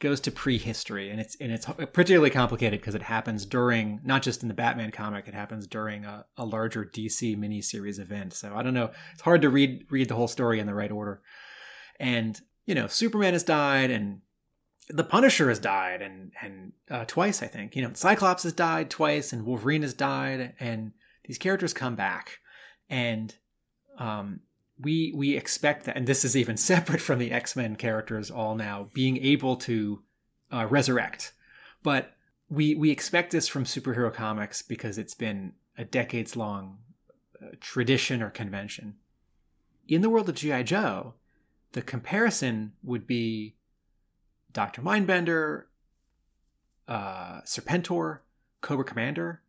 goes 0.00 0.20
to 0.20 0.30
prehistory 0.30 1.10
and 1.10 1.20
it's 1.20 1.36
and 1.38 1.52
it's 1.52 1.66
particularly 1.92 2.30
complicated 2.30 2.80
because 2.80 2.94
it 2.94 3.02
happens 3.02 3.44
during 3.44 4.00
not 4.02 4.22
just 4.22 4.40
in 4.42 4.48
the 4.48 4.54
batman 4.54 4.90
comic 4.90 5.28
it 5.28 5.34
happens 5.34 5.66
during 5.66 6.06
a, 6.06 6.24
a 6.38 6.44
larger 6.46 6.82
dc 6.86 7.36
miniseries 7.36 7.98
event 8.00 8.32
so 8.32 8.54
i 8.56 8.62
don't 8.62 8.72
know 8.72 8.90
it's 9.12 9.20
hard 9.20 9.42
to 9.42 9.50
read 9.50 9.84
read 9.90 10.08
the 10.08 10.14
whole 10.14 10.26
story 10.28 10.58
in 10.58 10.66
the 10.66 10.72
right 10.72 10.90
order 10.90 11.20
and 11.98 12.40
you 12.64 12.74
know 12.74 12.86
superman 12.86 13.34
has 13.34 13.42
died 13.42 13.90
and 13.90 14.22
the 14.88 15.04
punisher 15.04 15.50
has 15.50 15.58
died 15.58 16.00
and 16.00 16.32
and 16.42 16.72
uh, 16.90 17.04
twice 17.06 17.42
i 17.42 17.46
think 17.46 17.76
you 17.76 17.82
know 17.82 17.90
cyclops 17.92 18.44
has 18.44 18.54
died 18.54 18.88
twice 18.88 19.34
and 19.34 19.44
wolverine 19.44 19.82
has 19.82 19.92
died 19.92 20.54
and 20.58 20.92
these 21.26 21.36
characters 21.36 21.74
come 21.74 21.94
back 21.94 22.38
and 22.88 23.36
um 23.98 24.40
we 24.80 25.12
we 25.14 25.36
expect 25.36 25.84
that, 25.84 25.96
and 25.96 26.06
this 26.06 26.24
is 26.24 26.36
even 26.36 26.56
separate 26.56 27.00
from 27.00 27.18
the 27.18 27.32
X 27.32 27.56
Men 27.56 27.76
characters 27.76 28.30
all 28.30 28.54
now 28.54 28.88
being 28.92 29.16
able 29.18 29.56
to 29.56 30.02
uh, 30.52 30.66
resurrect, 30.68 31.32
but 31.82 32.14
we 32.48 32.74
we 32.74 32.90
expect 32.90 33.30
this 33.30 33.48
from 33.48 33.64
superhero 33.64 34.12
comics 34.12 34.62
because 34.62 34.98
it's 34.98 35.14
been 35.14 35.52
a 35.78 35.84
decades 35.84 36.36
long 36.36 36.78
uh, 37.42 37.48
tradition 37.60 38.22
or 38.22 38.30
convention. 38.30 38.96
In 39.88 40.02
the 40.02 40.10
world 40.10 40.28
of 40.28 40.34
GI 40.34 40.64
Joe, 40.64 41.14
the 41.72 41.82
comparison 41.82 42.72
would 42.82 43.06
be 43.06 43.56
Doctor 44.52 44.82
Mindbender, 44.82 45.64
uh, 46.88 47.40
Serpentor, 47.42 48.20
Cobra 48.60 48.84
Commander, 48.84 49.42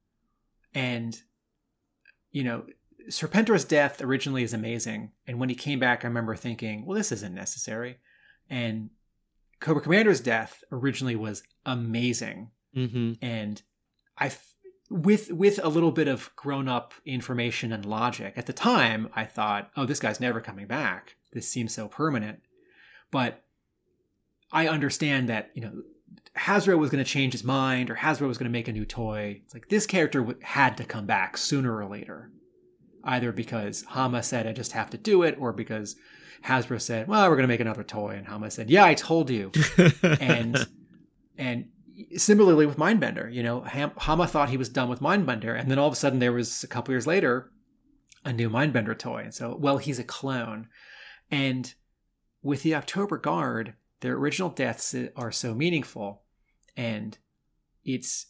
and 0.73 1.21
you 2.31 2.43
know 2.43 2.63
Serpentor's 3.09 3.65
death 3.65 4.01
originally 4.01 4.43
is 4.43 4.53
amazing, 4.53 5.11
and 5.27 5.39
when 5.39 5.49
he 5.49 5.55
came 5.55 5.79
back, 5.79 6.03
I 6.03 6.07
remember 6.07 6.35
thinking, 6.35 6.85
"Well, 6.85 6.97
this 6.97 7.11
isn't 7.11 7.33
necessary." 7.33 7.97
And 8.49 8.89
Cobra 9.59 9.81
Commander's 9.81 10.19
death 10.21 10.63
originally 10.71 11.15
was 11.15 11.43
amazing, 11.65 12.51
Mm-hmm. 12.75 13.13
and 13.21 13.61
I, 14.17 14.31
with 14.89 15.31
with 15.31 15.59
a 15.63 15.67
little 15.69 15.91
bit 15.91 16.07
of 16.07 16.33
grown 16.35 16.67
up 16.67 16.93
information 17.05 17.71
and 17.73 17.85
logic 17.85 18.33
at 18.37 18.45
the 18.45 18.53
time, 18.53 19.09
I 19.15 19.25
thought, 19.25 19.71
"Oh, 19.75 19.85
this 19.85 19.99
guy's 19.99 20.19
never 20.19 20.39
coming 20.41 20.67
back. 20.67 21.15
This 21.33 21.47
seems 21.47 21.73
so 21.73 21.87
permanent." 21.87 22.39
But 23.11 23.43
I 24.51 24.67
understand 24.67 25.27
that 25.29 25.51
you 25.53 25.61
know 25.61 25.81
Hasbro 26.37 26.77
was 26.77 26.89
going 26.89 27.03
to 27.03 27.09
change 27.09 27.33
his 27.33 27.43
mind, 27.43 27.89
or 27.89 27.95
Hasbro 27.95 28.27
was 28.27 28.37
going 28.37 28.49
to 28.49 28.57
make 28.57 28.67
a 28.67 28.73
new 28.73 28.85
toy. 28.85 29.41
It's 29.43 29.53
like 29.53 29.69
this 29.69 29.85
character 29.85 30.25
had 30.41 30.77
to 30.77 30.83
come 30.85 31.05
back 31.05 31.37
sooner 31.37 31.75
or 31.75 31.85
later, 31.85 32.31
either 33.03 33.31
because 33.31 33.83
Hama 33.83 34.23
said 34.23 34.47
I 34.47 34.53
just 34.53 34.73
have 34.73 34.89
to 34.91 34.97
do 34.97 35.23
it, 35.23 35.37
or 35.39 35.53
because 35.53 35.95
Hasbro 36.45 36.81
said, 36.81 37.07
"Well, 37.07 37.29
we're 37.29 37.35
going 37.35 37.43
to 37.43 37.47
make 37.47 37.59
another 37.59 37.83
toy," 37.83 38.15
and 38.15 38.27
Hama 38.27 38.51
said, 38.51 38.69
"Yeah, 38.69 38.85
I 38.85 38.93
told 38.93 39.29
you." 39.29 39.51
and 40.03 40.67
and 41.37 41.65
similarly 42.15 42.65
with 42.65 42.77
Mindbender, 42.77 43.31
you 43.31 43.43
know, 43.43 43.61
Ham- 43.61 43.91
Hama 43.97 44.27
thought 44.27 44.49
he 44.49 44.57
was 44.57 44.69
done 44.69 44.89
with 44.89 45.01
Mindbender, 45.01 45.59
and 45.59 45.69
then 45.69 45.79
all 45.79 45.87
of 45.87 45.93
a 45.93 45.97
sudden 45.97 46.19
there 46.19 46.33
was 46.33 46.63
a 46.63 46.67
couple 46.67 46.93
years 46.93 47.07
later 47.07 47.51
a 48.23 48.33
new 48.33 48.49
Mindbender 48.49 48.97
toy, 48.97 49.23
and 49.23 49.33
so 49.33 49.55
well, 49.55 49.77
he's 49.77 49.99
a 49.99 50.03
clone, 50.03 50.67
and 51.29 51.73
with 52.43 52.63
the 52.63 52.75
October 52.75 53.17
Guard, 53.17 53.75
their 54.01 54.15
original 54.15 54.49
deaths 54.49 54.95
are 55.15 55.31
so 55.31 55.53
meaningful, 55.53 56.23
and 56.75 57.17
it's 57.83 58.27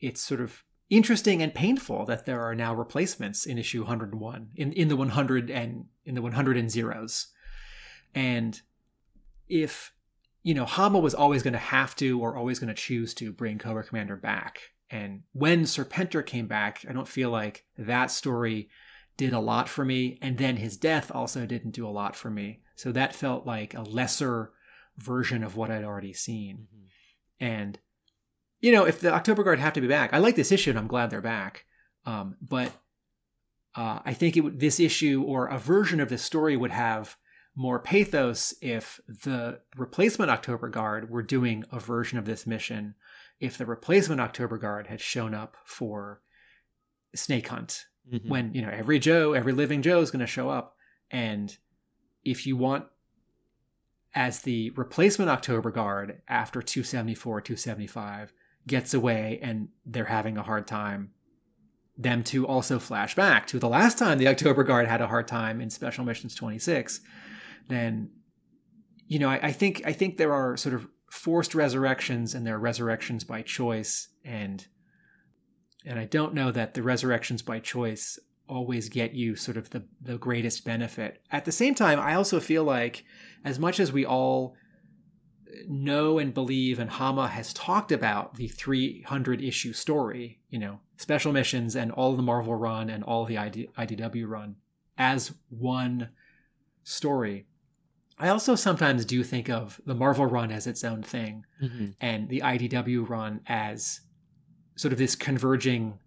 it's 0.00 0.20
sort 0.20 0.40
of 0.40 0.64
interesting 0.92 1.42
and 1.42 1.54
painful 1.54 2.04
that 2.04 2.26
there 2.26 2.42
are 2.42 2.54
now 2.54 2.74
replacements 2.74 3.46
in 3.46 3.56
issue 3.56 3.80
101 3.80 4.50
in 4.54 4.72
in 4.72 4.88
the 4.88 4.96
100 4.96 5.50
and 5.50 5.86
in 6.04 6.14
the 6.14 6.22
100 6.22 6.56
and 6.56 6.70
zeros, 6.70 7.28
and 8.14 8.60
if 9.48 9.92
you 10.42 10.54
know 10.54 10.66
Hama 10.66 10.98
was 10.98 11.14
always 11.14 11.42
going 11.42 11.54
to 11.54 11.58
have 11.58 11.96
to 11.96 12.20
or 12.20 12.36
always 12.36 12.58
going 12.58 12.68
to 12.68 12.74
choose 12.74 13.14
to 13.14 13.32
bring 13.32 13.58
Cobra 13.58 13.82
Commander 13.82 14.16
back, 14.16 14.60
and 14.90 15.22
when 15.32 15.62
Serpentor 15.62 16.24
came 16.24 16.46
back, 16.46 16.84
I 16.88 16.92
don't 16.92 17.08
feel 17.08 17.30
like 17.30 17.64
that 17.78 18.10
story 18.10 18.68
did 19.16 19.32
a 19.32 19.40
lot 19.40 19.68
for 19.68 19.84
me, 19.84 20.18
and 20.20 20.36
then 20.36 20.56
his 20.56 20.76
death 20.76 21.10
also 21.14 21.46
didn't 21.46 21.70
do 21.70 21.86
a 21.86 21.90
lot 21.90 22.14
for 22.14 22.30
me. 22.30 22.60
So 22.76 22.92
that 22.92 23.14
felt 23.14 23.46
like 23.46 23.74
a 23.74 23.82
lesser 23.82 24.52
version 24.98 25.42
of 25.42 25.56
what 25.56 25.70
I'd 25.70 25.84
already 25.84 26.12
seen. 26.12 26.66
Mm-hmm. 26.74 27.44
And 27.44 27.78
you 28.62 28.72
know, 28.72 28.86
if 28.86 29.00
the 29.00 29.12
October 29.12 29.42
Guard 29.44 29.58
have 29.58 29.74
to 29.74 29.80
be 29.82 29.88
back, 29.88 30.14
I 30.14 30.18
like 30.18 30.36
this 30.36 30.50
issue 30.52 30.70
and 30.70 30.78
I'm 30.78 30.86
glad 30.86 31.10
they're 31.10 31.20
back. 31.20 31.66
Um, 32.06 32.36
but 32.40 32.72
uh, 33.74 33.98
I 34.04 34.14
think 34.14 34.36
it 34.36 34.40
would, 34.40 34.60
this 34.60 34.80
issue 34.80 35.22
or 35.26 35.46
a 35.48 35.58
version 35.58 36.00
of 36.00 36.08
this 36.08 36.22
story 36.22 36.56
would 36.56 36.70
have 36.70 37.16
more 37.54 37.78
pathos 37.78 38.54
if 38.62 39.00
the 39.06 39.60
replacement 39.76 40.30
October 40.30 40.68
Guard 40.68 41.10
were 41.10 41.22
doing 41.22 41.64
a 41.70 41.78
version 41.78 42.18
of 42.18 42.24
this 42.24 42.46
mission. 42.46 42.94
If 43.40 43.58
the 43.58 43.66
replacement 43.66 44.20
October 44.20 44.56
Guard 44.56 44.86
had 44.86 45.00
shown 45.00 45.34
up 45.34 45.56
for 45.64 46.22
Snake 47.14 47.48
Hunt, 47.48 47.86
Mhm. 48.10 48.28
when 48.28 48.54
you 48.54 48.62
know 48.62 48.68
every 48.70 48.98
Joe, 48.98 49.32
every 49.32 49.52
living 49.52 49.80
Joe 49.82 50.00
is 50.00 50.10
going 50.10 50.20
to 50.20 50.26
show 50.26 50.48
up, 50.48 50.76
and 51.10 51.56
if 52.24 52.46
you 52.46 52.56
want 52.56 52.86
as 54.14 54.40
the 54.42 54.70
replacement 54.70 55.30
October 55.30 55.70
Guard 55.70 56.20
after 56.26 56.60
274, 56.62 57.40
275 57.40 58.32
gets 58.66 58.94
away 58.94 59.38
and 59.42 59.68
they're 59.84 60.04
having 60.04 60.36
a 60.38 60.42
hard 60.42 60.66
time, 60.66 61.10
them 61.96 62.22
to 62.24 62.46
also 62.46 62.78
flash 62.78 63.14
back 63.14 63.46
to 63.48 63.58
the 63.58 63.68
last 63.68 63.98
time 63.98 64.18
the 64.18 64.28
October 64.28 64.64
Guard 64.64 64.86
had 64.86 65.00
a 65.00 65.08
hard 65.08 65.28
time 65.28 65.60
in 65.60 65.70
Special 65.70 66.04
Missions 66.04 66.34
26, 66.34 67.00
then 67.68 68.10
you 69.12 69.18
know, 69.18 69.28
I, 69.28 69.48
I 69.48 69.52
think 69.52 69.82
I 69.84 69.92
think 69.92 70.16
there 70.16 70.32
are 70.32 70.56
sort 70.56 70.74
of 70.74 70.88
forced 71.10 71.54
resurrections 71.54 72.34
and 72.34 72.46
there 72.46 72.54
are 72.54 72.58
resurrections 72.58 73.24
by 73.24 73.42
choice. 73.42 74.08
And 74.24 74.66
and 75.84 75.98
I 75.98 76.06
don't 76.06 76.32
know 76.32 76.50
that 76.50 76.72
the 76.72 76.82
resurrections 76.82 77.42
by 77.42 77.58
choice 77.58 78.18
always 78.48 78.88
get 78.88 79.12
you 79.12 79.36
sort 79.36 79.58
of 79.58 79.68
the, 79.70 79.84
the 80.00 80.16
greatest 80.16 80.64
benefit. 80.64 81.22
At 81.30 81.44
the 81.44 81.52
same 81.52 81.74
time, 81.74 82.00
I 82.00 82.14
also 82.14 82.40
feel 82.40 82.64
like 82.64 83.04
as 83.44 83.58
much 83.58 83.78
as 83.78 83.92
we 83.92 84.06
all 84.06 84.54
know 85.68 86.18
and 86.18 86.32
believe, 86.34 86.78
and 86.78 86.90
Hama 86.90 87.28
has 87.28 87.52
talked 87.52 87.92
about 87.92 88.34
the 88.36 88.48
300 88.48 89.42
issue 89.42 89.72
story, 89.72 90.40
you 90.50 90.58
know, 90.58 90.80
special 90.96 91.32
missions 91.32 91.74
and 91.76 91.90
all 91.92 92.14
the 92.16 92.22
Marvel 92.22 92.54
run 92.54 92.88
and 92.90 93.02
all 93.04 93.24
the 93.24 93.38
ID- 93.38 93.68
IDW 93.76 94.26
run 94.28 94.56
as 94.96 95.32
one 95.48 96.08
story. 96.84 97.46
I 98.18 98.28
also 98.28 98.54
sometimes 98.54 99.04
do 99.04 99.22
think 99.24 99.48
of 99.48 99.80
the 99.84 99.94
Marvel 99.94 100.26
run 100.26 100.50
as 100.52 100.66
its 100.66 100.84
own 100.84 101.02
thing 101.02 101.44
Mm-hmm. 101.62 101.86
and 102.00 102.28
the 102.28 102.40
IDW 102.40 103.08
run 103.08 103.40
as 103.46 104.00
sort 104.76 104.92
of 104.92 104.98
this 104.98 105.14
converging, 105.16 105.98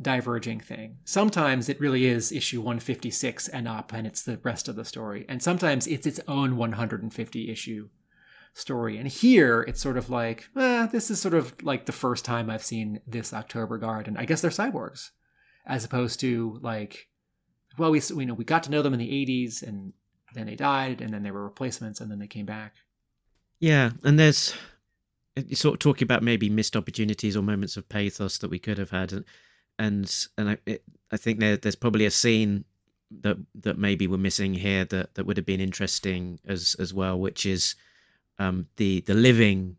diverging 0.00 0.60
thing. 0.60 0.98
Sometimes 1.04 1.68
it 1.68 1.80
really 1.80 2.06
is 2.06 2.32
issue 2.32 2.60
156 2.60 3.48
and 3.48 3.66
up, 3.68 3.92
and 3.92 4.06
it's 4.06 4.22
the 4.22 4.38
rest 4.42 4.68
of 4.68 4.76
the 4.76 4.84
story. 4.84 5.24
And 5.28 5.42
sometimes 5.42 5.86
it's 5.86 6.06
its 6.06 6.20
own 6.26 6.56
150 6.56 7.50
issue 7.50 7.88
story. 8.54 8.96
And 8.96 9.08
here 9.08 9.62
it's 9.62 9.80
sort 9.80 9.98
of 9.98 10.08
like, 10.08 10.48
eh, 10.56 10.86
this 10.86 11.10
is 11.10 11.20
sort 11.20 11.34
of 11.34 11.62
like 11.62 11.86
the 11.86 11.92
first 11.92 12.24
time 12.24 12.48
I've 12.48 12.64
seen 12.64 13.00
this 13.06 13.34
October 13.34 13.76
Guard, 13.76 14.08
and 14.08 14.16
I 14.16 14.24
guess 14.24 14.40
they're 14.40 14.50
cyborgs, 14.50 15.10
as 15.66 15.84
opposed 15.84 16.20
to 16.20 16.58
like, 16.62 17.08
well, 17.76 17.90
we 17.90 18.00
you 18.00 18.26
know 18.26 18.34
we 18.34 18.44
got 18.44 18.62
to 18.62 18.70
know 18.70 18.82
them 18.82 18.94
in 18.94 19.00
the 19.00 19.10
80s, 19.10 19.62
and 19.62 19.92
then 20.34 20.46
they 20.46 20.56
died, 20.56 21.00
and 21.00 21.12
then 21.12 21.22
they 21.22 21.32
were 21.32 21.44
replacements, 21.44 22.00
and 22.00 22.10
then 22.10 22.20
they 22.20 22.28
came 22.28 22.46
back. 22.46 22.76
Yeah, 23.58 23.90
and 24.04 24.18
there's 24.18 24.54
sort 25.52 25.74
of 25.74 25.78
talking 25.80 26.06
about 26.06 26.22
maybe 26.22 26.48
missed 26.48 26.76
opportunities 26.76 27.36
or 27.36 27.42
moments 27.42 27.76
of 27.76 27.88
pathos 27.88 28.38
that 28.38 28.50
we 28.50 28.58
could 28.60 28.78
have 28.78 28.90
had, 28.90 29.12
and 29.12 29.24
and 29.78 30.26
and 30.38 30.50
I, 30.50 30.58
it, 30.64 30.84
I 31.10 31.16
think 31.16 31.40
there, 31.40 31.56
there's 31.56 31.76
probably 31.76 32.06
a 32.06 32.10
scene 32.10 32.64
that 33.22 33.36
that 33.56 33.78
maybe 33.78 34.06
we're 34.06 34.16
missing 34.16 34.54
here 34.54 34.84
that 34.84 35.14
that 35.14 35.26
would 35.26 35.36
have 35.36 35.46
been 35.46 35.60
interesting 35.60 36.38
as 36.46 36.76
as 36.78 36.94
well, 36.94 37.18
which 37.18 37.44
is 37.44 37.74
um, 38.38 38.66
the 38.76 39.00
the 39.00 39.14
living 39.14 39.76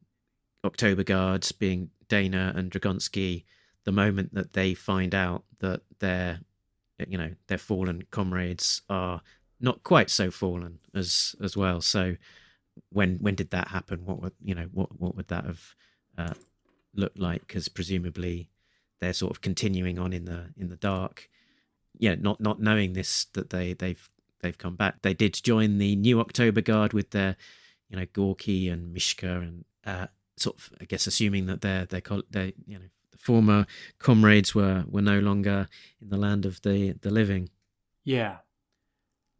October 0.63 1.03
guards 1.03 1.51
being 1.51 1.89
Daina 2.07 2.53
and 2.55 2.71
Dragonsky. 2.71 3.43
The 3.83 3.91
moment 3.91 4.33
that 4.33 4.53
they 4.53 4.73
find 4.73 5.13
out 5.13 5.43
that 5.59 5.81
their 5.99 6.39
you 7.07 7.17
know 7.17 7.31
their 7.47 7.57
fallen 7.57 8.03
comrades 8.11 8.81
are 8.89 9.21
not 9.59 9.83
quite 9.83 10.09
so 10.09 10.31
fallen 10.31 10.79
as 10.93 11.35
as 11.41 11.55
well, 11.55 11.81
so 11.81 12.15
when 12.89 13.17
when 13.17 13.35
did 13.35 13.51
that 13.51 13.69
happen? 13.69 14.05
What 14.05 14.21
would 14.21 14.33
you 14.43 14.55
know? 14.55 14.67
What 14.71 14.99
what 14.99 15.15
would 15.15 15.27
that 15.27 15.45
have 15.45 15.75
uh, 16.17 16.33
looked 16.93 17.19
like? 17.19 17.47
Because 17.47 17.67
presumably 17.67 18.49
they're 18.99 19.13
sort 19.13 19.31
of 19.31 19.41
continuing 19.41 19.99
on 19.99 20.13
in 20.13 20.25
the 20.25 20.53
in 20.57 20.69
the 20.69 20.75
dark. 20.75 21.29
Yeah, 21.97 22.15
not 22.15 22.39
not 22.41 22.59
knowing 22.59 22.93
this 22.93 23.25
that 23.33 23.49
they 23.49 23.73
they've 23.73 24.09
they've 24.41 24.57
come 24.57 24.75
back. 24.75 25.01
They 25.01 25.13
did 25.13 25.33
join 25.43 25.77
the 25.77 25.95
new 25.95 26.19
October 26.19 26.61
Guard 26.61 26.93
with 26.93 27.11
their 27.11 27.35
you 27.89 27.97
know 27.97 28.05
Gorky 28.13 28.69
and 28.69 28.93
Mishka 28.93 29.39
and 29.39 29.65
uh, 29.85 30.07
sort 30.37 30.57
of 30.57 30.69
I 30.81 30.85
guess 30.85 31.07
assuming 31.07 31.45
that 31.47 31.61
their 31.61 31.85
their 31.85 32.01
their 32.29 32.51
you 32.65 32.79
know 32.79 32.85
the 33.11 33.17
former 33.17 33.65
comrades 33.99 34.53
were 34.53 34.85
were 34.87 35.01
no 35.01 35.19
longer 35.19 35.67
in 36.01 36.09
the 36.09 36.17
land 36.17 36.45
of 36.45 36.61
the 36.61 36.93
the 37.01 37.09
living. 37.09 37.49
Yeah. 38.03 38.37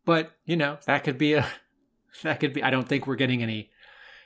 But, 0.05 0.31
you 0.45 0.55
know, 0.55 0.77
that 0.85 1.03
could 1.03 1.17
be 1.17 1.33
a 1.33 1.47
that 2.23 2.39
could 2.39 2.53
be 2.53 2.63
I 2.63 2.69
don't 2.69 2.87
think 2.87 3.07
we're 3.07 3.15
getting 3.15 3.41
any 3.41 3.71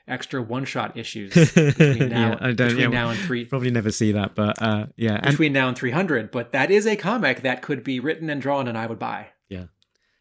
extra 0.07 0.41
one-shot 0.41 0.97
issues 0.97 1.33
between 1.53 2.09
now, 2.09 2.29
yeah, 2.29 2.37
I 2.41 2.51
don't. 2.51 2.69
between 2.69 2.79
yeah, 2.79 2.87
now 2.87 3.09
and 3.09 3.19
three 3.19 3.45
Probably 3.49 3.71
never 3.71 3.91
see 3.91 4.11
that, 4.13 4.35
but 4.35 4.61
uh, 4.61 4.87
yeah, 4.97 5.15
and 5.15 5.31
between 5.31 5.53
now 5.53 5.67
and 5.67 5.77
300, 5.77 6.31
but 6.31 6.51
that 6.51 6.71
is 6.71 6.87
a 6.87 6.95
comic 6.95 7.41
that 7.41 7.61
could 7.61 7.83
be 7.83 7.99
written 7.99 8.29
and 8.29 8.41
drawn 8.41 8.67
and 8.67 8.77
I 8.77 8.87
would 8.87 8.99
buy. 8.99 9.27
Yeah. 9.49 9.65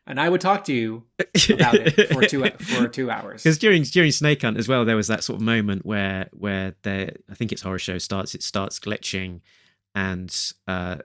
And 0.09 0.19
I 0.19 0.31
would 0.31 0.41
talk 0.41 0.65
to 0.65 0.73
you 0.73 1.05
about 1.51 1.75
it 1.75 2.11
for 2.11 2.23
2 2.23 2.51
for 2.59 2.89
2 2.89 3.11
hours. 3.11 3.43
Because 3.43 3.59
during 3.59 3.83
during 3.83 4.11
Snake 4.11 4.41
Hunt 4.41 4.57
as 4.57 4.67
well, 4.67 4.87
there 4.87 4.97
was 4.97 5.07
that 5.09 5.23
sort 5.23 5.37
of 5.37 5.43
moment 5.43 5.85
where 5.85 6.29
where 6.33 6.75
there, 6.83 7.13
I 7.31 7.35
think 7.35 7.53
it's 7.53 7.63
Horrorshow 7.63 8.01
starts. 8.01 8.35
It 8.35 8.43
starts 8.43 8.81
glitching, 8.81 9.43
and 9.95 10.35
uh, 10.67 10.97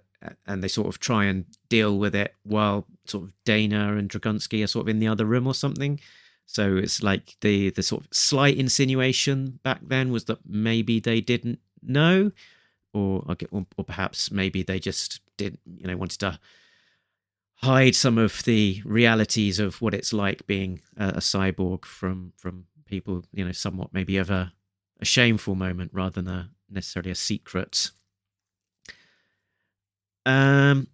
and 0.48 0.64
they 0.64 0.70
sort 0.70 0.88
of 0.88 1.00
try 1.00 1.26
and 1.26 1.46
deal 1.68 2.00
with 2.00 2.16
it 2.16 2.34
while 2.44 2.88
sort 3.06 3.26
of 3.26 3.34
Daina 3.46 3.98
and 3.98 4.10
Dragonsky 4.10 4.64
are 4.64 4.68
sort 4.68 4.86
of 4.86 4.90
in 4.90 5.00
the 5.00 5.10
other 5.10 5.26
room 5.26 5.48
or 5.48 5.54
something. 5.54 6.00
So 6.46 6.78
it's 6.78 7.04
like 7.04 7.36
the 7.42 7.72
the 7.72 7.84
sort 7.84 8.04
of 8.04 8.08
slight 8.14 8.58
insinuation 8.58 9.60
back 9.64 9.82
then 9.86 10.14
was 10.14 10.26
that 10.26 10.40
maybe 10.48 11.02
they 11.02 11.20
didn't 11.20 11.60
know, 11.82 12.32
or 12.94 13.26
or, 13.52 13.66
or 13.78 13.84
perhaps 13.84 14.32
maybe 14.32 14.64
they 14.64 14.80
just 14.80 15.20
didn't 15.36 15.60
you 15.78 15.88
know 15.88 15.98
wanted 15.98 16.20
to 16.20 16.40
hide 17.64 17.96
some 17.96 18.18
of 18.18 18.44
the 18.44 18.82
realities 18.86 19.60
of 19.60 19.82
what 19.82 19.94
it's 19.94 20.12
like 20.12 20.46
being 20.46 20.82
a, 20.98 21.10
a 21.10 21.20
cyborg 21.20 21.86
from 21.86 22.34
from 22.38 22.66
people 22.86 23.24
you 23.32 23.44
know 23.44 23.52
somewhat 23.52 23.94
maybe 23.94 24.18
of 24.18 24.30
a, 24.30 24.52
a 25.00 25.06
shameful 25.06 25.56
moment 25.56 25.90
rather 25.94 26.22
than 26.22 26.34
a 26.34 26.50
necessarily 26.70 27.12
a 27.12 27.16
secret. 27.16 27.92
Um 30.26 30.88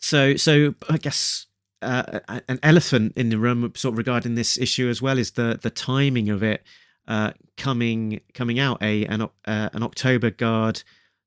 so 0.00 0.34
so 0.36 0.74
i 0.88 0.96
guess 0.96 1.46
uh, 1.82 2.20
an 2.48 2.58
elephant 2.62 3.12
in 3.16 3.28
the 3.28 3.38
room 3.38 3.70
sort 3.74 3.94
of 3.94 3.98
regarding 3.98 4.34
this 4.34 4.58
issue 4.58 4.88
as 4.88 5.00
well 5.00 5.18
is 5.18 5.32
the 5.32 5.58
the 5.62 5.70
timing 5.70 6.28
of 6.30 6.42
it 6.42 6.62
uh 7.06 7.30
coming 7.56 8.20
coming 8.34 8.58
out 8.58 8.82
a 8.82 9.04
an, 9.06 9.22
uh, 9.22 9.28
an 9.72 9.82
october 9.82 10.30
guard 10.30 10.82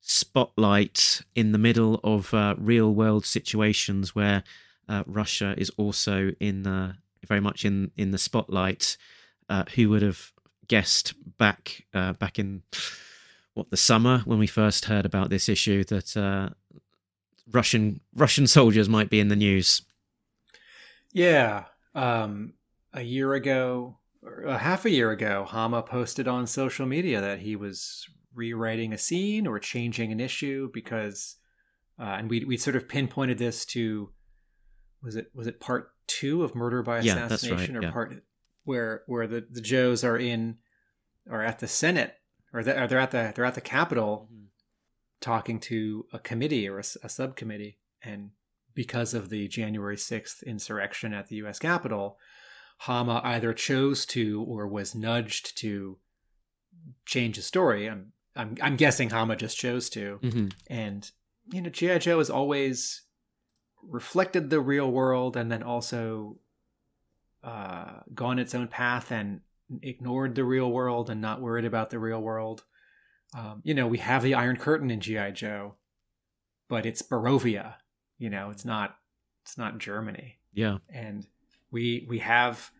spotlight 0.05 1.21
in 1.33 1.53
the 1.53 1.57
middle 1.57 1.99
of 2.03 2.33
uh, 2.33 2.55
real 2.57 2.93
world 2.93 3.25
situations 3.25 4.13
where 4.13 4.43
uh, 4.89 5.03
Russia 5.07 5.55
is 5.57 5.71
also 5.77 6.33
in 6.39 6.63
the 6.63 6.95
very 7.25 7.39
much 7.39 7.65
in 7.65 7.91
in 7.97 8.11
the 8.11 8.17
spotlight. 8.17 8.97
Uh, 9.49 9.65
who 9.75 9.89
would 9.89 10.01
have 10.01 10.31
guessed 10.67 11.13
back 11.37 11.85
uh, 11.93 12.13
back 12.13 12.39
in 12.39 12.63
what 13.53 13.69
the 13.69 13.77
summer 13.77 14.19
when 14.25 14.39
we 14.39 14.47
first 14.47 14.85
heard 14.85 15.05
about 15.05 15.29
this 15.29 15.49
issue 15.49 15.83
that 15.83 16.15
uh, 16.17 16.49
Russian 17.51 17.99
Russian 18.15 18.47
soldiers 18.47 18.89
might 18.89 19.09
be 19.09 19.19
in 19.19 19.27
the 19.27 19.35
news? 19.35 19.81
Yeah, 21.11 21.65
um, 21.93 22.53
a 22.93 23.01
year 23.01 23.33
ago, 23.33 23.97
or 24.23 24.43
a 24.43 24.57
half 24.57 24.85
a 24.85 24.89
year 24.89 25.11
ago, 25.11 25.45
Hama 25.47 25.83
posted 25.83 26.27
on 26.27 26.47
social 26.47 26.85
media 26.85 27.21
that 27.21 27.39
he 27.39 27.55
was 27.55 28.07
rewriting 28.35 28.93
a 28.93 28.97
scene 28.97 29.47
or 29.47 29.59
changing 29.59 30.11
an 30.11 30.19
issue 30.19 30.69
because 30.73 31.37
uh, 31.99 32.03
and 32.17 32.29
we 32.29 32.43
we 32.45 32.57
sort 32.57 32.75
of 32.75 32.87
pinpointed 32.89 33.37
this 33.37 33.65
to 33.65 34.09
was 35.01 35.15
it 35.15 35.31
was 35.33 35.47
it 35.47 35.59
part 35.59 35.91
two 36.07 36.43
of 36.43 36.55
murder 36.55 36.81
by 36.83 36.99
Yeah, 36.99 37.25
assassination 37.25 37.75
right, 37.75 37.83
or 37.83 37.87
yeah. 37.87 37.91
part 37.91 38.23
where 38.63 39.03
where 39.07 39.27
the 39.27 39.45
the 39.49 39.61
joes 39.61 40.03
are 40.03 40.17
in 40.17 40.57
or 41.29 41.41
at 41.43 41.59
the 41.59 41.67
senate 41.67 42.15
or, 42.53 42.63
the, 42.63 42.81
or 42.83 42.87
they're 42.87 42.99
at 42.99 43.11
the 43.11 43.31
they're 43.35 43.45
at 43.45 43.55
the 43.55 43.61
capitol 43.61 44.27
Mm-hmm. 44.31 44.45
talking 45.21 45.59
to 45.61 46.05
a 46.11 46.19
committee 46.19 46.67
or 46.67 46.79
a 46.79 46.83
subcommittee 47.09 47.79
and 48.03 48.31
because 48.73 49.13
of 49.13 49.29
the 49.29 49.47
january 49.47 49.95
6th 49.95 50.43
insurrection 50.45 51.13
at 51.13 51.27
the 51.27 51.35
us 51.37 51.59
capitol 51.59 52.17
hama 52.79 53.21
either 53.23 53.53
chose 53.53 54.05
to 54.05 54.43
or 54.47 54.67
was 54.67 54.95
nudged 54.95 55.57
to 55.57 55.97
change 57.05 57.35
his 57.37 57.45
story 57.45 57.87
i'm 57.87 58.11
i'm, 58.35 58.57
I'm 58.61 58.75
guessing 58.75 59.09
hama 59.09 59.35
just 59.35 59.57
chose 59.57 59.89
to. 59.91 60.19
Hmm 60.21 60.47
and 60.67 61.09
you 61.51 61.61
know 61.61 61.69
gi 61.69 61.99
joe 61.99 62.19
has 62.19 62.29
always 62.29 63.01
reflected 63.81 64.49
the 64.49 64.61
real 64.61 64.89
world 64.89 65.35
and 65.35 65.51
then 65.51 65.61
also 65.63 66.37
uh, 67.43 67.99
gone 68.13 68.39
its 68.39 68.55
own 68.55 68.67
path 68.69 69.11
and 69.11 69.41
ignored 69.81 70.35
the 70.35 70.43
real 70.45 70.71
world 70.71 71.09
and 71.09 71.19
not 71.19 71.41
worried 71.41 71.65
about 71.65 71.89
the 71.89 71.99
real 71.99 72.21
world. 72.21 72.63
Um, 73.37 73.61
you 73.63 73.73
know 73.73 73.87
we 73.87 73.97
have 73.97 74.21
the 74.23 74.35
iron 74.35 74.57
curtain 74.57 74.91
in 74.91 75.01
gi 75.01 75.31
joe 75.33 75.75
but 76.69 76.85
it's 76.85 77.01
Borovia 77.01 77.75
you 78.19 78.29
know 78.29 78.51
it's 78.51 78.63
not 78.63 78.95
it's 79.43 79.57
not 79.57 79.79
germany. 79.79 80.37
Yeah, 80.53 80.77
and 80.89 81.25
we 81.71 82.05
we 82.07 82.19
have 82.19 82.71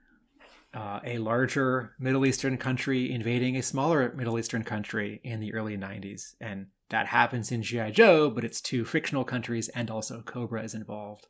uh, 0.74 1.00
a 1.06 1.18
larger 1.20 1.94
Middle 2.00 2.26
Eastern 2.26 2.58
country 2.58 3.12
invading 3.12 3.58
a 3.58 3.62
smaller 3.62 4.12
Middle 4.16 4.40
Eastern 4.40 4.64
country 4.64 5.22
in 5.24 5.40
the 5.40 5.54
early 5.54 5.78
90s. 5.78 6.36
And 6.41 6.68
that 6.90 7.08
happens 7.08 7.52
in 7.52 7.62
G.I. 7.62 7.91
Joe, 7.91 8.30
but 8.30 8.44
it's 8.44 8.62
two 8.62 8.86
fictional 8.86 9.24
countries 9.24 9.70
and 9.70 9.91
also 9.91 10.22
Cobra 10.22 10.64
is 10.64 10.74
involved. 10.74 11.28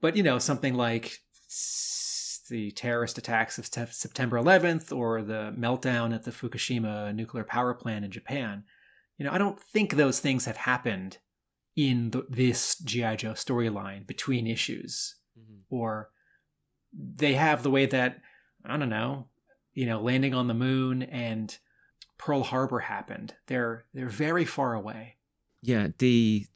But, 0.00 0.16
you 0.16 0.22
know, 0.22 0.38
something 0.38 0.74
like 0.74 1.18
the 2.48 2.70
terrorist 2.72 3.18
attacks 3.18 3.58
of 3.58 3.66
September 3.66 4.38
11th 4.38 4.96
or 4.96 5.22
the 5.22 5.54
meltdown 5.58 6.14
at 6.14 6.24
the 6.24 6.30
Fukushima 6.30 7.14
nuclear 7.14 7.44
power 7.44 7.74
plant 7.74 8.04
in 8.04 8.10
Japan, 8.10 8.64
you 9.16 9.24
know, 9.24 9.32
I 9.32 9.38
don't 9.38 9.60
think 9.60 9.92
those 9.92 10.20
things 10.20 10.44
have 10.46 10.56
happened 10.56 11.18
in 11.76 12.10
the, 12.10 12.26
this 12.28 12.76
G.I. 12.78 13.16
Joe 13.16 13.32
storyline 13.32 14.06
between 14.06 14.46
issues 14.46 15.16
or 15.70 16.10
they 16.98 17.34
have 17.34 17.62
the 17.62 17.70
way 17.70 17.86
that 17.86 18.20
I 18.64 18.76
don't 18.76 18.88
know, 18.88 19.26
you 19.72 19.86
know, 19.86 20.00
landing 20.00 20.34
on 20.34 20.48
the 20.48 20.54
moon 20.54 21.04
and 21.04 21.56
Pearl 22.18 22.42
Harbor 22.42 22.80
happened. 22.80 23.34
They're 23.46 23.84
they're 23.94 24.08
very 24.08 24.44
far 24.44 24.74
away. 24.74 25.16
yeah. 25.62 25.88
The 25.98 26.46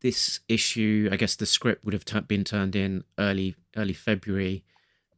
this 0.00 0.40
issue, 0.48 1.10
I 1.12 1.16
guess 1.16 1.36
the 1.36 1.44
script 1.44 1.84
would 1.84 1.92
have 1.92 2.06
tu- 2.06 2.22
been 2.22 2.44
turned 2.44 2.74
in 2.74 3.04
early 3.18 3.54
early 3.76 3.92
February. 3.92 4.64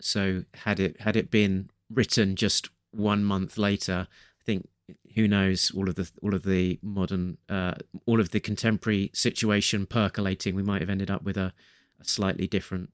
So 0.00 0.44
had 0.54 0.80
it 0.80 1.00
had 1.00 1.14
it 1.16 1.30
been 1.30 1.70
written 1.88 2.34
just 2.34 2.68
one 2.90 3.22
month 3.22 3.56
later. 3.56 4.08
I 4.10 4.44
think 4.44 4.68
who 5.14 5.28
knows 5.28 5.70
all 5.76 5.88
of 5.88 5.94
the 5.94 6.10
all 6.20 6.34
of 6.34 6.42
the 6.42 6.80
modern 6.82 7.38
uh, 7.48 7.74
all 8.06 8.20
of 8.20 8.30
the 8.30 8.40
contemporary 8.40 9.10
situation 9.14 9.86
percolating. 9.86 10.56
We 10.56 10.64
might 10.64 10.80
have 10.80 10.90
ended 10.90 11.10
up 11.12 11.22
with 11.22 11.36
a, 11.36 11.52
a 12.00 12.04
slightly 12.04 12.48
different 12.48 12.90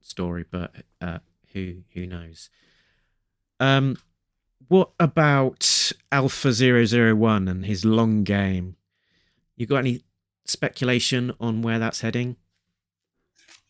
story, 0.00 0.44
but 0.50 0.74
uh, 1.00 1.18
who 1.52 1.82
who 1.94 2.06
knows? 2.06 2.50
Um, 3.60 3.96
what 4.68 4.90
about 5.00 5.92
Alpha 6.12 6.52
001 6.52 7.48
and 7.48 7.64
his 7.64 7.84
long 7.84 8.22
game? 8.24 8.76
You 9.56 9.66
got 9.66 9.78
any 9.78 10.02
speculation 10.44 11.32
on 11.40 11.62
where 11.62 11.78
that's 11.78 12.00
heading? 12.02 12.36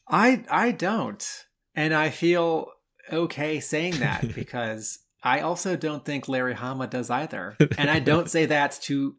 I 0.09 0.45
I 0.51 0.73
don't. 0.73 1.27
And 1.75 1.95
I 1.95 2.11
feel 2.11 2.73
okay 3.13 3.61
saying 3.61 3.99
that 3.99 4.35
because 4.35 4.99
I 5.23 5.41
also 5.41 5.77
don't 5.77 6.05
think 6.05 6.29
Larry 6.29 6.55
Hama 6.55 6.87
does 6.87 7.11
either. 7.11 7.57
And 7.79 7.91
I 7.91 8.01
don't 8.01 8.31
say 8.31 8.47
that 8.47 8.79
to 8.83 9.17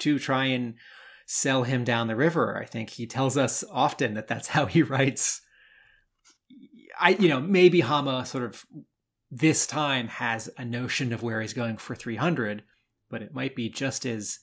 to 0.00 0.18
try 0.18 0.46
and 0.46 0.74
sell 1.26 1.62
him 1.62 1.84
down 1.84 2.08
the 2.08 2.16
river. 2.16 2.60
I 2.60 2.66
think 2.66 2.90
he 2.90 3.06
tells 3.06 3.36
us 3.36 3.64
often 3.70 4.14
that 4.14 4.28
that's 4.28 4.48
how 4.48 4.66
he 4.66 4.82
writes. 4.82 5.40
I 7.00 7.10
you 7.10 7.28
know, 7.28 7.40
maybe 7.40 7.80
Hama 7.80 8.26
sort 8.26 8.44
of 8.44 8.64
this 9.30 9.66
time 9.66 10.08
has 10.08 10.48
a 10.56 10.64
notion 10.64 11.12
of 11.12 11.22
where 11.22 11.40
he's 11.40 11.54
going 11.54 11.76
for 11.76 11.94
300, 11.94 12.62
but 13.10 13.22
it 13.22 13.34
might 13.34 13.56
be 13.56 13.68
just 13.68 14.06
as 14.06 14.38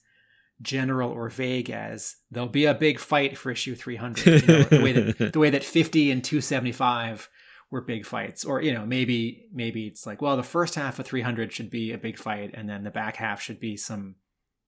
general 0.61 1.11
or 1.11 1.29
vague 1.29 1.69
as 1.69 2.17
there'll 2.29 2.47
be 2.47 2.65
a 2.65 2.73
big 2.73 2.99
fight 2.99 3.35
for 3.37 3.51
issue 3.51 3.73
300 3.73 4.41
you 4.41 4.47
know, 4.47 4.63
the 4.63 4.81
way 4.81 4.91
that 4.91 5.33
the 5.33 5.39
way 5.39 5.49
that 5.49 5.63
50 5.63 6.11
and 6.11 6.23
275 6.23 7.29
were 7.71 7.81
big 7.81 8.05
fights. 8.05 8.45
Or 8.45 8.61
you 8.61 8.73
know 8.73 8.85
maybe 8.85 9.45
maybe 9.51 9.87
it's 9.87 10.05
like 10.05 10.21
well 10.21 10.37
the 10.37 10.43
first 10.43 10.75
half 10.75 10.99
of 10.99 11.05
300 11.05 11.51
should 11.51 11.69
be 11.69 11.93
a 11.93 11.97
big 11.97 12.17
fight 12.17 12.51
and 12.53 12.69
then 12.69 12.83
the 12.83 12.91
back 12.91 13.15
half 13.15 13.41
should 13.41 13.59
be 13.59 13.77
some 13.77 14.15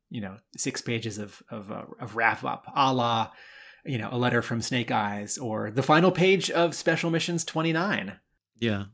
you 0.09 0.21
know 0.21 0.37
six 0.57 0.81
pages 0.81 1.17
of 1.17 1.43
of, 1.49 1.71
uh, 1.71 1.83
of 1.99 2.15
wrap 2.15 2.43
up 2.43 2.65
a 2.75 2.93
la 2.93 3.29
you 3.85 3.97
know 3.97 4.09
a 4.11 4.17
letter 4.17 4.41
from 4.41 4.61
snake 4.61 4.91
eyes 4.91 5.37
or 5.37 5.69
the 5.71 5.83
final 5.83 6.11
page 6.11 6.49
of 6.51 6.73
special 6.75 7.09
missions 7.09 7.43
29 7.45 8.13
Yeah. 8.59 8.85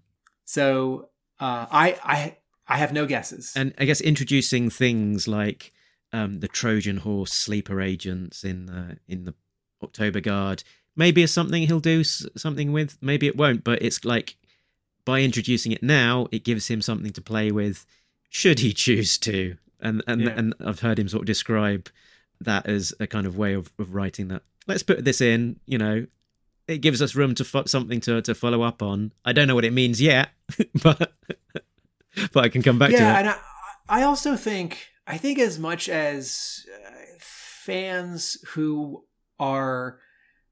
so 0.45 1.09
uh, 1.39 1.65
i 1.71 1.97
i 2.03 2.37
i 2.67 2.77
have 2.77 2.91
no 2.93 3.05
guesses 3.05 3.53
And 3.55 3.73
I 3.77 3.85
guess 3.85 4.01
introducing 4.01 4.69
things 4.69 5.27
like 5.27 5.71
um, 6.11 6.39
the 6.39 6.47
Trojan 6.47 6.97
horse 6.97 7.31
sleeper 7.33 7.79
agents 7.81 8.43
in 8.43 8.65
the 8.65 8.97
in 9.07 9.25
the 9.25 9.35
October 9.83 10.19
Guard 10.19 10.63
maybe 10.95 11.21
is 11.21 11.31
something 11.31 11.67
he'll 11.67 11.79
do 11.79 12.03
something 12.03 12.71
with. 12.71 12.97
Maybe 12.99 13.27
it 13.27 13.37
won't, 13.37 13.63
but 13.63 13.81
it's 13.81 14.03
like 14.03 14.35
by 15.05 15.21
introducing 15.21 15.71
it 15.71 15.83
now, 15.83 16.27
it 16.31 16.43
gives 16.43 16.67
him 16.67 16.81
something 16.81 17.11
to 17.13 17.21
play 17.21 17.51
with, 17.51 17.85
should 18.27 18.59
he 18.59 18.73
choose 18.73 19.17
to. 19.19 19.55
And 19.79 20.03
and 20.07 20.21
Yeah. 20.21 20.33
and 20.35 20.55
I've 20.59 20.79
heard 20.81 20.97
him 20.99 21.07
sort 21.07 21.21
of 21.21 21.27
describe 21.27 21.89
that 22.41 22.65
as 22.65 22.91
a 22.99 23.05
kind 23.07 23.27
of 23.27 23.37
way 23.37 23.53
of, 23.53 23.71
of 23.77 23.93
writing 23.93 24.29
that. 24.29 24.41
Let's 24.69 24.83
put 24.83 25.03
this 25.03 25.19
in. 25.19 25.59
You 25.65 25.77
know, 25.77 26.05
it 26.67 26.77
gives 26.77 27.01
us 27.01 27.15
room 27.15 27.35
to 27.35 27.43
fo- 27.43 27.65
something 27.65 27.99
to 28.01 28.21
to 28.21 28.35
follow 28.35 28.61
up 28.61 28.81
on. 28.81 29.11
I 29.25 29.33
don't 29.33 29.47
know 29.47 29.55
what 29.55 29.65
it 29.65 29.73
means 29.73 29.99
yet, 29.99 30.29
but 30.83 31.13
but 32.31 32.43
I 32.43 32.49
can 32.49 32.61
come 32.61 32.79
back 32.79 32.91
to 32.91 32.95
yeah, 32.95 33.17
and 33.17 33.29
I, 33.29 33.37
I 33.89 34.03
also 34.03 34.35
think 34.35 34.87
I 35.07 35.17
think 35.17 35.39
as 35.39 35.57
much 35.57 35.89
as 35.89 36.65
uh, 36.73 36.91
fans 37.19 38.37
who 38.49 39.05
are 39.39 39.99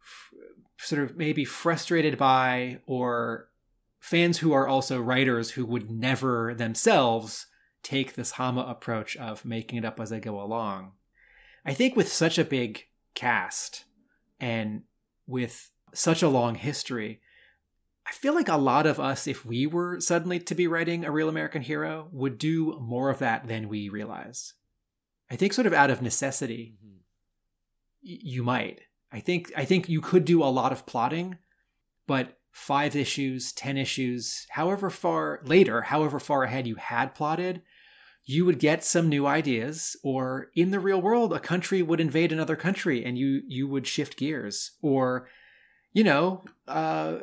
f- 0.02 0.40
sort 0.80 1.04
of 1.04 1.18
maybe 1.18 1.46
frustrated 1.46 2.18
by 2.18 2.80
or 2.88 3.50
fans 4.00 4.40
who 4.40 4.54
are 4.54 4.68
also 4.68 5.00
writers 5.00 5.52
who 5.52 5.66
would 5.66 5.92
never 5.92 6.56
themselves 6.56 7.46
take 7.84 8.16
this 8.16 8.32
Hama 8.32 8.62
approach 8.62 9.16
of 9.18 9.46
making 9.46 9.78
it 9.78 9.86
up 9.86 10.00
as 10.00 10.10
they 10.10 10.20
go 10.20 10.42
along. 10.42 10.94
I 11.66 11.74
think 11.74 11.96
with 11.96 12.12
such 12.12 12.38
a 12.38 12.44
big 12.44 12.86
cast 13.14 13.86
and 14.40 14.84
with 15.26 15.72
such 15.94 16.22
a 16.22 16.30
long 16.30 16.56
history, 16.56 17.22
I 18.08 18.12
feel 18.12 18.34
like 18.34 18.48
a 18.48 18.58
lot 18.58 18.86
of 18.86 19.00
us, 19.00 19.28
if 19.28 19.46
we 19.46 19.68
were 19.68 20.00
suddenly 20.00 20.40
to 20.40 20.56
be 20.56 20.68
writing 20.68 21.04
a 21.04 21.12
real 21.12 21.28
American 21.28 21.62
hero, 21.62 22.08
would 22.12 22.38
do 22.38 22.78
more 22.80 23.10
of 23.10 23.20
that 23.20 23.48
than 23.48 23.68
we 23.68 23.90
realize. 23.90 24.54
I 25.30 25.36
think, 25.36 25.52
sort 25.52 25.68
of 25.68 25.74
out 25.74 25.90
of 25.90 26.02
necessity, 26.02 26.78
mm-hmm. 26.78 26.98
y- 28.06 28.20
you 28.24 28.44
might. 28.44 28.82
I 29.12 29.20
think 29.20 29.52
I 29.56 29.66
think 29.66 29.90
you 29.90 30.02
could 30.02 30.26
do 30.26 30.44
a 30.44 30.46
lot 30.46 30.72
of 30.72 30.86
plotting, 30.86 31.38
but 32.08 32.38
five 32.52 32.96
issues, 32.96 33.52
ten 33.52 33.78
issues, 33.78 34.48
however 34.50 34.90
far 34.90 35.42
later, 35.44 35.82
however 35.82 36.20
far 36.20 36.44
ahead 36.44 36.66
you 36.66 36.76
had 36.76 37.14
plotted, 37.14 37.62
you 38.30 38.46
would 38.46 38.60
get 38.60 38.84
some 38.84 39.08
new 39.10 39.26
ideas. 39.26 39.96
Or 40.04 40.48
in 40.56 40.72
the 40.72 40.80
real 40.80 41.02
world, 41.02 41.34
a 41.34 41.40
country 41.40 41.82
would 41.82 42.00
invade 42.00 42.32
another 42.32 42.56
country, 42.56 43.04
and 43.06 43.18
you 43.18 43.42
you 43.48 43.68
would 43.68 43.88
shift 43.88 44.18
gears. 44.18 44.72
Or, 44.82 45.28
you 45.94 46.04
know, 46.04 46.44
uh, 46.68 47.20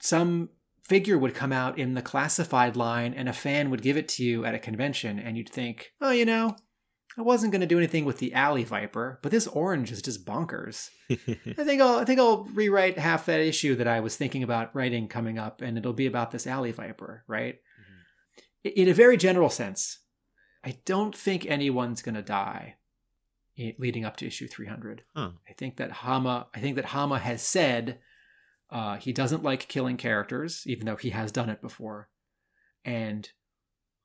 some 0.00 0.50
figure 0.84 1.18
would 1.18 1.34
come 1.34 1.52
out 1.52 1.78
in 1.78 1.94
the 1.94 2.02
classified 2.02 2.76
line 2.76 3.12
and 3.12 3.28
a 3.28 3.32
fan 3.32 3.68
would 3.70 3.82
give 3.82 3.96
it 3.96 4.08
to 4.08 4.24
you 4.24 4.44
at 4.46 4.54
a 4.54 4.58
convention 4.58 5.18
and 5.18 5.36
you'd 5.36 5.50
think, 5.50 5.92
oh, 6.00 6.10
you 6.10 6.24
know, 6.24 6.56
I 7.18 7.20
wasn't 7.22 7.52
going 7.52 7.60
to 7.60 7.66
do 7.66 7.76
anything 7.76 8.06
with 8.06 8.18
the 8.20 8.32
alley 8.32 8.64
viper, 8.64 9.18
but 9.22 9.30
this 9.30 9.46
orange 9.48 9.92
is 9.92 10.00
just 10.00 10.24
bonkers. 10.24 10.88
I 11.10 11.64
think 11.64 11.82
I'll 11.82 11.96
I 11.98 12.04
think 12.06 12.20
I'll 12.20 12.44
rewrite 12.54 12.96
half 12.98 13.26
that 13.26 13.40
issue 13.40 13.74
that 13.76 13.88
I 13.88 14.00
was 14.00 14.16
thinking 14.16 14.42
about 14.42 14.74
writing 14.74 15.08
coming 15.08 15.38
up 15.38 15.60
and 15.60 15.76
it'll 15.76 15.92
be 15.92 16.06
about 16.06 16.30
this 16.30 16.46
alley 16.46 16.72
viper, 16.72 17.24
right? 17.26 17.56
I- 18.64 18.68
In 18.70 18.88
a 18.88 18.94
very 18.94 19.16
general 19.18 19.50
sense, 19.50 19.98
I 20.64 20.78
don't 20.84 21.16
think 21.16 21.46
anyone's 21.46 22.02
going 22.02 22.14
to 22.14 22.22
die 22.22 22.76
leading 23.78 24.04
up 24.04 24.16
to 24.16 24.26
issue 24.26 24.46
300. 24.46 25.02
Huh. 25.14 25.30
I 25.48 25.52
think 25.52 25.76
that 25.76 25.90
Hama 25.90 26.46
I 26.54 26.60
think 26.60 26.76
that 26.76 26.86
Hama 26.86 27.18
has 27.18 27.42
said 27.42 27.98
uh, 28.70 28.96
he 28.96 29.12
doesn't 29.12 29.42
like 29.42 29.68
killing 29.68 29.96
characters, 29.96 30.62
even 30.66 30.86
though 30.86 30.96
he 30.96 31.10
has 31.10 31.32
done 31.32 31.48
it 31.48 31.62
before. 31.62 32.08
And 32.84 33.28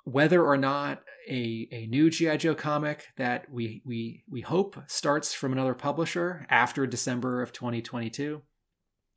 whether 0.06 0.44
or 0.44 0.58
not 0.58 1.04
a, 1.30 1.68
a 1.72 1.88
new 1.88 2.10
G.I. 2.10 2.38
Joe 2.38 2.56
comic 2.56 3.08
that 3.18 3.50
we, 3.50 3.82
we, 3.86 4.24
we 4.30 4.42
hope 4.42 4.78
starts 4.88 5.34
from 5.34 5.54
another 5.54 5.74
publisher 5.74 6.46
after 6.50 6.86
December 6.86 7.42
of 7.42 7.54
2022, 7.54 8.42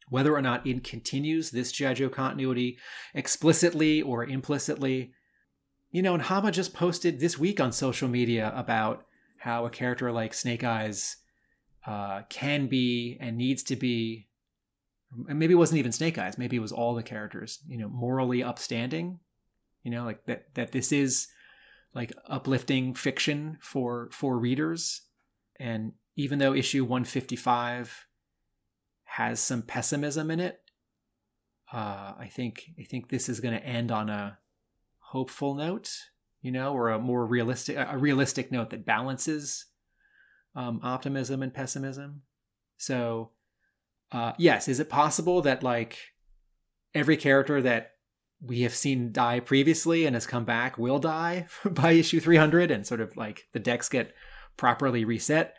whether 0.09 0.35
or 0.35 0.43
not 0.43 0.67
it 0.67 0.85
continues 0.85 1.51
this 1.51 1.73
G.I. 1.73 1.95
Joe 1.95 2.09
continuity 2.09 2.79
explicitly 3.15 4.03
or 4.03 4.25
implicitly, 4.25 5.13
you 5.97 6.03
know, 6.03 6.13
and 6.13 6.23
Hama 6.23 6.53
just 6.53 6.75
posted 6.75 7.21
this 7.21 7.39
week 7.39 7.59
on 7.59 7.73
social 7.73 8.07
media 8.07 8.53
about 8.55 9.07
how 9.39 9.65
a 9.65 9.71
character 9.71 10.13
like 10.13 10.35
Snake 10.35 10.63
Eyes 10.63 11.17
uh, 11.87 12.21
can 12.29 12.67
be 12.67 13.17
and 13.19 13.39
needs 13.39 13.63
to 13.63 13.77
be 13.77 14.29
and 15.27 15.39
maybe 15.39 15.55
it 15.55 15.57
wasn't 15.57 15.79
even 15.79 15.93
Snake 15.93 16.19
Eyes. 16.19 16.37
Maybe 16.37 16.57
it 16.57 16.61
was 16.61 16.71
all 16.71 16.95
the 16.95 17.03
characters. 17.03 17.61
You 17.67 17.79
know, 17.79 17.89
morally 17.89 18.43
upstanding. 18.43 19.21
You 19.85 19.91
know, 19.91 20.05
like 20.05 20.27
that. 20.27 20.55
That 20.55 20.73
this 20.73 20.93
is 20.93 21.29
like 21.95 22.13
uplifting 22.29 22.93
fiction 22.93 23.57
for 23.63 24.11
for 24.13 24.39
readers. 24.39 25.01
And 25.59 25.93
even 26.15 26.39
though 26.39 26.53
issue 26.53 26.85
one 26.85 27.05
fifty 27.05 27.37
five 27.37 28.05
has 29.05 29.41
some 29.41 29.63
pessimism 29.63 30.31
in 30.31 30.41
it, 30.41 30.61
uh, 31.73 32.13
I 32.19 32.29
think 32.31 32.65
I 32.79 32.83
think 32.83 33.09
this 33.09 33.31
is 33.31 33.41
going 33.41 33.59
to 33.59 33.65
end 33.65 33.91
on 33.91 34.11
a 34.11 34.37
hopeful 35.09 35.55
note. 35.55 35.91
You 36.43 36.53
know, 36.53 36.75
or 36.75 36.91
a 36.91 36.99
more 36.99 37.27
realistic 37.27 37.77
a 37.77 37.99
realistic 37.99 38.53
note 38.53 38.71
that 38.71 38.87
balances 38.87 39.67
um, 40.55 40.81
optimism 40.83 41.43
and 41.43 41.53
pessimism. 41.53 42.23
So 42.77 43.31
uh, 44.13 44.33
yes, 44.39 44.69
is 44.69 44.81
it 44.81 44.89
possible 44.89 45.43
that 45.43 45.63
like 45.63 45.99
every 46.95 47.17
character 47.17 47.61
that 47.63 47.93
we 48.41 48.63
have 48.63 48.75
seen 48.75 49.13
die 49.13 49.41
previously 49.41 50.07
and 50.07 50.15
has 50.15 50.27
come 50.27 50.45
back 50.45 50.79
will 50.79 50.99
die 50.99 51.47
by 51.65 51.93
issue 51.93 52.21
300 52.21 52.71
and 52.71 52.87
sort 52.87 53.01
of 53.01 53.17
like 53.17 53.49
the 53.53 53.59
decks 53.59 53.89
get 53.89 54.15
properly 54.57 55.05
reset? 55.05 55.57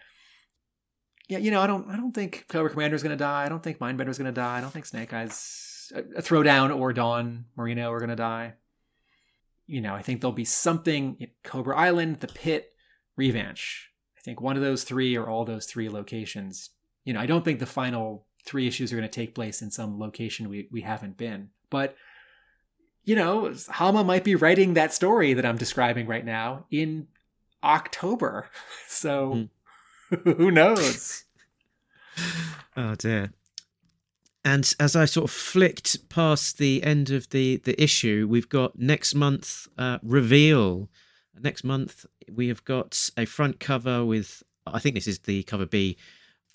Yeah, 1.28 1.40
you 1.40 1.52
know, 1.52 1.62
I 1.62 1.68
don't 1.68 1.90
I 1.90 1.98
don't 1.98 2.14
think 2.14 2.46
Cobra 2.48 2.70
Commander's 2.70 3.04
going 3.04 3.18
to 3.18 3.22
die. 3.22 3.44
I 3.46 3.50
don't 3.50 3.62
think 3.62 3.80
Mindbender's 3.80 4.18
going 4.18 4.34
to 4.34 4.42
die. 4.42 4.58
I 4.58 4.62
don't 4.62 4.72
think 4.72 4.86
Snake 4.86 5.14
Eyes 5.14 5.92
a 5.94 6.22
Throwdown 6.22 6.78
or 6.78 6.94
Dawn 6.94 7.46
Moreno 7.56 7.92
are 7.92 8.00
going 8.00 8.10
to 8.10 8.16
die. 8.16 8.54
You 9.68 9.82
know, 9.82 9.94
I 9.94 10.02
think 10.02 10.22
there'll 10.22 10.32
be 10.32 10.46
something 10.46 11.28
Cobra 11.44 11.78
Island, 11.78 12.22
the 12.22 12.28
Pit, 12.28 12.74
Revanche. 13.18 13.92
I 14.18 14.22
think 14.22 14.42
one 14.42 14.56
of 14.56 14.64
those 14.64 14.84
three 14.84 15.16
or 15.16 15.30
all 15.30 15.46
those 15.46 15.66
three 15.66 15.90
locations. 15.90 16.70
You 17.04 17.14
know, 17.14 17.20
I 17.20 17.26
don't 17.26 17.46
think 17.46 17.60
the 17.60 17.66
final 17.66 18.26
three 18.46 18.68
issues 18.68 18.92
are 18.92 18.96
going 18.96 19.08
to 19.08 19.14
take 19.14 19.36
place 19.36 19.62
in 19.62 19.70
some 19.70 20.00
location 20.00 20.50
we, 20.50 20.68
we 20.72 20.82
haven't 20.82 21.18
been. 21.18 21.50
But, 21.70 21.96
you 23.04 23.16
know, 23.16 23.54
Hama 23.70 24.04
might 24.04 24.24
be 24.24 24.36
writing 24.36 24.74
that 24.74 24.94
story 24.94 25.34
that 25.34 25.46
I'm 25.46 25.58
describing 25.58 26.08
right 26.08 26.26
now 26.26 26.66
in 26.72 27.08
October. 27.64 28.50
So 28.90 29.48
hmm. 30.10 30.30
who 30.32 30.50
knows? 30.50 31.24
Oh 32.76 32.94
dear. 32.96 33.32
And 34.48 34.74
as 34.80 34.96
I 34.96 35.04
sort 35.04 35.26
of 35.26 35.32
flicked 35.32 36.08
past 36.08 36.58
the 36.58 36.82
end 36.82 37.10
of 37.10 37.30
the 37.32 37.58
the 37.58 37.82
issue, 37.82 38.28
we've 38.30 38.48
got 38.48 38.80
next 38.80 39.14
month 39.14 39.68
uh, 39.78 40.00
reveal. 40.02 40.90
Next 41.38 41.66
month 41.66 42.06
we 42.34 42.48
have 42.48 42.64
got 42.64 43.10
a 43.18 43.26
front 43.26 43.60
cover 43.60 44.06
with 44.06 44.44
I 44.66 44.80
think 44.80 44.96
this 44.96 45.06
is 45.06 45.20
the 45.20 45.44
cover 45.44 45.66
B 45.66 45.98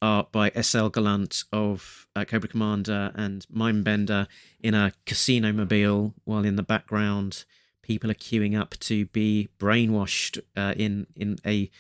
art 0.01 0.33
by 0.33 0.51
S.L. 0.55 0.89
Gallant 0.89 1.45
of 1.53 2.07
uh, 2.17 2.25
Cobra 2.25 2.49
Commander 2.49 3.13
and 3.15 3.47
Mindbender 3.55 4.27
in 4.59 4.75
a 4.75 4.93
casino 5.05 5.53
mobile, 5.53 6.15
while 6.25 6.47
in 6.47 6.57
the 6.57 6.63
background 6.63 7.45
people 7.83 8.11
are 8.11 8.15
queuing 8.15 8.59
up 8.59 8.71
to 8.81 9.05
be 9.07 9.51
brainwashed 9.59 10.41
uh, 10.57 10.73
in 10.79 11.07
in 11.15 11.39
a 11.45 11.71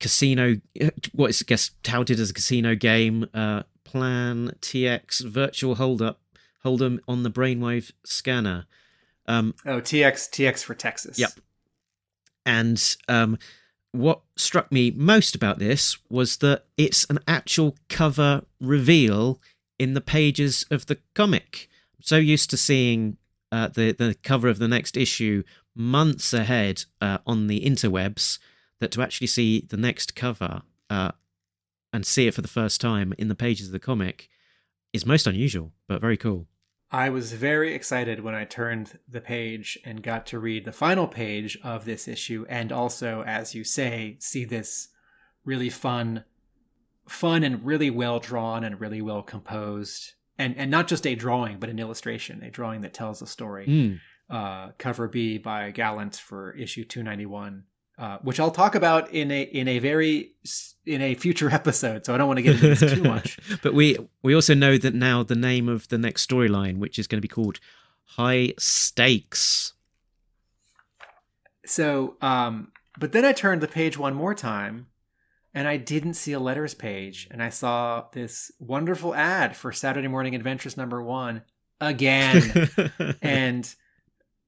casino. 0.00 0.56
What 1.12 1.30
is 1.30 1.42
I 1.42 1.44
guess 1.46 1.70
touted 1.82 2.20
as 2.20 2.30
a 2.30 2.34
casino 2.34 2.74
game? 2.74 3.28
Uh, 3.32 3.62
Plan 3.84 4.52
TX 4.60 5.24
virtual 5.26 5.76
hold 5.76 6.02
up 6.02 6.20
hold'em 6.64 6.98
on 7.06 7.22
the 7.22 7.30
brainwave 7.30 7.92
scanner. 8.04 8.66
Um, 9.26 9.54
Oh, 9.64 9.80
TX 9.80 10.28
TX 10.30 10.64
for 10.64 10.74
Texas. 10.74 11.18
Yep. 11.18 11.30
And 12.44 12.96
um, 13.08 13.38
what 13.92 14.20
struck 14.36 14.70
me 14.70 14.90
most 14.90 15.34
about 15.34 15.58
this 15.58 15.98
was 16.08 16.38
that 16.38 16.64
it's 16.76 17.04
an 17.08 17.18
actual 17.26 17.76
cover 17.88 18.44
reveal 18.60 19.40
in 19.78 19.94
the 19.94 20.00
pages 20.00 20.64
of 20.70 20.86
the 20.86 20.98
comic. 21.14 21.68
I'm 21.96 22.02
so 22.02 22.16
used 22.16 22.50
to 22.50 22.56
seeing 22.56 23.16
uh, 23.52 23.68
the 23.68 23.92
the 23.92 24.16
cover 24.22 24.48
of 24.48 24.58
the 24.58 24.68
next 24.68 24.96
issue 24.96 25.42
months 25.74 26.32
ahead 26.32 26.84
uh, 27.00 27.18
on 27.26 27.46
the 27.46 27.60
interwebs 27.60 28.38
that 28.80 28.90
to 28.92 29.02
actually 29.02 29.26
see 29.28 29.66
the 29.68 29.76
next 29.76 30.14
cover 30.14 30.62
uh, 30.90 31.12
and 31.92 32.06
see 32.06 32.26
it 32.26 32.34
for 32.34 32.42
the 32.42 32.48
first 32.48 32.80
time 32.80 33.14
in 33.18 33.28
the 33.28 33.34
pages 33.34 33.66
of 33.68 33.72
the 33.72 33.78
comic 33.78 34.28
is 34.92 35.06
most 35.06 35.26
unusual, 35.26 35.72
but 35.88 36.00
very 36.00 36.16
cool. 36.16 36.46
I 36.90 37.10
was 37.10 37.32
very 37.32 37.74
excited 37.74 38.20
when 38.20 38.34
I 38.34 38.44
turned 38.44 38.98
the 39.08 39.20
page 39.20 39.76
and 39.84 40.02
got 40.02 40.24
to 40.26 40.38
read 40.38 40.64
the 40.64 40.72
final 40.72 41.08
page 41.08 41.58
of 41.64 41.84
this 41.84 42.06
issue 42.06 42.46
and 42.48 42.70
also 42.70 43.22
as 43.26 43.54
you 43.54 43.64
say 43.64 44.16
see 44.20 44.44
this 44.44 44.88
really 45.44 45.68
fun 45.68 46.24
fun 47.08 47.42
and 47.42 47.64
really 47.64 47.90
well 47.90 48.18
drawn 48.20 48.62
and 48.64 48.80
really 48.80 49.02
well 49.02 49.22
composed 49.22 50.12
and 50.38 50.56
and 50.56 50.70
not 50.70 50.86
just 50.88 51.06
a 51.06 51.14
drawing 51.16 51.58
but 51.58 51.68
an 51.70 51.78
illustration 51.80 52.42
a 52.42 52.50
drawing 52.50 52.80
that 52.82 52.94
tells 52.94 53.20
a 53.20 53.26
story 53.26 53.66
Mm. 53.66 54.00
uh, 54.30 54.72
cover 54.78 55.08
B 55.08 55.38
by 55.38 55.70
Gallant 55.72 56.16
for 56.16 56.52
issue 56.54 56.84
291 56.84 57.64
uh, 57.98 58.18
which 58.18 58.38
I'll 58.38 58.50
talk 58.50 58.74
about 58.74 59.10
in 59.12 59.30
a 59.30 59.42
in 59.42 59.68
a 59.68 59.78
very 59.78 60.32
in 60.84 61.02
a 61.02 61.14
future 61.14 61.50
episode 61.52 62.06
so 62.06 62.14
I 62.14 62.18
don't 62.18 62.26
want 62.26 62.38
to 62.38 62.42
get 62.42 62.54
into 62.54 62.74
this 62.74 62.92
too 62.94 63.02
much 63.14 63.38
but 63.62 63.74
we 63.74 63.96
we 64.22 64.34
also 64.34 64.54
know 64.54 64.76
that 64.78 64.94
now 64.94 65.22
the 65.22 65.36
name 65.36 65.68
of 65.68 65.88
the 65.88 65.98
next 65.98 66.28
storyline, 66.28 66.78
which 66.78 66.98
is 66.98 67.06
going 67.06 67.18
to 67.18 67.22
be 67.22 67.28
called 67.28 67.60
High 68.04 68.54
Stakes. 68.58 69.72
So, 71.64 72.16
um, 72.20 72.72
but 72.98 73.12
then 73.12 73.24
I 73.24 73.32
turned 73.32 73.60
the 73.60 73.68
page 73.68 73.98
one 73.98 74.14
more 74.14 74.34
time 74.34 74.86
and 75.54 75.66
I 75.66 75.76
didn't 75.76 76.14
see 76.14 76.32
a 76.32 76.40
letters 76.40 76.74
page. 76.74 77.28
And 77.30 77.42
I 77.42 77.48
saw 77.48 78.06
this 78.12 78.52
wonderful 78.58 79.14
ad 79.14 79.56
for 79.56 79.72
Saturday 79.72 80.08
Morning 80.08 80.34
Adventures 80.34 80.76
number 80.76 81.02
one 81.02 81.42
again. 81.80 82.68
and, 83.22 83.74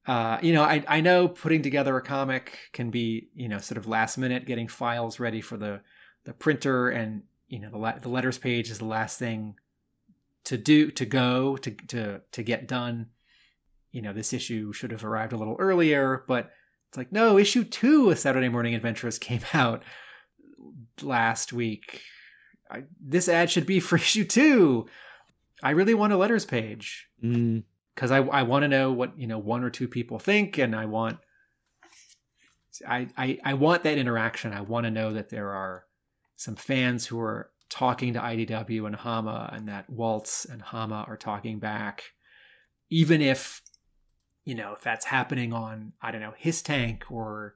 uh, 0.08 0.38
you 0.40 0.54
know, 0.54 0.62
I, 0.62 0.82
I 0.88 1.00
know 1.02 1.28
putting 1.28 1.60
together 1.60 1.94
a 1.98 2.02
comic 2.02 2.58
can 2.72 2.90
be, 2.90 3.28
you 3.34 3.46
know, 3.46 3.58
sort 3.58 3.76
of 3.76 3.86
last 3.86 4.16
minute, 4.16 4.46
getting 4.46 4.66
files 4.66 5.20
ready 5.20 5.42
for 5.42 5.58
the, 5.58 5.82
the 6.24 6.32
printer. 6.32 6.88
And, 6.88 7.24
you 7.46 7.60
know, 7.60 7.68
the, 7.68 7.76
la- 7.76 7.98
the 7.98 8.08
letters 8.08 8.38
page 8.38 8.70
is 8.70 8.78
the 8.78 8.86
last 8.86 9.18
thing 9.18 9.56
to 10.44 10.56
do, 10.56 10.90
to 10.92 11.04
go, 11.04 11.58
to, 11.58 11.70
to, 11.70 12.22
to 12.32 12.42
get 12.42 12.66
done. 12.66 13.08
You 13.92 14.00
know, 14.00 14.14
this 14.14 14.32
issue 14.32 14.72
should 14.72 14.92
have 14.92 15.04
arrived 15.04 15.34
a 15.34 15.36
little 15.36 15.56
earlier, 15.58 16.24
but 16.26 16.52
it's 16.88 16.96
like, 16.96 17.12
no, 17.12 17.36
issue 17.36 17.64
two 17.64 18.10
of 18.10 18.18
Saturday 18.18 18.48
Morning 18.48 18.74
Adventures 18.74 19.18
came 19.18 19.42
out 19.52 19.82
last 21.02 21.52
week. 21.52 22.00
I, 22.70 22.84
this 22.98 23.28
ad 23.28 23.50
should 23.50 23.66
be 23.66 23.78
for 23.78 23.96
issue 23.96 24.24
two. 24.24 24.86
I 25.62 25.70
really 25.70 25.94
want 25.94 26.14
a 26.14 26.16
letters 26.16 26.46
page 26.46 27.08
Mm, 27.22 27.64
because 27.98 28.12
I, 28.12 28.18
I 28.18 28.44
want 28.44 28.62
to 28.62 28.68
know 28.68 28.92
what 28.92 29.18
you 29.18 29.26
know 29.26 29.38
one 29.40 29.64
or 29.64 29.70
two 29.70 29.88
people 29.88 30.20
think, 30.20 30.56
and 30.56 30.76
I 30.76 30.86
want 30.86 31.18
I, 32.86 33.08
I 33.16 33.38
I 33.44 33.54
want 33.54 33.82
that 33.82 33.98
interaction. 33.98 34.52
I 34.52 34.60
want 34.60 34.84
to 34.84 34.90
know 34.92 35.12
that 35.14 35.30
there 35.30 35.50
are 35.50 35.84
some 36.36 36.54
fans 36.54 37.06
who 37.06 37.18
are 37.18 37.50
talking 37.68 38.12
to 38.12 38.20
IDW 38.20 38.86
and 38.86 38.94
Hama, 38.94 39.50
and 39.52 39.66
that 39.68 39.90
Waltz 39.90 40.44
and 40.44 40.62
Hama 40.62 41.06
are 41.08 41.16
talking 41.16 41.58
back, 41.58 42.04
even 42.88 43.20
if 43.20 43.62
you 44.44 44.54
know 44.54 44.74
if 44.74 44.80
that's 44.82 45.06
happening 45.06 45.52
on 45.52 45.92
I 46.00 46.12
don't 46.12 46.20
know 46.20 46.34
Hiss 46.36 46.62
Tank 46.62 47.04
or 47.10 47.54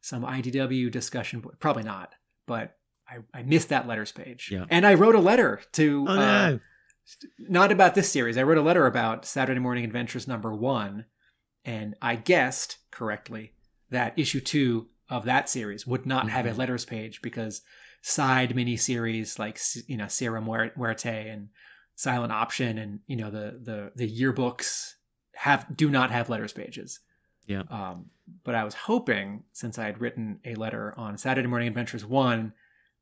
some 0.00 0.22
IDW 0.22 0.92
discussion. 0.92 1.42
Probably 1.58 1.82
not, 1.82 2.14
but 2.46 2.76
I 3.08 3.16
I 3.36 3.42
missed 3.42 3.70
that 3.70 3.88
letters 3.88 4.12
page, 4.12 4.50
Yeah. 4.52 4.66
and 4.70 4.86
I 4.86 4.94
wrote 4.94 5.16
a 5.16 5.20
letter 5.20 5.62
to 5.72 6.04
Oh, 6.08 6.12
uh, 6.12 6.16
no. 6.16 6.60
Not 7.38 7.72
about 7.72 7.94
this 7.94 8.10
series. 8.10 8.36
I 8.36 8.42
wrote 8.42 8.58
a 8.58 8.62
letter 8.62 8.86
about 8.86 9.24
Saturday 9.24 9.60
Morning 9.60 9.84
Adventures 9.84 10.28
number 10.28 10.54
one, 10.54 11.06
and 11.64 11.94
I 12.00 12.16
guessed 12.16 12.78
correctly 12.90 13.52
that 13.90 14.18
issue 14.18 14.40
two 14.40 14.88
of 15.08 15.24
that 15.24 15.48
series 15.48 15.86
would 15.86 16.06
not 16.06 16.30
have 16.30 16.46
a 16.46 16.50
Mhm. 16.52 16.58
letters 16.58 16.84
page 16.84 17.20
because 17.22 17.62
side 18.02 18.50
miniseries 18.54 19.38
like 19.38 19.58
you 19.88 19.96
know 19.96 20.06
Sierra 20.08 20.40
Muer- 20.40 20.72
Muerte 20.76 21.28
and 21.28 21.48
Silent 21.96 22.32
Option 22.32 22.78
and 22.78 23.00
you 23.06 23.16
know 23.16 23.30
the 23.30 23.58
the 23.62 23.92
the 23.96 24.08
yearbooks 24.20 24.94
have 25.34 25.66
do 25.76 25.90
not 25.90 26.10
have 26.10 26.28
letters 26.30 26.52
pages. 26.52 27.00
Yeah. 27.46 27.62
Um, 27.68 28.10
but 28.44 28.54
I 28.54 28.62
was 28.64 28.74
hoping 28.74 29.42
since 29.52 29.78
I 29.78 29.86
had 29.86 30.00
written 30.00 30.38
a 30.44 30.54
letter 30.54 30.94
on 30.96 31.18
Saturday 31.18 31.48
Morning 31.48 31.66
Adventures 31.68 32.04
one 32.06 32.52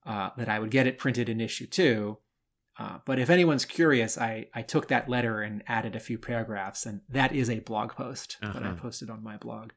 uh, 0.06 0.30
that 0.38 0.48
I 0.48 0.58
would 0.58 0.70
get 0.70 0.86
it 0.86 0.96
printed 0.98 1.28
in 1.28 1.40
issue 1.40 1.66
two. 1.66 2.18
Uh, 2.78 2.98
but 3.04 3.18
if 3.18 3.28
anyone's 3.28 3.64
curious, 3.64 4.16
I, 4.16 4.46
I 4.54 4.62
took 4.62 4.86
that 4.88 5.08
letter 5.08 5.42
and 5.42 5.64
added 5.66 5.96
a 5.96 6.00
few 6.00 6.16
paragraphs, 6.16 6.86
and 6.86 7.00
that 7.08 7.34
is 7.34 7.50
a 7.50 7.58
blog 7.58 7.90
post 7.92 8.36
that 8.40 8.54
I 8.62 8.68
Uh-huh. 8.68 8.74
posted 8.76 9.10
on 9.10 9.22
my 9.22 9.36
blog. 9.36 9.72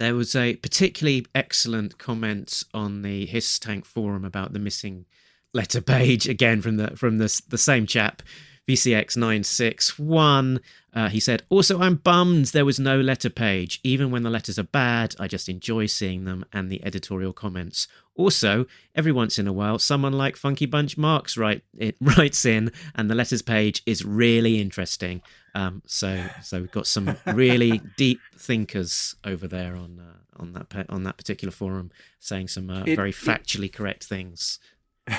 There 0.00 0.14
was 0.14 0.34
a 0.34 0.56
particularly 0.56 1.26
excellent 1.34 1.98
comment 1.98 2.62
on 2.74 3.02
the 3.02 3.26
Hiss 3.26 3.58
Tank 3.58 3.84
forum 3.84 4.24
about 4.24 4.52
the 4.52 4.58
missing 4.58 5.06
letter 5.54 5.80
page 5.80 6.28
again 6.28 6.60
from 6.60 6.76
the 6.76 6.96
from 6.96 7.18
the 7.18 7.42
the 7.48 7.58
same 7.58 7.86
chap, 7.86 8.22
VCX 8.68 9.16
nine 9.16 9.44
six 9.44 9.98
one. 9.98 10.60
Uh, 10.92 11.08
he 11.08 11.20
said, 11.20 11.42
"Also, 11.48 11.80
I'm 11.80 11.96
bummed 11.96 12.46
there 12.46 12.64
was 12.64 12.78
no 12.78 13.00
letter 13.00 13.30
page. 13.30 13.80
Even 13.82 14.10
when 14.10 14.22
the 14.24 14.30
letters 14.30 14.58
are 14.58 14.64
bad, 14.64 15.14
I 15.18 15.26
just 15.28 15.48
enjoy 15.48 15.86
seeing 15.86 16.24
them 16.24 16.44
and 16.52 16.70
the 16.70 16.84
editorial 16.84 17.32
comments. 17.32 17.88
Also, 18.14 18.66
every 18.94 19.12
once 19.12 19.38
in 19.38 19.46
a 19.46 19.52
while, 19.52 19.78
someone 19.78 20.12
like 20.12 20.36
Funky 20.36 20.66
Bunch 20.66 20.98
Marks 20.98 21.36
write 21.36 21.62
it 21.78 21.96
writes 22.00 22.44
in, 22.44 22.72
and 22.94 23.08
the 23.10 23.14
letters 23.14 23.42
page 23.42 23.82
is 23.86 24.04
really 24.04 24.60
interesting. 24.60 25.22
Um, 25.54 25.82
so, 25.86 26.24
so 26.42 26.60
we've 26.60 26.70
got 26.70 26.86
some 26.86 27.16
really 27.26 27.80
deep 27.96 28.20
thinkers 28.36 29.14
over 29.24 29.48
there 29.48 29.76
on 29.76 29.98
uh, 30.00 30.40
on 30.42 30.52
that 30.52 30.86
on 30.90 31.04
that 31.04 31.16
particular 31.16 31.52
forum 31.52 31.90
saying 32.20 32.48
some 32.48 32.68
uh, 32.70 32.82
It- 32.86 32.96
very 32.96 33.10
it- 33.10 33.16
factually 33.16 33.72
correct 33.72 34.04
things. 34.04 34.58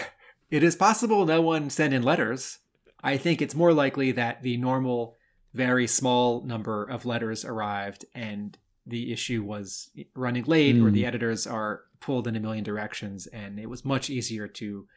It 0.52 0.64
is 0.64 0.76
possible 0.76 1.28
no 1.28 1.42
one 1.44 1.70
sent 1.70 1.94
in 1.94 2.02
letters. 2.02 2.58
I 3.04 3.18
think 3.18 3.42
it's 3.42 3.56
more 3.56 3.74
likely 3.74 4.12
that 4.14 4.42
the 4.44 4.58
normal, 4.58 5.16
very 5.54 5.88
small 5.88 6.44
number 6.44 6.84
of 6.84 7.06
letters 7.06 7.46
arrived 7.46 8.06
and 8.14 8.58
the 8.86 9.12
issue 9.14 9.44
was 9.44 9.90
running 10.16 10.44
late 10.46 10.76
or 10.78 10.90
Hmm. 10.90 10.94
the 10.94 11.06
editors 11.06 11.46
are 11.48 11.84
pulled 12.00 12.28
in 12.28 12.36
a 12.36 12.40
million 12.40 12.64
directions 12.64 13.28
and 13.28 13.60
it 13.60 13.70
was 13.70 13.86
much 13.86 14.10
easier 14.10 14.48
to 14.48 14.88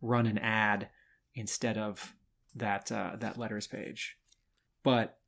run 0.00 0.26
an 0.26 0.38
ad 0.38 0.88
instead 1.34 1.76
of 1.76 2.14
that 2.54 2.90
uh, 2.92 3.16
that 3.18 3.36
letters 3.38 3.66
page. 3.66 4.16
But 4.82 5.18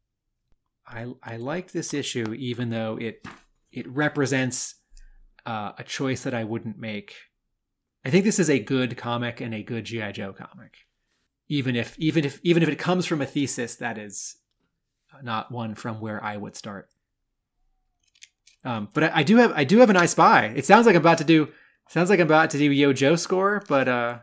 I 0.87 1.13
I 1.23 1.37
like 1.37 1.73
this 1.73 1.93
issue 1.93 2.33
even 2.35 2.71
though 2.71 2.97
it 3.01 3.27
it 3.73 3.89
represents 3.89 4.77
uh, 5.45 5.73
a 5.79 5.85
choice 5.85 6.23
that 6.23 6.35
I 6.35 6.45
wouldn't 6.45 6.79
make 6.79 7.15
I 8.05 8.11
think 8.11 8.25
this 8.25 8.39
is 8.39 8.49
a 8.49 8.61
good 8.61 8.97
comic 8.97 9.41
and 9.41 9.53
a 9.53 9.63
good 9.65 9.85
GI 9.85 10.13
Joe 10.13 10.33
comic, 10.33 10.86
even 11.49 11.77
if 11.77 11.99
even 11.99 12.25
if 12.25 12.41
even 12.43 12.63
if 12.63 12.69
it 12.69 12.79
comes 12.79 13.07
from 13.07 13.21
a 13.23 13.27
thesis 13.27 13.77
that 13.77 13.99
is 13.99 14.37
not 15.23 15.51
one 15.51 15.75
from 15.75 16.01
where 16.01 16.23
I 16.23 16.37
would 16.37 16.57
start. 16.57 16.89
Um, 18.65 18.89
but 18.93 19.05
I, 19.05 19.11
I 19.17 19.23
do 19.23 19.37
have 19.37 19.53
I 19.53 19.65
do 19.65 19.79
have 19.79 19.91
an 19.91 19.97
I 19.97 20.07
Spy. 20.07 20.47
It 20.57 20.67
sounds 20.67 20.87
like 20.87 20.97
I'm 20.97 21.03
about 21.03 21.19
to 21.19 21.25
do 21.25 21.49
sounds 21.89 22.11
like 22.11 22.21
I'm 22.21 22.27
about 22.27 22.51
to 22.51 22.59
do 22.59 22.71
Yo 22.73 22.93
Joe 22.93 23.17
score, 23.17 23.63
but 23.69 23.89
uh, 23.89 24.19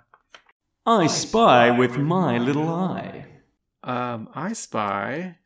I 0.85 1.07
spy 1.07 1.71
with 1.71 1.97
my 1.97 2.37
little 2.37 2.67
eye. 2.67 3.25
um, 3.83 4.29
I 4.35 4.53
Spy. 4.53 5.37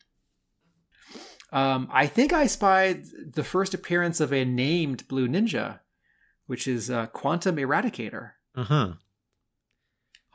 Um, 1.51 1.87
I 1.91 2.07
think 2.07 2.33
I 2.33 2.47
spied 2.47 3.05
the 3.33 3.43
first 3.43 3.73
appearance 3.73 4.19
of 4.19 4.33
a 4.33 4.43
named 4.43 5.07
Blue 5.07 5.29
Ninja, 5.29 5.79
which 6.45 6.67
is 6.67 6.89
uh, 6.91 7.05
Quantum 7.07 7.55
Eradicator. 7.55 8.31
Uh 8.55 8.63
huh. 8.63 8.93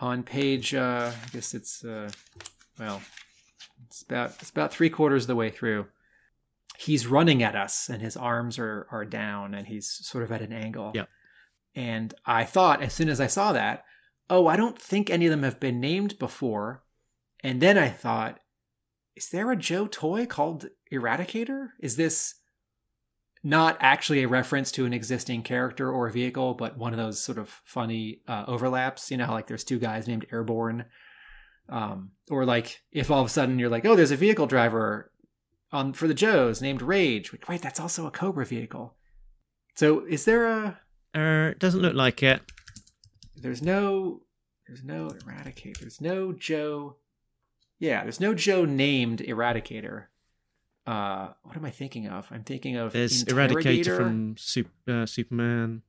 On 0.03 0.23
page 0.23 0.75
uh 0.75 1.11
i 1.11 1.29
guess 1.33 1.55
it's 1.55 1.83
uh 1.85 2.11
well 2.79 3.01
It's 3.87 4.03
about 4.03 4.31
it's 4.41 4.51
about 4.51 4.73
three 4.73 4.89
quarters 4.91 5.25
of 5.25 5.29
the 5.29 5.37
way 5.37 5.51
through. 5.51 5.87
He's 6.79 7.07
running 7.07 7.43
at 7.43 7.55
us, 7.55 7.91
and 7.91 8.01
his 8.01 8.17
arms 8.17 8.59
are 8.59 8.87
are 8.91 9.05
down, 9.05 9.55
and 9.55 9.67
he's 9.67 9.87
sort 9.87 10.25
of 10.25 10.33
at 10.33 10.41
an 10.41 10.53
angle. 10.53 10.93
Yep. 10.95 11.09
And 11.75 12.15
I 12.25 12.45
thought, 12.45 12.83
as 12.83 12.95
soon 12.95 13.11
as 13.11 13.21
I 13.21 13.27
saw 13.27 13.53
that, 13.53 13.85
oh, 14.31 14.47
I 14.47 14.57
don't 14.57 14.81
think 14.81 15.11
any 15.11 15.27
of 15.27 15.31
them 15.31 15.43
have 15.43 15.61
been 15.61 15.79
named 15.79 16.19
before. 16.19 16.83
And 17.45 17.61
then 17.61 17.77
I 17.77 17.91
thought, 17.91 18.41
is 19.15 19.29
there 19.29 19.51
a 19.51 19.57
Joe 19.57 19.87
toy 19.87 20.25
called 20.25 20.69
Eradicator? 20.91 21.73
Is 21.79 21.97
this 21.97 22.37
not 23.45 23.77
actually 23.81 24.23
a 24.23 24.29
reference 24.29 24.71
to 24.73 24.85
an 24.87 24.93
existing 24.93 25.43
character 25.43 25.91
or 25.91 26.09
vehicle, 26.11 26.55
but 26.55 26.77
one 26.79 26.93
of 26.93 26.99
those 26.99 27.21
sort 27.23 27.39
of 27.39 27.49
funny 27.65 28.21
uh, 28.29 28.45
overlaps? 28.47 29.11
You 29.11 29.17
know, 29.17 29.31
like 29.33 29.47
there's 29.49 29.65
two 29.65 29.79
guys 29.79 30.07
named 30.07 30.27
Airborne. 30.33 30.85
Um, 31.69 32.11
or 32.31 32.45
like 32.45 32.83
if 32.91 33.11
all 33.11 33.21
of 33.21 33.27
a 33.27 33.31
sudden 33.31 33.59
you're 33.59 33.69
like, 33.71 33.85
oh, 33.87 33.95
there's 33.97 34.11
a 34.11 34.17
vehicle 34.17 34.47
driver 34.47 35.11
on 35.73 35.93
for 35.93 36.07
the 36.07 36.15
Joes 36.15 36.61
named 36.61 36.83
Rage. 36.83 37.33
Wait, 37.49 37.63
that's 37.63 37.81
also 37.81 38.07
a 38.07 38.11
Cobra 38.11 38.45
vehicle. 38.45 38.95
So 39.75 40.05
is 40.07 40.25
there 40.25 40.47
a 40.47 40.79
Uh, 41.15 41.51
it 41.53 41.59
doesn't 41.59 41.81
look 41.83 41.95
like 41.95 42.23
it. 42.23 42.43
there's 43.37 43.63
no 43.63 44.23
there's 44.67 44.85
no 44.85 45.09
eradicator 45.09 45.79
there's 45.81 46.01
no 46.01 46.33
joe 46.33 46.97
yeah 47.79 48.03
there's 48.03 48.21
no 48.21 48.33
joe 48.35 48.65
named 48.65 49.19
eradicator 49.21 50.05
uh 50.87 51.29
what 51.45 51.57
am 51.57 51.65
i 51.65 51.71
thinking 51.71 52.07
of? 52.09 52.27
I'm 52.31 52.43
thinking 52.45 52.77
of 52.77 52.93
There's 52.93 53.25
Eradicator 53.25 53.97
from 53.97 54.37
Sup- 54.37 54.67
uh, 54.89 55.07
Superman. 55.07 55.83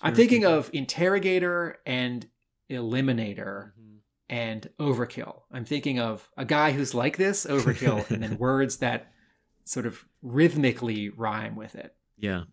I'm 0.00 0.14
thinking 0.14 0.44
of 0.44 0.70
interrogator 0.72 1.78
and 1.84 2.26
eliminator 2.70 3.72
Mhm. 3.78 3.98
and 4.30 4.70
overkill. 4.78 5.42
I'm 5.50 5.64
thinking 5.64 5.98
of 5.98 6.28
a 6.36 6.44
guy 6.44 6.72
who's 6.72 6.94
like 6.94 7.16
this 7.16 7.46
overkill 7.46 8.08
and 8.10 8.22
then 8.22 8.38
words 8.48 8.78
that 8.78 9.12
sort 9.64 9.86
of 9.86 10.04
rhythmically 10.22 11.08
rhyme 11.10 11.56
with 11.56 11.74
it. 11.74 11.94
Yeah, 12.16 12.44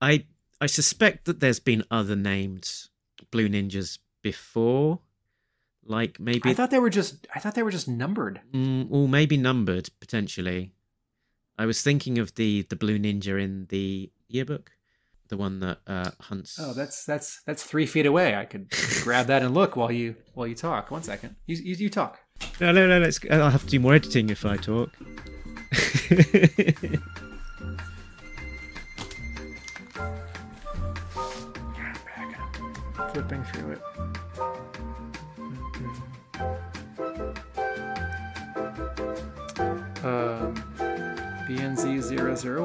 I 0.00 0.26
I 0.60 0.66
suspect 0.66 1.24
that 1.26 1.40
there's 1.40 1.60
been 1.60 1.84
other 1.90 2.16
named 2.16 2.70
Blue 3.30 3.48
Ninjas 3.48 3.98
before, 4.22 5.00
like 5.86 6.18
maybe 6.18 6.48
i 6.48 6.54
thought 6.54 6.70
they 6.70 6.78
were 6.78 6.90
just 6.90 7.26
i 7.34 7.38
thought 7.38 7.54
they 7.54 7.62
were 7.62 7.70
just 7.70 7.88
numbered 7.88 8.40
mm, 8.52 8.86
or 8.90 9.08
maybe 9.08 9.36
numbered 9.36 9.90
potentially. 10.00 10.72
I 11.58 11.66
was 11.66 11.82
thinking 11.82 12.18
of 12.18 12.34
the 12.34 12.62
the 12.62 12.76
Blue 12.76 12.98
Ninja 12.98 13.40
in 13.40 13.66
the 13.68 14.10
yearbook, 14.28 14.72
the 15.28 15.36
one 15.36 15.60
that 15.60 15.78
uh, 15.86 16.10
hunts. 16.20 16.58
Oh, 16.60 16.72
that's 16.72 17.04
that's 17.04 17.42
that's 17.46 17.62
three 17.62 17.86
feet 17.86 18.06
away. 18.06 18.34
I 18.34 18.44
could 18.44 18.70
grab 19.02 19.26
that 19.28 19.42
and 19.42 19.54
look 19.54 19.76
while 19.76 19.92
you 19.92 20.16
while 20.34 20.48
you 20.48 20.56
talk. 20.56 20.90
One 20.90 21.02
second. 21.02 21.36
You 21.46 21.56
you, 21.56 21.76
you 21.76 21.90
talk. 21.90 22.18
no, 22.60 22.72
no, 22.72 22.86
no. 22.88 22.98
Let's. 22.98 23.20
I'll 23.30 23.50
have 23.50 23.62
to 23.64 23.68
do 23.70 23.78
more 23.78 23.94
editing 23.94 24.30
if 24.30 24.44
I 24.44 24.56
talk. 24.56 24.90
Flipping 33.12 33.44
through 33.44 33.70
it. 33.72 33.80
Um, 40.04 40.54
BNZ 41.48 42.02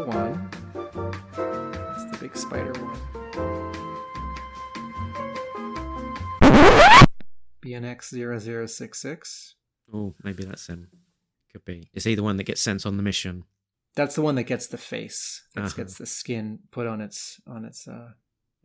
001. 0.06 0.49
That's 0.74 2.06
the 2.11 2.18
big 2.20 2.36
spider 2.36 2.74
one. 2.74 2.99
BNX 7.64 8.10
0066. 8.68 9.56
oh, 9.94 10.16
maybe 10.24 10.44
that's 10.44 10.68
him. 10.68 10.90
Could 11.52 11.66
be. 11.66 11.90
Is 11.94 12.03
he 12.03 12.16
the 12.16 12.24
one 12.24 12.38
that 12.38 12.44
gets 12.44 12.61
sent 12.61 12.86
on 12.86 12.98
the 12.98 13.03
mission? 13.03 13.44
That's 13.95 14.16
the 14.16 14.22
one 14.22 14.36
that 14.36 14.44
gets 14.44 14.68
the 14.68 14.78
face. 14.78 15.44
That 15.56 15.66
Uh-huh. 15.66 15.74
gets 15.78 15.98
the 15.98 16.06
skin 16.06 16.60
put 16.72 16.88
on 16.88 17.02
its 17.02 17.40
on 17.48 17.66
its 17.66 17.88
uh 17.88 18.11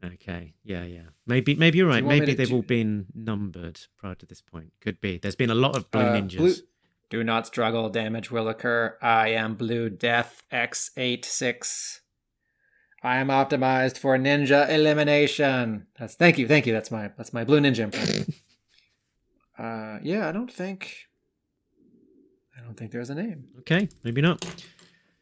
Okay. 0.05 0.55
Yeah, 0.65 0.85
yeah. 0.85 1.07
Maybe, 1.27 1.55
maybe 1.55 1.79
you're 1.79 1.89
right. 1.89 2.05
Maybe 2.05 2.35
they've 2.35 2.49
do- 2.49 2.57
all 2.57 2.63
been 2.63 3.07
numbered 3.15 3.81
prior 3.97 4.15
to 4.17 4.27
this 4.27 4.43
point. 4.43 4.73
Could 4.83 5.01
be. 5.01 5.17
There's 5.17 5.37
been 5.37 5.49
a 5.51 5.55
lot 5.55 5.77
of 5.77 5.91
blue 5.91 6.03
Uh, 6.03 6.13
ninjas. 6.21 6.37
blue- 6.37 6.55
Do 7.15 7.23
not 7.23 7.47
struggle, 7.47 7.91
damage 7.91 8.33
will 8.33 8.49
occur. 8.49 8.99
I 9.01 9.29
am 9.29 9.55
Blue 9.55 9.89
Death 9.89 10.43
X86. 10.53 12.01
I 13.05 13.19
am 13.19 13.29
optimized 13.29 13.99
for 13.99 14.19
ninja 14.19 14.69
elimination. 14.69 15.87
That's 15.97 16.17
thank 16.17 16.39
you, 16.39 16.49
thank 16.49 16.67
you. 16.67 16.73
That's 16.73 16.91
my 16.91 17.13
that's 17.17 17.33
my 17.33 17.45
blue 17.45 17.61
ninja 17.61 17.85
impression. 17.85 18.35
uh 19.61 19.99
yeah, 20.03 20.29
I 20.29 20.33
don't 20.33 20.53
think 20.53 21.07
I 22.59 22.63
don't 22.63 22.77
think 22.77 22.91
there's 22.91 23.11
a 23.11 23.15
name. 23.15 23.45
Okay, 23.61 23.89
maybe 24.03 24.21
not. 24.21 24.45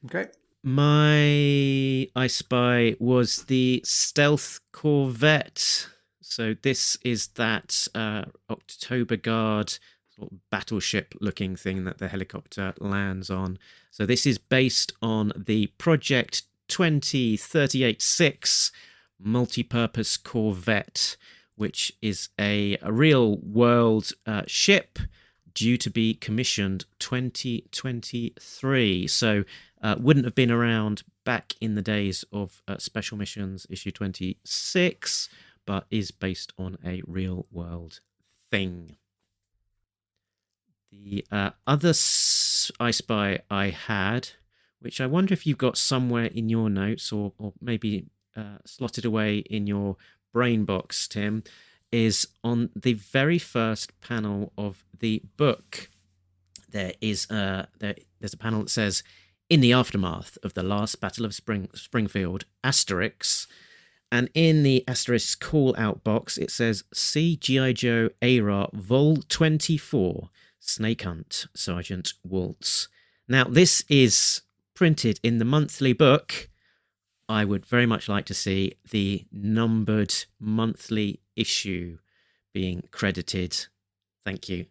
Okay. 0.07 0.29
My 0.63 2.09
I 2.17 2.27
Spy 2.27 2.97
was 3.01 3.45
the 3.45 3.83
stealth 3.85 4.61
corvette. 4.73 5.89
So 6.23 6.55
this 6.63 6.97
is 7.05 7.27
that 7.35 7.87
uh, 7.95 8.25
October 8.49 9.17
Guard 9.17 9.79
sort 10.17 10.33
of 10.33 10.39
battleship 10.51 11.15
looking 11.21 11.55
thing 11.57 11.85
that 11.85 11.99
the 11.99 12.09
helicopter 12.09 12.73
lands 12.79 13.29
on. 13.31 13.59
So 13.91 14.07
this 14.07 14.25
is 14.27 14.39
based 14.39 14.93
on 15.01 15.33
the 15.37 15.69
Project 15.79 16.43
2038-6 16.69 18.73
multi-purpose 19.19 20.17
corvette, 20.17 21.17
which 21.57 21.93
is 22.01 22.29
a, 22.39 22.79
a 22.83 22.93
real 22.93 23.39
world 23.39 24.13
uh, 24.27 24.43
ship 24.47 25.01
due 25.55 25.77
to 25.77 25.91
be 25.91 26.15
commissioned 26.15 26.87
2023. 26.99 29.07
So 29.07 29.45
uh, 29.83 29.97
wouldn't 29.99 30.25
have 30.25 30.35
been 30.35 30.51
around 30.51 31.03
back 31.25 31.53
in 31.61 31.75
the 31.75 31.83
days 31.83 32.25
of 32.33 32.63
uh, 32.67 32.79
Special 32.79 33.19
Missions 33.19 33.67
issue 33.71 33.91
26, 33.91 35.29
but 35.67 35.85
is 35.91 36.11
based 36.11 36.55
on 36.59 36.79
a 36.85 37.03
real 37.07 37.47
world 37.51 38.01
thing. 38.51 38.97
The 40.93 41.25
uh, 41.33 41.51
other 41.67 41.91
s- 41.91 42.71
I 42.79 42.91
Spy 42.91 43.41
I 43.51 43.71
had, 43.71 44.31
which 44.79 45.01
I 45.01 45.07
wonder 45.07 45.33
if 45.33 45.47
you've 45.47 45.59
got 45.59 45.79
somewhere 45.79 46.27
in 46.27 46.51
your 46.51 46.69
notes 46.69 47.11
or, 47.11 47.33
or 47.39 47.55
maybe 47.61 48.07
uh, 48.37 48.59
slotted 48.67 49.05
away 49.05 49.39
in 49.39 49.67
your 49.67 49.97
brain 50.33 50.65
box, 50.65 51.09
Tim, 51.09 51.45
is 51.91 52.29
on 52.45 52.71
the 52.77 52.93
very 52.93 53.39
first 53.39 53.99
panel 54.01 54.53
of 54.59 54.85
the 54.99 55.23
book. 55.37 55.89
There 56.69 56.93
is 57.01 57.31
uh, 57.31 57.67
there, 57.79 57.95
there's 58.21 58.35
a 58.35 58.39
panel 58.39 58.61
that 58.61 58.71
says, 58.71 59.03
"In 59.49 59.61
the 59.61 59.73
aftermath 59.73 60.37
of 60.43 60.55
the 60.55 60.63
last 60.63 61.01
Battle 61.01 61.25
of 61.25 61.35
Spring 61.35 61.69
Springfield, 61.75 62.45
Asterix." 62.63 63.47
And 64.11 64.29
in 64.35 64.63
the 64.63 64.85
asterisk 64.87 65.41
call 65.41 65.75
out 65.79 66.05
box, 66.05 66.37
it 66.37 66.51
says 66.51 66.85
See 66.93 67.35
G.I. 67.35 67.73
Joe 67.73 68.11
ARA 68.21 68.69
Vol 68.75 69.17
24 69.27 70.29
Snake 70.63 71.03
Hunt 71.03 71.47
Sergeant 71.55 72.15
Waltz. 72.23 72.89
Now, 73.29 73.45
this 73.45 73.85
is 73.89 74.43
printed 74.75 75.21
in 75.23 75.39
the 75.39 75.45
monthly 75.45 75.93
book. 75.93 76.49
I 77.29 77.45
would 77.45 77.67
very 77.67 77.87
much 77.87 78.09
like 78.09 78.27
to 78.27 78.35
see 78.35 78.75
the 78.91 79.27
numbered 79.33 80.15
monthly 80.39 81.21
issue 81.37 81.99
being 82.53 82.89
credited. 82.91 83.67
Thank 84.25 84.49
you. 84.49 84.67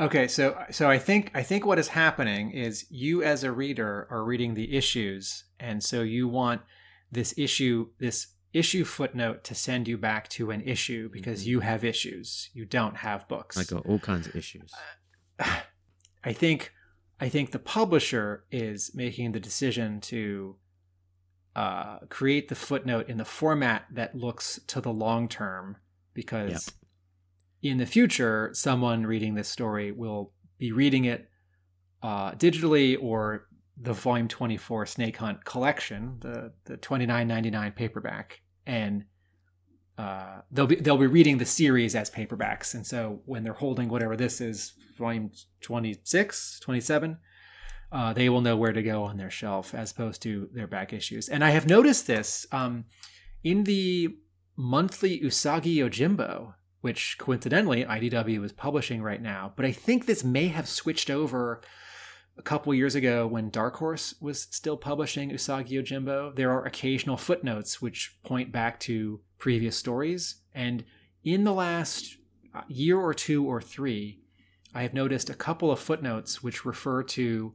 Okay, 0.00 0.26
so 0.26 0.64
so 0.70 0.88
I 0.88 0.98
think 0.98 1.30
I 1.34 1.42
think 1.42 1.66
what 1.66 1.78
is 1.78 1.88
happening 1.88 2.50
is 2.50 2.86
you 2.90 3.22
as 3.22 3.44
a 3.44 3.52
reader 3.52 4.08
are 4.10 4.24
reading 4.24 4.54
the 4.54 4.76
issues, 4.76 5.44
and 5.60 5.82
so 5.82 6.02
you 6.02 6.26
want 6.26 6.62
this 7.10 7.34
issue 7.36 7.90
this 7.98 8.28
issue 8.52 8.84
footnote 8.84 9.44
to 9.44 9.54
send 9.54 9.88
you 9.88 9.96
back 9.96 10.28
to 10.28 10.50
an 10.50 10.62
issue 10.62 11.08
because 11.10 11.42
mm-hmm. 11.42 11.50
you 11.50 11.60
have 11.60 11.84
issues. 11.84 12.50
You 12.52 12.64
don't 12.64 12.96
have 12.98 13.28
books. 13.28 13.56
I 13.56 13.64
got 13.64 13.86
all 13.86 13.98
kinds 13.98 14.26
of 14.26 14.36
issues. 14.36 14.72
Uh, 14.74 14.80
I 16.24 16.32
think 16.32 16.72
I 17.20 17.28
think 17.28 17.52
the 17.52 17.58
publisher 17.58 18.44
is 18.50 18.90
making 18.94 19.32
the 19.32 19.40
decision 19.40 20.00
to 20.02 20.56
uh, 21.54 21.98
create 22.08 22.48
the 22.48 22.54
footnote 22.54 23.08
in 23.08 23.18
the 23.18 23.24
format 23.24 23.84
that 23.92 24.14
looks 24.14 24.58
to 24.68 24.80
the 24.80 24.92
long 24.92 25.28
term 25.28 25.76
because 26.14 26.72
Yep. 27.62 27.72
in 27.72 27.78
the 27.78 27.86
future 27.86 28.50
someone 28.54 29.06
reading 29.06 29.34
this 29.34 29.48
story 29.48 29.92
will 29.92 30.32
be 30.58 30.72
reading 30.72 31.04
it 31.04 31.28
uh, 32.02 32.32
digitally 32.32 32.96
or 33.00 33.46
the 33.80 33.92
volume 33.92 34.28
24 34.28 34.86
snake 34.86 35.16
hunt 35.16 35.44
collection 35.44 36.16
the 36.20 36.52
the 36.64 36.76
29.99 36.76 37.74
paperback 37.74 38.40
and 38.66 39.04
uh, 39.98 40.40
they'll 40.50 40.66
be 40.66 40.76
they'll 40.76 40.96
be 40.96 41.06
reading 41.06 41.38
the 41.38 41.44
series 41.44 41.94
as 41.94 42.10
paperbacks 42.10 42.74
and 42.74 42.86
so 42.86 43.20
when 43.26 43.44
they're 43.44 43.52
holding 43.52 43.88
whatever 43.88 44.16
this 44.16 44.40
is 44.40 44.72
volume 44.96 45.30
26 45.60 46.60
27 46.60 47.18
uh, 47.92 48.12
they 48.14 48.28
will 48.28 48.40
know 48.40 48.56
where 48.56 48.72
to 48.72 48.82
go 48.82 49.02
on 49.02 49.18
their 49.18 49.30
shelf 49.30 49.74
as 49.74 49.92
opposed 49.92 50.22
to 50.22 50.48
their 50.52 50.66
back 50.66 50.92
issues 50.92 51.28
and 51.28 51.44
i 51.44 51.50
have 51.50 51.66
noticed 51.66 52.06
this 52.06 52.46
um, 52.52 52.84
in 53.44 53.64
the 53.64 54.08
monthly 54.56 55.20
usagi 55.20 55.76
yojimbo 55.76 56.54
which 56.82 57.16
coincidentally 57.16 57.84
IDW 57.84 58.44
is 58.44 58.52
publishing 58.52 59.02
right 59.02 59.22
now. 59.22 59.52
But 59.56 59.64
I 59.64 59.72
think 59.72 60.04
this 60.04 60.22
may 60.22 60.48
have 60.48 60.68
switched 60.68 61.10
over 61.10 61.62
a 62.36 62.42
couple 62.42 62.74
years 62.74 62.94
ago 62.94 63.26
when 63.26 63.50
Dark 63.50 63.76
Horse 63.76 64.14
was 64.20 64.48
still 64.50 64.76
publishing 64.76 65.30
Usagi 65.30 65.70
Yojimbo. 65.70 66.34
There 66.34 66.50
are 66.50 66.64
occasional 66.64 67.16
footnotes 67.16 67.80
which 67.80 68.16
point 68.24 68.52
back 68.52 68.80
to 68.80 69.20
previous 69.42 69.76
stories. 69.76 70.36
And 70.54 70.84
in 71.24 71.42
the 71.42 71.52
last 71.52 72.16
uh, 72.54 72.60
year 72.68 72.96
or 72.96 73.12
two 73.12 73.44
or 73.44 73.60
three, 73.60 74.20
I 74.72 74.82
have 74.82 74.94
noticed 74.94 75.28
a 75.28 75.34
couple 75.34 75.72
of 75.72 75.80
footnotes 75.80 76.44
which 76.44 76.64
refer 76.64 77.02
to 77.18 77.52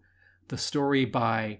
the 0.49 0.57
story 0.57 1.05
by 1.05 1.59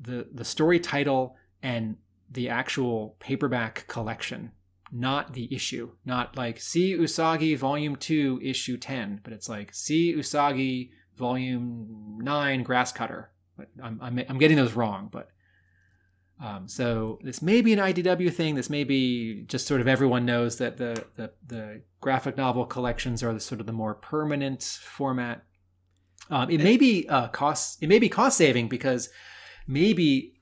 the 0.00 0.26
the 0.34 0.44
story 0.44 0.80
title 0.80 1.36
and 1.62 1.96
the 2.28 2.48
actual 2.48 3.16
paperback 3.20 3.86
collection, 3.86 4.50
not 4.90 5.32
the 5.34 5.48
issue. 5.54 5.92
Not 6.04 6.36
like 6.36 6.60
see 6.60 6.96
Usagi 6.96 7.56
Volume 7.56 7.94
Two, 7.94 8.40
Issue 8.42 8.78
Ten, 8.78 9.20
but 9.22 9.32
it's 9.32 9.48
like 9.48 9.72
see 9.72 10.12
Usagi 10.12 10.90
Volume 11.16 12.18
Nine, 12.20 12.64
Grass 12.64 12.90
Cutter. 12.90 13.30
I'm 13.82 14.00
I'm, 14.02 14.18
I'm 14.28 14.38
getting 14.38 14.56
those 14.56 14.74
wrong, 14.74 15.08
but. 15.10 15.28
Um, 16.40 16.68
so 16.68 17.18
this 17.22 17.42
may 17.42 17.62
be 17.62 17.72
an 17.72 17.78
IDW 17.78 18.32
thing. 18.32 18.54
This 18.54 18.70
may 18.70 18.84
be 18.84 19.42
just 19.42 19.66
sort 19.66 19.80
of 19.80 19.88
everyone 19.88 20.24
knows 20.24 20.58
that 20.58 20.76
the 20.76 21.04
the, 21.16 21.32
the 21.46 21.82
graphic 22.00 22.36
novel 22.36 22.64
collections 22.64 23.22
are 23.22 23.32
the 23.32 23.40
sort 23.40 23.60
of 23.60 23.66
the 23.66 23.72
more 23.72 23.94
permanent 23.94 24.62
format. 24.62 25.44
Um, 26.30 26.50
it 26.50 26.60
may 26.60 26.76
be 26.76 27.08
uh, 27.08 27.28
cost. 27.28 27.82
It 27.82 27.88
may 27.88 27.98
be 27.98 28.08
cost 28.08 28.36
saving 28.36 28.68
because 28.68 29.08
maybe 29.66 30.34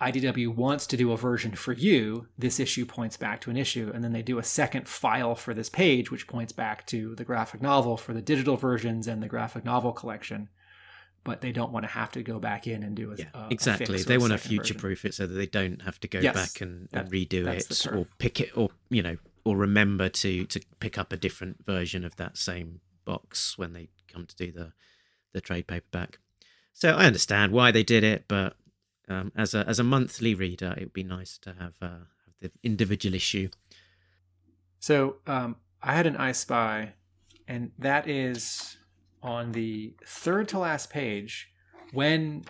IDW 0.00 0.54
wants 0.54 0.86
to 0.88 0.96
do 0.96 1.12
a 1.12 1.16
version 1.16 1.52
for 1.54 1.72
you. 1.72 2.26
This 2.36 2.58
issue 2.58 2.86
points 2.86 3.16
back 3.16 3.40
to 3.42 3.50
an 3.50 3.56
issue, 3.56 3.92
and 3.94 4.02
then 4.02 4.12
they 4.12 4.22
do 4.22 4.38
a 4.38 4.44
second 4.44 4.88
file 4.88 5.34
for 5.36 5.54
this 5.54 5.68
page, 5.68 6.10
which 6.10 6.26
points 6.26 6.52
back 6.52 6.86
to 6.86 7.14
the 7.14 7.24
graphic 7.24 7.60
novel 7.60 7.96
for 7.96 8.12
the 8.12 8.22
digital 8.22 8.56
versions 8.56 9.06
and 9.06 9.22
the 9.22 9.28
graphic 9.28 9.64
novel 9.64 9.92
collection 9.92 10.48
but 11.28 11.42
they 11.42 11.52
don't 11.52 11.70
want 11.72 11.84
to 11.84 11.92
have 11.92 12.10
to 12.12 12.22
go 12.22 12.38
back 12.38 12.66
in 12.66 12.82
and 12.82 12.96
do 12.96 13.12
a, 13.12 13.16
Yeah, 13.16 13.26
a- 13.34 13.38
a 13.38 13.50
exactly. 13.50 13.98
fix 13.98 14.06
They 14.06 14.16
want 14.16 14.32
to 14.32 14.38
future 14.38 14.74
proof 14.74 15.04
it 15.04 15.12
so 15.14 15.26
that 15.26 15.34
they 15.34 15.46
don't 15.46 15.82
have 15.82 16.00
to 16.00 16.08
go 16.08 16.22
Yes, 16.22 16.34
back 16.34 16.62
and, 16.62 16.88
and 16.92 17.10
redo 17.12 17.46
it 17.46 17.86
or 17.94 18.06
pick 18.18 18.40
it 18.40 18.56
or 18.56 18.70
you 18.88 19.02
know 19.02 19.16
or 19.44 19.56
remember 19.56 20.08
to 20.08 20.46
to 20.46 20.60
pick 20.80 20.96
up 20.96 21.12
a 21.12 21.16
different 21.18 21.66
version 21.66 22.02
of 22.02 22.16
that 22.16 22.38
same 22.38 22.80
box 23.04 23.58
when 23.58 23.74
they 23.74 23.88
come 24.12 24.24
to 24.24 24.34
do 24.36 24.50
the 24.50 24.72
the 25.34 25.42
trade 25.42 25.66
paperback. 25.66 26.18
So 26.72 26.96
I 26.96 27.04
understand 27.04 27.52
why 27.52 27.72
they 27.72 27.82
did 27.82 28.04
it, 28.04 28.24
but 28.26 28.56
um, 29.10 29.30
as 29.36 29.52
a 29.52 29.68
as 29.68 29.78
a 29.78 29.84
monthly 29.84 30.34
reader, 30.34 30.74
it 30.78 30.84
would 30.84 30.92
be 30.94 31.04
nice 31.04 31.36
to 31.38 31.50
have 31.60 31.74
uh, 31.82 32.06
have 32.24 32.34
the 32.40 32.50
individual 32.62 33.14
issue. 33.14 33.50
So 34.80 35.16
um, 35.26 35.56
I 35.82 35.92
had 35.94 36.06
an 36.06 36.16
I 36.16 36.32
Spy, 36.32 36.94
and 37.46 37.72
that 37.78 38.08
is 38.08 38.77
on 39.22 39.52
the 39.52 39.94
third 40.06 40.48
to 40.48 40.58
last 40.58 40.90
page 40.90 41.50
when 41.92 42.44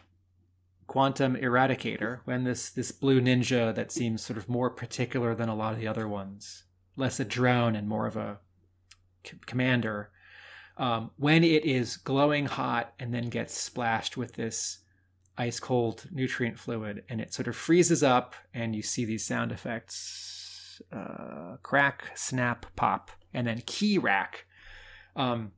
Quantum 0.86 1.36
Eradicator, 1.36 2.20
when 2.24 2.44
this 2.44 2.70
this 2.70 2.92
blue 2.92 3.20
ninja 3.20 3.74
that 3.74 3.92
seems 3.92 4.22
sort 4.22 4.38
of 4.38 4.48
more 4.48 4.70
particular 4.70 5.34
than 5.34 5.48
a 5.48 5.54
lot 5.54 5.74
of 5.74 5.78
the 5.78 5.86
other 5.86 6.08
ones, 6.08 6.64
less 6.96 7.20
a 7.20 7.24
drone 7.24 7.76
and 7.76 7.86
more 7.86 8.06
of 8.06 8.16
a 8.16 8.38
c- 9.24 9.36
commander, 9.46 10.10
um, 10.78 11.10
when 11.16 11.44
it 11.44 11.64
is 11.64 11.96
glowing 11.96 12.46
hot 12.46 12.94
and 12.98 13.12
then 13.12 13.28
gets 13.28 13.56
splashed 13.56 14.16
with 14.16 14.34
this 14.34 14.78
ice 15.36 15.60
cold 15.60 16.06
nutrient 16.10 16.58
fluid 16.58 17.04
and 17.08 17.20
it 17.20 17.32
sort 17.34 17.46
of 17.46 17.54
freezes 17.54 18.02
up 18.02 18.34
and 18.54 18.74
you 18.74 18.82
see 18.82 19.04
these 19.04 19.24
sound 19.24 19.52
effects 19.52 20.80
uh, 20.92 21.56
crack 21.62 22.10
snap 22.14 22.66
pop 22.74 23.10
and 23.32 23.46
then 23.46 23.62
key 23.66 23.98
rack 23.98 24.46
um, 25.14 25.52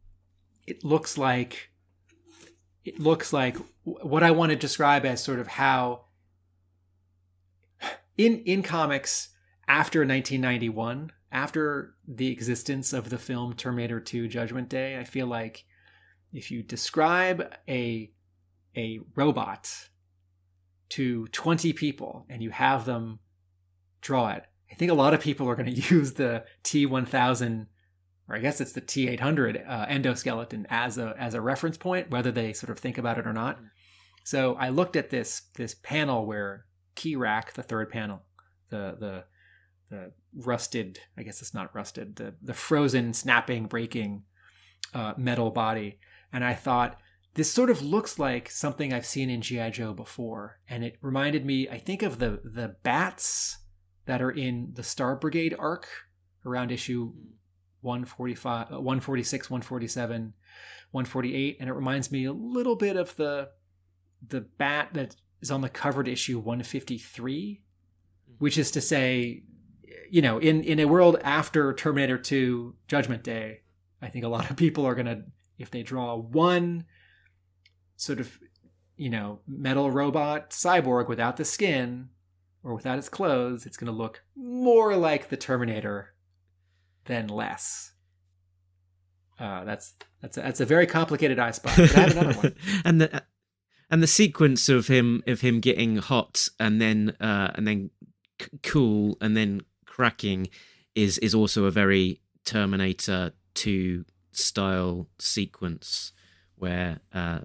it 0.71 0.85
looks 0.85 1.19
like 1.19 1.71
it 2.85 2.99
looks 3.01 3.33
like 3.33 3.57
what 3.85 4.23
i 4.23 4.31
want 4.31 4.51
to 4.51 4.57
describe 4.57 5.05
as 5.05 5.23
sort 5.23 5.41
of 5.41 5.49
how 5.49 6.05
in 8.17 8.39
in 8.45 8.63
comics 8.63 9.31
after 9.67 10.01
1991 10.01 11.11
after 11.33 11.95
the 12.07 12.29
existence 12.29 12.93
of 12.93 13.11
the 13.11 13.19
film 13.19 13.53
terminator 13.53 14.01
2 14.01 14.29
judgment 14.29 14.69
day 14.69 14.99
i 14.99 15.05
feel 15.05 15.27
like 15.27 15.65
if 16.33 16.51
you 16.51 16.63
describe 16.63 17.53
a 17.69 18.11
a 18.77 19.01
robot 19.17 19.89
to 20.89 21.27
20 21.29 21.73
people 21.73 22.25
and 22.29 22.43
you 22.43 22.51
have 22.51 22.85
them 22.85 23.19
draw 24.01 24.31
it 24.31 24.45
i 24.71 24.75
think 24.75 24.91
a 24.91 24.95
lot 24.95 25.15
of 25.15 25.21
people 25.21 25.49
are 25.49 25.57
going 25.57 25.75
to 25.75 25.95
use 25.95 26.13
the 26.13 26.45
t1000 26.63 27.67
or 28.31 28.37
i 28.37 28.39
guess 28.39 28.61
it's 28.61 28.73
the 28.73 28.81
t800 28.81 29.69
uh, 29.69 29.87
endoskeleton 29.87 30.65
as 30.71 30.97
a 30.97 31.15
as 31.19 31.35
a 31.35 31.41
reference 31.41 31.77
point 31.77 32.11
whether 32.11 32.31
they 32.31 32.53
sort 32.53 32.71
of 32.71 32.79
think 32.79 32.97
about 32.97 33.19
it 33.19 33.27
or 33.27 33.33
not. 33.33 33.59
So 34.25 34.55
i 34.55 34.69
looked 34.69 34.97
at 34.97 35.11
this 35.11 35.43
this 35.57 35.75
panel 35.75 36.25
where 36.25 36.65
key 36.95 37.17
rack 37.17 37.53
the 37.53 37.63
third 37.63 37.91
panel 37.91 38.23
the 38.71 38.97
the 38.99 39.25
the 39.91 40.13
rusted 40.37 41.01
i 41.19 41.23
guess 41.23 41.43
it's 41.43 41.55
not 41.55 41.75
rusted 41.75 42.17
the 42.17 42.35
the 42.41 42.55
frozen 42.55 43.13
snapping 43.13 43.67
breaking 43.67 44.23
uh, 44.95 45.15
metal 45.17 45.51
body. 45.51 45.99
And 46.33 46.45
i 46.45 46.55
thought 46.55 46.99
this 47.35 47.53
sort 47.53 47.71
of 47.71 47.83
looks 47.83 48.19
like 48.19 48.51
something 48.51 48.93
I've 48.93 49.07
seen 49.07 49.31
in 49.31 49.41
GI 49.41 49.71
Joe 49.71 49.93
before, 49.93 50.59
and 50.69 50.83
it 50.85 50.97
reminded 51.01 51.47
me, 51.47 51.69
I 51.69 51.79
think, 51.79 52.03
of 52.03 52.19
the 52.19 52.41
the 52.45 52.77
bats 52.83 53.59
that 54.07 54.21
are 54.21 54.31
in 54.31 54.71
the 54.75 54.83
Star 54.83 55.15
Brigade 55.15 55.55
arc 55.59 55.87
around 56.45 56.73
issue 56.73 57.13
145, 57.83 58.73
uh, 58.73 58.75
146, 58.77 59.51
147, 59.51 60.35
148, 60.91 61.57
and 61.61 61.69
it 61.69 61.73
reminds 61.73 62.11
me 62.11 62.25
a 62.25 62.33
little 62.33 62.77
bit 62.77 62.97
of 62.97 63.15
the 63.17 63.51
the 64.27 64.41
bat 64.41 64.91
that 64.93 65.17
is 65.41 65.51
on 65.51 65.63
the 65.63 65.69
covered 65.69 66.07
issue 66.07 66.39
153, 66.39 67.63
which 68.39 68.59
is 68.59 68.71
to 68.71 68.81
say, 68.81 69.43
you 70.11 70.21
know, 70.21 70.39
in 70.39 70.63
in 70.63 70.79
a 70.79 70.85
world 70.85 71.19
after 71.23 71.73
Terminator 71.73 72.19
2 72.19 72.75
Judgment 72.87 73.23
Day, 73.23 73.63
I 74.03 74.09
think 74.09 74.25
a 74.25 74.29
lot 74.29 74.51
of 74.51 74.57
people 74.57 74.87
are 74.87 74.95
gonna 74.95 75.23
if 75.59 75.71
they 75.71 75.83
draw 75.83 76.17
one 76.17 76.85
sort 77.97 78.19
of 78.19 78.39
you 78.97 79.11
know 79.11 79.41
metal 79.47 79.91
robot 79.91 80.51
cyborg 80.51 81.09
without 81.09 81.37
the 81.37 81.45
skin 81.45 82.09
or 82.63 82.75
without 82.75 82.99
its 82.99 83.09
clothes 83.09 83.67
it's 83.67 83.77
going 83.77 83.87
to 83.87 83.97
look 83.97 84.23
more 84.35 84.97
like 84.97 85.29
the 85.29 85.37
terminator 85.37 86.15
than 87.07 87.29
less. 87.29 87.93
Uh, 89.39 89.65
that's 89.65 89.95
that's 90.21 90.37
a, 90.37 90.41
that's 90.41 90.61
a 90.61 90.67
very 90.67 90.87
complicated 90.87 91.39
eye 91.39 91.51
spot. 91.51 91.79
Another 91.79 92.35
one? 92.35 92.55
And 92.85 93.01
the 93.01 93.23
and 93.91 94.03
the 94.03 94.07
sequence 94.07 94.69
of 94.69 94.87
him 94.87 95.23
of 95.27 95.41
him 95.41 95.61
getting 95.61 95.97
hot 95.97 96.49
and 96.59 96.81
then 96.81 97.17
uh, 97.21 97.51
and 97.55 97.67
then 97.67 97.91
c- 98.41 98.49
cool 98.63 99.17
and 99.21 99.37
then 99.37 99.63
cracking 99.87 100.49
is 100.95 101.19
is 101.19 101.35
also 101.35 101.65
a 101.65 101.71
very 101.71 102.21
Terminator 102.45 103.33
2 103.55 104.05
style 104.33 105.09
sequence 105.19 106.13
where 106.57 107.01
uh, 107.13 107.41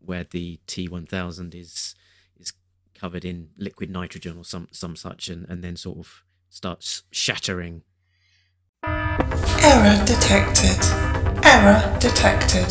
where 0.00 0.24
the 0.24 0.60
T1000 0.66 1.54
is 1.54 1.94
is 2.38 2.52
covered 2.94 3.24
in 3.24 3.48
liquid 3.56 3.90
nitrogen 3.90 4.36
or 4.36 4.44
some 4.44 4.68
some 4.70 4.96
such 4.96 5.28
and, 5.28 5.46
and 5.48 5.62
then 5.62 5.76
sort 5.76 5.98
of 5.98 6.24
starts 6.48 7.02
shattering 7.10 7.82
Error 9.68 10.04
detected. 10.04 10.78
Error 11.44 11.98
detected. 11.98 12.68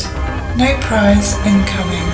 No 0.56 0.78
prize 0.80 1.36
incoming. 1.44 2.08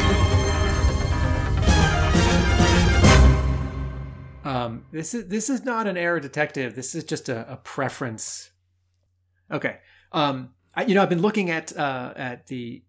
Um, 4.45 4.85
this 4.91 5.15
is 5.15 5.29
this 5.29 5.49
is 5.49 5.65
not 5.65 5.87
an 5.87 5.97
error 5.97 6.19
detective. 6.19 6.75
This 6.75 6.97
is 6.97 7.05
just 7.05 7.29
a, 7.29 7.53
a 7.53 7.57
preference. 7.59 8.51
Okay. 9.53 9.77
Um, 10.11 10.51
I, 10.75 10.83
you 10.83 10.97
know, 10.97 11.03
I've 11.03 11.09
been 11.09 11.23
looking 11.23 11.49
at 11.49 11.77
uh, 11.77 12.13
at 12.17 12.49
the 12.49 12.83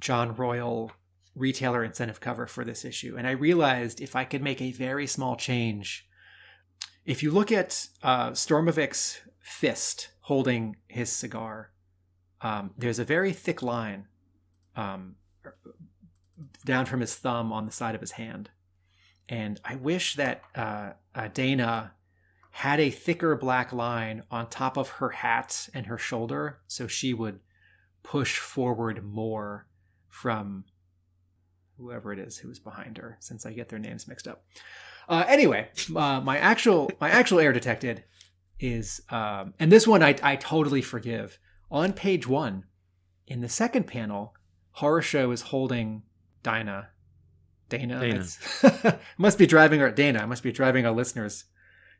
John 0.00 0.34
Royle 0.34 0.90
retailer 1.36 1.84
incentive 1.84 2.18
cover 2.18 2.48
for 2.48 2.64
this 2.64 2.84
issue, 2.84 3.14
and 3.16 3.28
I 3.28 3.30
realized 3.30 4.00
if 4.00 4.16
I 4.16 4.24
could 4.24 4.42
make 4.42 4.60
a 4.60 4.72
very 4.72 5.06
small 5.06 5.36
change, 5.36 6.04
if 7.06 7.22
you 7.22 7.30
look 7.30 7.52
at 7.52 7.86
uh, 8.02 8.30
Stormavik's 8.30 9.20
fist 9.38 10.08
holding 10.28 10.76
his 10.86 11.10
cigar, 11.10 11.72
um, 12.40 12.70
there's 12.78 12.98
a 12.98 13.04
very 13.04 13.32
thick 13.32 13.62
line 13.62 14.06
um, 14.76 15.16
down 16.64 16.86
from 16.86 17.00
his 17.00 17.14
thumb 17.14 17.52
on 17.52 17.66
the 17.66 17.72
side 17.72 17.94
of 17.94 18.00
his 18.00 18.12
hand 18.12 18.50
and 19.28 19.60
I 19.64 19.76
wish 19.76 20.14
that 20.14 20.42
uh, 20.54 20.90
uh, 21.14 21.28
Daina 21.28 21.90
had 22.50 22.80
a 22.80 22.90
thicker 22.90 23.36
black 23.36 23.72
line 23.72 24.22
on 24.30 24.48
top 24.48 24.76
of 24.76 24.88
her 24.88 25.10
hat 25.10 25.68
and 25.74 25.86
her 25.86 25.98
shoulder, 25.98 26.60
so 26.66 26.86
she 26.86 27.12
would 27.12 27.40
push 28.02 28.38
forward 28.38 29.04
more 29.04 29.66
from 30.08 30.64
whoever 31.76 32.12
it 32.12 32.18
is 32.18 32.38
who 32.38 32.48
was 32.48 32.58
behind 32.58 32.96
her. 32.96 33.18
Since 33.20 33.44
I 33.44 33.52
get 33.52 33.68
their 33.68 33.78
names 33.78 34.08
mixed 34.08 34.26
up. 34.26 34.44
Uh, 35.08 35.24
anyway, 35.28 35.68
uh, 35.94 36.20
my 36.20 36.38
actual 36.38 36.90
my 37.00 37.10
actual 37.10 37.38
air 37.38 37.52
detected 37.52 38.04
is, 38.60 39.00
um, 39.10 39.54
and 39.58 39.70
this 39.70 39.86
one 39.86 40.02
I 40.02 40.16
I 40.22 40.36
totally 40.36 40.82
forgive. 40.82 41.38
on 41.70 41.92
page 41.92 42.26
one, 42.26 42.64
in 43.26 43.40
the 43.40 43.48
second 43.48 43.86
panel, 43.86 44.34
Horrorshow 44.78 45.32
is 45.32 45.42
holding 45.42 46.02
Dinah. 46.42 46.88
Daina. 47.68 48.00
Daina. 48.00 48.98
must 49.18 49.36
be 49.38 49.46
driving 49.46 49.82
our 49.82 49.90
Daina. 49.92 50.26
Must 50.26 50.42
be 50.42 50.52
driving 50.52 50.86
our 50.86 50.92
listeners 50.92 51.44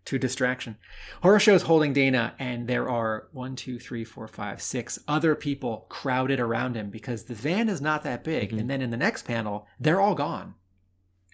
to 0.07 0.19
distraction. 0.19 0.77
Horrorshow 1.23 1.53
is 1.53 1.63
holding 1.63 1.93
Daina, 1.93 2.33
and 2.39 2.67
there 2.67 2.89
are 2.89 3.29
one, 3.33 3.55
two, 3.57 3.79
three, 3.79 4.05
four, 4.05 4.27
five, 4.27 4.63
six 4.63 4.99
other 5.07 5.35
people 5.35 5.85
crowded 5.91 6.41
around 6.41 6.77
him 6.77 6.89
because 6.89 7.25
the 7.25 7.35
van 7.35 7.69
is 7.69 7.83
not 7.83 8.03
that 8.05 8.25
big. 8.25 8.53
Mhm. 8.53 8.61
And 8.61 8.71
then 8.71 8.81
in 8.81 8.89
the 8.91 8.97
next 8.97 9.25
panel, 9.27 9.67
they're 9.79 10.01
all 10.01 10.15
gone, 10.15 10.55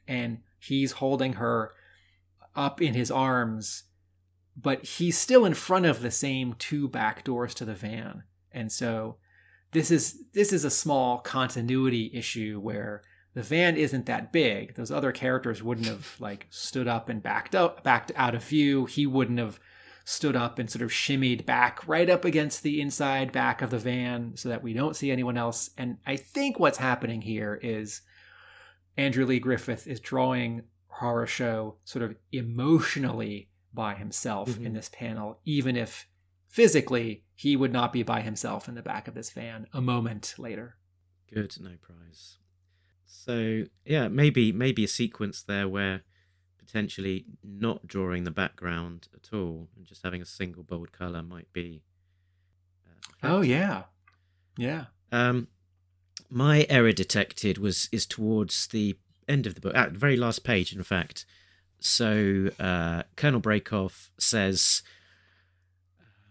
and 0.08 0.40
he's 0.58 0.92
holding 0.92 1.34
her 1.34 1.72
up 2.56 2.82
in 2.82 2.94
his 2.94 3.10
arms, 3.12 3.84
but 4.56 4.84
he's 4.84 5.18
still 5.18 5.44
in 5.44 5.54
front 5.54 5.86
of 5.86 6.00
the 6.00 6.10
same 6.10 6.54
two 6.54 6.88
back 6.88 7.24
doors 7.24 7.54
to 7.54 7.64
the 7.64 7.74
van, 7.74 8.24
and 8.52 8.70
so 8.70 9.16
this 9.72 9.90
is 9.90 10.22
this 10.32 10.52
is 10.52 10.64
a 10.64 10.70
small 10.70 11.18
continuity 11.18 12.10
issue 12.14 12.60
where 12.60 13.02
the 13.34 13.42
van 13.42 13.76
isn't 13.76 14.06
that 14.06 14.32
big. 14.32 14.76
Those 14.76 14.92
other 14.92 15.12
characters 15.12 15.62
wouldn't 15.62 15.88
have 15.88 16.14
like 16.20 16.46
stood 16.50 16.86
up 16.86 17.08
and 17.08 17.22
backed 17.22 17.54
up, 17.54 17.82
backed 17.82 18.12
out 18.14 18.34
of 18.34 18.44
view. 18.44 18.86
He 18.86 19.06
wouldn't 19.06 19.40
have 19.40 19.58
stood 20.04 20.36
up 20.36 20.58
and 20.58 20.70
sort 20.70 20.82
of 20.82 20.90
shimmied 20.90 21.44
back 21.44 21.86
right 21.88 22.08
up 22.08 22.24
against 22.24 22.62
the 22.62 22.80
inside 22.80 23.32
back 23.32 23.62
of 23.62 23.70
the 23.70 23.78
van 23.78 24.36
so 24.36 24.48
that 24.48 24.62
we 24.62 24.72
don't 24.72 24.94
see 24.94 25.10
anyone 25.10 25.36
else. 25.36 25.70
And 25.76 25.98
I 26.06 26.16
think 26.16 26.60
what's 26.60 26.78
happening 26.78 27.22
here 27.22 27.58
is 27.62 28.02
Andrew 28.96 29.26
Lee 29.26 29.40
Griffith 29.40 29.86
is 29.86 29.98
drawing 29.98 30.62
Horrorshow 31.00 31.74
sort 31.84 32.04
of 32.04 32.14
emotionally 32.30 33.48
by 33.74 33.94
himself 33.94 34.50
Mhm. 34.50 34.66
in 34.66 34.72
this 34.74 34.88
panel, 34.92 35.40
even 35.44 35.76
if 35.76 36.06
physically 36.46 37.24
he 37.34 37.56
would 37.56 37.72
not 37.72 37.92
be 37.92 38.02
by 38.02 38.20
himself 38.22 38.68
in 38.68 38.74
the 38.76 38.82
back 38.82 39.08
of 39.08 39.14
this 39.14 39.30
van 39.32 39.66
a 39.72 39.80
moment 39.80 40.34
later. 40.38 40.78
Good, 41.32 41.58
no 41.60 41.76
prize. 41.80 42.38
So 43.04 43.64
yeah, 43.84 44.08
maybe 44.08 44.52
maybe 44.52 44.84
a 44.84 44.88
sequence 44.88 45.42
there 45.42 45.68
where 45.68 46.02
potentially 46.58 47.26
not 47.42 47.86
drawing 47.86 48.24
the 48.24 48.30
background 48.30 49.08
at 49.14 49.32
all 49.32 49.68
and 49.76 49.84
just 49.84 50.02
having 50.02 50.22
a 50.22 50.26
single 50.26 50.62
bold 50.62 50.92
color 50.92 51.22
might 51.22 51.52
be. 51.52 51.82
uh, 52.86 52.90
Oh 53.22 53.40
yeah, 53.42 53.84
yeah. 54.56 54.86
Um, 55.12 55.48
my 56.30 56.66
error 56.68 56.92
detected 56.92 57.58
was 57.58 57.88
is 57.92 58.06
towards 58.06 58.66
the 58.68 58.96
end 59.28 59.46
of 59.46 59.54
the 59.54 59.60
book, 59.60 59.74
at 59.74 59.92
the 59.94 59.98
very 59.98 60.16
last 60.16 60.44
page, 60.44 60.72
in 60.74 60.82
fact. 60.82 61.24
So 61.84 62.48
uh, 62.58 63.02
Colonel 63.14 63.42
Brekhov 63.42 64.08
says 64.16 64.82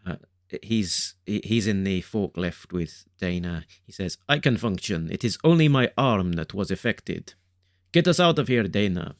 uh, 0.03 0.15
he's 0.63 1.13
he's 1.27 1.67
in 1.67 1.83
the 1.83 2.01
forklift 2.01 2.73
with 2.73 3.05
Daina. 3.21 3.63
He 3.85 3.91
says, 3.91 4.17
"I 4.27 4.39
can 4.39 4.57
function. 4.57 5.11
It 5.11 5.23
is 5.23 5.37
only 5.43 5.67
my 5.67 5.91
arm 5.95 6.33
that 6.33 6.55
was 6.55 6.71
affected. 6.71 7.35
Get 7.91 8.07
us 8.07 8.19
out 8.19 8.39
of 8.39 8.47
here, 8.47 8.63
Daina." 8.63 9.13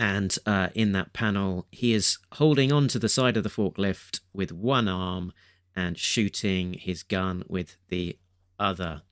And 0.00 0.36
uh, 0.46 0.70
in 0.74 0.90
that 0.92 1.12
panel, 1.12 1.68
he 1.70 1.94
is 1.94 2.18
holding 2.32 2.72
on 2.72 2.88
to 2.88 2.98
the 2.98 3.08
side 3.08 3.36
of 3.36 3.44
the 3.44 3.50
forklift 3.50 4.20
with 4.32 4.50
one 4.50 4.88
arm 4.88 5.32
and 5.76 5.96
shooting 5.96 6.72
his 6.72 7.04
gun 7.04 7.44
with 7.46 7.76
the 7.88 8.18
other. 8.58 9.02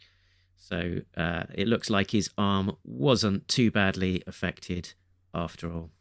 So 0.57 1.03
uh, 1.16 1.45
it 1.55 1.69
looks 1.69 1.90
like 1.90 2.11
his 2.11 2.31
arm 2.36 2.77
wasn't 2.82 3.47
too 3.47 3.70
badly 3.70 4.24
affected 4.27 4.95
after 5.32 5.70
all. 5.73 5.93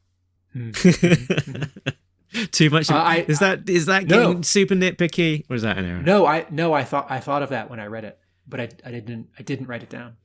Hmm. 0.58 2.42
too 2.52 2.70
much. 2.70 2.90
Uh, 2.92 2.96
I- 2.96 3.26
is 3.28 3.40
that 3.40 3.70
is 3.70 3.86
that 3.86 4.08
No. 4.08 4.28
getting 4.28 4.44
super 4.44 4.76
nitpicky, 4.76 5.46
or 5.50 5.56
is 5.56 5.62
that 5.62 5.78
an 5.78 5.86
error? 5.86 6.02
No, 6.02 6.26
I 6.26 6.46
no, 6.50 6.74
I 6.74 6.84
thought 6.84 7.08
I 7.10 7.20
thought 7.20 7.44
of 7.44 7.50
that 7.50 7.70
when 7.70 7.80
I 7.80 7.86
read 7.86 8.04
it, 8.04 8.18
but 8.48 8.60
I, 8.60 8.70
I 8.86 8.92
didn't 8.92 9.28
I 9.40 9.44
didn't 9.44 9.68
write 9.68 9.84
it 9.84 9.90
down. 9.90 10.18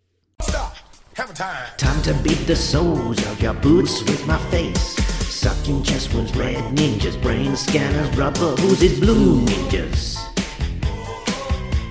Time 1.14 1.28
Time 1.76 2.02
to 2.02 2.14
beat 2.22 2.46
the 2.46 2.56
soles 2.56 3.18
of 3.26 3.40
your 3.42 3.52
boots 3.54 4.02
with 4.04 4.26
my 4.26 4.38
face. 4.50 4.96
Sucking 5.28 5.82
chest 5.82 6.14
wounds, 6.14 6.34
red 6.36 6.62
ninjas, 6.74 7.20
brain 7.20 7.54
scanners, 7.56 8.08
rubber 8.16 8.54
oozes, 8.60 8.98
blue 9.00 9.40
ninjas. 9.44 10.18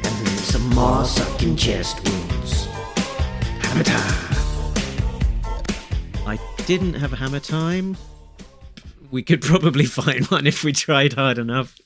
And 0.04 0.26
then 0.26 0.38
some 0.38 0.68
more 0.70 1.06
sucking 1.06 1.56
chest 1.56 2.02
wounds. 2.08 2.66
Hammer 3.62 3.84
time. 3.84 4.28
I 6.26 6.40
didn't 6.66 6.94
have 6.96 7.14
a 7.14 7.16
hammer 7.18 7.40
time. 7.42 7.98
We 9.12 9.24
could 9.24 9.42
probably 9.42 9.86
find 10.02 10.26
one 10.28 10.48
if 10.48 10.64
we 10.64 10.72
tried 10.72 11.14
hard 11.14 11.38
enough. 11.38 11.78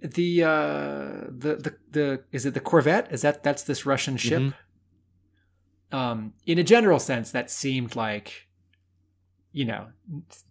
The 0.00 0.44
uh 0.44 1.26
the 1.28 1.56
the 1.56 1.76
the 1.90 2.22
is 2.32 2.46
it 2.46 2.54
the 2.54 2.60
Corvette? 2.60 3.12
Is 3.12 3.22
that 3.22 3.42
that's 3.42 3.62
this 3.62 3.86
Russian 3.86 4.16
ship? 4.16 4.42
Mhm. 4.42 4.54
Um, 5.92 6.32
in 6.44 6.58
a 6.58 6.64
general 6.64 6.98
sense, 6.98 7.30
that 7.30 7.50
seemed 7.50 7.94
like, 7.94 8.48
you 9.52 9.64
know, 9.64 9.86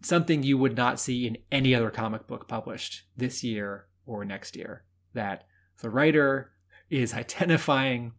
something 0.02 0.44
you 0.44 0.58
would 0.58 0.78
not 0.78 1.00
see 1.00 1.28
in 1.28 1.38
any 1.52 1.76
other 1.76 1.92
comic 1.92 2.26
book 2.26 2.48
published 2.48 3.04
this 3.18 3.44
year 3.44 3.88
or 4.06 4.24
next 4.24 4.56
year. 4.56 4.84
That 5.14 5.46
the 5.82 5.90
writer 5.90 6.52
is 6.90 7.14
identifying 7.14 8.14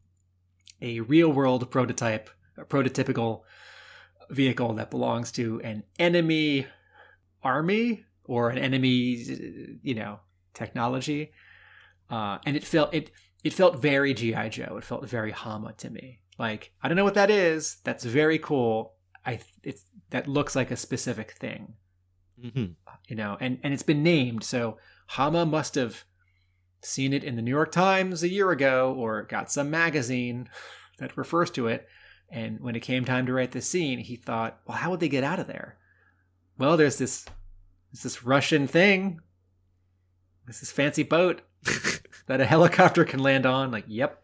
a 0.81 1.01
real 1.01 1.33
world 1.33 1.71
prototype, 1.71 2.31
a 2.57 2.65
prototypical 2.65 3.43
vehicle 4.31 4.75
that 4.75 4.91
belongs 4.91 5.33
to 5.33 5.61
an 5.63 5.85
enemy 5.99 6.67
army 7.47 8.05
or 8.25 8.51
an 8.51 8.59
enemy, 8.59 9.79
you 9.83 9.95
know, 9.95 10.21
technology. 10.55 11.33
Uh, 12.11 12.39
and 12.45 12.57
it 12.57 12.65
felt 12.65 12.93
it 12.93 13.11
it 13.45 13.53
felt 13.53 13.81
very 13.81 14.13
GI 14.15 14.49
Joe. 14.51 14.77
It 14.77 14.85
felt 14.85 15.09
very 15.09 15.31
Hama 15.31 15.73
to 15.79 15.91
me. 15.91 16.21
Like 16.39 16.73
I 16.83 16.89
don't 16.89 16.97
know 16.97 17.05
what 17.05 17.15
that 17.15 17.31
is. 17.31 17.79
That's 17.85 18.05
very 18.05 18.39
cool. 18.39 18.95
I 19.25 19.41
it's 19.63 19.85
that 20.11 20.29
looks 20.29 20.55
like 20.55 20.71
a 20.71 20.77
specific 20.77 21.33
thing, 21.33 21.75
hmm 22.41 22.67
you 23.09 23.17
know. 23.17 23.37
And 23.41 23.59
and 23.63 23.73
it's 23.73 23.83
been 23.83 24.03
named. 24.03 24.45
So 24.45 24.79
Hama 25.09 25.47
must 25.47 25.75
have 25.75 26.05
seen 26.83 27.13
it 27.13 27.25
in 27.25 27.37
the 27.37 27.43
New 27.43 27.51
York 27.51 27.73
Times 27.73 28.23
a 28.23 28.29
year 28.29 28.51
ago, 28.51 28.95
or 28.97 29.23
got 29.23 29.51
some 29.51 29.71
magazine 29.71 30.49
that 30.99 31.17
refers 31.17 31.51
to 31.53 31.69
it. 31.69 31.87
And 32.29 32.61
when 32.61 32.75
it 32.75 32.81
came 32.81 33.05
time 33.05 33.27
to 33.27 33.33
write 33.33 33.53
this 33.53 33.69
scene, 33.69 34.01
he 34.01 34.17
thought, 34.17 34.59
well, 34.67 34.79
how 34.79 34.91
would 34.91 35.01
they 35.01 35.09
get 35.09 35.23
out 35.23 35.39
of 35.39 35.47
there? 35.47 35.79
Well, 36.59 36.77
there's 36.77 36.99
this 36.99 37.27
there's 37.93 38.03
this 38.03 38.25
Russian 38.25 38.67
thing. 38.67 39.21
There's 40.45 40.61
this 40.61 40.71
fancy 40.71 41.03
boat 41.03 41.43
that 42.27 42.41
a 42.41 42.47
helicopter 42.47 43.05
can 43.05 43.21
land 43.21 43.47
on. 43.47 43.71
Like, 43.71 43.85
yep. 43.89 44.23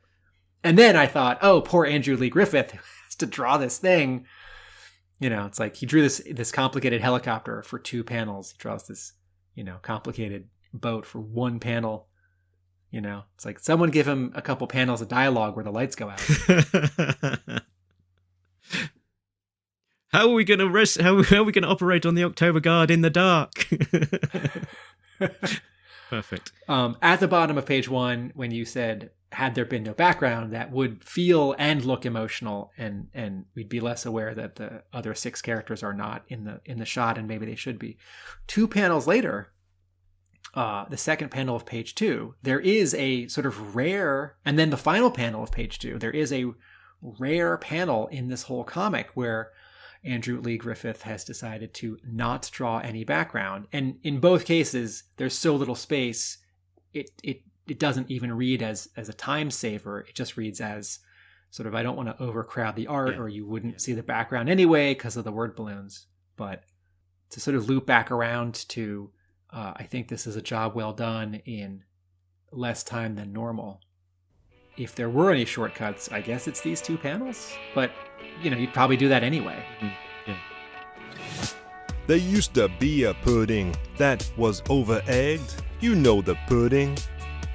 And 0.64 0.78
then 0.78 0.96
I 0.96 1.06
thought, 1.06 1.38
oh, 1.42 1.60
poor 1.60 1.84
Andrew 1.84 2.16
Lee 2.16 2.30
Griffith 2.30 2.72
has 3.04 3.14
to 3.16 3.26
draw 3.26 3.58
this 3.58 3.78
thing. 3.78 4.26
You 5.18 5.30
know, 5.30 5.46
it's 5.46 5.60
like 5.60 5.76
he 5.76 5.86
drew 5.86 6.02
this 6.02 6.22
this 6.30 6.52
complicated 6.52 7.00
helicopter 7.00 7.62
for 7.62 7.78
two 7.78 8.02
panels. 8.02 8.52
He 8.52 8.58
draws 8.58 8.86
this, 8.86 9.12
you 9.54 9.64
know, 9.64 9.76
complicated 9.82 10.48
boat 10.72 11.06
for 11.06 11.20
one 11.20 11.60
panel. 11.60 12.08
You 12.90 13.00
know, 13.00 13.22
it's 13.36 13.44
like 13.44 13.58
someone 13.58 13.90
give 13.90 14.06
him 14.06 14.32
a 14.34 14.42
couple 14.42 14.66
panels 14.66 15.00
of 15.00 15.08
dialogue 15.08 15.56
where 15.56 15.64
the 15.64 15.72
lights 15.72 15.96
go 15.96 16.10
out. 16.10 17.62
how 20.12 20.28
are 20.28 20.34
we 20.34 20.44
gonna 20.44 20.68
rest? 20.68 21.00
How, 21.00 21.22
how 21.22 21.38
are 21.38 21.44
we 21.44 21.52
gonna 21.52 21.68
operate 21.68 22.04
on 22.04 22.14
the 22.14 22.24
October 22.24 22.60
Guard 22.60 22.90
in 22.90 23.00
the 23.00 23.10
dark? 23.10 23.68
Perfect. 26.10 26.52
um, 26.68 26.98
at 27.00 27.20
the 27.20 27.28
bottom 27.28 27.56
of 27.56 27.64
page 27.64 27.88
one, 27.88 28.32
when 28.34 28.50
you 28.50 28.66
said 28.66 29.10
had 29.32 29.54
there 29.54 29.64
been 29.64 29.82
no 29.82 29.94
background, 29.94 30.52
that 30.52 30.70
would 30.70 31.02
feel 31.02 31.54
and 31.58 31.84
look 31.84 32.04
emotional, 32.04 32.70
and 32.76 33.08
and 33.14 33.46
we'd 33.54 33.68
be 33.68 33.80
less 33.80 34.04
aware 34.04 34.34
that 34.34 34.56
the 34.56 34.82
other 34.92 35.14
six 35.14 35.40
characters 35.40 35.82
are 35.82 35.94
not 35.94 36.24
in 36.28 36.44
the 36.44 36.60
in 36.64 36.78
the 36.78 36.84
shot, 36.84 37.16
and 37.16 37.26
maybe 37.26 37.46
they 37.46 37.54
should 37.54 37.78
be. 37.78 37.96
Two 38.46 38.68
panels 38.68 39.06
later, 39.06 39.52
uh, 40.54 40.84
the 40.90 40.98
second 40.98 41.30
panel 41.30 41.56
of 41.56 41.64
page 41.64 41.94
two, 41.94 42.34
there 42.42 42.60
is 42.60 42.94
a 42.94 43.26
sort 43.28 43.46
of 43.46 43.74
rare, 43.74 44.36
and 44.44 44.58
then 44.58 44.68
the 44.68 44.76
final 44.76 45.10
panel 45.10 45.42
of 45.42 45.50
page 45.50 45.78
two, 45.78 45.98
there 45.98 46.10
is 46.10 46.30
a 46.32 46.52
rare 47.00 47.56
panel 47.56 48.06
in 48.08 48.28
this 48.28 48.44
whole 48.44 48.64
comic 48.64 49.08
where 49.14 49.50
Andrew 50.04 50.40
Lee 50.40 50.58
Griffith 50.58 51.02
has 51.02 51.24
decided 51.24 51.72
to 51.74 51.98
not 52.04 52.50
draw 52.52 52.78
any 52.78 53.04
background. 53.04 53.68
And 53.72 53.98
in 54.02 54.18
both 54.20 54.44
cases, 54.44 55.04
there's 55.16 55.36
so 55.38 55.54
little 55.54 55.74
space, 55.76 56.38
it 56.92 57.10
it 57.22 57.42
it 57.68 57.78
doesn't 57.78 58.10
even 58.10 58.32
read 58.32 58.62
as 58.62 58.88
as 58.96 59.08
a 59.08 59.12
time 59.14 59.50
saver. 59.50 60.00
It 60.00 60.14
just 60.14 60.36
reads 60.36 60.60
as 60.60 60.98
sort 61.50 61.66
of 61.66 61.74
I 61.74 61.82
don't 61.82 61.96
want 61.96 62.08
to 62.08 62.22
overcrowd 62.22 62.74
the 62.76 62.86
art, 62.88 63.14
Yeah. 63.14 63.20
or 63.20 63.28
you 63.28 63.46
wouldn't 63.46 63.80
see 63.80 63.92
the 63.92 64.02
background 64.02 64.48
anyway 64.48 64.94
because 64.94 65.16
of 65.16 65.24
the 65.24 65.32
word 65.32 65.54
balloons. 65.54 66.06
But 66.36 66.64
to 67.30 67.40
sort 67.40 67.54
of 67.56 67.68
loop 67.68 67.86
back 67.86 68.10
around 68.10 68.54
to, 68.70 69.10
uh, 69.50 69.74
I 69.76 69.84
think 69.84 70.08
this 70.08 70.26
is 70.26 70.34
a 70.34 70.42
job 70.42 70.74
well 70.74 70.92
done 70.92 71.36
in 71.46 71.84
less 72.50 72.82
time 72.82 73.14
than 73.14 73.32
normal. 73.32 73.80
If 74.76 74.94
there 74.94 75.10
were 75.10 75.30
any 75.30 75.44
shortcuts, 75.44 76.10
I 76.10 76.20
guess 76.20 76.48
it's 76.48 76.62
these 76.62 76.80
two 76.80 76.96
panels. 76.96 77.52
But 77.74 77.90
you 78.42 78.50
know, 78.50 78.56
you'd 78.56 78.72
probably 78.72 78.96
do 78.96 79.08
that 79.08 79.22
anyway. 79.22 79.62
Mm-hmm. 79.80 80.32
There 82.06 82.16
used 82.16 82.54
to 82.54 82.68
be 82.80 83.04
a 83.04 83.14
pudding 83.14 83.76
that 83.96 84.28
was 84.36 84.62
over 84.68 85.02
egged. 85.06 85.62
You 85.80 85.94
know 85.94 86.20
the 86.20 86.36
pudding. 86.48 86.98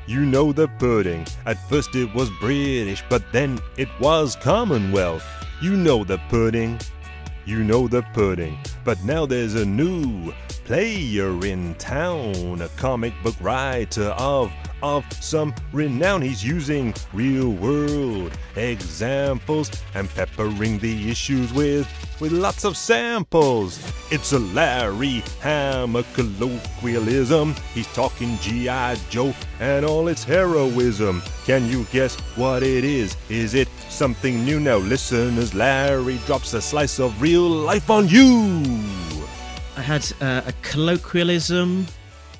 You 0.05 0.21
know 0.21 0.53
the 0.53 0.69
pudding. 0.79 1.25
At 1.45 1.57
first 1.69 1.95
it 1.95 2.13
was 2.13 2.29
British, 2.39 3.03
but 3.09 3.23
then 3.33 3.59
it 3.75 3.89
was 3.99 4.37
Commonwealth. 4.37 5.25
You 5.61 5.75
know 5.75 6.05
the 6.05 6.17
pudding. 6.29 6.79
You 7.45 7.63
know 7.63 7.89
the 7.89 8.03
pudding. 8.13 8.57
But 8.85 9.03
now 9.03 9.25
there's 9.25 9.55
a 9.55 9.65
new 9.65 10.33
player 10.63 11.45
in 11.45 11.75
town, 11.75 12.61
a 12.61 12.69
comic 12.77 13.13
book 13.23 13.35
writer 13.41 14.15
of 14.17 14.51
of 14.81 15.05
some 15.13 15.53
renown. 15.73 16.21
He's 16.21 16.43
using 16.43 16.93
real 17.13 17.51
world 17.51 18.37
examples 18.55 19.71
and 19.95 20.09
peppering 20.09 20.79
the 20.79 21.09
issues 21.09 21.53
with 21.53 21.87
with 22.19 22.31
lots 22.31 22.63
of 22.63 22.75
samples. 22.75 23.79
It's 24.11 24.31
a 24.33 24.39
Larry 24.39 25.23
Hama 25.41 26.03
colloquialism. 26.13 27.55
He's 27.73 27.87
talking 27.93 28.37
G.I. 28.39 28.95
Joe 29.09 29.33
and 29.59 29.85
all 29.85 30.07
its 30.07 30.23
heroism. 30.23 31.21
Can 31.45 31.67
you 31.67 31.85
guess 31.91 32.15
what 32.35 32.63
it 32.63 32.83
is? 32.83 33.15
Is 33.29 33.53
it 33.53 33.67
something 33.89 34.43
new 34.43 34.59
now? 34.59 34.77
Listeners, 34.77 35.53
Larry 35.53 36.17
drops 36.25 36.53
a 36.53 36.61
slice 36.61 36.99
of 36.99 37.21
real 37.21 37.47
life 37.47 37.89
on 37.89 38.07
you. 38.07 38.63
I 39.75 39.81
had 39.81 40.11
uh, 40.21 40.41
a 40.45 40.53
colloquialism. 40.63 41.85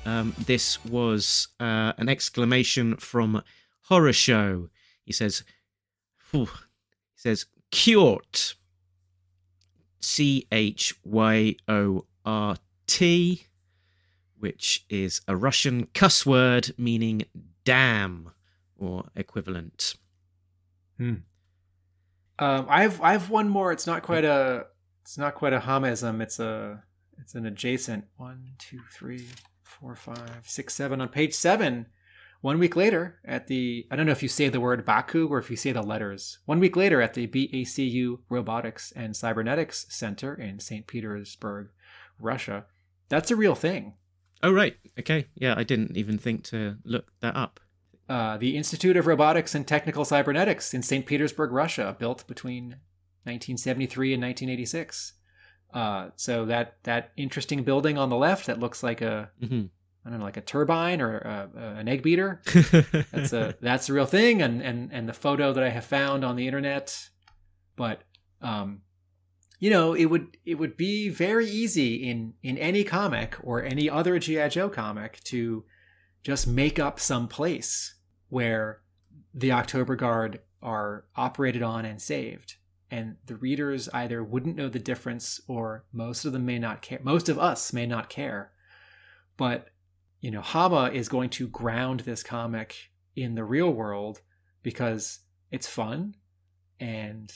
Um, 0.08 0.34
this 0.38 0.82
was 0.86 1.48
uh, 1.60 1.92
an 1.98 2.08
exclamation 2.08 2.96
from 2.96 3.42
Horrorshow. 3.90 4.70
He 5.04 5.12
says, 5.12 5.44
Phew. 6.16 6.46
he 6.46 7.16
says, 7.16 7.44
Kyort. 7.70 8.54
C 10.00 10.46
H 10.50 10.94
Y 11.04 11.56
O 11.66 12.06
R 12.24 12.56
T, 12.86 13.44
which 14.38 14.86
is 14.88 15.20
a 15.28 15.36
Russian 15.36 15.88
cuss 15.92 16.24
word 16.24 16.70
meaning 16.78 17.24
damn 17.64 18.30
or 18.76 19.04
equivalent. 19.14 19.96
Hmm. 20.96 21.14
Um, 22.38 22.66
I've 22.68 23.02
I've 23.02 23.28
one 23.28 23.48
more. 23.48 23.72
It's 23.72 23.86
not 23.86 24.02
quite 24.02 24.24
a 24.24 24.66
it's 25.02 25.18
not 25.18 25.34
quite 25.34 25.52
a 25.52 25.60
homism. 25.60 26.22
It's 26.22 26.38
a 26.38 26.84
it's 27.20 27.34
an 27.34 27.44
adjacent 27.44 28.04
one, 28.16 28.52
two, 28.58 28.80
three, 28.92 29.26
four, 29.68 29.94
five, 29.94 30.42
six, 30.44 30.74
seven. 30.74 31.00
On 31.00 31.08
page 31.08 31.34
seven, 31.34 31.86
one 32.40 32.58
week 32.58 32.76
later 32.76 33.20
at 33.24 33.46
the 33.46 33.86
I 33.90 33.96
don't 33.96 34.06
know 34.06 34.12
if 34.12 34.22
you 34.22 34.28
say 34.28 34.48
the 34.48 34.60
word 34.60 34.84
Baku 34.84 35.28
or 35.28 35.38
if 35.38 35.50
you 35.50 35.56
say 35.56 35.72
the 35.72 35.82
letters. 35.82 36.38
One 36.46 36.60
week 36.60 36.76
later 36.76 37.02
at 37.02 37.14
the 37.14 37.26
BACU 37.26 38.20
Robotics 38.28 38.92
and 38.92 39.16
Cybernetics 39.16 39.86
Center 39.88 40.34
in 40.34 40.60
St. 40.60 40.86
Petersburg, 40.86 41.68
Russia. 42.18 42.66
That's 43.08 43.30
a 43.30 43.36
real 43.36 43.54
thing. 43.54 43.94
Oh 44.42 44.52
right, 44.52 44.76
okay, 44.98 45.26
yeah. 45.34 45.54
I 45.56 45.64
didn't 45.64 45.96
even 45.96 46.18
think 46.18 46.44
to 46.44 46.76
look 46.84 47.10
that 47.20 47.34
up. 47.34 47.60
Uh, 48.08 48.38
the 48.38 48.56
Institute 48.56 48.96
of 48.96 49.06
Robotics 49.06 49.54
and 49.54 49.66
Technical 49.66 50.04
Cybernetics 50.04 50.72
in 50.72 50.82
St. 50.82 51.04
Petersburg, 51.04 51.52
Russia, 51.52 51.94
built 51.98 52.26
between 52.26 52.76
1973 53.24 54.14
and 54.14 54.22
1986. 54.22 55.14
Uh, 55.72 56.08
so 56.16 56.46
that 56.46 56.82
that 56.84 57.12
interesting 57.16 57.62
building 57.62 57.98
on 57.98 58.08
the 58.08 58.16
left 58.16 58.46
that 58.46 58.58
looks 58.58 58.82
like 58.82 59.00
a 59.00 59.30
Mm-hmm. 59.42 59.66
I 60.06 60.10
don't 60.10 60.20
know, 60.20 60.24
like 60.24 60.38
a 60.38 60.42
turbine 60.42 61.02
or 61.02 61.18
a, 61.18 61.50
a, 61.54 61.60
an 61.80 61.88
egg 61.88 62.02
beater. 62.02 62.40
that's 63.12 63.34
a 63.34 63.56
that's 63.60 63.90
a 63.90 63.92
real 63.92 64.06
thing, 64.06 64.40
and 64.40 64.62
and 64.62 64.90
and 64.90 65.06
the 65.06 65.12
photo 65.12 65.52
that 65.52 65.62
I 65.62 65.68
have 65.68 65.84
found 65.84 66.24
on 66.24 66.36
the 66.36 66.46
internet. 66.46 67.10
But 67.76 68.00
um, 68.40 68.80
you 69.58 69.68
know, 69.68 69.92
it 69.92 70.06
would 70.06 70.38
it 70.46 70.54
would 70.54 70.78
be 70.78 71.10
very 71.10 71.46
easy 71.46 72.08
in 72.08 72.34
in 72.42 72.56
any 72.56 72.84
comic 72.84 73.36
or 73.42 73.62
any 73.62 73.90
other 73.90 74.18
GI 74.18 74.48
Joe 74.48 74.70
comic 74.70 75.20
to 75.24 75.64
just 76.22 76.46
make 76.46 76.78
up 76.78 76.98
some 76.98 77.28
place 77.28 77.94
where 78.30 78.80
the 79.34 79.52
October 79.52 79.94
Guard 79.94 80.40
are 80.62 81.04
operated 81.16 81.62
on 81.62 81.84
and 81.84 82.00
saved. 82.00 82.54
And 82.90 83.16
the 83.26 83.36
readers 83.36 83.88
either 83.92 84.24
wouldn't 84.24 84.56
know 84.56 84.68
the 84.68 84.78
difference 84.78 85.40
or 85.46 85.84
most 85.92 86.24
of 86.24 86.32
them 86.32 86.46
may 86.46 86.58
not 86.58 86.80
care. 86.80 87.00
Most 87.02 87.28
of 87.28 87.38
us 87.38 87.72
may 87.72 87.86
not 87.86 88.08
care. 88.08 88.52
But, 89.36 89.68
you 90.20 90.30
know, 90.30 90.40
Hama 90.40 90.90
is 90.92 91.08
going 91.08 91.30
to 91.30 91.48
ground 91.48 92.00
this 92.00 92.22
comic 92.22 92.90
in 93.14 93.34
the 93.34 93.44
real 93.44 93.70
world 93.70 94.20
because 94.62 95.20
it's 95.50 95.66
fun 95.66 96.14
and 96.80 97.32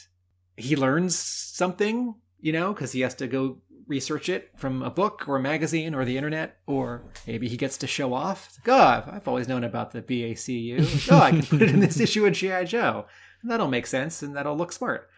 he 0.56 0.76
learns 0.76 1.16
something, 1.16 2.14
you 2.40 2.52
know, 2.52 2.72
because 2.72 2.92
he 2.92 3.00
has 3.00 3.14
to 3.16 3.26
go 3.26 3.58
research 3.86 4.28
it 4.28 4.50
from 4.56 4.82
a 4.82 4.90
book 4.90 5.28
or 5.28 5.36
a 5.36 5.40
magazine 5.40 5.94
or 5.94 6.04
the 6.04 6.16
internet, 6.16 6.58
or 6.66 7.04
maybe 7.26 7.48
he 7.48 7.56
gets 7.56 7.76
to 7.78 7.86
show 7.86 8.14
off. 8.14 8.58
god 8.64 9.06
like, 9.06 9.12
oh, 9.12 9.16
I've 9.16 9.28
always 9.28 9.48
known 9.48 9.64
about 9.64 9.90
the 9.90 10.02
BACU. 10.02 11.10
Oh, 11.12 11.18
I 11.18 11.30
can 11.30 11.42
put 11.42 11.62
it 11.62 11.70
in 11.70 11.80
this 11.80 12.00
issue 12.00 12.26
of 12.26 12.32
GI 12.32 12.64
Joe. 12.64 13.06
And 13.42 13.50
that'll 13.50 13.68
make 13.68 13.86
sense 13.86 14.22
and 14.22 14.36
that'll 14.36 14.56
look 14.56 14.72
smart. 14.72 15.08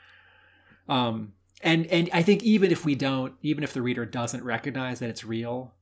Um, 0.88 1.32
and 1.62 1.86
and 1.86 2.10
I 2.12 2.22
think 2.22 2.42
even 2.42 2.70
if 2.70 2.84
we 2.84 2.94
don't, 2.94 3.34
even 3.42 3.64
if 3.64 3.72
the 3.72 3.82
reader 3.82 4.04
doesn't 4.04 4.44
recognize 4.44 4.98
that 4.98 5.08
it's 5.10 5.24
real, 5.24 5.74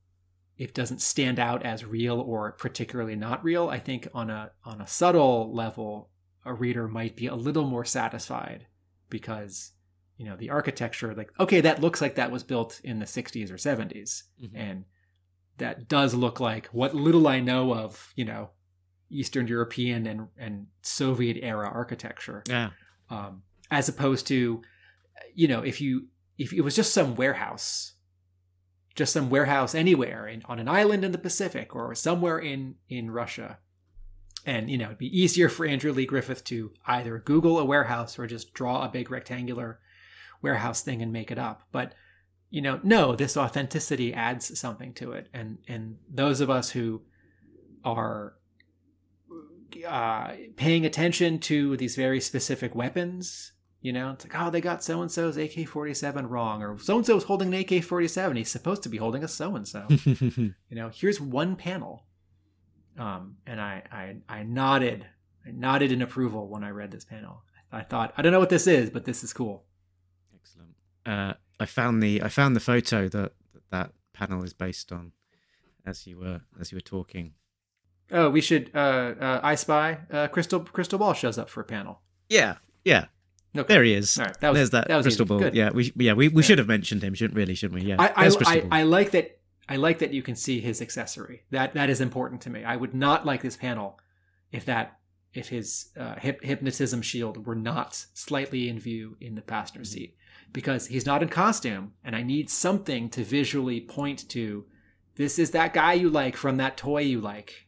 it 0.56 0.74
doesn't 0.74 1.00
stand 1.00 1.38
out 1.38 1.64
as 1.64 1.84
real 1.84 2.20
or 2.20 2.52
particularly 2.52 3.16
not 3.16 3.42
real. 3.42 3.68
I 3.68 3.78
think 3.78 4.08
on 4.14 4.30
a 4.30 4.52
on 4.64 4.80
a 4.80 4.86
subtle 4.86 5.52
level, 5.52 6.10
a 6.44 6.54
reader 6.54 6.86
might 6.88 7.16
be 7.16 7.26
a 7.26 7.34
little 7.34 7.64
more 7.66 7.84
satisfied 7.84 8.66
because 9.08 9.72
you 10.16 10.26
know 10.26 10.36
the 10.36 10.50
architecture 10.50 11.14
like 11.14 11.30
okay 11.40 11.60
that 11.62 11.80
looks 11.80 12.00
like 12.00 12.14
that 12.14 12.30
was 12.30 12.42
built 12.44 12.80
in 12.84 12.98
the 12.98 13.06
60s 13.06 13.50
or 13.50 13.56
70s 13.56 14.22
Mhm. 14.42 14.50
and 14.54 14.84
that 15.58 15.88
does 15.88 16.14
look 16.14 16.38
like 16.38 16.66
what 16.68 16.94
little 16.94 17.26
i 17.26 17.40
know 17.40 17.74
of 17.74 18.12
you 18.14 18.24
know 18.24 18.50
eastern 19.10 19.46
european 19.48 20.06
and 20.06 20.28
and 20.38 20.66
soviet 20.82 21.38
era 21.42 21.68
architecture 21.68 22.42
Yeah. 22.48 22.70
um, 23.10 23.42
as 23.70 23.88
opposed 23.88 24.26
to 24.28 24.62
you 25.34 25.48
know 25.48 25.62
if 25.62 25.80
you 25.80 26.08
if 26.38 26.52
it 26.52 26.62
was 26.62 26.76
just 26.76 26.92
some 26.92 27.14
warehouse 27.14 27.92
just 28.94 29.12
some 29.12 29.30
warehouse 29.30 29.74
anywhere 29.74 30.26
in, 30.26 30.42
on 30.46 30.58
an 30.58 30.68
island 30.68 31.04
in 31.04 31.12
the 31.12 31.18
pacific 31.18 31.74
or 31.74 31.94
somewhere 31.94 32.38
in 32.38 32.74
in 32.88 33.10
russia. 33.10 33.58
And 34.44 34.70
you 34.70 34.76
know 34.76 34.86
it'd 34.86 34.98
be 34.98 35.20
easier 35.20 35.48
for 35.48 35.66
andrew 35.66 35.92
lee 35.92 36.06
griffith 36.06 36.44
to 36.44 36.72
either 36.86 37.18
google 37.18 37.58
a 37.58 37.64
warehouse 37.64 38.18
or 38.18 38.26
just 38.26 38.52
draw 38.54 38.84
a 38.84 38.88
big 38.88 39.10
rectangular 39.10 39.80
warehouse 40.40 40.82
thing 40.82 41.00
and 41.00 41.12
make 41.12 41.30
it 41.30 41.38
up. 41.38 41.62
But 41.70 41.94
you 42.50 42.60
know 42.60 42.80
no 42.82 43.14
this 43.14 43.36
authenticity 43.36 44.12
adds 44.12 44.58
something 44.58 44.92
to 44.94 45.12
it. 45.12 45.28
And 45.32 45.58
and 45.68 45.98
those 46.12 46.40
of 46.40 46.50
us 46.50 46.70
who 46.70 47.02
are 47.84 48.34
uh, 49.88 50.32
paying 50.56 50.84
attention 50.84 51.38
to 51.38 51.76
these 51.78 51.96
very 51.96 52.20
specific 52.20 52.74
weapons 52.74 53.52
you 53.82 53.92
know 53.92 54.10
it's 54.12 54.24
like 54.24 54.34
oh 54.40 54.48
they 54.50 54.60
got 54.60 54.82
so 54.82 55.02
and 55.02 55.10
so's 55.10 55.36
ak-47 55.36 56.30
wrong 56.30 56.62
or 56.62 56.78
so 56.78 56.96
and 56.96 57.04
so's 57.06 57.24
holding 57.24 57.48
an 57.52 57.60
ak-47 57.60 58.36
he's 58.38 58.50
supposed 58.50 58.82
to 58.82 58.88
be 58.88 58.96
holding 58.96 59.22
a 59.24 59.28
so 59.28 59.54
and 59.56 59.66
so 59.68 59.86
you 60.06 60.54
know 60.70 60.88
here's 60.94 61.20
one 61.20 61.56
panel 61.56 62.06
um, 62.98 63.36
and 63.46 63.60
I, 63.60 63.82
I 63.90 64.16
i 64.28 64.42
nodded 64.42 65.06
i 65.46 65.50
nodded 65.50 65.90
in 65.92 66.00
approval 66.02 66.48
when 66.48 66.62
i 66.64 66.70
read 66.70 66.90
this 66.92 67.04
panel 67.04 67.42
i 67.72 67.82
thought 67.82 68.14
i 68.16 68.22
don't 68.22 68.32
know 68.32 68.40
what 68.40 68.50
this 68.50 68.66
is 68.66 68.88
but 68.90 69.04
this 69.04 69.22
is 69.24 69.32
cool 69.32 69.64
Excellent. 70.34 70.74
Uh, 71.04 71.34
I 71.60 71.66
found 71.66 72.02
the 72.02 72.22
I 72.22 72.28
found 72.28 72.54
the 72.56 72.60
photo 72.60 73.08
that 73.08 73.32
that, 73.52 73.62
that 73.70 73.90
panel 74.12 74.42
is 74.44 74.52
based 74.52 74.92
on 74.92 75.12
as 75.86 76.06
you 76.06 76.18
were 76.18 76.42
as 76.60 76.70
you 76.70 76.76
were 76.76 76.80
talking. 76.82 77.34
oh 78.12 78.28
we 78.30 78.40
should 78.40 78.70
uh, 78.74 79.14
uh 79.20 79.40
i 79.42 79.54
spy 79.54 79.98
uh 80.12 80.28
crystal 80.28 80.60
crystal 80.60 80.98
ball 80.98 81.14
shows 81.14 81.38
up 81.38 81.48
for 81.48 81.60
a 81.60 81.64
panel 81.64 82.00
Yeah, 82.28 82.56
yeah. 82.84 83.06
Okay. 83.56 83.74
There 83.74 83.84
he 83.84 83.92
is. 83.94 84.18
All 84.18 84.24
right, 84.24 84.40
that 84.40 84.48
was- 84.50 84.58
There's 84.58 84.70
that, 84.70 84.88
that 84.88 84.96
was 84.96 85.04
crystal 85.04 85.24
easy. 85.24 85.28
ball. 85.28 85.38
Good. 85.40 85.54
Yeah, 85.54 85.70
we 85.70 85.92
yeah 85.96 86.14
we, 86.14 86.28
we 86.28 86.42
should 86.42 86.58
have 86.58 86.68
mentioned 86.68 87.02
him, 87.02 87.14
shouldn't 87.14 87.36
really, 87.36 87.54
shouldn't 87.54 87.82
we? 87.82 87.88
Yeah. 87.88 87.96
I, 87.98 88.26
I, 88.26 88.30
I. 88.46 88.68
I 88.80 88.82
like 88.84 89.10
that. 89.12 89.38
I 89.68 89.76
like 89.76 89.98
that 90.00 90.12
you 90.12 90.22
can 90.22 90.34
see 90.36 90.60
his 90.60 90.80
accessory. 90.82 91.42
That 91.50 91.74
that 91.74 91.90
is 91.90 92.00
important 92.00 92.40
to 92.42 92.50
me. 92.50 92.64
I 92.64 92.76
would 92.76 92.94
not 92.94 93.24
like 93.26 93.42
this 93.42 93.56
panel 93.56 93.98
if 94.50 94.64
that 94.64 94.98
if 95.34 95.48
his 95.48 95.90
uh, 95.98 96.16
hip, 96.16 96.42
hypnotism 96.42 97.00
shield 97.02 97.46
were 97.46 97.54
not 97.54 98.04
slightly 98.14 98.68
in 98.68 98.78
view 98.78 99.16
in 99.20 99.34
the 99.34 99.40
passenger 99.42 99.80
Mm-hmm. 99.80 99.92
seat 99.92 100.16
because 100.52 100.86
he's 100.88 101.06
not 101.06 101.22
in 101.22 101.28
costume, 101.30 101.92
and 102.04 102.14
I 102.14 102.22
need 102.22 102.50
something 102.50 103.08
to 103.10 103.24
visually 103.24 103.80
point 103.80 104.28
to. 104.30 104.64
This 105.16 105.38
is 105.38 105.50
that 105.52 105.72
guy 105.74 105.92
you 105.94 106.08
like 106.10 106.36
from 106.36 106.56
that 106.58 106.76
toy 106.76 107.02
you 107.02 107.20
like, 107.20 107.66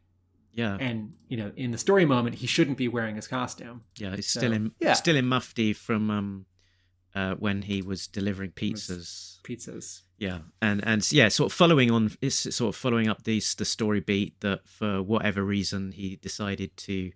yeah, 0.55 0.77
and 0.81 1.15
you 1.29 1.37
know, 1.37 1.53
in 1.57 1.71
the 1.73 1.79
story 1.79 2.05
moment, 2.05 2.37
he 2.37 2.47
shouldn't 2.47 2.79
be 2.79 2.89
wearing 2.89 3.17
his 3.17 3.27
costume. 3.27 3.83
yeah. 3.97 4.15
He's 4.17 4.29
so, 4.29 4.41
still 4.41 4.53
in 4.53 4.73
yeah. 4.79 4.93
still 4.93 5.17
in 5.17 5.27
mufti 5.27 5.73
from 5.73 6.11
um 6.11 6.47
uh 7.15 7.35
when 7.35 7.63
he 7.63 7.83
was 7.83 8.07
delivering 8.07 8.53
pizzas. 8.53 9.41
Pizzas. 9.43 10.03
Yeah, 10.17 10.39
and 10.63 10.83
and 10.87 11.11
yeah, 11.13 11.29
sort 11.29 11.51
of 11.51 11.57
following 11.57 11.91
on, 11.91 12.13
it's 12.21 12.55
sort 12.55 12.75
of 12.75 12.77
following 12.77 13.09
up 13.09 13.25
these 13.25 13.55
the 13.57 13.65
story 13.65 14.01
beat 14.01 14.41
that 14.41 14.67
for 14.67 15.03
whatever 15.03 15.43
reason 15.43 15.93
he 15.93 16.17
decided 16.17 16.77
to 16.79 17.11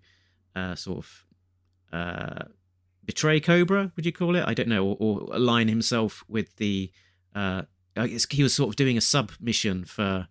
uh, 0.55 0.75
sort 0.75 0.97
of 0.99 1.25
uh, 1.93 2.43
betray 3.05 3.39
Cobra. 3.39 3.91
Would 3.95 4.05
you 4.05 4.11
call 4.11 4.35
it? 4.35 4.43
I 4.45 4.53
don't 4.53 4.67
know, 4.67 4.85
or, 4.85 4.97
or 4.99 5.35
align 5.35 5.69
himself 5.69 6.23
with 6.27 6.57
the. 6.57 6.91
Uh, 7.33 7.63
I 7.95 8.07
guess 8.07 8.27
he 8.29 8.43
was 8.43 8.53
sort 8.53 8.69
of 8.69 8.75
doing 8.75 8.97
a 8.97 9.01
sub 9.01 9.31
mission 9.39 9.85
for 9.85 10.27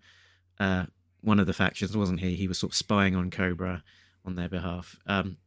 uh, 0.61 0.87
one 1.21 1.41
of 1.41 1.47
the 1.47 1.53
factions, 1.53 1.97
wasn't 1.97 2.21
he? 2.21 2.35
He 2.35 2.49
was 2.49 2.59
sort 2.59 2.73
of 2.73 2.77
spying 2.77 3.17
on 3.17 3.31
Cobra. 3.31 3.83
on 4.25 4.37
their 4.37 4.49
behalf. 4.49 4.99
Um, 5.07 5.39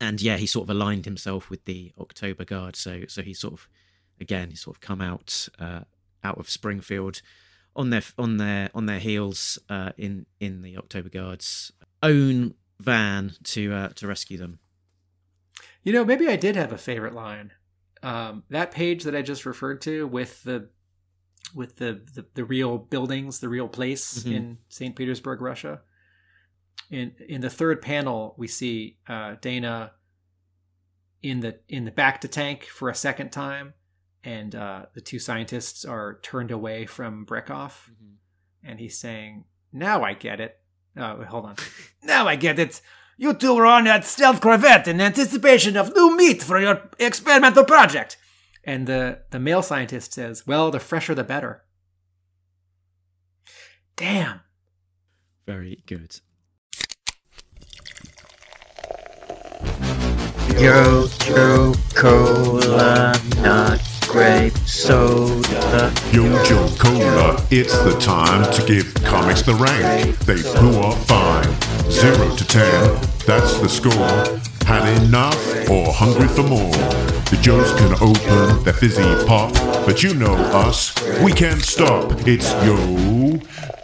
and 0.00 0.20
yeah, 0.20 0.36
he 0.36 0.46
sort 0.46 0.64
of 0.64 0.70
aligned 0.70 1.04
himself 1.04 1.50
with 1.50 1.64
the 1.64 1.92
October 1.98 2.44
Guard. 2.44 2.76
So 2.76 3.02
so 3.08 3.22
he 3.22 3.34
sort 3.34 3.54
of 3.54 3.68
again 4.20 4.50
he 4.50 4.56
sort 4.56 4.76
of 4.76 4.80
come 4.80 5.00
out 5.00 5.48
uh, 5.58 5.80
out 6.24 6.38
of 6.38 6.50
Springfield 6.50 7.22
on 7.76 7.90
their 7.90 8.02
on 8.18 8.38
their 8.38 8.70
on 8.74 8.86
their 8.86 8.98
heels 8.98 9.58
uh, 9.68 9.92
in 9.96 10.26
in 10.40 10.62
the 10.62 10.76
October 10.76 11.08
Guard's 11.08 11.72
own 12.02 12.54
van 12.78 13.32
to 13.44 13.72
uh, 13.72 13.88
to 13.90 14.06
rescue 14.06 14.38
them. 14.38 14.58
You 15.82 15.92
know, 15.92 16.04
maybe 16.04 16.28
I 16.28 16.36
did 16.36 16.56
have 16.56 16.72
a 16.72 16.78
favorite 16.78 17.14
line. 17.14 17.52
Um, 18.02 18.44
that 18.48 18.70
page 18.70 19.04
that 19.04 19.14
I 19.14 19.22
just 19.22 19.46
referred 19.46 19.82
to 19.82 20.06
with 20.06 20.42
the 20.42 20.68
with 21.54 21.76
the 21.76 22.00
the, 22.14 22.26
the 22.34 22.44
real 22.44 22.78
buildings, 22.78 23.40
the 23.40 23.48
real 23.48 23.68
place 23.68 24.22
Mhm. 24.24 24.34
in 24.34 24.58
St. 24.68 24.94
Petersburg, 24.96 25.40
Russia. 25.40 25.80
In 26.90 27.12
in 27.28 27.40
the 27.40 27.50
third 27.50 27.82
panel, 27.82 28.34
we 28.36 28.48
see 28.48 28.98
uh, 29.08 29.36
Daina 29.40 29.92
in 31.22 31.40
the 31.40 31.58
in 31.68 31.84
the 31.84 31.90
back 31.90 32.20
to 32.22 32.28
tank 32.28 32.64
for 32.64 32.88
a 32.88 32.94
second 32.94 33.30
time, 33.30 33.74
and 34.24 34.54
uh, 34.54 34.86
the 34.94 35.00
two 35.00 35.18
scientists 35.18 35.84
are 35.84 36.18
turned 36.22 36.50
away 36.50 36.86
from 36.86 37.26
Brekhov, 37.26 37.90
and 38.64 38.80
he's 38.80 38.98
saying, 38.98 39.44
"Now 39.72 40.02
I 40.02 40.14
get 40.14 40.40
it." 40.40 40.56
Oh, 40.96 41.16
wait, 41.18 41.28
hold 41.28 41.44
on. 41.46 41.56
now 42.02 42.26
I 42.26 42.36
get 42.36 42.58
it. 42.58 42.80
You 43.16 43.34
two 43.34 43.54
were 43.54 43.66
on 43.66 43.84
that 43.84 44.04
stealth 44.06 44.40
corvette 44.40 44.88
in 44.88 45.00
anticipation 45.00 45.76
of 45.76 45.94
new 45.94 46.16
meat 46.16 46.42
for 46.42 46.58
your 46.58 46.88
experimental 46.98 47.64
project. 47.64 48.16
And 48.64 48.86
the, 48.86 49.20
the 49.30 49.40
male 49.40 49.62
scientist 49.62 50.12
says, 50.12 50.46
Well, 50.46 50.70
the 50.70 50.80
fresher 50.80 51.14
the 51.14 51.24
better. 51.24 51.64
Damn. 53.96 54.40
Very 55.46 55.82
good. 55.86 56.20
Yo, 60.58 61.06
Joe, 61.20 61.74
cola, 61.94 63.14
not 63.38 63.80
grape 64.10 64.56
soda. 64.58 65.92
Yo, 66.12 66.42
Joe 66.44 66.68
Cola, 66.78 67.40
it's 67.50 67.78
the 67.78 67.96
time 68.00 68.52
to 68.52 68.66
give 68.66 68.92
comics 69.04 69.42
the 69.42 69.54
rank. 69.54 70.18
They 70.20 70.42
blew 70.42 70.80
off 70.80 71.06
fine. 71.06 71.46
Zero 71.90 72.34
to 72.34 72.44
ten, 72.44 73.00
that's 73.24 73.58
the 73.60 73.68
score. 73.68 74.40
Had 74.66 75.02
enough 75.04 75.70
or 75.70 75.92
hungry 75.92 76.28
for 76.28 76.42
more? 76.42 77.09
The 77.30 77.36
Joes 77.40 77.72
can 77.74 77.92
open 78.02 78.64
their 78.64 78.72
fizzy 78.72 79.02
pop, 79.26 79.52
but 79.86 80.02
you 80.02 80.14
know 80.14 80.34
us, 80.34 80.92
we 81.22 81.32
can't 81.32 81.62
stop. 81.62 82.12
It's 82.26 82.50
Yo 82.64 82.76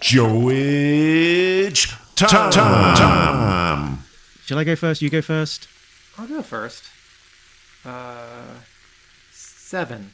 Joeage 0.01 1.95
time. 2.17 2.53
time. 2.53 3.99
Shall 4.45 4.59
I 4.59 4.65
go 4.65 4.75
first? 4.77 5.01
You 5.01 5.11
go 5.11 5.23
first. 5.23 5.69
I'll 6.19 6.27
go 6.27 6.43
first. 6.43 6.85
Uh, 7.85 8.59
7 9.31 10.11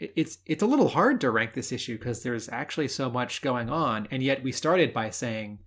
It- 0.00 0.12
It's 0.16 0.38
it's 0.44 0.62
a 0.62 0.66
little 0.66 0.88
hard 0.88 1.20
to 1.22 1.30
rank 1.30 1.54
this 1.54 1.70
issue 1.72 1.96
because 1.98 2.22
there's 2.22 2.48
actually 2.48 2.88
so 2.88 3.08
much 3.08 3.40
going 3.42 3.70
on, 3.70 4.08
and 4.10 4.22
yet 4.22 4.42
we 4.42 4.50
started 4.52 4.92
by 4.92 5.10
saying 5.10 5.60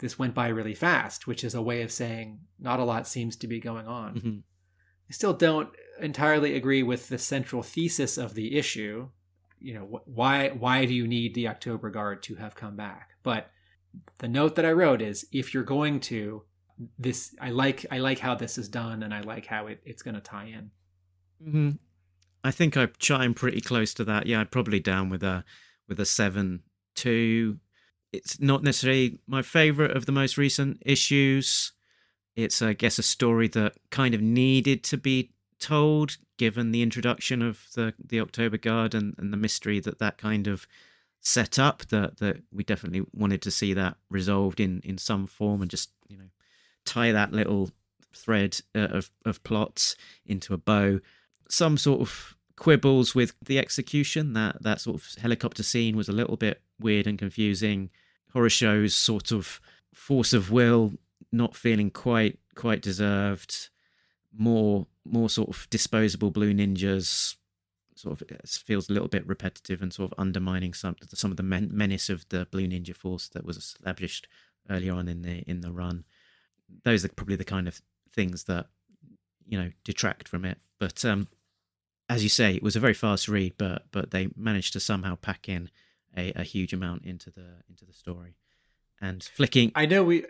this 0.00 0.18
went 0.18 0.34
by 0.34 0.48
really 0.48 0.74
fast, 0.74 1.26
which 1.26 1.44
is 1.44 1.54
a 1.54 1.62
way 1.62 1.80
of 1.82 1.92
saying 1.92 2.40
not 2.58 2.80
a 2.80 2.84
lot 2.84 3.06
seems 3.06 3.36
to 3.36 3.46
be 3.46 3.60
going 3.60 3.86
on. 3.86 4.14
Mhm. 4.20 4.42
I 5.10 5.12
still 5.12 5.32
don't 5.34 5.70
entirely 6.00 6.54
agree 6.54 6.82
with 6.82 7.08
the 7.08 7.18
central 7.18 7.62
thesis 7.62 8.16
of 8.16 8.34
the 8.34 8.56
issue. 8.56 9.08
You 9.58 9.74
know, 9.74 9.84
wh- 9.84 10.08
why 10.08 10.48
why 10.50 10.84
do 10.86 10.94
you 10.94 11.06
need 11.06 11.34
the 11.34 11.48
October 11.48 11.90
Guard 11.90 12.22
to 12.24 12.36
have 12.36 12.54
come 12.54 12.76
back? 12.76 13.10
But 13.22 13.50
the 14.18 14.28
note 14.28 14.54
that 14.54 14.64
I 14.64 14.72
wrote 14.72 15.02
is 15.02 15.26
if 15.32 15.52
you're 15.52 15.64
going 15.64 16.00
to 16.00 16.44
this 16.98 17.34
I 17.40 17.50
like 17.50 17.84
I 17.90 17.98
like 17.98 18.20
how 18.20 18.34
this 18.34 18.56
is 18.56 18.68
done 18.68 19.02
and 19.02 19.12
I 19.12 19.20
like 19.20 19.46
how 19.46 19.66
it, 19.66 19.80
it's 19.84 20.02
going 20.02 20.14
to 20.14 20.20
tie 20.20 20.46
in. 20.46 20.70
hmm 21.42 21.70
I 22.42 22.50
think 22.50 22.76
I 22.76 22.86
chime 22.98 23.34
pretty 23.34 23.60
close 23.60 23.92
to 23.94 24.04
that. 24.04 24.26
Yeah, 24.26 24.40
I'd 24.40 24.50
probably 24.50 24.80
down 24.80 25.10
with 25.10 25.22
a 25.22 25.44
with 25.88 26.00
a 26.00 26.06
seven 26.06 26.62
two. 26.94 27.58
It's 28.12 28.40
not 28.40 28.62
necessarily 28.62 29.18
my 29.26 29.42
favorite 29.42 29.96
of 29.96 30.06
the 30.06 30.12
most 30.12 30.38
recent 30.38 30.82
issues. 30.86 31.72
It's, 32.44 32.60
I 32.62 32.72
guess, 32.72 32.98
a 32.98 33.02
story 33.02 33.48
that 33.48 33.74
kind 33.90 34.14
of 34.14 34.20
needed 34.20 34.82
to 34.84 34.96
be 34.96 35.30
told, 35.58 36.16
given 36.38 36.72
the 36.72 36.82
introduction 36.82 37.42
of 37.42 37.66
the 37.74 37.94
the 38.04 38.20
October 38.20 38.56
Guard 38.56 38.94
and, 38.94 39.14
and 39.18 39.32
the 39.32 39.36
mystery 39.36 39.80
that 39.80 39.98
that 39.98 40.18
kind 40.18 40.46
of 40.46 40.66
set 41.20 41.58
up. 41.58 41.86
That 41.86 42.18
that 42.18 42.42
we 42.52 42.64
definitely 42.64 43.06
wanted 43.12 43.42
to 43.42 43.50
see 43.50 43.74
that 43.74 43.96
resolved 44.08 44.60
in 44.60 44.80
in 44.84 44.98
some 44.98 45.26
form, 45.26 45.62
and 45.62 45.70
just 45.70 45.90
you 46.08 46.16
know 46.16 46.30
tie 46.84 47.12
that 47.12 47.32
little 47.32 47.70
thread 48.12 48.60
uh, 48.74 48.88
of 48.90 49.10
of 49.24 49.42
plots 49.44 49.94
into 50.26 50.52
a 50.52 50.58
bow 50.58 51.00
some 51.50 51.76
sort 51.76 52.00
of 52.00 52.36
quibbles 52.56 53.14
with 53.14 53.34
the 53.44 53.58
execution. 53.58 54.32
That 54.32 54.62
that 54.62 54.80
sort 54.80 54.96
of 54.96 55.08
helicopter 55.20 55.62
scene 55.62 55.96
was 55.96 56.08
a 56.08 56.12
little 56.12 56.36
bit 56.36 56.62
weird 56.78 57.06
and 57.06 57.18
confusing. 57.18 57.90
Horrorshow's 58.34 58.94
sort 58.94 59.32
of 59.32 59.60
force 59.92 60.32
of 60.32 60.50
will 60.50 60.92
not 61.32 61.56
feeling 61.56 61.90
quite 61.90 62.38
quite 62.54 62.82
deserved. 62.82 63.68
More 64.36 64.86
more 65.04 65.28
sort 65.28 65.48
of 65.48 65.68
disposable 65.70 66.30
blue 66.30 66.54
ninjas. 66.54 67.36
Sort 67.96 68.20
of 68.20 68.40
feels 68.46 68.88
a 68.88 68.92
little 68.94 69.08
bit 69.08 69.26
repetitive 69.26 69.82
and 69.82 69.92
sort 69.92 70.10
of 70.12 70.18
undermining 70.18 70.72
some 70.72 70.96
some 71.12 71.30
of 71.30 71.36
the 71.36 71.42
men- 71.42 71.70
menace 71.72 72.08
of 72.08 72.26
the 72.30 72.46
blue 72.46 72.66
ninja 72.66 72.96
force 72.96 73.28
that 73.28 73.44
was 73.44 73.56
established 73.56 74.26
earlier 74.70 74.94
on 74.94 75.08
in 75.08 75.22
the 75.22 75.42
in 75.48 75.60
the 75.60 75.72
run. 75.72 76.04
Those 76.84 77.04
are 77.04 77.08
probably 77.08 77.36
the 77.36 77.44
kind 77.44 77.68
of 77.68 77.82
things 78.14 78.44
that 78.44 78.66
you 79.46 79.58
know 79.58 79.70
detract 79.84 80.28
from 80.28 80.44
it. 80.44 80.58
But 80.78 81.04
um, 81.04 81.28
as 82.08 82.22
you 82.22 82.28
say, 82.28 82.54
it 82.54 82.62
was 82.62 82.76
a 82.76 82.80
very 82.80 82.94
fast 82.94 83.28
read, 83.28 83.54
but 83.58 83.86
but 83.90 84.10
they 84.10 84.28
managed 84.36 84.72
to 84.74 84.80
somehow 84.80 85.16
pack 85.16 85.48
in 85.48 85.70
a, 86.16 86.32
a 86.32 86.42
huge 86.42 86.72
amount 86.72 87.04
into 87.04 87.30
the 87.30 87.62
into 87.68 87.84
the 87.84 87.92
story. 87.92 88.36
And 89.00 89.22
flicking, 89.22 89.72
I 89.74 89.86
know 89.86 90.04
we. 90.04 90.24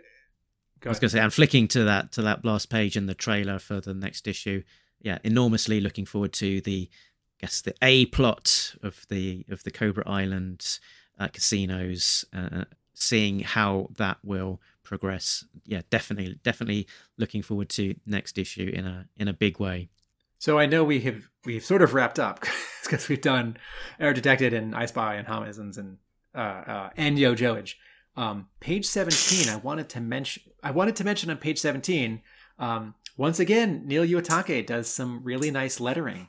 I 0.85 0.89
was 0.89 0.99
going 0.99 1.09
to 1.09 1.17
say, 1.17 1.21
I'm 1.21 1.29
flicking 1.29 1.67
to 1.69 1.83
that 1.83 2.11
to 2.13 2.21
that 2.23 2.43
last 2.43 2.69
page 2.69 2.97
in 2.97 3.05
the 3.05 3.13
trailer 3.13 3.59
for 3.59 3.79
the 3.79 3.93
next 3.93 4.27
issue. 4.27 4.63
Yeah, 5.01 5.19
enormously 5.23 5.79
looking 5.81 6.05
forward 6.05 6.33
to 6.33 6.61
the, 6.61 6.89
I 6.91 7.45
guess 7.45 7.61
the 7.61 7.75
A 7.81 8.05
plot 8.07 8.75
of 8.81 9.05
the 9.09 9.45
of 9.49 9.63
the 9.63 9.71
Cobra 9.71 10.03
Island 10.07 10.79
uh, 11.19 11.27
casinos, 11.27 12.25
uh, 12.33 12.65
seeing 12.93 13.41
how 13.41 13.89
that 13.97 14.17
will 14.23 14.61
progress. 14.83 15.45
Yeah, 15.65 15.81
definitely, 15.89 16.39
definitely 16.43 16.87
looking 17.17 17.41
forward 17.41 17.69
to 17.69 17.95
next 18.05 18.37
issue 18.37 18.71
in 18.73 18.85
a 18.85 19.07
in 19.17 19.27
a 19.27 19.33
big 19.33 19.59
way. 19.59 19.89
So 20.37 20.57
I 20.57 20.65
know 20.65 20.83
we 20.83 21.01
have 21.01 21.29
we've 21.45 21.63
sort 21.63 21.81
of 21.81 21.93
wrapped 21.93 22.19
up 22.19 22.45
because 22.83 23.07
we've 23.07 23.21
done 23.21 23.57
Air 23.99 24.13
Detected 24.13 24.53
and 24.53 24.75
I 24.75 24.85
Spy 24.87 25.15
and 25.15 25.27
Homisms 25.27 25.77
and 25.77 25.97
uh, 26.33 26.37
uh, 26.37 26.89
and 26.97 27.19
Yo 27.19 27.35
Joage. 27.35 27.77
Um, 28.15 28.47
page 28.59 28.85
seventeen, 28.85 29.49
I 29.49 29.57
wanted 29.57 29.89
to 29.89 30.01
mention. 30.01 30.43
I 30.63 30.71
wanted 30.71 30.95
to 30.97 31.03
mention 31.03 31.29
on 31.29 31.37
page 31.37 31.59
seventeen. 31.59 32.21
Um, 32.59 32.95
once 33.17 33.39
again, 33.39 33.83
Neil 33.85 34.05
Uyetake 34.05 34.65
does 34.65 34.87
some 34.89 35.21
really 35.23 35.51
nice 35.51 35.79
lettering. 35.79 36.27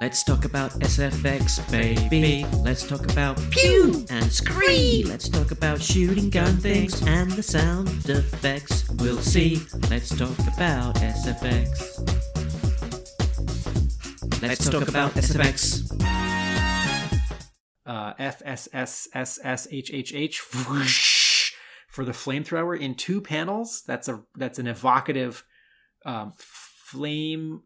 Let's 0.00 0.22
talk 0.22 0.44
about 0.44 0.70
SFX, 0.78 1.58
baby. 1.72 2.46
Let's 2.62 2.86
talk 2.86 3.10
about 3.10 3.36
pew 3.50 4.06
and 4.10 4.32
scree. 4.32 5.02
Let's 5.04 5.28
talk 5.28 5.50
about 5.50 5.82
shooting 5.82 6.30
gun 6.30 6.56
things 6.58 7.02
and 7.04 7.32
the 7.32 7.42
sound 7.42 7.88
effects. 8.08 8.88
We'll 8.90 9.18
see. 9.18 9.60
Let's 9.90 10.16
talk 10.16 10.38
about 10.54 10.94
SFX. 10.96 11.98
Let's 14.40 14.70
talk 14.70 14.86
about 14.86 15.14
SFX. 15.14 16.17
Uh, 17.88 18.12
F 18.18 18.42
S 18.44 18.68
S 18.72 19.08
S 19.14 19.38
S 19.42 19.66
H 19.70 19.90
H 19.92 20.12
H 20.14 20.40
for 21.88 22.04
the 22.04 22.12
flamethrower 22.12 22.78
in 22.78 22.94
two 22.94 23.20
panels. 23.20 23.82
That's 23.86 24.08
a 24.08 24.22
that's 24.36 24.58
an 24.58 24.66
evocative 24.66 25.42
um, 26.04 26.34
flame 26.36 27.62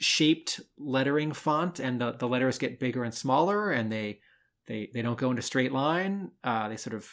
shaped 0.00 0.60
lettering 0.78 1.32
font 1.32 1.80
and 1.80 2.00
the, 2.00 2.12
the 2.12 2.28
letters 2.28 2.58
get 2.58 2.78
bigger 2.78 3.04
and 3.04 3.14
smaller 3.14 3.70
and 3.70 3.90
they 3.90 4.20
they 4.66 4.90
they 4.94 5.02
don't 5.02 5.18
go 5.18 5.30
into 5.30 5.42
straight 5.42 5.72
line 5.72 6.30
uh, 6.44 6.68
they 6.68 6.76
sort 6.76 6.94
of 6.94 7.10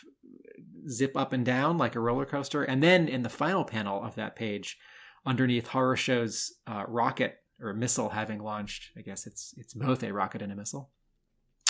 zip 0.87 1.17
up 1.17 1.33
and 1.33 1.45
down 1.45 1.77
like 1.77 1.95
a 1.95 1.99
roller 1.99 2.25
coaster 2.25 2.63
and 2.63 2.83
then 2.83 3.07
in 3.07 3.23
the 3.23 3.29
final 3.29 3.63
panel 3.63 4.03
of 4.03 4.15
that 4.15 4.35
page 4.35 4.77
underneath 5.25 5.69
Horrorshow's 5.69 6.53
uh, 6.67 6.83
rocket 6.87 7.37
or 7.59 7.73
missile 7.73 8.09
having 8.09 8.39
launched 8.39 8.91
i 8.97 9.01
guess 9.01 9.25
it's 9.25 9.53
it's 9.57 9.73
both 9.73 10.03
a 10.03 10.13
rocket 10.13 10.41
and 10.41 10.51
a 10.51 10.55
missile 10.55 10.91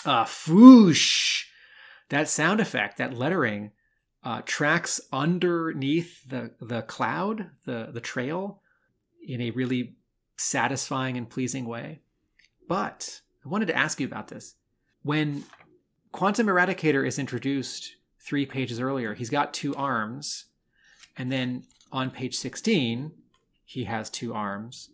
uh 0.06 0.26
foosh 0.26 1.44
that 2.10 2.30
sound 2.30 2.60
effect 2.60 2.98
that 2.98 3.14
lettering 3.18 3.72
uh, 4.24 4.42
tracks 4.46 5.00
underneath 5.14 6.28
the 6.28 6.52
the 6.60 6.82
cloud 6.82 7.52
the 7.66 7.90
the 7.92 8.02
trail 8.02 8.62
in 9.28 9.40
a 9.42 9.52
really 9.52 9.96
satisfying 10.38 11.18
and 11.18 11.30
pleasing 11.30 11.66
way. 11.66 12.00
But 12.68 13.22
I 13.46 13.50
wanted 13.50 13.68
to 13.68 13.76
ask 13.78 14.00
you 14.00 14.08
about 14.08 14.28
this. 14.30 14.56
When 15.04 15.44
Quantum 16.12 16.48
Eradicator 16.48 17.06
is 17.06 17.20
introduced 17.20 17.96
three 18.20 18.46
pages 18.46 18.80
earlier, 18.80 19.14
he's 19.14 19.30
got 19.30 19.54
two 19.54 19.76
arms, 19.76 20.46
and 21.16 21.32
then 21.32 21.64
on 21.92 22.10
page 22.10 22.36
16, 22.36 23.12
he 23.64 23.84
has 23.84 24.10
two 24.10 24.34
arms. 24.34 24.90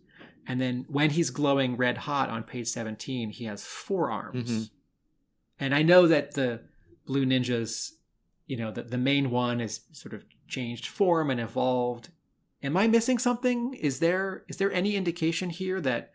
And 0.46 0.60
then 0.60 0.84
when 0.88 1.10
he's 1.10 1.30
glowing 1.30 1.76
red 1.76 1.98
hot 1.98 2.28
on 2.28 2.42
page 2.42 2.68
17, 2.68 3.30
he 3.30 3.44
has 3.44 3.64
four 3.64 4.10
arms. 4.10 4.50
Mhm. 4.50 4.70
And 5.62 5.76
I 5.76 5.82
know 5.82 6.08
that 6.08 6.34
the 6.34 6.60
Blue 7.06 7.24
Ninjas, 7.24 7.92
you 8.48 8.56
know, 8.56 8.72
that 8.72 8.90
the 8.90 8.98
main 8.98 9.30
one 9.30 9.60
is 9.60 9.82
sort 9.92 10.12
of 10.12 10.24
changed 10.48 10.88
form 10.88 11.30
and 11.30 11.38
evolved. 11.38 12.08
Am 12.64 12.76
I 12.76 12.88
missing 12.88 13.16
something? 13.16 13.74
Is 13.74 14.00
there 14.00 14.42
is 14.48 14.56
there 14.56 14.72
any 14.72 14.96
indication 14.96 15.50
here 15.50 15.80
that 15.80 16.14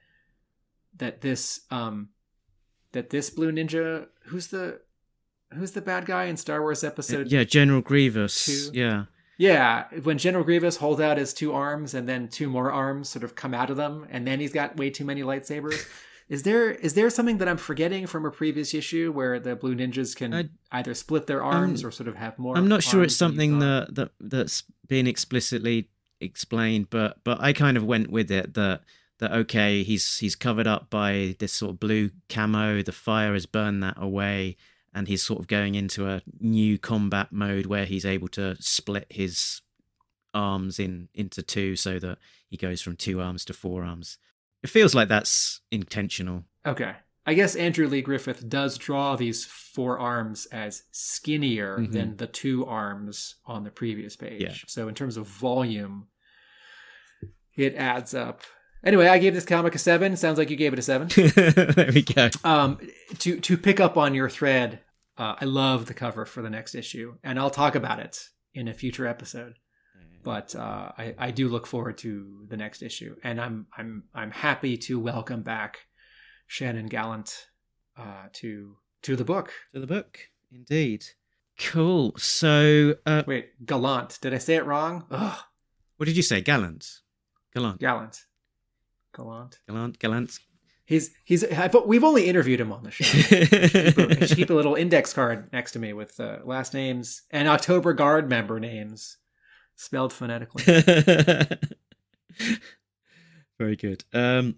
that 0.97 1.21
this 1.21 1.61
um 1.71 2.09
that 2.91 3.09
this 3.09 3.29
Blue 3.29 3.53
Ninja 3.53 4.07
who's 4.25 4.47
the 4.47 4.81
who's 5.53 5.71
the 5.71 5.81
bad 5.81 6.05
guy 6.05 6.25
in 6.25 6.35
Star 6.35 6.61
Wars 6.61 6.83
episode 6.83 7.31
yeah, 7.31 7.45
General 7.45 7.79
Grievous. 7.79 8.47
two. 8.47 8.77
Yeah. 8.77 9.05
yeah, 9.37 9.85
when 10.03 10.17
General 10.17 10.43
Grievous 10.43 10.75
holds 10.75 10.99
out 10.99 11.15
his 11.15 11.33
two 11.33 11.53
arms 11.53 11.93
and 11.93 12.05
then 12.07 12.27
two 12.27 12.49
more 12.49 12.69
arms 12.69 13.07
sort 13.07 13.23
of 13.23 13.35
come 13.35 13.53
out 13.53 13.69
of 13.69 13.77
them, 13.77 14.07
and 14.09 14.27
then 14.27 14.41
he's 14.41 14.51
got 14.51 14.75
way 14.75 14.89
too 14.89 15.05
many 15.05 15.21
lightsabers. 15.21 15.87
is 16.29 16.43
there 16.43 16.71
is 16.71 16.93
there 16.93 17.09
something 17.09 17.37
that 17.37 17.47
I'm 17.47 17.57
forgetting 17.57 18.05
from 18.07 18.25
a 18.25 18.31
previous 18.31 18.73
issue 18.73 19.11
where 19.11 19.39
the 19.39 19.55
Blue 19.55 19.75
Ninjas 19.75 20.15
can 20.15 20.33
I- 20.33 20.49
either 20.71 20.93
split 20.93 21.27
their 21.27 21.41
arms 21.41 21.83
or 21.83 21.91
sort 21.91 22.09
of 22.09 22.15
have 22.15 22.37
more? 22.37 22.57
I'm 22.57 22.67
not 22.67 22.83
sure 22.83 23.03
it's 23.03 23.15
something 23.15 23.59
that, 23.59 23.95
that 23.95 24.11
that's 24.19 24.63
been 24.87 25.07
explicitly 25.07 25.89
explained, 26.19 26.89
but 26.89 27.23
but 27.23 27.39
I 27.39 27.53
kind 27.53 27.77
of 27.77 27.85
went 27.85 28.09
with 28.11 28.29
it 28.29 28.55
that 28.55 28.81
that 29.19 29.31
okay, 29.31 29.83
he's 29.83 30.17
he's 30.17 30.35
covered 30.35 30.67
up 30.67 30.89
by 30.89 31.35
this 31.39 31.53
sort 31.53 31.71
of 31.71 31.79
blue 31.79 32.11
camo, 32.29 32.81
the 32.81 32.91
fire 32.91 33.33
has 33.33 33.45
burned 33.45 33.81
that 33.83 33.95
away, 33.97 34.57
and 34.93 35.07
he's 35.07 35.23
sort 35.23 35.39
of 35.39 35.47
going 35.47 35.75
into 35.75 36.07
a 36.07 36.21
new 36.39 36.77
combat 36.77 37.31
mode 37.31 37.67
where 37.67 37.85
he's 37.85 38.05
able 38.05 38.27
to 38.29 38.55
split 38.59 39.07
his 39.09 39.61
arms 40.33 40.77
in 40.77 41.09
into 41.13 41.41
two 41.41 41.75
so 41.75 41.99
that 41.99 42.17
he 42.49 42.57
goes 42.57 42.81
from 42.81 42.95
two 42.95 43.21
arms 43.21 43.45
to 43.45 43.53
four 43.53 43.83
arms. 43.83 44.17
It 44.63 44.69
feels 44.69 44.95
like 44.95 45.07
that's 45.09 45.61
intentional. 45.71 46.43
Okay. 46.65 46.93
I 47.25 47.33
guess 47.33 47.55
Andrew 47.55 47.87
Lee 47.87 48.01
Griffith 48.01 48.47
does 48.47 48.77
draw 48.77 49.15
these 49.15 49.43
four 49.45 49.99
arms 49.99 50.45
as 50.51 50.83
skinnier 50.91 51.77
Mhm. 51.79 51.91
than 51.91 52.17
the 52.17 52.27
two 52.27 52.65
arms 52.65 53.35
on 53.45 53.63
the 53.65 53.69
previous 53.71 54.15
page. 54.15 54.41
Yeah. 54.41 54.53
So 54.67 54.87
in 54.87 54.95
terms 54.95 55.17
of 55.17 55.27
volume, 55.27 56.07
it 57.55 57.75
adds 57.75 58.13
up. 58.13 58.41
Anyway, 58.83 59.07
I 59.07 59.17
gave 59.17 59.33
this 59.33 59.45
comic 59.45 59.75
a 59.75 59.79
seven. 59.79 60.15
Sounds 60.15 60.37
like 60.37 60.49
you 60.49 60.55
gave 60.55 60.71
it 60.73 60.79
a 60.79 60.81
seven. 60.81 61.07
there 61.15 61.91
we 61.93 62.03
go. 62.03 62.29
um, 62.43 62.77
to 63.19 63.39
to 63.39 63.57
pick 63.57 63.79
up 63.79 63.97
on 63.97 64.13
your 64.13 64.29
thread, 64.29 64.79
uh, 65.17 65.35
I 65.41 65.45
love 65.45 65.87
the 65.87 65.93
cover 65.93 66.25
for 66.25 66.41
the 66.41 66.49
next 66.49 66.75
issue, 66.75 67.15
and 67.23 67.39
I'll 67.39 67.49
talk 67.49 67.75
about 67.75 67.99
it 67.99 68.29
in 68.53 68.67
a 68.67 68.73
future 68.73 69.07
episode. 69.07 69.55
But 70.27 70.53
uh, 70.57 70.91
I, 70.97 71.15
I 71.17 71.31
do 71.31 71.47
look 71.47 71.65
forward 71.65 71.97
to 71.99 72.45
the 72.49 72.57
next 72.57 72.81
issue, 72.83 73.15
and 73.23 73.39
I'm 73.39 73.65
I'm 73.77 74.03
I'm 74.13 74.31
happy 74.31 74.75
to 74.79 74.99
welcome 74.99 75.41
back 75.41 75.87
Shannon 76.47 76.87
Gallant 76.87 77.47
uh, 77.97 78.25
to 78.33 78.75
to 79.03 79.15
the 79.15 79.23
book. 79.23 79.53
To 79.73 79.79
the 79.79 79.87
book, 79.87 80.19
indeed. 80.51 81.05
Cool. 81.57 82.13
So, 82.17 82.95
uh, 83.05 83.23
Wait, 83.25 83.65
Gallant? 83.65 84.19
Did 84.19 84.33
I 84.33 84.39
say 84.39 84.55
it 84.55 84.65
wrong? 84.65 85.05
Ugh, 85.09 85.37
what 85.95 86.07
did 86.07 86.17
you 86.17 86.23
say? 86.23 86.41
Gallant. 86.41 86.85
Gallant. 87.55 87.79
Gallant, 87.79 88.25
Gallant. 89.15 89.59
Gallant. 89.65 89.97
Gallant. 89.97 90.39
He's 90.83 91.11
he's. 91.23 91.45
I, 91.45 91.69
thought- 91.69 91.87
we've 91.87 92.03
only 92.03 92.27
interviewed 92.27 92.59
him 92.59 92.73
on 92.73 92.83
the 92.83 92.91
show. 92.91 93.05
keep, 94.09 94.27
should 94.27 94.37
keep 94.37 94.49
a 94.49 94.53
little 94.53 94.75
index 94.75 95.13
card 95.13 95.47
next 95.53 95.71
to 95.71 95.79
me 95.79 95.93
with 95.93 96.19
uh, 96.19 96.39
last 96.43 96.73
names 96.73 97.21
and 97.31 97.47
October 97.47 97.93
Guard 97.93 98.27
member 98.27 98.59
names 98.59 99.15
spelled 99.77 100.11
phonetically. 100.11 100.63
Very 103.57 103.77
good. 103.77 104.03
Um, 104.13 104.55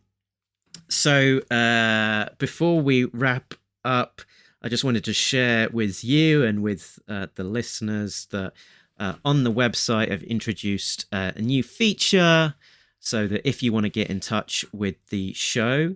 so 0.89 1.39
uh, 1.51 2.29
before 2.39 2.81
we 2.81 3.05
wrap 3.05 3.53
up, 3.85 4.21
I 4.61 4.67
just 4.69 4.83
wanted 4.83 5.03
to 5.05 5.13
share 5.13 5.69
with 5.69 6.03
you 6.03 6.43
and 6.43 6.61
with 6.63 6.99
uh, 7.07 7.27
the 7.35 7.43
listeners 7.43 8.27
that 8.31 8.53
uh, 8.99 9.13
on 9.23 9.43
the 9.43 9.51
website 9.51 10.11
I've 10.11 10.23
introduced 10.23 11.05
uh, 11.11 11.31
a 11.35 11.41
new 11.41 11.63
feature 11.63 12.55
so 12.99 13.27
that 13.27 13.47
if 13.47 13.63
you 13.63 13.71
want 13.71 13.85
to 13.85 13.89
get 13.89 14.09
in 14.09 14.19
touch 14.19 14.65
with 14.73 15.07
the 15.07 15.31
show, 15.33 15.95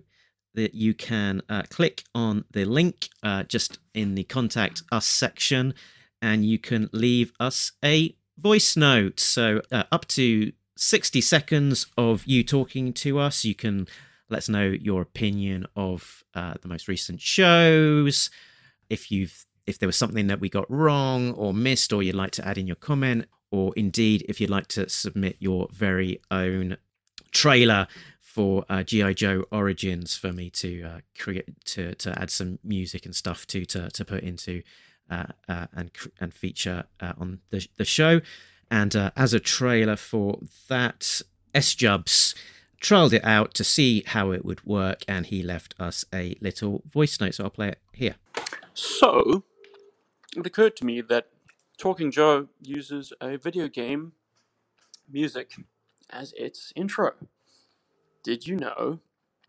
that 0.54 0.74
you 0.74 0.94
can 0.94 1.42
uh, 1.48 1.62
click 1.68 2.04
on 2.14 2.44
the 2.52 2.64
link 2.64 3.08
uh, 3.22 3.42
just 3.42 3.78
in 3.92 4.14
the 4.14 4.24
contact 4.24 4.82
us 4.90 5.04
section 5.04 5.74
and 6.22 6.46
you 6.46 6.58
can 6.58 6.88
leave 6.92 7.32
us 7.38 7.72
a 7.84 8.16
voice 8.38 8.76
note. 8.76 9.20
So 9.20 9.62
uh, 9.70 9.84
up 9.92 10.06
to 10.08 10.52
60 10.76 11.20
seconds 11.20 11.86
of 11.96 12.24
you 12.26 12.42
talking 12.42 12.92
to 12.94 13.18
us. 13.18 13.44
You 13.44 13.54
can 13.54 13.86
let 14.28 14.38
us 14.38 14.48
know 14.48 14.64
your 14.64 15.02
opinion 15.02 15.66
of 15.76 16.24
uh, 16.34 16.54
the 16.60 16.68
most 16.68 16.88
recent 16.88 17.20
shows. 17.20 18.30
If 18.90 19.10
you've 19.10 19.46
if 19.66 19.78
there 19.78 19.86
was 19.86 19.96
something 19.96 20.26
that 20.26 20.40
we 20.40 20.50
got 20.50 20.70
wrong 20.70 21.32
or 21.32 21.54
missed, 21.54 21.92
or 21.92 22.02
you'd 22.02 22.14
like 22.14 22.32
to 22.32 22.46
add 22.46 22.58
in 22.58 22.66
your 22.66 22.76
comment, 22.76 23.26
or 23.50 23.72
indeed 23.76 24.24
if 24.28 24.40
you'd 24.40 24.50
like 24.50 24.66
to 24.68 24.88
submit 24.90 25.36
your 25.38 25.68
very 25.72 26.20
own 26.30 26.76
trailer 27.30 27.86
for 28.20 28.64
uh, 28.68 28.82
GI 28.82 29.14
Joe 29.14 29.44
Origins 29.50 30.16
for 30.16 30.32
me 30.32 30.50
to 30.50 30.82
uh, 30.82 30.98
create 31.18 31.64
to 31.66 31.94
to 31.94 32.18
add 32.20 32.30
some 32.30 32.58
music 32.64 33.06
and 33.06 33.14
stuff 33.14 33.46
to 33.48 33.64
to 33.66 33.88
to 33.90 34.04
put 34.04 34.22
into 34.22 34.62
and 35.08 35.90
and 36.20 36.34
feature 36.34 36.84
uh, 37.00 37.12
on 37.18 37.40
the 37.50 37.66
the 37.76 37.84
show. 37.84 38.20
And 38.70 38.96
uh, 38.96 39.10
as 39.16 39.34
a 39.34 39.40
trailer 39.40 39.96
for 39.96 40.40
that, 40.68 41.22
S 41.54 41.74
Jubs 41.74 42.34
trialed 42.80 43.12
it 43.12 43.24
out 43.24 43.54
to 43.54 43.64
see 43.64 44.02
how 44.06 44.30
it 44.30 44.44
would 44.44 44.64
work, 44.64 45.04
and 45.08 45.26
he 45.26 45.42
left 45.42 45.74
us 45.78 46.04
a 46.12 46.36
little 46.40 46.82
voice 46.90 47.20
note. 47.20 47.34
So 47.34 47.44
I'll 47.44 47.50
play 47.50 47.68
it 47.68 47.78
here. 47.92 48.16
So, 48.74 49.44
it 50.36 50.44
occurred 50.46 50.76
to 50.76 50.84
me 50.84 51.00
that 51.00 51.28
Talking 51.78 52.10
Joe 52.10 52.48
uses 52.60 53.12
a 53.20 53.36
video 53.36 53.68
game 53.68 54.12
music 55.10 55.52
as 56.10 56.32
its 56.36 56.72
intro. 56.76 57.12
Did 58.22 58.46
you 58.46 58.56
know 58.56 59.00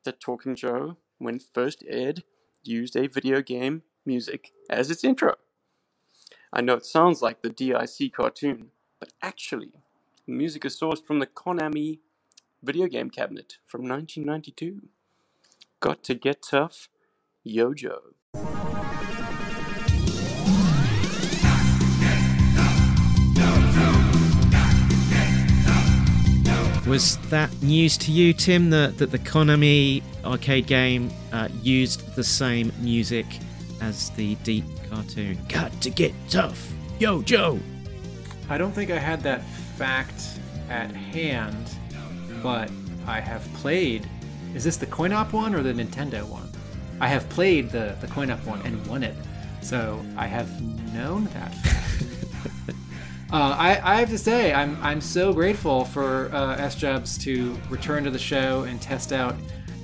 that 0.03 0.19
Talking 0.19 0.55
Joe, 0.55 0.97
when 1.17 1.39
first 1.39 1.83
aired, 1.87 2.23
used 2.63 2.95
a 2.95 3.07
video 3.07 3.41
game 3.41 3.83
music 4.05 4.51
as 4.69 4.91
its 4.91 5.03
intro? 5.03 5.35
I 6.57 6.61
know 6.61 6.75
it 6.75 6.85
sounds 6.85 7.21
like 7.21 7.41
the 7.41 7.49
DIC 7.49 8.13
cartoon, 8.13 8.67
but 8.97 9.11
actually, 9.21 9.73
the 10.25 10.31
music 10.31 10.63
is 10.63 10.79
sourced 10.79 11.05
from 11.05 11.19
the 11.19 11.27
Konami 11.27 11.99
video 12.63 12.87
game 12.87 13.09
cabinet 13.09 13.57
from 13.65 13.81
1992. 13.81 14.87
Got 15.81 16.01
to 16.05 16.15
get 16.15 16.41
tough, 16.49 16.87
Yojo. 17.45 17.97
Was 26.87 27.17
that 27.31 27.51
news 27.61 27.97
to 27.97 28.13
you, 28.13 28.31
Tim? 28.31 28.69
That 28.69 28.97
that 28.99 29.11
the 29.11 29.19
Konami 29.19 30.01
arcade 30.23 30.67
game 30.67 31.11
uh, 31.33 31.49
used 31.61 32.15
the 32.15 32.23
same 32.23 32.71
music 32.79 33.25
as 33.81 34.09
the 34.11 34.35
Deep 34.35 34.65
cartoon? 34.89 35.37
Got 35.49 35.79
to 35.81 35.89
get 35.89 36.13
tough, 36.29 36.71
yo 36.99 37.21
Joe. 37.21 37.59
I 38.49 38.57
don't 38.57 38.71
think 38.71 38.91
I 38.91 38.99
had 38.99 39.21
that 39.23 39.43
fact 39.77 40.39
at 40.69 40.91
hand, 40.91 41.69
but 42.41 42.69
I 43.07 43.19
have 43.19 43.43
played. 43.55 44.07
Is 44.53 44.63
this 44.63 44.77
the 44.77 44.85
coin 44.85 45.11
op 45.11 45.33
one 45.33 45.53
or 45.55 45.63
the 45.63 45.73
Nintendo 45.73 46.23
one? 46.23 46.49
I 46.99 47.07
have 47.07 47.27
played 47.29 47.69
the, 47.71 47.95
the 47.99 48.07
coin 48.07 48.31
op 48.31 48.45
one 48.45 48.61
and 48.61 48.85
won 48.87 49.03
it, 49.03 49.15
so 49.61 50.03
I 50.15 50.27
have 50.27 50.61
known 50.93 51.25
that 51.33 51.53
fact. 51.55 52.75
uh, 53.31 53.55
I, 53.57 53.81
I 53.83 53.95
have 53.95 54.09
to 54.09 54.17
say, 54.17 54.53
I'm, 54.53 54.77
I'm 54.81 55.01
so 55.01 55.33
grateful 55.33 55.85
for 55.85 56.33
uh, 56.33 56.55
S 56.55 56.75
Jobs 56.75 57.17
to 57.19 57.57
return 57.69 58.03
to 58.05 58.11
the 58.11 58.19
show 58.19 58.63
and 58.63 58.81
test 58.81 59.11
out 59.11 59.35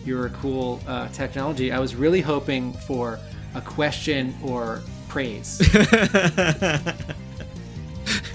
your 0.05 0.29
cool 0.29 0.79
uh, 0.87 1.07
technology. 1.09 1.71
I 1.71 1.79
was 1.79 1.95
really 1.95 2.21
hoping 2.21 2.73
for 2.73 3.19
a 3.53 3.61
question 3.61 4.35
or 4.43 4.81
praise. 5.07 5.61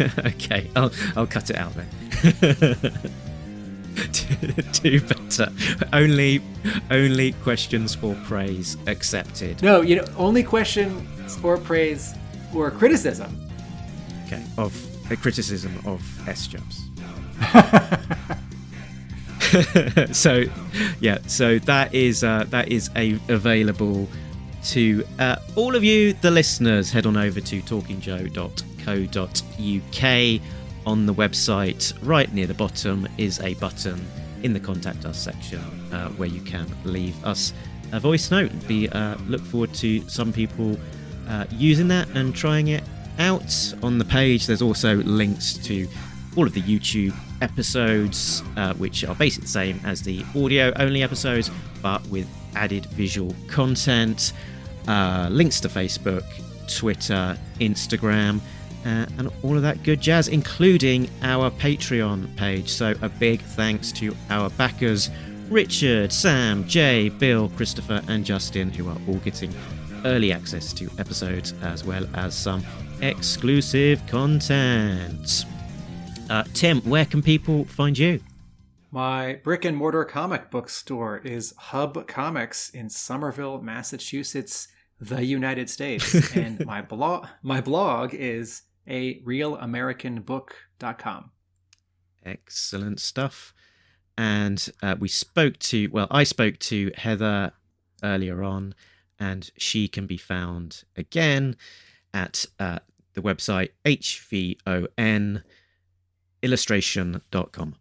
okay, 0.00 0.70
I'll 0.76 0.92
I'll 1.16 1.26
cut 1.26 1.50
it 1.50 1.56
out 1.56 1.72
then. 1.74 1.88
Do 4.72 5.00
better. 5.00 5.48
Only 5.92 6.42
only 6.90 7.32
questions 7.32 7.94
for 7.94 8.14
praise 8.24 8.76
accepted. 8.86 9.62
No, 9.62 9.80
you 9.80 9.96
know, 9.96 10.04
only 10.16 10.42
question 10.42 11.06
or 11.42 11.56
praise 11.56 12.14
or 12.54 12.70
criticism. 12.70 13.48
Okay, 14.26 14.42
of 14.58 14.74
a 15.10 15.16
criticism 15.16 15.72
of 15.86 16.02
S 16.28 16.46
jobs. 16.46 16.82
so, 20.12 20.44
yeah, 21.00 21.18
so 21.26 21.58
that 21.60 21.94
is 21.94 22.24
uh, 22.24 22.44
that 22.48 22.68
is 22.68 22.90
a 22.96 23.18
available 23.28 24.08
to 24.66 25.04
uh, 25.18 25.36
all 25.54 25.76
of 25.76 25.84
you, 25.84 26.14
the 26.14 26.30
listeners. 26.30 26.90
Head 26.90 27.06
on 27.06 27.16
over 27.16 27.40
to 27.40 27.62
talkingjoe.co.uk 27.62 30.40
on 30.86 31.06
the 31.06 31.14
website, 31.14 31.92
right 32.02 32.32
near 32.32 32.46
the 32.46 32.54
bottom, 32.54 33.08
is 33.18 33.40
a 33.40 33.54
button 33.54 34.04
in 34.42 34.52
the 34.52 34.60
contact 34.60 35.04
us 35.04 35.18
section 35.18 35.60
uh, 35.92 36.08
where 36.10 36.28
you 36.28 36.40
can 36.42 36.66
leave 36.84 37.22
us 37.24 37.52
a 37.92 38.00
voice 38.00 38.30
note. 38.30 38.50
Be 38.68 38.88
uh, 38.88 39.16
look 39.26 39.42
forward 39.42 39.74
to 39.74 40.08
some 40.08 40.32
people 40.32 40.78
uh, 41.28 41.44
using 41.50 41.88
that 41.88 42.08
and 42.10 42.34
trying 42.34 42.68
it 42.68 42.84
out. 43.18 43.74
On 43.82 43.98
the 43.98 44.04
page, 44.04 44.46
there's 44.46 44.62
also 44.62 44.96
links 44.96 45.54
to 45.54 45.88
all 46.36 46.46
of 46.46 46.54
the 46.54 46.62
YouTube 46.62 47.14
episodes, 47.40 48.42
uh, 48.56 48.74
which 48.74 49.04
are 49.04 49.14
basically 49.14 49.46
the 49.46 49.50
same 49.50 49.80
as 49.84 50.02
the 50.02 50.24
audio 50.36 50.72
only 50.76 51.02
episodes, 51.02 51.50
but 51.82 52.06
with 52.08 52.28
added 52.54 52.86
visual 52.86 53.34
content. 53.48 54.32
Uh, 54.86 55.28
links 55.30 55.60
to 55.60 55.68
Facebook, 55.68 56.24
Twitter, 56.68 57.36
Instagram, 57.60 58.40
uh, 58.84 59.06
and 59.18 59.30
all 59.42 59.56
of 59.56 59.62
that 59.62 59.82
good 59.82 60.00
jazz, 60.00 60.28
including 60.28 61.10
our 61.22 61.50
Patreon 61.50 62.36
page. 62.36 62.68
So, 62.68 62.94
a 63.02 63.08
big 63.08 63.40
thanks 63.40 63.90
to 63.92 64.14
our 64.30 64.50
backers 64.50 65.10
Richard, 65.48 66.12
Sam, 66.12 66.66
Jay, 66.66 67.08
Bill, 67.08 67.48
Christopher, 67.50 68.02
and 68.08 68.24
Justin, 68.24 68.70
who 68.70 68.88
are 68.88 68.98
all 69.06 69.18
getting 69.18 69.54
early 70.04 70.32
access 70.32 70.72
to 70.74 70.90
episodes 70.98 71.54
as 71.62 71.84
well 71.84 72.04
as 72.14 72.34
some 72.34 72.64
exclusive 73.00 74.04
content. 74.06 75.44
Uh, 76.28 76.42
Tim, 76.54 76.80
where 76.82 77.04
can 77.04 77.22
people 77.22 77.64
find 77.64 77.96
you? 77.96 78.20
My 78.90 79.34
brick 79.44 79.64
and 79.64 79.76
mortar 79.76 80.04
comic 80.04 80.50
book 80.50 80.68
store 80.68 81.18
is 81.18 81.54
Hub 81.56 82.06
Comics 82.08 82.70
in 82.70 82.88
Somerville, 82.88 83.60
Massachusetts, 83.60 84.68
the 85.00 85.24
United 85.24 85.70
States. 85.70 86.30
and 86.36 86.64
my 86.64 86.82
blog 86.82 87.26
my 87.42 87.60
blog 87.60 88.14
is 88.14 88.62
a 88.86 89.20
realamericanbook.com. 89.20 91.30
Excellent 92.24 93.00
stuff. 93.00 93.52
And 94.18 94.70
uh, 94.82 94.96
we 94.98 95.08
spoke 95.08 95.58
to, 95.58 95.88
well, 95.88 96.06
I 96.10 96.24
spoke 96.24 96.58
to 96.60 96.90
Heather 96.96 97.52
earlier 98.02 98.42
on, 98.42 98.74
and 99.18 99.50
she 99.58 99.88
can 99.88 100.06
be 100.06 100.16
found 100.16 100.84
again 100.96 101.56
at 102.14 102.46
uh, 102.58 102.78
the 103.14 103.22
website 103.22 103.70
hvon 103.84 105.42
illustration.com. 106.42 107.76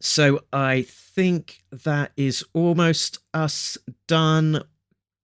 So 0.00 0.40
I 0.52 0.82
think 0.82 1.62
that 1.70 2.12
is 2.16 2.44
almost 2.54 3.18
us 3.34 3.76
done. 4.06 4.62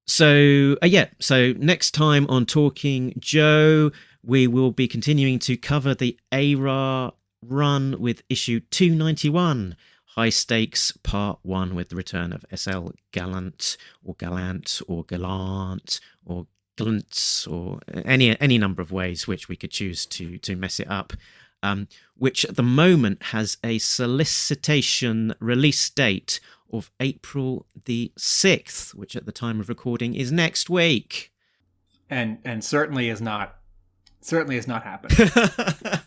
So, 0.07 0.77
uh, 0.83 0.87
yeah, 0.87 1.09
so 1.19 1.53
next 1.59 1.91
time 1.93 2.27
on 2.29 2.47
Talking 2.47 3.15
Joe, 3.19 3.91
we 4.23 4.47
will 4.47 4.71
be 4.71 4.87
continuing 4.87 5.39
to 5.41 5.57
cover 5.57 5.95
the 5.95 6.19
ARA 6.31 7.13
run 7.43 7.97
with 7.99 8.23
issue 8.29 8.61
291, 8.61 9.77
High 10.15 10.29
Stakes 10.29 10.93
Part 11.03 11.41
1, 11.43 11.75
with 11.75 11.89
the 11.89 11.97
return 11.97 12.33
of 12.33 12.45
SL 12.55 12.91
Gallant, 13.13 13.77
or 14.05 14.15
Gallant, 14.15 14.81
or 14.87 15.05
Gallant, 15.05 16.01
or 16.25 16.47
Glantz, 16.77 17.51
or 17.51 17.81
any 18.05 18.39
any 18.41 18.59
number 18.59 18.83
of 18.83 18.93
ways 18.93 19.27
which 19.27 19.49
we 19.49 19.57
could 19.57 19.71
choose 19.71 20.07
to 20.07 20.39
to 20.39 20.55
mess 20.55 20.79
it 20.79 20.91
up 20.91 21.15
um, 21.63 21.89
which 22.17 22.45
at 22.45 22.57
the 22.57 22.63
moment 22.63 23.23
has 23.25 23.59
a 23.65 23.79
solicitation 23.79 25.35
release 25.41 25.89
date 25.91 26.41
of 26.73 26.91
April 27.01 27.67
the 27.85 28.13
6th, 28.19 28.95
which 28.95 29.17
at 29.17 29.27
the 29.27 29.33
time 29.33 29.61
of 29.61 29.69
recording 29.69 30.15
is 30.15 30.33
next 30.33 30.69
week. 30.71 31.33
And 32.09 32.39
and 32.45 32.63
certainly 32.63 33.09
is 33.09 33.21
not 33.21 33.57
certainly 34.21 34.57
has 34.57 34.69
not 34.69 34.85
happened. 34.85 35.15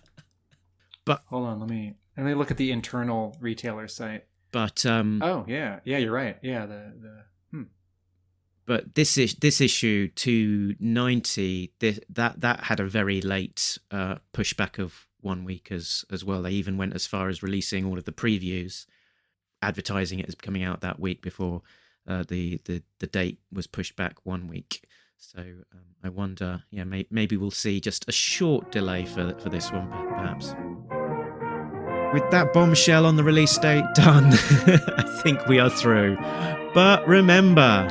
but 1.06 1.24
hold 1.28 1.48
on, 1.48 1.60
let 1.60 1.70
me 1.70 1.96
let 2.16 2.26
me 2.26 2.34
look 2.34 2.52
at 2.52 2.58
the 2.58 2.72
internal 2.72 3.36
retailer 3.40 3.88
site. 3.88 4.26
But 4.52 4.86
um 4.86 5.22
Oh, 5.24 5.46
yeah. 5.48 5.80
Yeah, 5.84 5.98
you're 5.98 6.14
right. 6.14 6.38
Yeah, 6.42 6.66
the 6.66 6.94
the 7.02 7.24
hmm. 7.52 7.64
But 8.66 8.96
this 8.96 9.18
is 9.18 9.36
this 9.36 9.60
issue 9.60 10.10
290 10.16 11.74
this, 11.80 12.00
that 12.10 12.42
that 12.42 12.62
had 12.62 12.80
a 12.80 12.86
very 12.86 13.22
late 13.22 13.78
uh, 13.92 14.16
pushback 14.34 14.80
of 14.80 15.08
one 15.22 15.44
week 15.44 15.72
as 15.72 16.06
as 16.10 16.24
well. 16.24 16.42
They 16.44 16.52
even 16.52 16.78
went 16.78 16.94
as 16.94 17.06
far 17.06 17.30
as 17.30 17.44
releasing 17.44 17.86
all 17.86 17.98
of 17.98 18.06
the 18.06 18.12
previews, 18.12 18.86
advertising 19.62 20.20
it 20.20 20.28
as 20.28 20.36
coming 20.36 20.64
out 20.64 20.82
that 20.82 21.00
week 21.00 21.22
before 21.22 21.62
uh, 22.08 22.24
the 22.28 22.60
the 22.66 22.82
the 23.00 23.08
date 23.08 23.40
was 23.52 23.68
pushed 23.68 23.96
back 23.96 24.18
one 24.24 24.48
week. 24.48 24.84
So 25.18 25.40
um, 25.40 25.82
I 26.02 26.08
wonder, 26.08 26.64
yeah, 26.72 26.86
may, 26.86 27.06
maybe 27.12 27.36
we'll 27.36 27.52
see 27.52 27.82
just 27.82 28.08
a 28.08 28.12
short 28.12 28.72
delay 28.72 29.06
for 29.06 29.34
for 29.40 29.50
this 29.50 29.72
one, 29.72 29.90
perhaps. 29.90 30.56
With 32.14 32.30
that 32.32 32.54
bombshell 32.54 33.06
on 33.06 33.18
the 33.18 33.24
release 33.24 33.58
date 33.58 33.86
done, 33.94 34.26
I 34.34 35.20
think 35.24 35.46
we 35.48 35.60
are 35.60 35.70
through. 35.70 36.18
But 36.74 37.08
remember, 37.08 37.88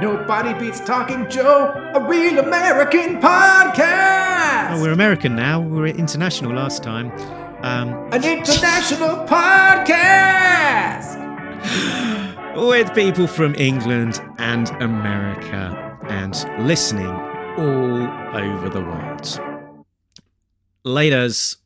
Nobody 0.00 0.54
beats 0.54 0.78
Talking 0.78 1.28
Joe, 1.28 1.72
a 1.92 2.00
real 2.08 2.38
American 2.38 3.20
podcast. 3.20 4.70
Oh, 4.70 4.80
we're 4.80 4.92
American 4.92 5.34
now. 5.34 5.60
We 5.60 5.80
were 5.80 5.88
international 5.88 6.52
last 6.52 6.84
time. 6.84 7.10
Um, 7.60 7.88
An 8.12 8.24
international 8.24 9.26
podcast 9.26 11.16
with 12.56 12.94
people 12.94 13.26
from 13.26 13.54
England 13.56 14.20
and 14.38 14.70
America 14.80 15.98
and 16.08 16.34
listening 16.66 17.10
all 17.58 18.36
over 18.36 18.68
the 18.68 18.80
world. 18.80 19.40
Laters. 20.84 21.56